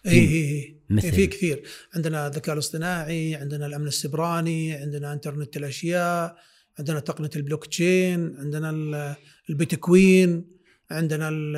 اي 0.06 0.12
اي 0.12 0.28
اي 0.28 0.80
مثل؟ 0.90 1.12
في 1.12 1.28
كثير 1.28 1.64
عندنا 1.96 2.28
الذكاء 2.28 2.54
الاصطناعي 2.54 3.36
عندنا 3.36 3.66
الأمن 3.66 3.88
السبراني 3.88 4.74
عندنا 4.74 5.14
إنترنت 5.14 5.58
الأشياء 5.58 6.36
عندنا 6.80 7.00
تقنية 7.00 7.30
البلوك 7.36 7.66
تشين 7.66 8.36
عندنا 8.38 8.70
ال- 8.70 9.16
البيتكوين 9.50 10.46
عندنا 10.92 11.30
ال- 11.30 11.56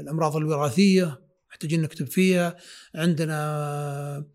الأمراض 0.00 0.36
الوراثية 0.36 1.20
محتاجين 1.50 1.82
نكتب 1.82 2.06
فيها 2.06 2.56
عندنا 2.94 4.26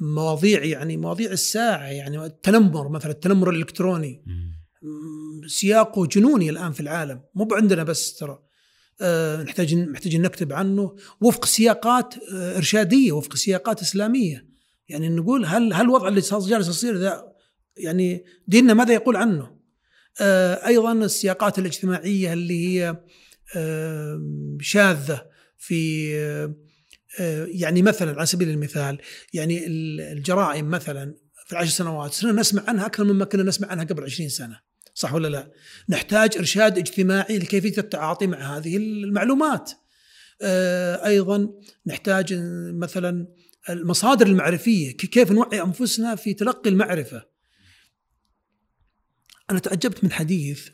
مواضيع 0.00 0.64
يعني 0.64 0.96
مواضيع 0.96 1.30
الساعة 1.30 1.86
يعني 1.86 2.24
التنمر 2.24 2.88
مثلا 2.88 3.10
التنمر 3.10 3.50
الإلكتروني. 3.50 4.24
سياقه 5.46 6.06
جنوني 6.06 6.50
الآن 6.50 6.72
في 6.72 6.80
العالم 6.80 7.20
مو 7.34 7.48
عندنا 7.52 7.82
بس 7.82 8.14
ترى. 8.14 8.38
آه، 9.00 9.42
نحتاج 9.42 9.74
محتاجين 9.74 10.22
نكتب 10.22 10.52
عنه 10.52 10.96
وفق 11.20 11.44
سياقات 11.44 12.14
آه، 12.32 12.56
إرشادية 12.56 13.12
وفق 13.12 13.36
سياقات 13.36 13.80
إسلامية. 13.80 14.46
يعني 14.88 15.08
نقول 15.08 15.46
هل 15.46 15.72
هل 15.72 15.84
الوضع 15.84 16.08
اللي 16.08 16.20
صار 16.20 16.40
جالس 16.40 16.68
يصير 16.68 16.96
ذا 16.96 17.32
يعني 17.76 18.24
ديننا 18.48 18.74
ماذا 18.74 18.94
يقول 18.94 19.16
عنه؟ 19.16 19.56
آه، 20.20 20.66
أيضا 20.66 20.92
السياقات 20.92 21.58
الاجتماعية 21.58 22.32
اللي 22.32 22.68
هي 22.68 22.96
شاذة 24.60 25.26
في 25.58 26.14
يعني 27.46 27.82
مثلا 27.82 28.16
على 28.16 28.26
سبيل 28.26 28.48
المثال 28.50 28.98
يعني 29.32 29.66
ال- 29.66 30.00
الجرائم 30.00 30.70
مثلا 30.70 31.14
في 31.46 31.52
العشر 31.52 31.70
سنوات 31.70 32.12
صرنا 32.12 32.40
نسمع 32.40 32.64
عنها 32.68 32.86
أكثر 32.86 33.04
مما 33.04 33.24
كنا 33.24 33.42
نسمع 33.42 33.68
عنها 33.68 33.84
قبل 33.84 34.04
20 34.04 34.28
سنة 34.28 34.60
صح 34.94 35.14
ولا 35.14 35.28
لا؟ 35.28 35.52
نحتاج 35.88 36.36
إرشاد 36.36 36.78
اجتماعي 36.78 37.38
لكيفية 37.38 37.78
التعاطي 37.78 38.26
مع 38.26 38.56
هذه 38.56 38.76
المعلومات. 38.76 39.70
آه، 40.42 41.06
أيضا 41.06 41.48
نحتاج 41.86 42.32
آه، 42.32 42.72
مثلا 42.72 43.26
المصادر 43.70 44.26
المعرفية 44.26 44.96
كيف 44.96 45.32
نوعي 45.32 45.62
أنفسنا 45.62 46.14
في 46.14 46.34
تلقي 46.34 46.70
المعرفة. 46.70 47.24
أنا 49.50 49.58
تعجبت 49.58 50.04
من 50.04 50.12
حديث 50.12 50.68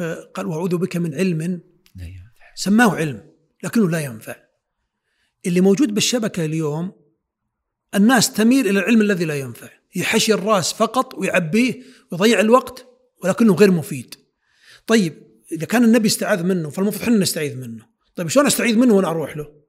آه، 0.00 0.14
قال 0.34 0.46
وأعوذ 0.46 0.76
بك 0.76 0.96
من 0.96 1.14
علم. 1.14 1.60
سماه 2.54 2.94
علم 2.96 3.30
لكنه 3.64 3.88
لا 3.90 4.00
ينفع. 4.00 4.36
اللي 5.46 5.60
موجود 5.60 5.94
بالشبكة 5.94 6.44
اليوم 6.44 6.92
الناس 7.94 8.32
تميل 8.32 8.68
إلى 8.68 8.78
العلم 8.78 9.00
الذي 9.00 9.24
لا 9.24 9.38
ينفع، 9.38 9.68
يحشي 9.94 10.34
الرأس 10.34 10.72
فقط 10.72 11.14
ويعبيه 11.14 11.82
ويضيع 12.10 12.40
الوقت 12.40 12.86
ولكنه 13.24 13.54
غير 13.54 13.70
مفيد. 13.70 14.14
طيب 14.86 15.30
إذا 15.52 15.66
كان 15.66 15.84
النبي 15.84 16.08
استعاذ 16.08 16.42
منه 16.42 16.70
فالمفروض 16.70 17.02
إحنا 17.02 17.16
نستعيذ 17.16 17.56
منه. 17.56 17.86
طيب 18.16 18.28
شلون 18.28 18.46
أستعيذ 18.46 18.78
منه 18.78 18.94
وأنا 18.94 19.08
أروح 19.08 19.36
له؟ 19.36 19.60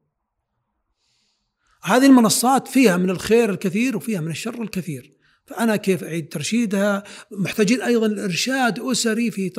هذه 1.84 2.06
المنصات 2.06 2.68
فيها 2.68 2.98
من 2.98 3.10
الخير 3.10 3.50
الكثير 3.50 3.98
وفيها 3.98 4.22
من 4.22 4.32
الشر 4.32 4.62
الكثير. 4.62 5.21
فأنا 5.46 5.76
كيف 5.76 6.04
أعيد 6.04 6.30
ترشيدها؟ 6.30 7.04
محتاجين 7.32 7.82
أيضا 7.82 8.24
إرشاد 8.24 8.80
أسري 8.80 9.32
في 9.32 9.50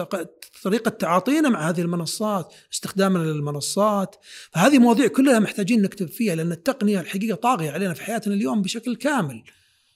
طريقه 0.63 0.89
تعاطينا 0.89 1.49
مع 1.49 1.69
هذه 1.69 1.81
المنصات، 1.81 2.55
استخدامنا 2.73 3.23
للمنصات، 3.23 4.17
فهذه 4.51 4.79
مواضيع 4.79 5.07
كلها 5.07 5.39
محتاجين 5.39 5.83
نكتب 5.83 6.09
فيها 6.09 6.35
لأن 6.35 6.53
التقنية 6.53 7.01
الحقيقة 7.01 7.35
طاغية 7.35 7.71
علينا 7.71 7.95
في 7.95 8.03
حياتنا 8.03 8.35
اليوم 8.35 8.63
بشكل 8.63 8.97
كامل. 8.97 9.43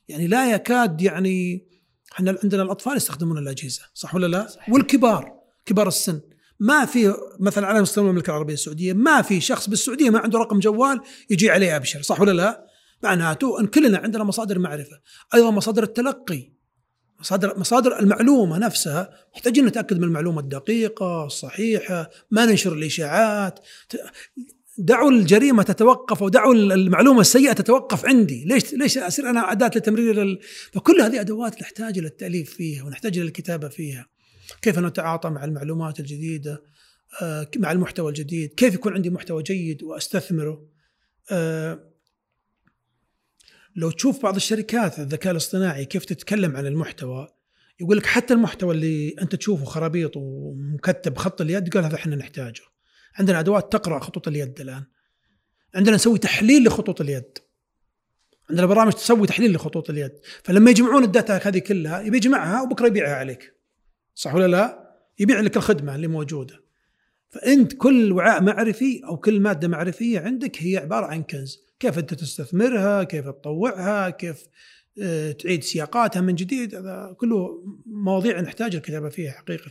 يعني 0.08 0.26
لا 0.26 0.52
يكاد 0.54 1.02
يعني 1.02 1.66
إحنا 2.12 2.38
عندنا 2.42 2.62
الأطفال 2.62 2.96
يستخدمون 2.96 3.38
الأجهزة، 3.38 3.82
صح 3.94 4.14
ولا 4.14 4.26
لا؟ 4.26 4.46
صحيح. 4.46 4.70
والكبار 4.70 5.32
كبار 5.66 5.88
السن 5.88 6.20
ما 6.60 6.84
في 6.84 7.14
مثلا 7.40 7.66
على 7.66 7.82
مستوى 7.82 8.04
المملكة 8.04 8.30
العربية 8.30 8.54
السعودية 8.54 8.92
ما 8.92 9.22
في 9.22 9.40
شخص 9.40 9.68
بالسعودية 9.68 10.10
ما 10.10 10.18
عنده 10.18 10.38
رقم 10.38 10.58
جوال 10.58 11.00
يجي 11.30 11.50
عليه 11.50 11.76
أبشر، 11.76 12.02
صح 12.02 12.20
ولا 12.20 12.32
لا؟ 12.32 12.66
معناته 13.06 13.60
أن 13.60 13.66
كلنا 13.66 13.98
عندنا 13.98 14.24
مصادر 14.24 14.58
معرفة، 14.58 15.00
أيضا 15.34 15.50
مصادر 15.50 15.82
التلقي 15.82 16.56
مصادر 17.20 17.58
مصادر 17.58 17.98
المعلومة 18.00 18.58
نفسها 18.58 19.10
محتاجين 19.34 19.66
نتأكد 19.66 19.98
من 19.98 20.04
المعلومة 20.04 20.40
الدقيقة 20.40 21.24
الصحيحة 21.24 22.10
ما 22.30 22.46
ننشر 22.46 22.72
الإشاعات. 22.72 23.60
دعوا 24.78 25.10
الجريمة 25.10 25.62
تتوقف 25.62 26.22
ودعوا 26.22 26.54
المعلومة 26.54 27.20
السيئة 27.20 27.52
تتوقف 27.52 28.06
عندي. 28.06 28.44
ليش 28.44 28.74
ليش 28.74 28.98
اصير 28.98 29.30
أنا 29.30 29.52
أداة 29.52 29.70
لتمرير 29.76 30.22
ال... 30.22 30.38
فكل 30.72 31.00
هذه 31.00 31.20
أدوات 31.20 31.62
نحتاج 31.62 31.98
إلى 31.98 32.06
التأليف 32.06 32.54
فيها 32.54 32.84
ونحتاج 32.84 33.18
إلى 33.18 33.26
الكتابة 33.26 33.68
فيها. 33.68 34.06
كيف 34.62 34.78
نتعاطى 34.78 35.30
مع 35.30 35.44
المعلومات 35.44 36.00
الجديدة 36.00 36.62
آه، 37.22 37.50
مع 37.56 37.72
المحتوى 37.72 38.08
الجديد 38.08 38.54
كيف 38.54 38.74
يكون 38.74 38.94
عندي 38.94 39.10
محتوى 39.10 39.42
جيد 39.42 39.82
وأستثمره؟ 39.82 40.68
آه، 41.30 41.95
لو 43.76 43.90
تشوف 43.90 44.22
بعض 44.22 44.36
الشركات 44.36 44.98
الذكاء 44.98 45.30
الاصطناعي 45.32 45.84
كيف 45.84 46.04
تتكلم 46.04 46.56
عن 46.56 46.66
المحتوى 46.66 47.28
يقول 47.80 47.96
لك 47.96 48.06
حتى 48.06 48.34
المحتوى 48.34 48.74
اللي 48.74 49.14
أنت 49.22 49.34
تشوفه 49.34 49.64
خرابيط 49.64 50.12
ومكتب 50.16 51.14
بخط 51.14 51.40
اليد 51.40 51.74
قال 51.74 51.84
هذا 51.84 51.94
إحنا 51.94 52.16
نحتاجه. 52.16 52.62
عندنا 53.18 53.40
أدوات 53.40 53.72
تقرأ 53.72 53.98
خطوط 53.98 54.28
اليد 54.28 54.60
الآن. 54.60 54.84
عندنا 55.74 55.94
نسوي 55.94 56.18
تحليل 56.18 56.64
لخطوط 56.64 57.00
اليد. 57.00 57.38
عندنا 58.50 58.66
برامج 58.66 58.92
تسوي 58.92 59.26
تحليل 59.26 59.52
لخطوط 59.52 59.90
اليد. 59.90 60.12
فلما 60.44 60.70
يجمعون 60.70 61.04
الداتا 61.04 61.48
هذه 61.48 61.58
كلها 61.58 62.00
يبي 62.00 62.16
يجمعها 62.16 62.62
وبكرة 62.62 62.86
يبيعها 62.86 63.14
عليك. 63.14 63.54
صح 64.14 64.34
ولا 64.34 64.46
لا؟ 64.46 64.96
يبيع 65.18 65.40
لك 65.40 65.56
الخدمة 65.56 65.94
اللي 65.94 66.06
موجودة. 66.06 66.62
فأنت 67.28 67.72
كل 67.72 68.12
وعاء 68.12 68.42
معرفي 68.42 69.02
أو 69.04 69.16
كل 69.16 69.40
مادة 69.40 69.68
معرفية 69.68 70.20
عندك 70.20 70.62
هي 70.62 70.76
عبارة 70.76 71.06
عن 71.06 71.22
كنز. 71.22 71.65
كيف 71.78 71.98
أنت 71.98 72.14
تستثمرها 72.14 73.04
كيف 73.04 73.26
تطوعها 73.28 74.10
كيف 74.10 74.48
آه، 75.02 75.32
تعيد 75.32 75.62
سياقاتها 75.62 76.20
من 76.20 76.34
جديد 76.34 76.74
هذا 76.74 77.16
كله 77.20 77.64
مواضيع 77.86 78.40
نحتاج 78.40 78.76
الكتابة 78.76 79.08
فيها 79.08 79.32
حقيقة. 79.32 79.70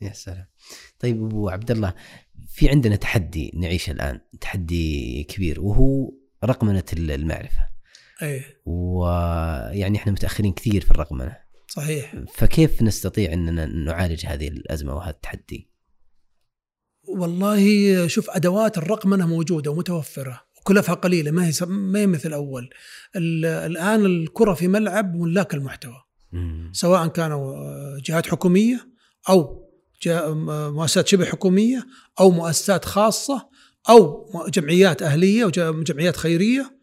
يا 0.00 0.12
سلام. 0.12 0.46
طيب 0.98 1.24
أبو 1.24 1.48
عبد 1.48 1.70
الله 1.70 1.94
في 2.48 2.68
عندنا 2.68 2.96
تحدي 2.96 3.52
نعيشه 3.54 3.90
الآن 3.90 4.20
تحدي 4.40 5.24
كبير 5.24 5.60
وهو 5.60 6.12
رقمنة 6.44 6.84
المعرفة. 6.92 7.68
إيه. 8.22 8.62
ويعني 8.66 9.98
إحنا 9.98 10.12
متأخرين 10.12 10.52
كثير 10.52 10.84
في 10.84 10.90
الرقمنة. 10.90 11.36
صحيح. 11.68 12.16
فكيف 12.34 12.82
نستطيع 12.82 13.32
إننا 13.32 13.66
نعالج 13.66 14.26
هذه 14.26 14.48
الأزمة 14.48 14.94
وهذا 14.94 15.10
التحدي؟ 15.10 15.70
والله 17.08 18.06
شوف 18.06 18.30
أدوات 18.30 18.78
الرقمنة 18.78 19.26
موجودة 19.26 19.70
ومتوفرة. 19.70 20.45
وكلفها 20.66 20.94
قليلة 20.94 21.30
ما 21.30 21.46
هي 21.46 21.52
ما 21.68 21.98
هي 21.98 22.06
مثل 22.06 22.32
أول. 22.32 22.70
ال- 23.16 23.44
الآن 23.44 24.06
الكرة 24.06 24.54
في 24.54 24.68
ملعب 24.68 25.14
ملاك 25.14 25.54
المحتوى. 25.54 26.02
سواء 26.72 27.06
كانوا 27.06 27.54
آه، 27.56 27.98
جهات 28.04 28.26
حكومية 28.26 28.88
أو 29.28 29.66
مؤسسات 30.70 31.08
شبه 31.08 31.24
حكومية 31.24 31.86
أو 32.20 32.30
مؤسسات 32.30 32.84
خاصة 32.84 33.48
أو 33.88 34.26
جمعيات 34.48 35.02
أهلية 35.02 35.44
وجمعيات 35.44 36.16
خيرية 36.16 36.76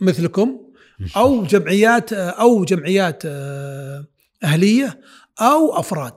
مثلكم 0.00 0.60
أو 1.16 1.44
جمعيات 1.44 2.12
أو 2.12 2.64
جمعيات 2.64 3.22
آه، 3.26 4.04
أهلية 4.44 5.00
أو 5.40 5.78
أفراد. 5.80 6.14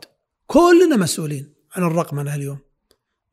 كلنا 0.48 0.96
مسؤولين 0.98 1.54
عن 1.76 1.84
الرقمنه 1.84 2.36
اليوم. 2.36 2.60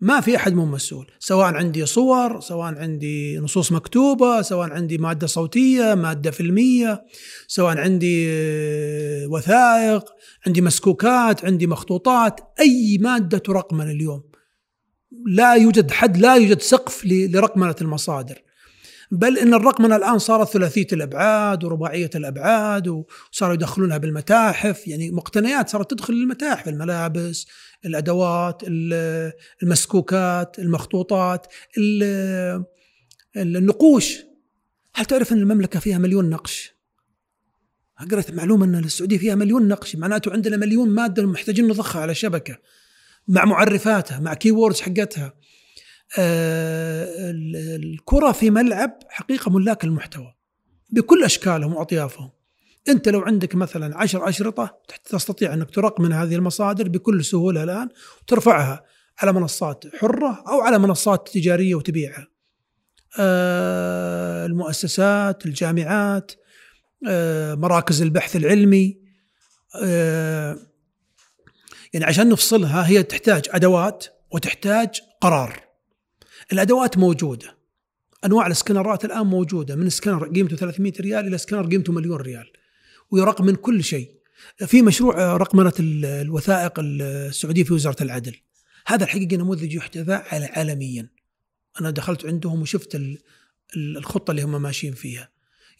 ما 0.02 0.20
في 0.20 0.36
أحد 0.36 0.54
مو 0.54 0.66
مسؤول 0.66 1.06
سواء 1.18 1.54
عندي 1.54 1.86
صور 1.86 2.40
سواء 2.40 2.74
عندي 2.74 3.38
نصوص 3.38 3.72
مكتوبة 3.72 4.42
سواء 4.42 4.70
عندي 4.70 4.98
مادة 4.98 5.26
صوتية 5.26 5.94
مادة 5.94 6.30
فيلمية 6.30 7.04
سواء 7.46 7.78
عندي 7.78 8.26
آه، 8.30 9.26
وثائق 9.26 10.04
عندي 10.46 10.60
مسكوكات 10.60 11.44
عندي 11.44 11.66
مخطوطات 11.66 12.40
أي 12.60 12.98
مادة 13.00 13.38
ترقمن 13.38 13.90
اليوم. 13.90 14.22
لا 15.26 15.54
يوجد 15.54 15.90
حد 15.90 16.16
لا 16.16 16.34
يوجد 16.34 16.60
سقف 16.60 17.04
لرقمنة 17.06 17.76
المصادر. 17.80 18.42
بل 19.12 19.38
إن 19.38 19.54
الرقمنة 19.54 19.96
الآن 19.96 20.18
صارت 20.18 20.48
ثلاثية 20.48 20.86
الأبعاد 20.92 21.64
ورباعية 21.64 22.10
الأبعاد 22.14 22.88
وصاروا 22.88 23.54
يدخلونها 23.54 23.98
بالمتاحف 23.98 24.88
يعني 24.88 25.10
مقتنيات 25.10 25.68
صارت 25.68 25.90
تدخل 25.90 26.14
المتاحف 26.14 26.68
الملابس 26.68 27.46
الأدوات 27.84 28.62
المسكوكات 29.62 30.58
المخطوطات 30.58 31.46
النقوش. 33.36 34.18
هل 34.94 35.04
تعرف 35.04 35.32
أن 35.32 35.38
المملكة 35.38 35.80
فيها 35.80 35.98
مليون 35.98 36.30
نقش؟ 36.30 36.72
قرأت 38.10 38.30
معلومة 38.30 38.64
أن 38.64 38.74
السعودية 38.74 39.18
فيها 39.18 39.34
مليون 39.34 39.68
نقش 39.68 39.96
معناته 39.96 40.32
عندنا 40.32 40.56
مليون 40.56 40.88
مادة 40.88 41.26
محتاجين 41.26 41.68
نضخها 41.68 42.02
على 42.02 42.14
شبكة 42.14 42.58
مع 43.28 43.44
معرفاتها 43.44 44.20
مع 44.20 44.34
كيوردز 44.34 44.80
حقتها. 44.80 45.34
آه، 46.18 47.30
الكرة 47.76 48.32
في 48.32 48.50
ملعب 48.50 48.98
حقيقة 49.08 49.50
ملاك 49.50 49.84
المحتوى 49.84 50.34
بكل 50.90 51.24
أشكالهم 51.24 51.74
وأطيافهم. 51.74 52.30
انت 52.88 53.08
لو 53.08 53.20
عندك 53.20 53.54
مثلا 53.54 53.98
عشر 53.98 54.28
أشرطة 54.28 54.78
تستطيع 55.04 55.54
أنك 55.54 55.70
ترقمن 55.70 56.12
هذه 56.12 56.34
المصادر 56.34 56.88
بكل 56.88 57.24
سهولة 57.24 57.62
الآن 57.62 57.88
وترفعها 58.22 58.84
على 59.18 59.32
منصات 59.32 59.84
حرة 59.96 60.44
أو 60.48 60.60
على 60.60 60.78
منصات 60.78 61.28
تجارية 61.28 61.74
وتبيعها. 61.74 62.28
آه، 63.18 64.46
المؤسسات، 64.46 65.46
الجامعات، 65.46 66.32
آه، 67.08 67.54
مراكز 67.54 68.02
البحث 68.02 68.36
العلمي 68.36 69.02
يعني 71.92 72.04
عشان 72.04 72.28
نفصلها 72.28 72.88
هي 72.88 73.02
تحتاج 73.02 73.42
أدوات 73.50 74.06
وتحتاج 74.30 75.00
قرار. 75.20 75.60
الأدوات 76.52 76.98
موجودة 76.98 77.56
أنواع 78.24 78.46
السكنرات 78.46 79.04
الآن 79.04 79.26
موجودة 79.26 79.76
من 79.76 79.88
سكنر 79.88 80.28
قيمته 80.28 80.56
300 80.56 80.92
ريال 81.00 81.26
إلى 81.26 81.38
سكنر 81.38 81.66
قيمته 81.66 81.92
مليون 81.92 82.16
ريال 82.20 82.52
ويرقم 83.12 83.44
من 83.46 83.54
كل 83.54 83.84
شيء. 83.84 84.10
في 84.66 84.82
مشروع 84.82 85.36
رقمنة 85.36 85.72
الوثائق 85.78 86.72
السعودية 86.78 87.64
في 87.64 87.74
وزارة 87.74 88.02
العدل. 88.02 88.36
هذا 88.86 89.04
الحقيقة 89.04 89.36
نموذج 89.36 89.74
يحتذى 89.74 90.12
عالميا. 90.30 91.08
أنا 91.80 91.90
دخلت 91.90 92.26
عندهم 92.26 92.62
وشفت 92.62 93.00
الخطة 93.76 94.30
اللي 94.30 94.42
هم 94.42 94.62
ماشيين 94.62 94.94
فيها. 94.94 95.30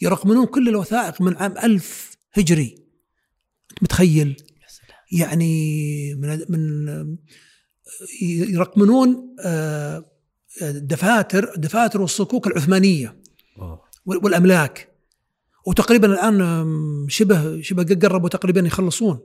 يرقمنون 0.01 0.47
كل 0.47 0.69
الوثائق 0.69 1.21
من 1.21 1.37
عام 1.37 1.59
ألف 1.59 2.17
هجري. 2.33 2.79
متخيل؟ 3.83 4.37
يعني 5.13 6.15
من 6.15 6.45
من 6.49 7.17
يرقمنون 8.23 9.37
آه، 9.41 10.05
دفاتر 10.63 11.55
دفاتر 11.57 12.01
والصكوك 12.01 12.47
العثمانية. 12.47 13.23
والأملاك. 14.07 14.92
وتقريبا 15.67 16.07
الآن 16.07 17.07
شبه 17.09 17.61
شبه 17.61 17.95
قربوا 18.03 18.29
تقريبا 18.29 18.61
يخلصون. 18.61 19.21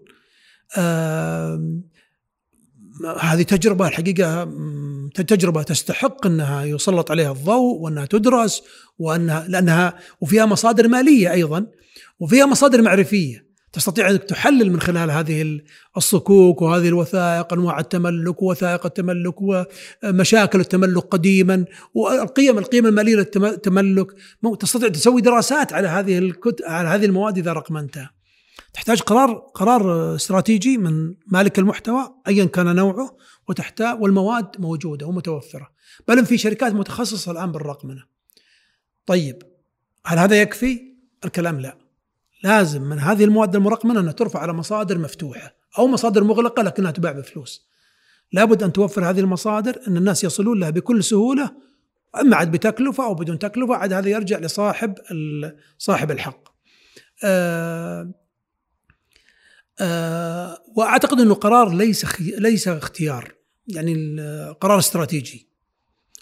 هذه 3.20 3.42
تجربة 3.42 3.88
الحقيقة 3.88 4.44
تجربة 5.16 5.64
تستحق 5.64 6.26
أنها 6.26 6.66
يسلط 6.66 7.12
عليها 7.12 7.32
الضوء 7.32 7.80
وأنها 7.82 8.06
تدرس 8.06 8.64
وأنها 9.00 9.48
لأنها 9.48 10.00
وفيها 10.22 10.46
مصادر 10.46 10.88
مالية 10.88 11.32
أيضا 11.32 11.68
وفيها 12.20 12.46
مصادر 12.46 12.82
معرفية. 12.82 13.47
تستطيع 13.78 14.10
أنك 14.10 14.24
تحلل 14.24 14.72
من 14.72 14.82
خلال 14.82 15.12
هذه 15.12 15.62
الصكوك 15.98 16.62
وهذه 16.62 16.88
الوثائق 16.88 17.54
أنواع 17.54 17.80
التملك 17.80 18.42
ووثائق 18.42 18.86
التملك 18.86 19.36
ومشاكل 19.42 20.60
التملك 20.60 21.04
قديما 21.04 21.66
والقيم 21.94 22.58
القيم 22.58 22.86
الماليه 22.86 23.16
للتملك 23.16 24.08
تستطيع 24.60 24.90
تسوي 24.90 25.22
دراسات 25.22 25.74
على 25.74 25.88
هذه 25.88 26.18
الكت... 26.18 26.62
على 26.64 26.88
هذه 26.88 27.06
المواد 27.06 27.38
إذا 27.38 27.54
رقمنتها. 27.54 28.12
تحتاج 28.74 29.02
قرار 29.02 29.34
قرار 29.34 30.16
استراتيجي 30.16 30.78
من 30.78 31.16
مالك 31.28 31.60
المحتوى 31.60 32.16
ايا 32.28 32.46
كان 32.46 32.76
نوعه 32.76 33.18
وتحتاج 33.50 34.02
والمواد 34.02 34.48
موجودة 34.60 35.08
ومتوفرة 35.08 35.70
بل 36.08 36.26
في 36.26 36.38
شركات 36.38 36.74
متخصصة 36.74 37.32
الآن 37.32 37.52
بالرقمنة. 37.52 38.04
طيب 39.06 39.44
هل 40.06 40.20
هذا 40.20 40.42
يكفي؟ 40.42 40.82
الكلام 41.26 41.60
لا. 41.60 41.87
لازم 42.44 42.82
من 42.82 43.00
هذه 43.00 43.24
المواد 43.24 43.56
المرقمنه 43.56 44.00
أنها 44.00 44.12
ترفع 44.12 44.40
على 44.40 44.54
مصادر 44.54 44.98
مفتوحة 44.98 45.56
أو 45.78 45.88
مصادر 45.88 46.24
مغلقة 46.24 46.64
لكنها 46.64 46.92
تباع 46.92 47.12
بفلوس. 47.12 47.68
لابد 48.32 48.64
أن 48.64 48.74
توفر 48.74 49.10
هذه 49.10 49.20
المصادر 49.20 49.80
أن 49.88 49.98
الناس 49.98 50.24
يصلون 50.24 50.60
لها 50.60 50.70
بكل 50.70 51.04
سهولة 51.04 51.52
أما 52.22 52.36
عاد 52.36 52.52
بتكلفة 52.52 53.06
أو 53.06 53.14
بدون 53.14 53.40
تكلفة 53.40 53.76
عاد 53.76 53.94
هذا 53.94 54.10
يرجع 54.10 54.40
لصاحب 54.40 54.96
صاحب 55.78 56.12
الحق. 56.12 56.48
آه 57.24 58.14
آه 59.80 60.64
وأعتقد 60.76 61.20
أنه 61.20 61.34
قرار 61.34 61.74
ليس 61.74 62.22
ليس 62.22 62.68
اختيار 62.68 63.34
يعني 63.68 64.22
قرار 64.62 64.80
استراتيجي. 64.80 65.48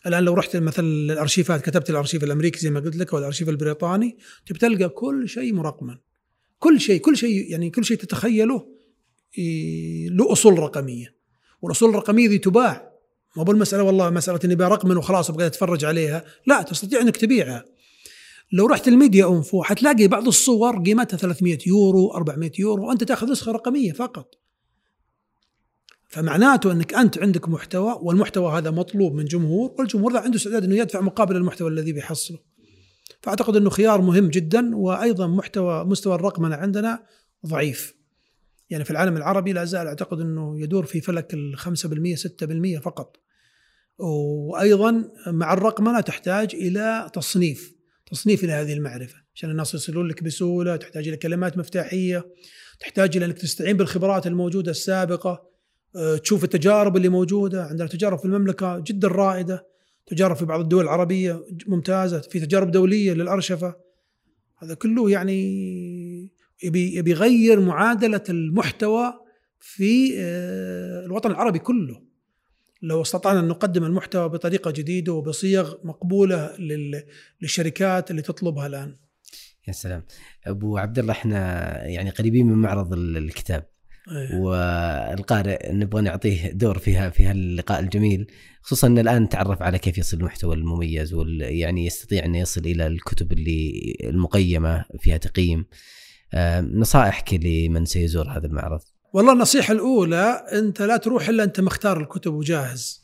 الآن 0.07 0.23
لو 0.23 0.33
رحت 0.33 0.55
مثلا 0.55 0.85
الأرشيفات 0.85 1.61
كتبت 1.61 1.89
الأرشيف 1.89 2.23
الأمريكي 2.23 2.59
زي 2.59 2.69
ما 2.69 2.79
قلت 2.79 2.95
لك 2.95 3.13
أو 3.13 3.19
الأرشيف 3.19 3.49
البريطاني 3.49 4.17
تبي 4.45 4.59
تلقى 4.59 4.89
كل 4.89 5.29
شيء 5.29 5.53
مرقما 5.53 5.97
كل 6.59 6.81
شيء 6.81 7.01
كل 7.01 7.17
شيء 7.17 7.51
يعني 7.51 7.69
كل 7.69 7.85
شيء 7.85 7.97
تتخيله 7.97 8.67
له 10.11 10.31
أصول 10.31 10.59
رقمية. 10.59 11.15
والأصول 11.61 11.89
الرقمية 11.89 12.29
ذي 12.29 12.37
تباع. 12.37 12.91
مو 13.37 13.43
بالمسألة 13.43 13.83
والله 13.83 14.09
مسألة 14.09 14.39
إني 14.45 14.55
برقمن 14.55 14.97
وخلاص 14.97 15.29
أبغى 15.29 15.45
أتفرج 15.45 15.85
عليها. 15.85 16.25
لا 16.47 16.61
تستطيع 16.61 17.01
إنك 17.01 17.17
تبيعها. 17.17 17.65
لو 18.51 18.65
رحت 18.65 18.87
الميديا 18.87 19.29
انفو 19.29 19.63
حتلاقي 19.63 20.07
بعض 20.07 20.27
الصور 20.27 20.79
قيمتها 20.79 21.17
300 21.17 21.57
يورو 21.67 22.11
400 22.13 22.51
يورو 22.59 22.87
وأنت 22.87 23.03
تأخذ 23.03 23.31
نسخة 23.31 23.51
رقمية 23.51 23.91
فقط. 23.91 24.35
فمعناته 26.07 26.71
إنك 26.71 26.93
أنت 26.93 27.17
عندك 27.17 27.49
محتوى 27.49 27.99
والمحتوى 28.01 28.57
هذا 28.57 28.71
مطلوب 28.71 29.13
من 29.13 29.25
جمهور 29.25 29.75
والجمهور 29.79 30.13
ذا 30.13 30.19
عنده 30.19 30.37
استعداد 30.37 30.63
إنه 30.63 30.75
يدفع 30.75 31.01
مقابل 31.01 31.35
المحتوى 31.35 31.69
الذي 31.69 31.93
بيحصله. 31.93 32.54
فأعتقد 33.25 33.55
إنه 33.55 33.69
خيار 33.69 34.01
مهم 34.01 34.27
جدا 34.27 34.75
وأيضا 34.75 35.27
محتوى 35.27 35.85
مستوى 35.85 36.15
الرقمنة 36.15 36.55
عندنا 36.55 37.03
ضعيف. 37.45 37.95
يعني 38.69 38.83
في 38.83 38.91
العالم 38.91 39.17
العربي 39.17 39.53
لا 39.53 39.65
زال 39.65 39.87
أعتقد 39.87 40.19
إنه 40.19 40.59
يدور 40.59 40.85
في 40.85 41.01
فلك 41.01 41.33
ال 41.33 41.57
5% 41.57 42.15
6% 42.15 42.79
فقط. 42.79 43.17
وأيضا 43.97 45.11
مع 45.27 45.53
الرقمنة 45.53 46.01
تحتاج 46.01 46.55
إلى 46.55 47.09
تصنيف، 47.13 47.75
تصنيف 48.11 48.43
إلى 48.43 48.51
هذه 48.51 48.73
المعرفة 48.73 49.15
عشان 49.35 49.49
الناس 49.49 49.73
يصلون 49.73 50.07
لك 50.07 50.23
بسهولة، 50.23 50.75
تحتاج 50.75 51.07
إلى 51.07 51.17
كلمات 51.17 51.57
مفتاحية، 51.57 52.25
تحتاج 52.79 53.17
إلى 53.17 53.25
إنك 53.25 53.37
تستعين 53.37 53.77
بالخبرات 53.77 54.27
الموجودة 54.27 54.71
السابقة 54.71 55.49
آه، 55.95 56.17
تشوف 56.17 56.43
التجارب 56.43 56.97
اللي 56.97 57.09
موجودة 57.09 57.63
عندنا 57.63 57.87
تجارب 57.87 58.19
في 58.19 58.25
المملكة 58.25 58.79
جدا 58.79 59.07
رائدة 59.07 59.74
تجارب 60.07 60.35
في 60.35 60.45
بعض 60.45 60.59
الدول 60.59 60.83
العربية 60.83 61.45
ممتازة 61.67 62.19
في 62.19 62.39
تجارب 62.39 62.71
دولية 62.71 63.13
للأرشفة. 63.13 63.75
هذا 64.57 64.73
كله 64.73 65.09
يعني 65.09 66.31
يبي 66.63 66.95
يبي 66.95 67.11
يغير 67.11 67.59
معادلة 67.59 68.23
المحتوى 68.29 69.13
في 69.59 70.13
آه، 70.19 71.05
الوطن 71.05 71.31
العربي 71.31 71.59
كله. 71.59 72.01
لو 72.81 73.01
استطعنا 73.01 73.39
أن 73.39 73.47
نقدم 73.47 73.83
المحتوى 73.83 74.29
بطريقة 74.29 74.71
جديدة 74.71 75.13
وبصيغ 75.13 75.75
مقبولة 75.83 76.57
للشركات 77.41 78.11
اللي 78.11 78.21
تطلبها 78.21 78.67
الآن. 78.67 78.95
يا 79.67 79.73
سلام. 79.73 80.03
أبو 80.47 80.77
عبد 80.77 80.99
الله 80.99 81.11
إحنا 81.11 81.39
يعني 81.85 82.09
قريبين 82.09 82.45
من 82.47 82.57
معرض 82.57 82.93
الكتاب. 82.93 83.65
أيه. 84.11 84.39
والقارئ 84.39 85.71
نبغى 85.71 86.01
نعطيه 86.01 86.51
دور 86.51 86.77
فيها 86.77 87.09
في 87.09 87.25
هاللقاء 87.25 87.79
الجميل. 87.79 88.27
خصوصا 88.65 88.87
إن 88.87 88.99
الآن 88.99 89.29
تعرف 89.29 89.61
على 89.61 89.79
كيف 89.79 89.97
يصل 89.97 90.17
المحتوى 90.17 90.55
المميز 90.55 91.13
ويعني 91.13 91.85
يستطيع 91.85 92.25
انه 92.25 92.39
يصل 92.39 92.61
إلى 92.61 92.87
الكتب 92.87 93.31
اللي 93.31 93.95
المقيمة 94.03 94.85
فيها 94.99 95.17
تقييم. 95.17 95.65
نصائحك 96.61 97.33
لمن 97.33 97.85
سيزور 97.85 98.29
هذا 98.29 98.47
المعرض؟ 98.47 98.79
والله 99.13 99.33
النصيحة 99.33 99.73
الأولى 99.73 100.45
أنت 100.53 100.81
لا 100.81 100.97
تروح 100.97 101.29
إلا 101.29 101.43
أنت 101.43 101.59
مختار 101.59 102.01
الكتب 102.01 102.33
وجاهز. 102.33 103.01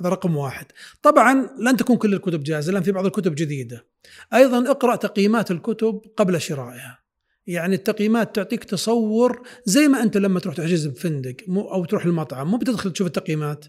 هذا 0.00 0.08
رقم 0.08 0.36
واحد. 0.36 0.66
طبعا 1.02 1.48
لن 1.58 1.76
تكون 1.76 1.96
كل 1.96 2.14
الكتب 2.14 2.42
جاهزة 2.42 2.72
لأن 2.72 2.82
في 2.82 2.92
بعض 2.92 3.06
الكتب 3.06 3.34
جديدة. 3.34 3.86
أيضا 4.34 4.70
اقرأ 4.70 4.96
تقييمات 4.96 5.50
الكتب 5.50 6.02
قبل 6.16 6.40
شرائها. 6.40 6.98
يعني 7.46 7.74
التقييمات 7.74 8.34
تعطيك 8.34 8.64
تصور 8.64 9.42
زي 9.64 9.88
ما 9.88 10.02
أنت 10.02 10.16
لما 10.16 10.40
تروح 10.40 10.56
تحجز 10.56 10.86
بفندق 10.86 11.36
أو 11.48 11.84
تروح 11.84 12.04
المطعم 12.04 12.50
مو 12.50 12.56
بتدخل 12.56 12.92
تشوف 12.92 13.06
التقييمات. 13.06 13.64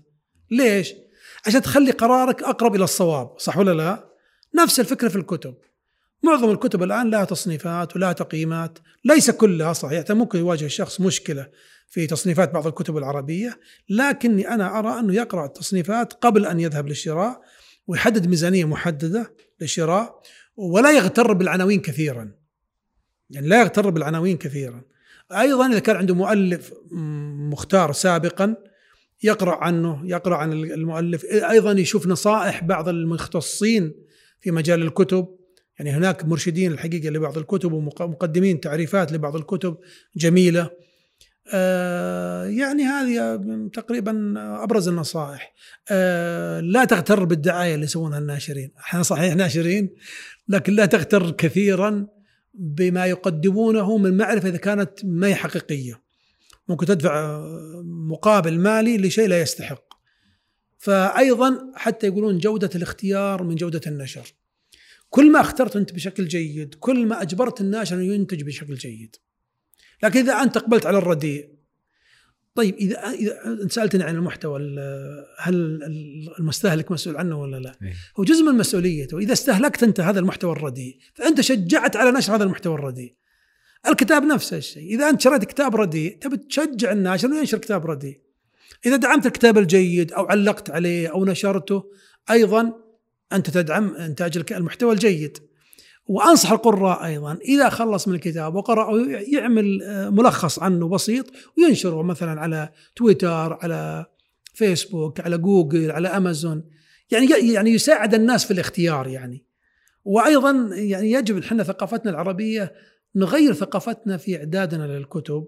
ليش؟ 0.51 0.93
عشان 1.47 1.61
تخلي 1.61 1.91
قرارك 1.91 2.43
أقرب 2.43 2.75
إلى 2.75 2.83
الصواب 2.83 3.39
صح 3.39 3.57
ولا 3.57 3.71
لا؟ 3.71 4.11
نفس 4.55 4.79
الفكرة 4.79 5.07
في 5.07 5.15
الكتب. 5.15 5.55
معظم 6.23 6.51
الكتب 6.51 6.83
الآن 6.83 7.09
لها 7.09 7.25
تصنيفات 7.25 7.95
ولها 7.95 8.13
تقييمات 8.13 8.79
ليس 9.05 9.31
كلها 9.31 9.73
صحيح 9.73 10.11
ممكن 10.11 10.39
يواجه 10.39 10.65
الشخص 10.65 11.01
مشكلة 11.01 11.47
في 11.89 12.07
تصنيفات 12.07 12.53
بعض 12.53 12.67
الكتب 12.67 12.97
العربية 12.97 13.59
لكني 13.89 14.49
أنا 14.49 14.79
أرى 14.79 14.99
أنه 14.99 15.13
يقرأ 15.13 15.45
التصنيفات 15.45 16.13
قبل 16.13 16.45
أن 16.45 16.59
يذهب 16.59 16.87
للشراء 16.87 17.41
ويحدد 17.87 18.27
ميزانية 18.27 18.65
محددة 18.65 19.35
للشراء 19.61 20.21
ولا 20.55 20.91
يغتر 20.91 21.33
بالعناوين 21.33 21.81
كثيرا. 21.81 22.31
يعني 23.29 23.47
لا 23.47 23.61
يغتر 23.61 23.89
بالعناوين 23.89 24.37
كثيرا. 24.37 24.81
أيضا 25.31 25.67
إذا 25.67 25.79
كان 25.79 25.95
عنده 25.95 26.15
مؤلف 26.15 26.73
مختار 27.51 27.91
سابقا 27.91 28.55
يقرأ 29.23 29.55
عنه 29.55 30.01
يقرأ 30.05 30.35
عن 30.35 30.53
المؤلف. 30.53 31.25
أيضا 31.25 31.71
يشوف 31.71 32.07
نصائح 32.07 32.63
بعض 32.63 32.89
المختصين 32.89 33.93
في 34.39 34.51
مجال 34.51 34.81
الكتب. 34.81 35.27
يعني 35.79 35.91
هناك 35.91 36.25
مرشدين 36.25 36.71
الحقيقة 36.71 37.09
لبعض 37.09 37.37
الكتب 37.37 37.71
ومقدمين 37.71 38.59
تعريفات 38.59 39.11
لبعض 39.11 39.35
الكتب 39.35 39.77
جميلة. 40.15 40.69
آه 41.53 42.45
يعني 42.45 42.83
هذه 42.83 43.41
تقريبا 43.73 44.33
أبرز 44.63 44.87
النصائح. 44.87 45.53
آه 45.89 46.59
لا 46.59 46.85
تغتر 46.85 47.23
بالدعاية 47.23 47.75
اللي 47.75 47.85
يسوونها 47.85 48.19
الناشرين. 48.19 48.71
إحنا 48.79 49.03
صحيح 49.03 49.35
ناشرين 49.35 49.89
لكن 50.47 50.73
لا 50.73 50.85
تغتر 50.85 51.31
كثيرا 51.31 52.07
بما 52.53 53.05
يقدمونه 53.05 53.97
من 53.97 54.17
معرفة 54.17 54.49
إذا 54.49 54.57
كانت 54.57 54.91
ما 55.03 55.27
هي 55.27 55.35
حقيقية. 55.35 56.01
ممكن 56.71 56.85
تدفع 56.85 57.39
مقابل 57.83 58.59
مالي 58.59 58.97
لشيء 58.97 59.27
لا 59.27 59.41
يستحق 59.41 59.83
فايضا 60.77 61.71
حتى 61.75 62.07
يقولون 62.07 62.37
جودة 62.37 62.69
الاختيار 62.75 63.43
من 63.43 63.55
جودة 63.55 63.81
النشر 63.87 64.33
كل 65.09 65.31
ما 65.31 65.41
اخترت 65.41 65.75
أنت 65.75 65.93
بشكل 65.93 66.27
جيد 66.27 66.75
كل 66.75 67.05
ما 67.05 67.21
أجبرت 67.21 67.61
الناشر 67.61 67.95
انه 67.95 68.13
ينتج 68.13 68.43
بشكل 68.43 68.75
جيد 68.75 69.15
لكن 70.03 70.19
إذا 70.19 70.33
أنت 70.33 70.57
اقبلت 70.57 70.85
على 70.85 70.97
الرديء 70.97 71.49
طيب 72.55 72.75
إذا 72.75 73.09
إذا 73.09 73.45
أنت 73.45 73.71
سألتني 73.71 74.03
عن 74.03 74.15
المحتوى 74.15 74.59
هل 75.37 75.83
المستهلك 76.39 76.91
مسؤول 76.91 77.17
عنه 77.17 77.41
ولا 77.41 77.57
لا؟ 77.57 77.75
إيه؟ 77.83 77.93
هو 78.19 78.23
جزء 78.23 78.43
من 78.43 78.57
مسؤوليته، 78.57 79.17
إذا 79.17 79.33
استهلكت 79.33 79.83
أنت 79.83 79.99
هذا 79.99 80.19
المحتوى 80.19 80.51
الرديء 80.51 80.97
فأنت 81.13 81.41
شجعت 81.41 81.95
على 81.95 82.11
نشر 82.11 82.35
هذا 82.35 82.43
المحتوى 82.43 82.75
الرديء. 82.75 83.15
الكتاب 83.87 84.23
نفس 84.23 84.53
الشيء، 84.53 84.95
إذا 84.95 85.09
أنت 85.09 85.21
شريت 85.21 85.45
كتاب 85.45 85.75
رديء 85.75 86.17
تبي 86.21 86.37
تشجع 86.37 86.91
الناشر 86.91 87.27
إنه 87.27 87.37
ينشر 87.39 87.57
كتاب 87.57 87.85
رديء. 87.85 88.21
إذا 88.85 88.95
دعمت 88.95 89.25
الكتاب 89.25 89.57
الجيد 89.57 90.13
أو 90.13 90.25
علقت 90.25 90.69
عليه 90.69 91.07
أو 91.07 91.25
نشرته 91.25 91.83
أيضا 92.31 92.73
أنت 93.33 93.49
تدعم 93.49 93.95
إنتاج 93.95 94.43
المحتوى 94.51 94.93
الجيد. 94.93 95.37
وأنصح 96.11 96.51
القراء 96.51 97.05
أيضا 97.05 97.33
إذا 97.33 97.69
خلص 97.69 98.07
من 98.07 98.15
الكتاب 98.15 98.55
وقرأ 98.55 98.97
يعمل 99.07 99.83
آه، 99.83 100.09
ملخص 100.09 100.59
عنه 100.59 100.87
بسيط 100.87 101.25
وينشره 101.57 102.03
مثلا 102.03 102.41
على 102.41 102.69
تويتر 102.95 103.57
على 103.61 104.05
فيسبوك 104.53 105.19
على 105.19 105.37
جوجل 105.37 105.91
على 105.91 106.07
أمازون 106.07 106.63
يعني 107.11 107.53
يعني 107.53 107.69
يساعد 107.69 108.13
الناس 108.13 108.45
في 108.45 108.51
الاختيار 108.51 109.07
يعني 109.07 109.45
وأيضا 110.05 110.69
يعني 110.73 111.11
يجب 111.11 111.37
إحنا 111.37 111.63
ثقافتنا 111.63 112.11
العربية 112.11 112.73
نغير 113.15 113.53
ثقافتنا 113.53 114.17
في 114.17 114.37
إعدادنا 114.37 114.83
للكتب 114.83 115.47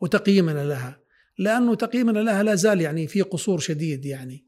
وتقييمنا 0.00 0.64
لها 0.64 1.00
لأنه 1.38 1.74
تقييمنا 1.74 2.18
لها 2.18 2.42
لا 2.42 2.54
زال 2.54 2.80
يعني 2.80 3.06
في 3.06 3.22
قصور 3.22 3.58
شديد 3.58 4.04
يعني. 4.04 4.46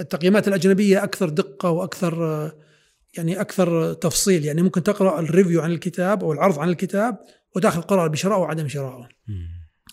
التقييمات 0.00 0.48
الأجنبية 0.48 1.04
أكثر 1.04 1.28
دقة 1.28 1.70
وأكثر 1.70 2.24
آه، 2.24 2.58
يعني 3.16 3.40
أكثر 3.40 3.92
تفصيل 3.92 4.44
يعني 4.44 4.62
ممكن 4.62 4.82
تقرأ 4.82 5.20
الريفيو 5.20 5.60
عن 5.60 5.72
الكتاب 5.72 6.24
أو 6.24 6.32
العرض 6.32 6.58
عن 6.58 6.68
الكتاب 6.68 7.18
وتأخذ 7.56 7.80
قرار 7.80 8.08
بشرائه 8.08 8.38
وعدم 8.38 8.68
شرائه. 8.68 9.08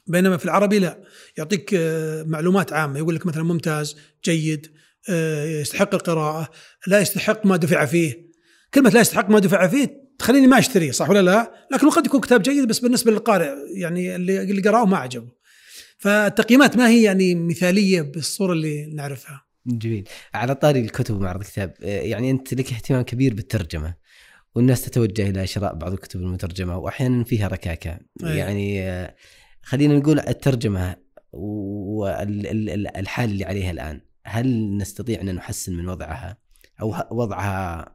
بينما 0.07 0.37
في 0.37 0.45
العربي 0.45 0.79
لا 0.79 1.03
يعطيك 1.37 1.73
آه، 1.73 2.23
معلومات 2.23 2.73
عامة 2.73 2.97
يقول 2.97 3.15
لك 3.15 3.25
مثلا 3.25 3.43
ممتاز 3.43 3.97
جيد 4.25 4.71
آه، 5.09 5.45
يستحق 5.45 5.93
القراءة 5.93 6.49
لا 6.87 6.99
يستحق 6.99 7.45
ما 7.45 7.57
دفع 7.57 7.85
فيه. 7.85 8.33
كلمة 8.73 8.89
لا 8.89 9.01
يستحق 9.01 9.29
ما 9.29 9.39
دفع 9.39 9.67
فيه 9.67 10.02
تخليني 10.19 10.47
ما 10.47 10.59
اشتريه 10.59 10.91
صح 10.91 11.09
ولا 11.09 11.21
لا؟ 11.21 11.53
لكن 11.71 11.89
قد 11.89 12.05
يكون 12.05 12.21
كتاب 12.21 12.41
جيد 12.41 12.67
بس 12.67 12.79
بالنسبة 12.79 13.11
للقارئ 13.11 13.53
يعني 13.75 14.15
اللي 14.15 14.41
اللي 14.41 14.61
قراه 14.61 14.85
ما 14.85 14.97
عجبه. 14.97 15.43
فالتقييمات 15.97 16.77
ما 16.77 16.87
هي 16.87 17.03
يعني 17.03 17.35
مثالية 17.35 18.01
بالصورة 18.01 18.53
اللي 18.53 18.85
نعرفها. 18.85 19.45
جميل 19.65 20.07
على 20.33 20.55
طاري 20.55 20.79
الكتب 20.79 21.15
ومعرض 21.15 21.41
الكتاب 21.41 21.73
آه، 21.83 22.01
يعني 22.01 22.31
أنت 22.31 22.53
لك 22.53 22.73
اهتمام 22.73 23.01
كبير 23.01 23.33
بالترجمة 23.33 23.95
والناس 24.55 24.85
تتوجه 24.85 25.29
إلى 25.29 25.47
شراء 25.47 25.75
بعض 25.75 25.93
الكتب 25.93 26.19
المترجمة 26.19 26.77
واحيانا 26.77 27.23
فيها 27.23 27.47
ركاكة 27.47 27.99
أيه. 28.23 28.29
يعني 28.29 28.83
آه، 28.83 29.15
خلينا 29.61 29.97
نقول 29.97 30.19
الترجمة 30.19 30.95
والحال 31.33 33.31
اللي 33.31 33.45
عليها 33.45 33.71
الآن 33.71 34.01
هل 34.25 34.77
نستطيع 34.77 35.21
أن 35.21 35.35
نحسن 35.35 35.73
من 35.73 35.89
وضعها 35.89 36.37
أو 36.81 36.95
وضعها 37.11 37.92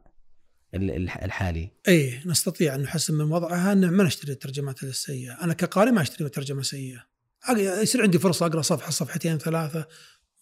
الحالي؟ 0.75 1.71
اي 1.87 2.19
نستطيع 2.25 2.75
أن 2.75 2.81
نحسن 2.81 3.13
من 3.13 3.31
وضعها 3.31 3.71
إن 3.71 3.89
ما 3.89 4.03
نشتري 4.03 4.31
الترجمات 4.31 4.83
السيئة، 4.83 5.43
أنا 5.43 5.53
كقارئ 5.53 5.91
ما 5.91 6.01
أشتري 6.01 6.29
ترجمة 6.29 6.61
سيئة. 6.61 7.09
يصير 7.57 8.01
عندي 8.01 8.19
فرصة 8.19 8.45
أقرأ 8.45 8.61
صفحة 8.61 8.91
صفحتين 8.91 9.37
ثلاثة 9.37 9.87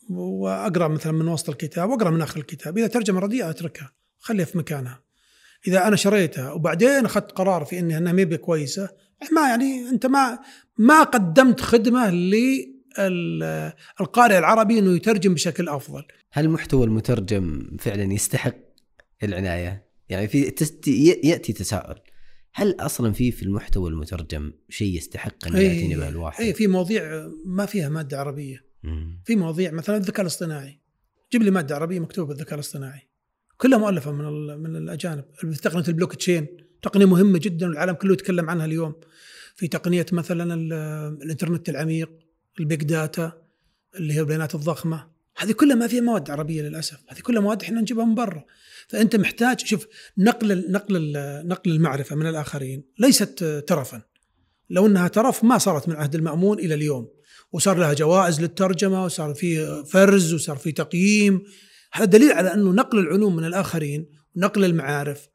وأقرأ 0.10 0.88
مثلا 0.88 1.12
من 1.12 1.28
وسط 1.28 1.50
الكتاب 1.50 1.90
وأقرأ 1.90 2.10
من 2.10 2.22
آخر 2.22 2.40
الكتاب 2.40 2.78
إذا 2.78 2.88
ترجمة 2.88 3.20
رديئة 3.20 3.50
أتركها 3.50 3.94
خليها 4.20 4.46
في 4.46 4.58
مكانها 4.58 5.04
إذا 5.68 5.88
أنا 5.88 5.96
شريتها 5.96 6.52
وبعدين 6.52 7.06
أخذت 7.06 7.32
قرار 7.32 7.66
في 7.66 7.80
إنها 7.80 8.00
ما 8.00 8.36
كويسة 8.36 8.90
ما 9.32 9.50
يعني 9.50 9.90
أنت 9.90 10.06
ما 10.06 10.40
ما 10.78 11.04
قدمت 11.04 11.62
خدمة 11.62 12.10
للقارئ 13.00 14.38
العربي 14.38 14.80
إنه 14.80 14.96
يترجم 14.96 15.34
بشكل 15.34 15.70
أفضل. 15.70 16.04
هل 16.32 16.46
المحتوى 16.46 16.86
المترجم 16.86 17.78
فعلا 17.80 18.14
يستحق 18.14 18.56
العناية؟ 19.24 19.87
يعني 20.10 20.28
في 20.28 20.54
يأتي 21.24 21.54
تساؤل. 21.54 21.96
هل 22.54 22.76
أصلا 22.80 23.14
في 23.14 23.32
في 23.32 23.44
المحتوى 23.44 23.90
المترجم 23.90 24.54
شيء 24.70 24.98
يستحق 24.98 25.48
أن 25.48 25.54
يعتني 25.54 25.96
به 25.96 26.10
الواحد؟ 26.10 26.44
اي 26.44 26.54
في 26.54 26.68
مواضيع 26.68 27.32
ما 27.46 27.66
فيها 27.66 27.90
مادة 27.90 28.20
عربية. 28.20 28.66
في 29.26 29.36
مواضيع 29.36 29.72
مثلا 29.72 29.98
الذكاء 29.98 30.22
الاصطناعي. 30.22 30.80
جيب 31.32 31.44
لي 31.44 31.52
مادة 31.52 31.76
عربية 31.76 32.00
مكتوبة 32.00 32.34
بالذكاء 32.34 32.54
الاصطناعي. 32.54 33.02
كلها 33.58 33.78
مؤلفة 33.78 34.12
من 34.12 34.58
من 34.60 34.76
الأجانب. 34.76 35.26
تقنية 35.64 35.84
البلوك 35.88 36.16
تشين. 36.16 36.48
تقنية 36.82 37.06
مهمة 37.06 37.40
جدا 37.40 37.68
والعالم 37.68 37.94
كله 37.94 38.14
يتكلم 38.14 38.50
عنها 38.50 38.66
اليوم. 38.66 38.96
في 39.56 39.68
تقنية 39.68 40.06
مثلا 40.12 40.54
الإنترنت 41.24 41.70
العميق. 41.70 42.12
ال 42.60 42.66
big 42.66 42.84
data. 42.84 43.42
اللي 43.96 44.14
هي 44.14 44.20
البيانات 44.20 44.56
الضخمة. 44.56 45.17
هذه 45.38 45.52
كلها 45.52 45.76
ما 45.76 45.88
فيها 45.88 46.02
مواد 46.02 46.30
عربية 46.30 46.62
للأسف. 46.62 46.98
هذه 47.08 47.20
كلها 47.20 47.42
مواد 47.42 47.62
إحنا 47.62 47.82
نجيبها 47.82 48.06
من 48.06 48.16
برا. 48.16 48.46
فأنت 48.88 49.16
محتاج 49.16 49.60
شوف 49.60 49.88
نقل 50.18 50.72
نقل 50.72 51.14
نقل 51.46 51.72
المعرفة 51.72 52.16
من 52.16 52.28
الآخرين. 52.28 52.84
ليست 53.00 53.64
ترفا. 53.68 54.02
لو 54.70 54.86
إنها 54.88 55.08
ترف 55.08 55.44
ما 55.44 55.58
صارت 55.58 55.90
من 55.90 55.96
عهد 55.96 56.16
المأمون 56.16 56.60
إلى 56.60 56.74
اليوم. 56.74 57.08
وصار 57.52 57.78
لها 57.78 57.94
جوائز 57.94 58.42
للترجمة 58.42 59.06
وصار 59.06 59.34
في 59.34 59.84
فرز 59.86 60.34
وصار 60.34 60.58
في 60.58 60.72
تقييم. 60.72 61.44
هذا 61.94 62.06
دليل 62.06 62.32
على 62.32 62.54
أنه 62.54 62.72
نقل 62.72 63.00
العلوم 63.00 63.36
من 63.36 63.46
الآخرين 63.46 64.10
ونقل 64.36 64.66
المعارف. 64.66 65.28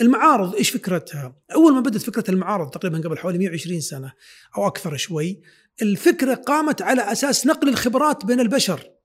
المعارض 0.00 0.54
إيش 0.54 0.70
فكرتها؟ 0.70 1.36
أول 1.54 1.74
ما 1.74 1.80
بدأت 1.80 2.02
فكرة 2.02 2.30
المعارض 2.30 2.70
تقريبا 2.70 2.98
قبل 2.98 3.18
حوالي 3.18 3.38
120 3.38 3.80
سنة 3.80 4.12
أو 4.56 4.66
أكثر 4.66 4.96
شوي 4.96 5.42
الفكرة 5.82 6.34
قامت 6.34 6.82
على 6.82 7.12
أساس 7.12 7.46
نقل 7.46 7.68
الخبرات 7.68 8.24
بين 8.24 8.40
البشر. 8.40 8.95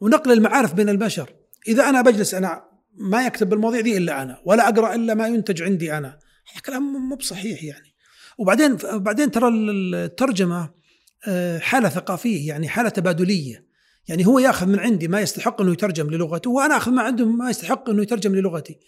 ونقل 0.00 0.32
المعارف 0.32 0.74
بين 0.74 0.88
البشر. 0.88 1.32
إذا 1.68 1.88
أنا 1.88 2.02
بجلس 2.02 2.34
أنا 2.34 2.64
ما 2.94 3.26
يكتب 3.26 3.48
بالمواضيع 3.48 3.80
دي 3.80 3.96
إلا 3.96 4.22
أنا 4.22 4.40
ولا 4.44 4.68
أقرأ 4.68 4.94
إلا 4.94 5.14
ما 5.14 5.28
ينتج 5.28 5.62
عندي 5.62 5.98
أنا. 5.98 6.18
هذا 6.52 6.60
كلام 6.66 6.82
مو 6.82 7.16
بصحيح 7.16 7.64
يعني. 7.64 7.94
وبعدين 8.38 8.76
بعدين 8.92 9.30
ترى 9.30 9.48
الترجمة 9.48 10.70
آه، 11.28 11.58
حالة 11.58 11.88
ثقافية 11.88 12.48
يعني 12.48 12.68
حالة 12.68 12.88
تبادلية. 12.88 13.66
يعني 14.08 14.26
هو 14.26 14.38
ياخذ 14.38 14.66
من 14.66 14.78
عندي 14.78 15.08
ما 15.08 15.20
يستحق 15.20 15.60
إنه 15.60 15.72
يترجم 15.72 16.10
للغته 16.10 16.50
وأنا 16.50 16.76
أخذ 16.76 16.92
ما 16.92 17.02
عنده 17.02 17.24
ما 17.24 17.50
يستحق 17.50 17.90
إنه 17.90 18.02
يترجم 18.02 18.34
للغتي. 18.34 18.78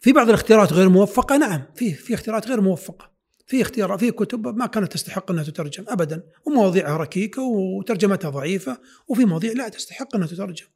في 0.00 0.12
بعض 0.12 0.28
الاختيارات 0.28 0.72
غير 0.72 0.88
موفقة؟ 0.88 1.36
نعم 1.36 1.62
في 1.74 1.92
في 1.92 2.14
اختيارات 2.14 2.48
غير 2.48 2.60
موفقة. 2.60 3.15
في 3.46 3.62
اختيار 3.62 3.98
في 3.98 4.10
كتب 4.10 4.56
ما 4.56 4.66
كانت 4.66 4.92
تستحق 4.92 5.30
أنها 5.30 5.44
تترجم 5.44 5.84
ابدا 5.88 6.22
ومواضيعها 6.44 6.96
ركيكة 6.96 7.42
وترجمتها 7.42 8.30
ضعيفة 8.30 8.80
وفي 9.08 9.24
مواضيع 9.24 9.52
لا 9.52 9.68
تستحق 9.68 10.16
أنها 10.16 10.26
تترجم. 10.26 10.66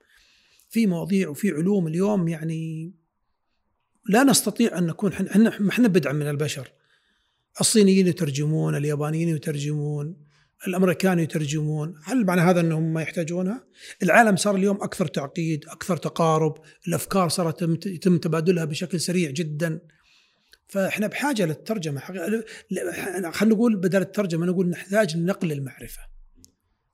في 0.69 0.87
مواضيع 0.87 1.29
وفي 1.29 1.51
علوم 1.51 1.87
اليوم 1.87 2.29
يعني 2.29 2.93
لا 4.09 4.25
نستطيع 4.25 4.79
أن 4.79 4.87
نكون 4.87 5.13
إحنا 5.13 5.69
إحنا 5.69 5.89
بدعا 5.89 6.13
من 6.13 6.29
البشر. 6.29 6.73
الصينيين 7.61 8.07
يترجمون 8.07 8.75
اليابانيين 8.75 9.29
يترجمون 9.29 10.17
الأمريكان 10.67 11.19
يترجمون. 11.19 11.95
هل 12.05 12.25
معنى 12.27 12.41
هذا 12.41 12.61
أنهم 12.61 12.93
ما 12.93 13.03
يحتاجونها؟ 13.03 13.67
العالم 14.03 14.37
صار 14.37 14.57
اليوم 14.57 14.83
أكثر 14.83 15.07
تعقيد 15.07 15.65
أكثر 15.69 15.97
تقارب 15.97 16.55
الأفكار 16.89 17.29
صارت 17.29 17.87
يتم 17.87 18.19
تبادلها 18.19 18.65
بشكل 18.65 19.01
سريع 19.01 19.31
جدا. 19.31 19.81
فإحنا 20.71 21.07
بحاجة 21.07 21.47
للترجمة. 21.47 22.01
خلينا 22.01 23.55
نقول 23.55 23.77
بدل 23.77 24.01
الترجمة 24.01 24.47
نقول 24.47 24.69
نحتاج 24.69 25.17
لنقل 25.17 25.53
المعرفة. 25.53 26.01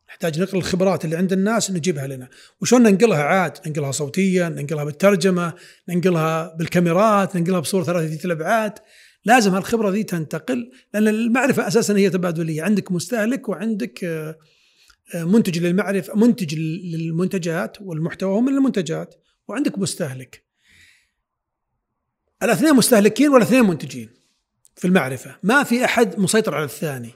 نحتاج 0.08 0.40
نقل 0.40 0.58
الخبرات 0.58 1.04
اللي 1.04 1.16
عند 1.16 1.32
الناس 1.32 1.70
نجيبها 1.70 2.06
لنا. 2.06 2.28
وشلون 2.60 2.82
ننقلها؟ 2.82 3.22
عاد 3.22 3.58
ننقلها 3.66 3.90
صوتيا 3.92 4.48
ننقلها 4.48 4.84
بالترجمة 4.84 5.54
ننقلها 5.88 6.54
بالكاميرات 6.54 7.36
ننقلها 7.36 7.60
بصورة 7.60 7.84
ثلاثيه 7.84 8.24
الابعاد 8.24 8.72
لازم 9.24 9.54
هالخبرة 9.54 9.90
ذي 9.90 10.02
تنتقل 10.02 10.70
لأن 10.94 11.08
المعرفة 11.08 11.66
أساسا 11.66 11.96
هي 11.96 12.10
تبادلية. 12.10 12.62
عندك 12.62 12.92
مستهلك 12.92 13.48
وعندك 13.48 14.04
آه، 14.04 14.38
آه، 15.14 15.24
منتج 15.24 15.58
للمعرفه 15.58 16.16
منتج 16.16 16.54
للمنتجات 16.54 17.76
والمحتوى 17.80 18.38
هم 18.38 18.48
المنتجات 18.48 19.14
وعندك 19.48 19.78
مستهلك. 19.78 20.45
الاثنين 22.42 22.74
مستهلكين 22.74 23.28
والاثنين 23.28 23.64
منتجين 23.64 24.08
في 24.76 24.84
المعرفة. 24.86 25.36
ما 25.42 25.62
في 25.62 25.84
أحد 25.84 26.18
مسيطر 26.18 26.54
على 26.54 26.64
الثاني. 26.64 27.10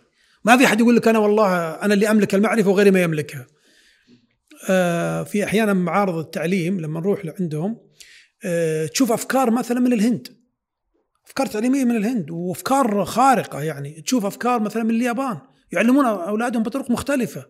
ما 0.45 0.57
في 0.57 0.65
أحد 0.65 0.81
يقول 0.81 0.97
لك 0.97 1.09
أنا 1.09 1.19
والله 1.19 1.71
أنا 1.71 1.95
اللي 1.95 2.11
أملك 2.11 2.35
المعرفة 2.35 2.71
وغيري 2.71 2.91
ما 2.91 3.03
يملكها. 3.03 3.47
آه، 4.71 5.23
في 5.23 5.45
أحيانا 5.45 5.73
معارض 5.73 6.19
التعليم 6.19 6.81
لما 6.81 7.01
نروح 7.01 7.25
لعندهم 7.25 7.77
تشوف 8.93 9.13
أفكار 9.13 9.51
مثلا 9.51 9.81
من 9.81 9.93
الهند. 9.93 10.29
أفكار 11.27 11.47
تعليمية 11.47 11.85
من 11.85 11.97
الهند 11.97 12.31
وأفكار 12.31 13.05
خارقة 13.05 13.63
يعني. 13.63 14.01
تشوف 14.01 14.27
أفكار 14.27 14.61
مثلا 14.61 14.83
من 14.83 14.91
اليابان. 14.91 15.39
يعلمون 15.73 16.07
أولادهم 16.07 16.63
بطرق 16.63 16.91
مختلفة. 16.91 17.47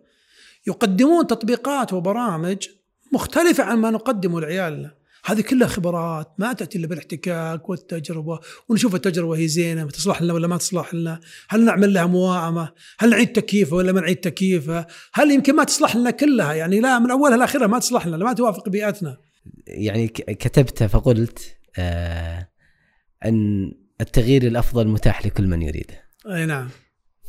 يقدمون 0.67 1.27
تطبيقات 1.27 1.93
وبرامج 1.93 2.69
مختلفة 3.13 3.65
عن 3.65 3.79
ما 3.79 3.91
نقدمه 3.91 4.41
لعيالنا 4.41 4.95
هذه 5.25 5.41
كلها 5.41 5.69
خبرات 5.69 6.33
ما 6.39 6.53
تأتي 6.53 6.79
إلا 6.79 6.87
بالاحتكاك 6.87 7.69
والتجربة 7.69 8.41
ونشوف 8.69 8.95
التجربة 8.95 9.37
هي 9.37 9.49
زينة 9.49 9.85
تصلح 9.85 10.23
لنا 10.23 10.33
ولا 10.33 10.47
ما 10.47 10.57
تصلح 10.57 10.95
لنا 10.95 11.21
هل 11.49 11.65
نعمل 11.65 11.95
لها 11.95 12.07
موائمة 12.07 12.73
هل 12.99 13.11
نعيد 13.11 13.33
تكييفها 13.33 13.77
ولا 13.77 13.93
ما 13.93 14.01
نعيد 14.01 14.17
تكييفها 14.17 14.87
هل 15.13 15.31
يمكن 15.31 15.57
ما 15.57 15.65
تصلح 15.65 15.97
لنا 15.97 16.11
كلها 16.11 16.55
يعني 16.55 16.81
لا 16.81 16.99
من 16.99 17.11
أولها 17.11 17.37
لآخرها 17.37 17.67
ما 17.67 17.79
تصلح 17.79 18.07
لنا 18.07 18.17
ما 18.17 18.33
توافق 18.33 18.69
بيئتنا 18.69 19.17
يعني 19.67 20.09
كتبت 20.09 20.83
فقلت 20.83 21.57
آه 21.79 22.49
أن 23.25 23.73
التغيير 24.01 24.43
الأفضل 24.43 24.89
متاح 24.89 25.27
لكل 25.27 25.47
من 25.47 25.63
يريده. 25.63 26.03
أي 26.27 26.47
نعم. 26.47 26.69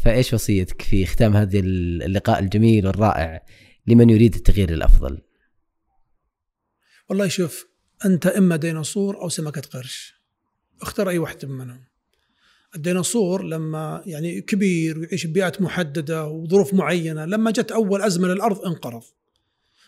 فإيش 0.04 0.34
وصيتك 0.34 0.82
في 0.82 1.06
ختام 1.06 1.36
هذا 1.36 1.60
اللقاء 1.60 2.40
الجميل 2.40 2.88
والرائع 2.88 3.46
لمن 3.88 4.10
يريد 4.10 4.36
التغيير 4.36 4.70
الأفضل؟ 4.70 5.22
والله 7.10 7.28
شوف 7.28 7.71
أنت 8.06 8.28
إما 8.28 8.56
ديناصور 8.56 9.22
أو 9.22 9.30
سمكة 9.30 9.62
قرش. 9.62 10.16
اختر 10.82 11.10
أي 11.10 11.18
واحد 11.18 11.46
منهم. 11.46 11.84
الديناصور 12.76 13.44
لما 13.44 14.04
يعني 14.06 14.42
كبير 14.42 15.00
ويعيش 15.00 15.26
ببيئات 15.26 15.62
محددة 15.62 16.28
وظروف 16.28 16.74
معينة، 16.74 17.26
لما 17.26 17.52
جت 17.52 17.72
أول 17.72 18.02
أزمة 18.02 18.28
للأرض 18.28 18.66
انقرض. 18.66 19.04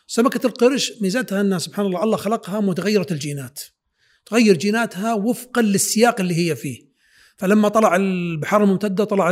سمكة 0.07 0.47
القرش 0.47 0.93
ميزتها 1.01 1.41
أنها 1.41 1.57
سبحان 1.57 1.85
الله 1.85 2.03
الله 2.03 2.17
خلقها 2.17 2.59
متغيرة 2.59 3.07
الجينات. 3.11 3.59
تغير 4.25 4.57
جيناتها 4.57 5.13
وفقا 5.13 5.61
للسياق 5.61 6.21
اللي 6.21 6.35
هي 6.35 6.55
فيه 6.55 6.85
فلما 7.37 7.69
طلع 7.69 7.95
البحار 7.95 8.63
الممتدة 8.63 9.03
طلع 9.03 9.29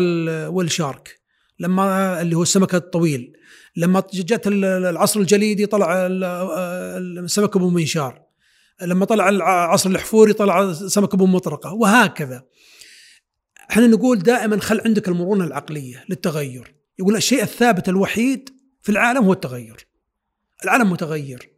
الشارك 0.61 1.19
لما 1.59 2.21
اللي 2.21 2.35
هو 2.35 2.43
السمك 2.43 2.75
الطويل 2.75 3.37
لما 3.75 4.03
جت 4.13 4.47
العصر 4.47 5.19
الجليدي 5.19 5.65
طلع 5.65 6.07
السمك 6.07 7.55
أبو 7.55 7.69
منشار 7.69 8.30
لما 8.81 9.05
طلع 9.05 9.29
العصر 9.29 9.89
الحفوري 9.89 10.33
طلع 10.33 10.73
سمك 10.73 11.13
أبو 11.13 11.25
مطرقة 11.25 11.73
وهكذا. 11.73 12.43
إحنا 13.71 13.87
نقول 13.87 14.19
دائما 14.19 14.59
خل 14.59 14.81
عندك 14.85 15.07
المرونة 15.07 15.45
العقلية 15.45 16.05
للتغير. 16.09 16.75
يقول 16.99 17.15
الشيء 17.15 17.43
الثابت 17.43 17.89
الوحيد 17.89 18.49
في 18.81 18.89
العالم 18.91 19.25
هو 19.25 19.33
التغير. 19.33 19.87
العالم 20.63 20.91
متغير 20.91 21.51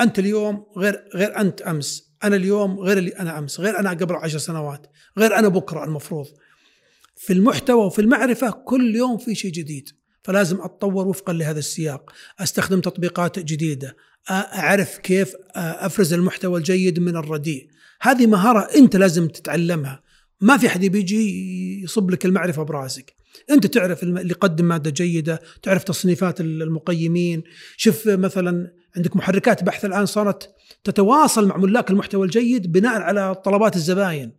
أنت 0.00 0.18
اليوم 0.18 0.66
غير 0.76 1.08
غير 1.14 1.40
أنت 1.40 1.62
أمس. 1.62 2.12
أنا 2.24 2.36
اليوم 2.36 2.80
غير 2.80 2.98
اللي 2.98 3.10
أنا 3.10 3.38
أمس. 3.38 3.60
غير 3.60 3.78
أنا 3.78 3.90
قبل 3.90 4.14
عشر 4.14 4.38
سنوات. 4.38 4.86
غير 5.18 5.38
أنا 5.38 5.48
بكرة 5.48 5.84
المفروض. 5.84 6.26
في 7.16 7.32
المحتوى 7.32 7.84
وفي 7.86 7.98
المعرفة 7.98 8.50
كل 8.50 8.96
يوم 8.96 9.18
في 9.18 9.34
شيء 9.34 9.52
جديد. 9.52 9.88
فلازم 10.22 10.60
أتطور 10.60 11.08
وفقا 11.08 11.32
لهذا 11.32 11.58
السياق. 11.58 12.12
أستخدم 12.40 12.80
تطبيقات 12.80 13.38
جديدة. 13.38 13.96
أعرف 14.30 14.98
كيف 14.98 15.34
أفرز 15.56 16.12
المحتوى 16.12 16.58
الجيد 16.58 17.00
من 17.00 17.16
الرديء. 17.16 17.68
هذه 18.00 18.26
مهارة 18.26 18.60
أنت 18.60 18.96
لازم 18.96 19.28
تتعلمها. 19.28 20.02
ما 20.40 20.56
في 20.56 20.68
حد 20.68 20.84
بيجي 20.84 21.82
يصب 21.82 22.10
لك 22.10 22.24
المعرفة 22.24 22.62
براسك. 22.62 23.14
أنت 23.50 23.66
تعرف 23.66 24.02
اللي 24.02 24.30
يقدم 24.30 24.64
مادة 24.64 24.90
جيدة 24.90 25.40
تعرف 25.62 25.84
تصنيفات 25.84 26.40
المقيمين. 26.40 27.42
شوف 27.76 28.06
مثلا 28.06 28.72
عندك 28.96 29.16
محركات 29.16 29.64
بحث 29.64 29.84
الآن 29.84 30.06
صارت 30.06 30.50
تتواصل 30.84 31.48
مع 31.48 31.56
ملاك 31.56 31.90
المحتوى 31.90 32.26
الجيد 32.26 32.72
بناء 32.72 33.00
على 33.00 33.34
طلبات 33.34 33.76
الزباين. 33.76 34.32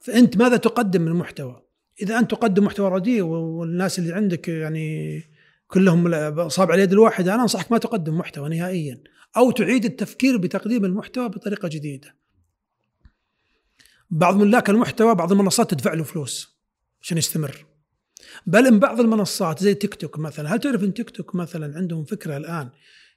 فأنت 0.00 0.36
ماذا 0.36 0.56
تقدم 0.56 1.02
من 1.02 1.08
المحتوى؟ 1.08 1.63
إذا 2.02 2.18
أنت 2.18 2.30
تقدم 2.30 2.64
محتوى 2.64 2.90
رديء 2.90 3.22
والناس 3.22 3.98
اللي 3.98 4.12
عندك 4.12 4.48
يعني 4.48 5.20
كلهم 5.66 6.14
اصابع 6.38 6.74
اليد 6.74 6.92
الواحده 6.92 7.34
أنا 7.34 7.42
أنصحك 7.42 7.72
ما 7.72 7.78
تقدم 7.78 8.18
محتوى 8.18 8.48
نهائيا 8.48 9.02
أو 9.36 9.50
تعيد 9.50 9.84
التفكير 9.84 10.36
بتقديم 10.36 10.84
المحتوى 10.84 11.28
بطريقة 11.28 11.68
جديدة. 11.68 12.14
بعض 14.10 14.36
ملاك 14.36 14.70
المحتوى 14.70 15.14
بعض 15.14 15.32
المنصات 15.32 15.70
تدفع 15.70 15.94
له 15.94 16.04
فلوس 16.04 16.58
عشان 17.02 17.18
يستمر. 17.18 17.66
بل 18.46 18.66
إن 18.66 18.78
بعض 18.78 19.00
المنصات 19.00 19.62
زي 19.62 19.74
تيك 19.74 19.94
توك 19.94 20.18
مثلا 20.18 20.54
هل 20.54 20.60
تعرف 20.60 20.84
إن 20.84 20.94
تيك 20.94 21.10
توك 21.10 21.34
مثلا 21.34 21.76
عندهم 21.76 22.04
فكرة 22.04 22.36
الآن 22.36 22.70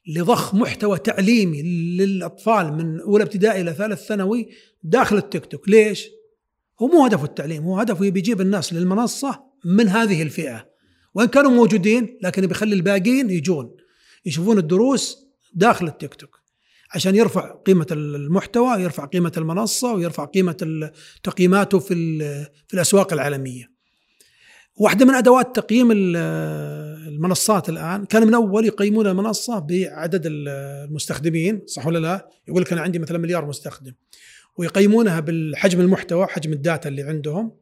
لضخ 0.08 0.56
محتوى 0.56 1.00
تعليمي 1.00 1.62
للأطفال 1.98 2.74
من 2.74 3.00
أولى 3.00 3.24
ابتدائي 3.24 3.62
إلى 3.62 3.74
ثالث 3.74 4.06
ثانوي 4.06 4.50
داخل 4.84 5.18
التيك 5.18 5.46
توك؟ 5.46 5.70
ليش؟ 5.70 6.10
هو 6.82 6.88
مو 6.88 7.06
هدفه 7.06 7.24
التعليم 7.24 7.64
هو 7.64 7.80
هدفه 7.80 8.06
يبي 8.06 8.20
يجيب 8.20 8.42
الناس 8.42 8.74
للمنصة 8.74 9.44
من 9.66 9.88
هذه 9.88 10.22
الفئة. 10.22 10.70
وإن 11.14 11.28
كانوا 11.28 11.52
موجودين 11.52 12.18
لكن 12.22 12.48
بيخلي 12.48 12.76
الباقيين 12.76 13.30
يجون 13.30 13.76
يشوفون 14.26 14.58
الدروس 14.58 15.18
داخل 15.54 15.88
التيك 15.88 16.14
توك 16.14 16.40
عشان 16.96 17.16
يرفع 17.16 17.56
قيمة 17.56 17.88
المحتوى 17.92 18.82
يرفع 18.84 19.06
قيمة 19.06 19.32
المنصة 19.38 19.94
ويرفع 19.94 20.26
قيمة 20.26 20.92
تقييماته 21.24 21.80
في, 21.80 22.20
في 22.68 22.74
الأسواق 22.74 23.14
العالمية. 23.14 23.78
واحدة 24.76 25.06
من 25.06 25.14
أدوات 25.14 25.56
تقييم 25.56 25.92
المنصات 25.92 27.70
الآن 27.70 28.06
كان 28.06 28.28
من 28.28 28.34
أول 28.34 28.66
يقيمون 28.66 29.08
المنصة 29.08 29.60
بعدد 29.60 30.22
المستخدمين 30.26 31.62
صح 31.68 31.88
ولا 31.88 32.00
لا؟ 32.00 32.30
يقول 32.48 32.62
لك 32.62 32.72
أنا 32.74 32.82
عندي 32.82 33.00
مثلا 33.00 33.18
مليار 33.18 33.46
مستخدم. 33.46 33.94
ويقيمونها 34.58 35.20
بالحجم 35.20 35.82
المحتوى 35.82 36.28
حجم 36.28 36.54
الداتا 36.54 36.90
اللي 36.90 37.04
عندهم. 37.04 37.58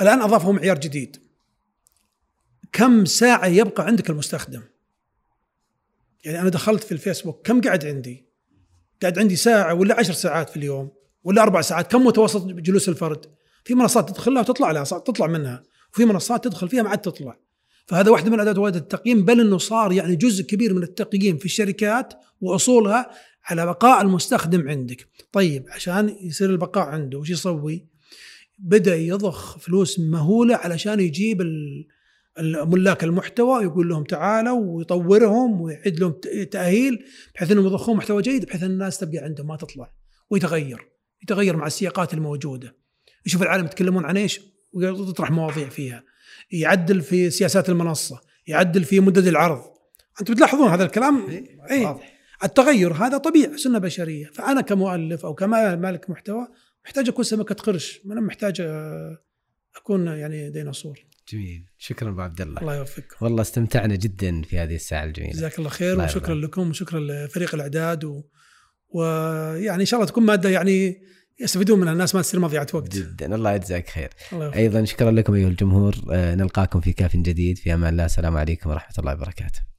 الآن 0.00 0.20
أضافوا 0.22 0.52
معيار 0.52 0.78
جديد. 0.78 1.16
كم 2.72 3.04
ساعة 3.04 3.46
يبقى 3.46 3.86
عندك 3.86 4.10
المستخدم؟ 4.10 4.62
يعني 6.24 6.40
أنا 6.40 6.48
دخلت 6.48 6.84
في 6.84 6.92
الفيسبوك 6.92 7.46
كم 7.46 7.60
قاعد 7.60 7.86
عندي؟ 7.86 8.26
قاعد 9.02 9.18
عندي 9.18 9.36
ساعة 9.36 9.74
ولا 9.74 9.98
عشر 9.98 10.12
ساعات 10.12 10.50
في 10.50 10.56
اليوم 10.56 10.92
ولا 11.24 11.42
أربع 11.42 11.60
ساعات 11.60 11.92
كم 11.92 12.04
متوسط 12.04 12.46
جلوس 12.46 12.88
الفرد؟ 12.88 13.26
في 13.64 13.74
منصات 13.74 14.08
تدخل 14.08 14.32
لها 14.34 14.42
وتطلع 14.42 14.70
لها 14.70 14.84
تطلع 14.84 15.26
منها. 15.26 15.62
وفي 15.92 16.04
منصات 16.04 16.44
تدخل 16.44 16.68
فيها 16.68 16.82
ما 16.82 16.88
عاد 16.88 17.00
تطلع. 17.00 17.38
فهذا 17.86 18.10
واحدة 18.10 18.30
من 18.30 18.40
ادوات 18.40 18.76
التقييم 18.76 19.24
بل 19.24 19.40
إنه 19.40 19.58
صار 19.58 19.92
يعني 19.92 20.16
جزء 20.16 20.44
كبير 20.44 20.74
من 20.74 20.82
التقييم 20.82 21.38
في 21.38 21.44
الشركات 21.44 22.14
وأصولها 22.40 23.10
على 23.44 23.66
بقاء 23.66 24.02
المستخدم 24.02 24.68
عندك. 24.68 25.08
طيب 25.32 25.64
عشان 25.68 26.16
يصير 26.20 26.50
البقاء 26.50 26.88
عنده 26.88 27.18
وش 27.18 27.30
يسوي؟ 27.30 27.86
بدأ 28.58 28.96
يضخ 28.96 29.58
فلوس 29.58 30.00
مهولة 30.00 30.56
علشان 30.56 31.00
يجيب 31.00 31.42
ملاك 32.66 33.04
المحتوى 33.04 33.64
يقول 33.64 33.88
لهم 33.88 34.04
تعالوا 34.04 34.76
ويطورهم 34.76 35.60
ويعد 35.60 35.98
لهم 35.98 36.12
تأهيل 36.50 37.04
بحيث 37.34 37.52
إنهم 37.52 37.66
يضخون 37.66 37.96
محتوى 37.96 38.22
جيد 38.22 38.44
بحيث 38.44 38.62
ان 38.62 38.70
الناس 38.70 38.98
تبقى 38.98 39.18
عندهم 39.18 39.46
ما 39.46 39.56
تطلع 39.56 39.90
ويتغير 40.30 40.88
يتغير 41.22 41.56
مع 41.56 41.66
السياقات 41.66 42.14
الموجودة. 42.14 42.76
يشوف 43.26 43.42
العالم 43.42 43.64
يتكلمون 43.64 44.04
عن 44.04 44.16
إيش 44.16 44.40
ويطرح 44.72 45.30
مواضيع 45.30 45.68
فيها. 45.68 46.04
يعدل 46.50 47.00
في 47.02 47.30
سياسات 47.30 47.68
المنصة 47.68 48.20
يعدل 48.46 48.84
في 48.84 49.00
مدد 49.00 49.26
العرض. 49.26 49.62
أنتم 50.20 50.34
بتلاحظون 50.34 50.68
هذا 50.68 50.84
الكلام؟ 50.84 51.28
اي 51.70 51.84
واضح. 51.84 52.13
التغير 52.44 52.92
هذا 52.92 53.18
طبيعي 53.18 53.58
سنة 53.58 53.78
بشرية. 53.78 54.26
فأنا 54.26 54.60
كمؤلف 54.60 55.24
أو 55.24 55.34
كمالك 55.34 56.10
محتوى 56.10 56.48
محتاج 56.84 57.08
أكون 57.08 57.24
سمكة 57.24 57.54
قرش. 57.54 58.00
ما 58.04 58.12
أنا 58.12 58.20
محتاج 58.20 58.60
أكون 59.76 60.06
يعني 60.06 60.50
ديناصور. 60.50 60.98
جميل. 61.32 61.64
شكرا 61.78 62.08
أبو 62.08 62.20
عبد 62.20 62.40
الله. 62.40 62.60
الله 62.60 62.76
يوفقكم 62.76 63.16
والله 63.20 63.42
استمتعنا 63.42 63.96
جدا 63.96 64.42
في 64.42 64.58
هذه 64.58 64.74
الساعة 64.74 65.04
الجميلة. 65.04 65.32
جزاك 65.32 65.58
الله 65.58 65.70
خير 65.70 65.92
الله 65.92 66.04
وشكرا 66.04 66.34
يرضى. 66.34 66.46
لكم 66.46 66.70
وشكرا 66.70 67.00
لفريق 67.00 67.54
الأعداد 67.54 68.04
و... 68.04 68.22
ويعني 68.88 69.80
إن 69.80 69.86
شاء 69.86 70.00
الله 70.00 70.10
تكون 70.10 70.24
مادة 70.24 70.48
يعني 70.48 71.02
يستفيدون 71.40 71.80
منها. 71.80 71.92
الناس 71.92 72.14
ما 72.14 72.22
تصير 72.22 72.40
مضيعه 72.40 72.66
وقت. 72.74 72.96
جدا. 72.96 73.34
الله 73.34 73.52
يجزاك 73.52 73.88
خير. 73.88 74.08
الله 74.32 74.44
يوفقك. 74.44 74.58
أيضا 74.58 74.84
شكرا 74.84 75.10
لكم 75.10 75.34
أيها 75.34 75.48
الجمهور. 75.48 75.96
آه، 76.12 76.34
نلقاكم 76.34 76.80
في 76.80 76.92
كاف 76.92 77.16
جديد. 77.16 77.58
في 77.58 77.74
أمان 77.74 77.92
الله. 77.92 78.04
السلام 78.04 78.36
عليكم 78.36 78.70
ورحمة 78.70 78.94
الله 78.98 79.12
وبركاته. 79.12 79.73